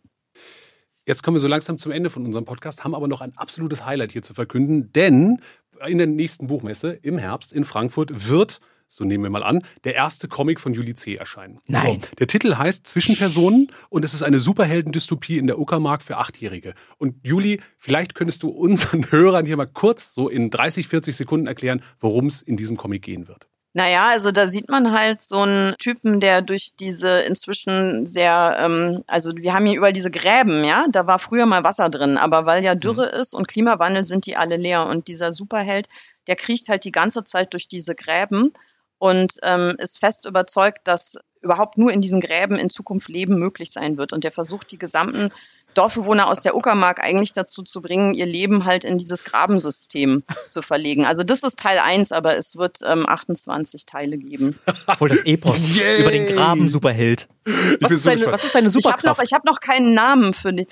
Jetzt 1.06 1.22
kommen 1.22 1.36
wir 1.36 1.40
so 1.40 1.48
langsam 1.48 1.78
zum 1.78 1.92
Ende 1.92 2.10
von 2.10 2.26
unserem 2.26 2.44
Podcast, 2.44 2.84
haben 2.84 2.94
aber 2.94 3.08
noch 3.08 3.22
ein 3.22 3.36
absolutes 3.36 3.86
Highlight 3.86 4.12
hier 4.12 4.22
zu 4.22 4.34
verkünden, 4.34 4.92
denn 4.92 5.40
in 5.86 5.98
der 5.98 6.06
nächsten 6.06 6.48
Buchmesse 6.48 6.98
im 7.02 7.16
Herbst 7.16 7.52
in 7.52 7.64
Frankfurt 7.64 8.28
wird 8.28 8.60
so 8.88 9.04
nehmen 9.04 9.22
wir 9.22 9.30
mal 9.30 9.42
an, 9.42 9.60
der 9.84 9.94
erste 9.94 10.28
Comic 10.28 10.60
von 10.60 10.72
Julie 10.72 10.94
C. 10.94 11.14
erscheinen. 11.14 11.60
Nein. 11.68 12.00
So, 12.00 12.16
der 12.18 12.26
Titel 12.26 12.56
heißt 12.56 12.86
Zwischenpersonen 12.86 13.70
und 13.90 14.04
es 14.04 14.14
ist 14.14 14.22
eine 14.22 14.40
Superheldendystopie 14.40 15.38
in 15.38 15.46
der 15.46 15.58
Uckermark 15.58 16.02
für 16.02 16.16
Achtjährige. 16.16 16.74
Und 16.96 17.16
Julie, 17.22 17.58
vielleicht 17.76 18.14
könntest 18.14 18.42
du 18.42 18.48
unseren 18.48 19.04
Hörern 19.10 19.46
hier 19.46 19.56
mal 19.56 19.66
kurz 19.66 20.14
so 20.14 20.28
in 20.28 20.50
30, 20.50 20.88
40 20.88 21.16
Sekunden 21.16 21.46
erklären, 21.46 21.82
worum 22.00 22.26
es 22.26 22.42
in 22.42 22.56
diesem 22.56 22.76
Comic 22.76 23.02
gehen 23.02 23.28
wird. 23.28 23.46
Naja, 23.74 24.08
also 24.08 24.32
da 24.32 24.46
sieht 24.46 24.68
man 24.70 24.92
halt 24.92 25.22
so 25.22 25.42
einen 25.42 25.76
Typen, 25.78 26.20
der 26.20 26.40
durch 26.40 26.72
diese 26.80 27.20
inzwischen 27.20 28.06
sehr, 28.06 28.56
ähm, 28.60 29.04
also 29.06 29.36
wir 29.36 29.52
haben 29.52 29.66
hier 29.66 29.76
überall 29.76 29.92
diese 29.92 30.10
Gräben, 30.10 30.64
ja, 30.64 30.86
da 30.90 31.06
war 31.06 31.18
früher 31.18 31.44
mal 31.44 31.62
Wasser 31.64 31.90
drin, 31.90 32.16
aber 32.16 32.46
weil 32.46 32.64
ja 32.64 32.74
Dürre 32.74 33.12
mhm. 33.14 33.20
ist 33.20 33.34
und 33.34 33.46
Klimawandel 33.46 34.04
sind 34.04 34.24
die 34.24 34.36
alle 34.36 34.56
leer 34.56 34.86
und 34.86 35.06
dieser 35.06 35.32
Superheld, 35.32 35.88
der 36.26 36.36
kriecht 36.36 36.70
halt 36.70 36.84
die 36.84 36.92
ganze 36.92 37.24
Zeit 37.24 37.52
durch 37.52 37.68
diese 37.68 37.94
Gräben 37.94 38.52
und 38.98 39.34
ähm, 39.42 39.74
ist 39.78 39.98
fest 39.98 40.26
überzeugt, 40.26 40.80
dass 40.84 41.16
überhaupt 41.40 41.78
nur 41.78 41.92
in 41.92 42.00
diesen 42.00 42.20
Gräben 42.20 42.56
in 42.56 42.68
Zukunft 42.70 43.08
Leben 43.08 43.38
möglich 43.38 43.70
sein 43.72 43.96
wird. 43.96 44.12
Und 44.12 44.24
der 44.24 44.32
versucht, 44.32 44.70
die 44.72 44.78
gesamten 44.78 45.30
Dorfbewohner 45.74 46.26
aus 46.28 46.40
der 46.40 46.56
Uckermark 46.56 46.98
eigentlich 47.00 47.32
dazu 47.32 47.62
zu 47.62 47.80
bringen, 47.80 48.12
ihr 48.14 48.26
Leben 48.26 48.64
halt 48.64 48.82
in 48.82 48.98
dieses 48.98 49.22
Grabensystem 49.22 50.24
zu 50.50 50.62
verlegen. 50.62 51.06
Also 51.06 51.22
das 51.22 51.42
ist 51.44 51.58
Teil 51.60 51.78
1, 51.78 52.10
aber 52.10 52.36
es 52.36 52.56
wird 52.56 52.78
ähm, 52.84 53.06
28 53.08 53.86
Teile 53.86 54.18
geben. 54.18 54.58
Voll 54.98 55.10
das 55.10 55.24
Epos 55.24 55.58
Yay. 55.76 56.00
über 56.00 56.10
den 56.10 56.26
Graben-Superheld. 56.34 57.28
Was, 57.44 57.54
bin 57.54 57.92
ist 57.92 58.02
so 58.02 58.10
seine- 58.10 58.26
was 58.32 58.42
ist 58.44 58.52
seine 58.52 58.66
Ich 58.68 58.74
habe 58.74 58.82
noch, 58.82 58.92
Superkraft? 58.96 59.22
ich 59.24 59.32
hab 59.32 59.44
noch 59.44 59.60
keinen 59.60 59.94
Namen 59.94 60.34
für 60.34 60.52
den 60.52 60.66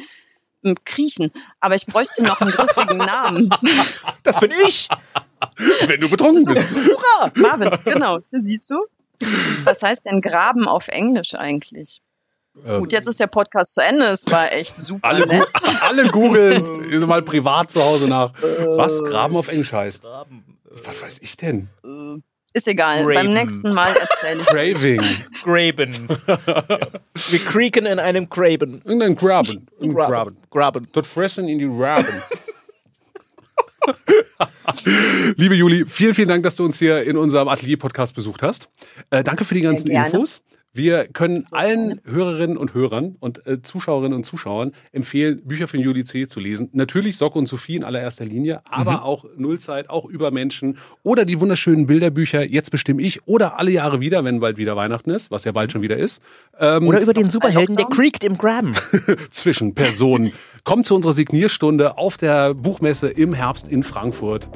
ähm, 0.64 0.74
Kriechen, 0.84 1.30
aber 1.60 1.76
ich 1.76 1.86
bräuchte 1.86 2.24
noch 2.24 2.40
einen 2.40 2.50
griffigen 2.52 2.96
Namen. 2.98 3.50
Das 4.24 4.40
bin 4.40 4.50
ich! 4.66 4.88
Wenn 5.86 6.00
du 6.00 6.09
betrunken 6.09 6.44
bist. 6.44 6.66
Marvin, 7.36 7.70
genau, 7.84 8.18
siehst 8.30 8.70
du? 8.70 8.76
Was 9.64 9.82
heißt 9.82 10.04
denn 10.04 10.20
Graben 10.20 10.68
auf 10.68 10.88
Englisch 10.88 11.34
eigentlich? 11.34 12.00
Gut, 12.64 12.92
jetzt 12.92 13.07
ist 13.07 13.20
der 13.20 13.26
Podcast 13.26 13.74
zu 13.74 13.82
Ende. 13.82 14.07
Es 14.07 14.30
war 14.30 14.50
echt 14.50 14.80
super 14.80 15.07
Alle, 15.07 15.26
nett. 15.26 15.46
gu 15.52 15.70
alle 15.82 16.07
googeln 16.07 17.07
mal 17.07 17.22
privat 17.22 17.70
zu 17.70 17.82
Hause 17.82 18.09
nach, 18.09 18.32
was 18.76 19.04
Graben 19.04 19.36
auf 19.36 19.48
Englisch 19.48 19.72
heißt. 19.72 20.07
Was 20.70 21.02
weiß 21.02 21.18
ich 21.20 21.36
denn? 21.36 21.68
Ist 22.54 22.66
egal. 22.66 23.04
Graben. 23.04 23.14
Beim 23.14 23.32
nächsten 23.34 23.74
Mal 23.74 23.94
erzähle 23.94 24.40
ich. 24.40 24.46
Craving. 24.46 25.24
Graben. 25.44 26.09
Wir 27.28 27.38
creaken 27.40 27.84
in 27.84 27.98
einem 27.98 28.30
Graben. 28.30 28.80
Irgendein 28.84 29.16
Graben. 29.16 29.66
Irgendein 29.78 30.07
Graben. 30.07 30.36
Graben. 30.50 30.88
Dort 30.92 31.07
fressen 31.07 31.48
in 31.48 31.59
die 31.59 31.66
Raben. 31.66 32.22
Liebe 35.37 35.55
Juli, 35.55 35.84
vielen, 35.87 36.14
vielen 36.14 36.28
Dank, 36.28 36.43
dass 36.43 36.57
du 36.57 36.64
uns 36.64 36.78
hier 36.78 37.03
in 37.03 37.16
unserem 37.16 37.49
Atelier-Podcast 37.49 38.14
besucht 38.14 38.43
hast. 38.43 38.70
Äh, 39.11 39.22
danke 39.22 39.45
für 39.45 39.55
die 39.55 39.61
ganzen. 39.61 39.91
Infos. 39.91 40.43
Wir 40.76 41.06
können 41.06 41.46
allen 41.52 42.02
Hörerinnen 42.04 42.58
und 42.58 42.74
Hörern 42.74 43.16
und 43.18 43.46
äh, 43.46 43.62
Zuschauerinnen 43.62 44.12
und 44.12 44.24
Zuschauern 44.24 44.72
empfehlen, 44.92 45.40
Bücher 45.42 45.68
von 45.68 45.80
Juli 45.80 46.04
C. 46.04 46.28
zu 46.28 46.38
lesen. 46.38 46.68
Natürlich 46.74 47.16
Socke 47.16 47.38
und 47.38 47.48
Sophie 47.48 47.76
in 47.76 47.84
allererster 47.84 48.26
Linie, 48.26 48.60
aber 48.64 49.02
auch 49.02 49.24
Nullzeit, 49.38 49.88
auch 49.88 50.04
über 50.04 50.30
Menschen 50.30 50.76
oder 51.02 51.24
die 51.24 51.40
wunderschönen 51.40 51.86
Bilderbücher 51.86 52.44
Jetzt 52.44 52.70
bestimme 52.70 53.00
ich 53.00 53.26
oder 53.26 53.58
alle 53.58 53.70
Jahre 53.70 54.00
wieder, 54.00 54.22
wenn 54.24 54.40
bald 54.40 54.58
wieder 54.58 54.76
Weihnachten 54.76 55.08
ist, 55.08 55.30
was 55.30 55.44
ja 55.44 55.52
bald 55.52 55.72
schon 55.72 55.80
wieder 55.80 55.96
ist. 55.96 56.22
Ähm, 56.58 56.86
Oder 56.86 57.00
über 57.00 57.14
den 57.14 57.30
Superhelden, 57.30 57.76
der 57.76 57.86
creakt 57.86 58.22
im 58.22 58.36
Graben. 58.36 58.74
zwischen 59.30 59.74
Personen. 59.74 60.32
Kommt 60.64 60.84
zu 60.84 60.94
unserer 60.94 61.14
Signierstunde 61.14 61.96
auf 61.96 62.18
der 62.18 62.52
Buchmesse 62.52 63.08
im 63.08 63.32
Herbst 63.32 63.66
in 63.66 63.82
Frankfurt 63.82 64.50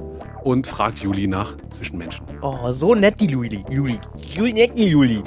und 0.45 0.67
fragt 0.67 0.99
Juli 0.99 1.27
nach 1.27 1.57
Zwischenmenschen. 1.71 2.27
Oh, 2.43 2.71
so 2.73 2.95
nett 2.95 3.21
die 3.21 3.27
Juli. 3.27 3.65
Juli. 3.71 3.99
Juli, 4.35 4.53
nett 4.53 4.77
die 4.77 4.87
Juli. 4.87 5.23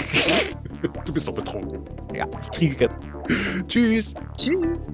Du 0.83 1.13
bist 1.13 1.27
doch 1.27 1.33
betrunken. 1.33 1.79
Ja, 2.13 2.27
ich 2.41 2.51
kriege. 2.51 2.89
Tschüss. 3.67 4.13
Tschüss. 4.37 4.89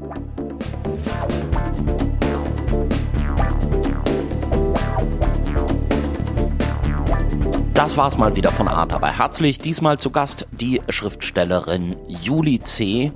Das 7.74 7.98
war's 7.98 8.18
mal 8.18 8.36
wieder 8.36 8.52
von 8.52 8.68
Art 8.68 8.94
aber 8.94 9.08
herzlich. 9.18 9.58
Diesmal 9.60 9.98
zu 9.98 10.12
Gast 10.12 10.48
die 10.52 10.82
Schriftstellerin 10.90 11.96
Juli 12.08 12.60
C. 12.60 13.12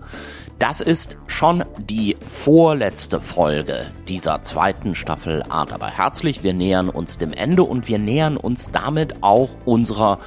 Das 0.58 0.80
ist 0.80 1.18
schon 1.28 1.66
die 1.78 2.16
vorletzte 2.26 3.20
Folge 3.20 3.86
dieser 4.08 4.42
zweiten 4.42 4.96
Staffel 4.96 5.44
Art 5.50 5.74
aber 5.74 5.88
herzlich. 5.88 6.44
Wir 6.44 6.54
nähern 6.54 6.90
uns 6.90 7.18
dem 7.18 7.34
Ende 7.34 7.64
und 7.64 7.90
wir 7.90 8.00
nähern 8.00 8.38
uns 8.38 8.72
damit 8.72 9.22
auch 9.22 9.50
unserer 9.66 10.20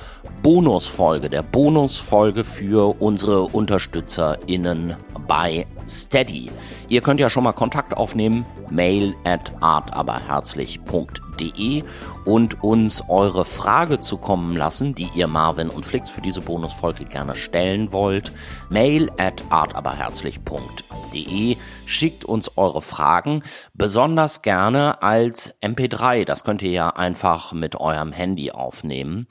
Bonusfolge, 0.46 1.28
der 1.28 1.42
Bonusfolge 1.42 2.44
für 2.44 3.02
unsere 3.02 3.48
UnterstützerInnen 3.48 4.94
bei 5.26 5.66
Steady. 5.88 6.52
Ihr 6.88 7.00
könnt 7.00 7.18
ja 7.18 7.28
schon 7.28 7.42
mal 7.42 7.50
Kontakt 7.50 7.96
aufnehmen, 7.96 8.46
mail 8.70 9.16
at 9.24 9.52
artaberherzlich.de 9.60 11.82
und 12.26 12.62
uns 12.62 13.02
eure 13.08 13.44
Frage 13.44 13.98
zukommen 13.98 14.56
lassen, 14.56 14.94
die 14.94 15.08
ihr 15.16 15.26
Marvin 15.26 15.68
und 15.68 15.84
Flix 15.84 16.10
für 16.10 16.20
diese 16.20 16.42
Bonusfolge 16.42 17.06
gerne 17.06 17.34
stellen 17.34 17.90
wollt. 17.90 18.30
Mail 18.70 19.10
at 19.18 19.42
artaberherzlich.de. 19.50 21.56
Schickt 21.86 22.24
uns 22.24 22.56
eure 22.56 22.82
Fragen, 22.82 23.42
besonders 23.74 24.42
gerne 24.42 25.02
als 25.02 25.60
MP3. 25.60 26.24
Das 26.24 26.44
könnt 26.44 26.62
ihr 26.62 26.70
ja 26.70 26.90
einfach 26.90 27.52
mit 27.52 27.74
eurem 27.74 28.12
Handy 28.12 28.52
aufnehmen 28.52 29.26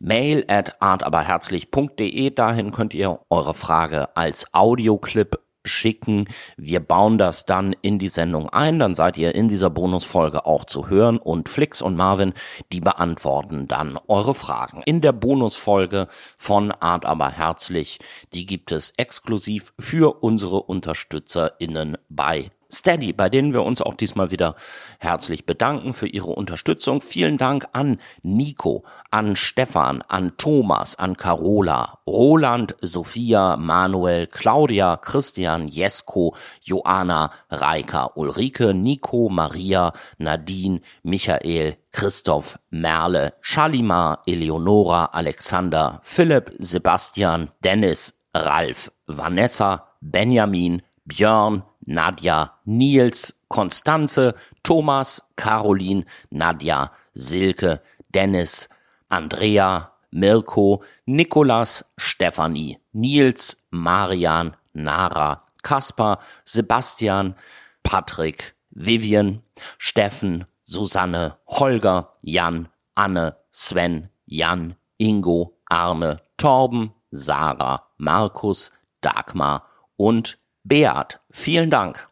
mail 0.00 0.44
at 0.48 0.80
artaberherzlich.de. 0.80 2.30
Dahin 2.30 2.72
könnt 2.72 2.94
ihr 2.94 3.20
eure 3.30 3.54
Frage 3.54 4.16
als 4.16 4.52
Audioclip 4.52 5.38
schicken. 5.66 6.28
Wir 6.56 6.80
bauen 6.80 7.18
das 7.18 7.44
dann 7.44 7.74
in 7.82 7.98
die 7.98 8.08
Sendung 8.08 8.48
ein. 8.50 8.78
Dann 8.78 8.94
seid 8.94 9.18
ihr 9.18 9.34
in 9.34 9.48
dieser 9.48 9.70
Bonusfolge 9.70 10.46
auch 10.46 10.64
zu 10.64 10.88
hören 10.88 11.18
und 11.18 11.48
Flix 11.48 11.82
und 11.82 11.96
Marvin, 11.96 12.32
die 12.72 12.80
beantworten 12.80 13.68
dann 13.68 13.98
eure 14.08 14.34
Fragen. 14.34 14.82
In 14.84 15.00
der 15.00 15.12
Bonusfolge 15.12 16.08
von 16.38 16.72
Art 16.72 17.04
aber 17.04 17.30
herzlich, 17.30 17.98
die 18.32 18.46
gibt 18.46 18.72
es 18.72 18.92
exklusiv 18.96 19.74
für 19.78 20.22
unsere 20.22 20.62
UnterstützerInnen 20.62 21.98
bei 22.08 22.50
Steady, 22.76 23.12
bei 23.12 23.28
denen 23.28 23.52
wir 23.52 23.62
uns 23.62 23.80
auch 23.80 23.94
diesmal 23.94 24.30
wieder 24.30 24.54
herzlich 24.98 25.46
bedanken 25.46 25.94
für 25.94 26.06
ihre 26.06 26.30
Unterstützung. 26.30 27.00
Vielen 27.00 27.38
Dank 27.38 27.66
an 27.72 27.98
Nico, 28.22 28.84
an 29.10 29.36
Stefan, 29.36 30.02
an 30.02 30.32
Thomas, 30.36 30.96
an 30.96 31.16
Carola, 31.16 31.98
Roland, 32.06 32.76
Sophia, 32.82 33.56
Manuel, 33.56 34.26
Claudia, 34.26 34.96
Christian, 34.96 35.68
Jesko, 35.68 36.36
Joanna, 36.62 37.30
Reika, 37.50 38.10
Ulrike, 38.14 38.74
Nico, 38.74 39.28
Maria, 39.28 39.92
Nadine, 40.18 40.80
Michael, 41.02 41.76
Christoph, 41.92 42.58
Merle, 42.70 43.32
Shalimar, 43.40 44.22
Eleonora, 44.26 45.10
Alexander, 45.12 46.00
Philipp, 46.02 46.52
Sebastian, 46.58 47.50
Dennis, 47.64 48.12
Ralf, 48.34 48.90
Vanessa, 49.06 49.86
Benjamin, 50.02 50.82
Björn, 51.06 51.62
Nadja, 51.86 52.52
Nils, 52.64 53.34
Konstanze, 53.48 54.34
Thomas, 54.62 55.22
Caroline, 55.36 56.04
Nadja, 56.32 56.90
Silke, 57.14 57.80
Dennis, 58.12 58.68
Andrea, 59.10 59.90
Mirko, 60.12 60.82
Nikolas, 61.06 61.84
Stefanie, 61.98 62.78
Nils, 62.94 63.56
Marian, 63.70 64.56
Nara, 64.74 65.42
Kaspar, 65.62 66.18
Sebastian, 66.44 67.34
Patrick, 67.82 68.54
Vivian, 68.74 69.42
Steffen, 69.78 70.46
Susanne, 70.62 71.34
Holger, 71.46 72.08
Jan, 72.24 72.68
Anne, 72.96 73.34
Sven, 73.52 74.08
Jan, 74.26 74.76
Ingo, 75.00 75.52
Arne, 75.70 76.20
Torben, 76.38 76.92
Sarah, 77.10 77.82
Markus, 77.98 78.70
Dagmar 79.00 79.62
und 79.96 80.38
Beat. 80.68 81.20
Vielen 81.30 81.70
Dank. 81.70 82.08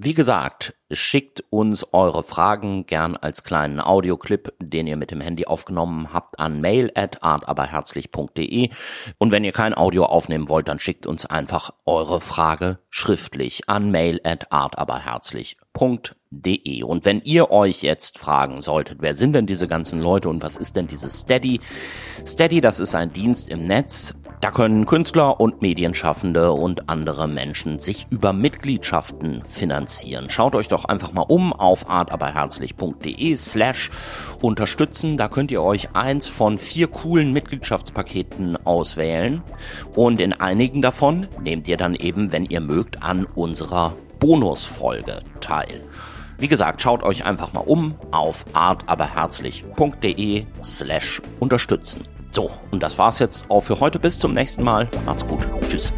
Wie 0.00 0.14
gesagt, 0.14 0.74
schickt 0.90 1.42
uns 1.50 1.92
eure 1.92 2.22
Fragen 2.22 2.86
gern 2.86 3.16
als 3.16 3.42
kleinen 3.42 3.80
Audioclip, 3.80 4.52
den 4.60 4.86
ihr 4.86 4.96
mit 4.96 5.10
dem 5.10 5.20
Handy 5.20 5.46
aufgenommen 5.46 6.12
habt, 6.12 6.38
an 6.38 6.60
mail 6.60 6.92
at 6.94 7.22
artaberherzlich.de. 7.22 8.70
Und 9.18 9.32
wenn 9.32 9.44
ihr 9.44 9.52
kein 9.52 9.74
Audio 9.74 10.04
aufnehmen 10.04 10.48
wollt, 10.48 10.68
dann 10.68 10.78
schickt 10.78 11.06
uns 11.06 11.26
einfach 11.26 11.72
eure 11.86 12.20
Frage 12.20 12.78
schriftlich 12.90 13.68
an 13.68 13.90
mail 13.90 14.20
at 14.24 14.52
artaberherzlich.de. 14.52 16.82
Und 16.82 17.04
wenn 17.04 17.20
ihr 17.22 17.50
euch 17.50 17.82
jetzt 17.82 18.18
fragen 18.18 18.62
solltet, 18.62 18.98
wer 19.00 19.14
sind 19.14 19.32
denn 19.32 19.46
diese 19.46 19.68
ganzen 19.68 20.00
Leute 20.00 20.28
und 20.28 20.42
was 20.42 20.56
ist 20.56 20.76
denn 20.76 20.86
dieses 20.86 21.20
Steady? 21.20 21.60
Steady, 22.26 22.60
das 22.60 22.78
ist 22.78 22.94
ein 22.94 23.12
Dienst 23.12 23.48
im 23.48 23.64
Netz, 23.64 24.14
da 24.40 24.52
können 24.52 24.86
Künstler 24.86 25.40
und 25.40 25.62
Medienschaffende 25.62 26.52
und 26.52 26.88
andere 26.88 27.26
Menschen 27.26 27.80
sich 27.80 28.06
über 28.10 28.32
Mitgliedschaften 28.32 29.44
finanzieren. 29.44 30.30
Schaut 30.30 30.54
euch 30.54 30.68
doch 30.68 30.84
einfach 30.84 31.12
mal 31.12 31.22
um 31.22 31.52
auf 31.52 31.90
artaberherzlich.de 31.90 33.34
slash 33.34 33.90
unterstützen. 34.40 35.16
Da 35.16 35.28
könnt 35.28 35.50
ihr 35.50 35.62
euch 35.62 35.94
eins 35.96 36.28
von 36.28 36.58
vier 36.58 36.86
coolen 36.86 37.32
Mitgliedschaftspaketen 37.32 38.64
auswählen. 38.64 39.42
Und 39.96 40.20
in 40.20 40.32
einigen 40.34 40.82
davon 40.82 41.26
nehmt 41.42 41.66
ihr 41.66 41.76
dann 41.76 41.96
eben, 41.96 42.30
wenn 42.30 42.44
ihr 42.44 42.60
mögt, 42.60 43.02
an 43.02 43.24
unserer 43.24 43.94
Bonusfolge 44.20 45.22
teil. 45.40 45.82
Wie 46.38 46.48
gesagt, 46.48 46.80
schaut 46.80 47.02
euch 47.02 47.24
einfach 47.24 47.52
mal 47.52 47.64
um 47.66 47.96
auf 48.12 48.44
artaberherzlich.de 48.52 50.46
slash 50.62 51.20
unterstützen. 51.40 52.06
So, 52.38 52.52
und 52.70 52.84
das 52.84 52.96
war's 52.98 53.18
jetzt 53.18 53.50
auch 53.50 53.62
für 53.62 53.80
heute. 53.80 53.98
Bis 53.98 54.20
zum 54.20 54.32
nächsten 54.32 54.62
Mal. 54.62 54.86
Macht's 55.04 55.26
gut. 55.26 55.40
Tschüss. 55.68 55.92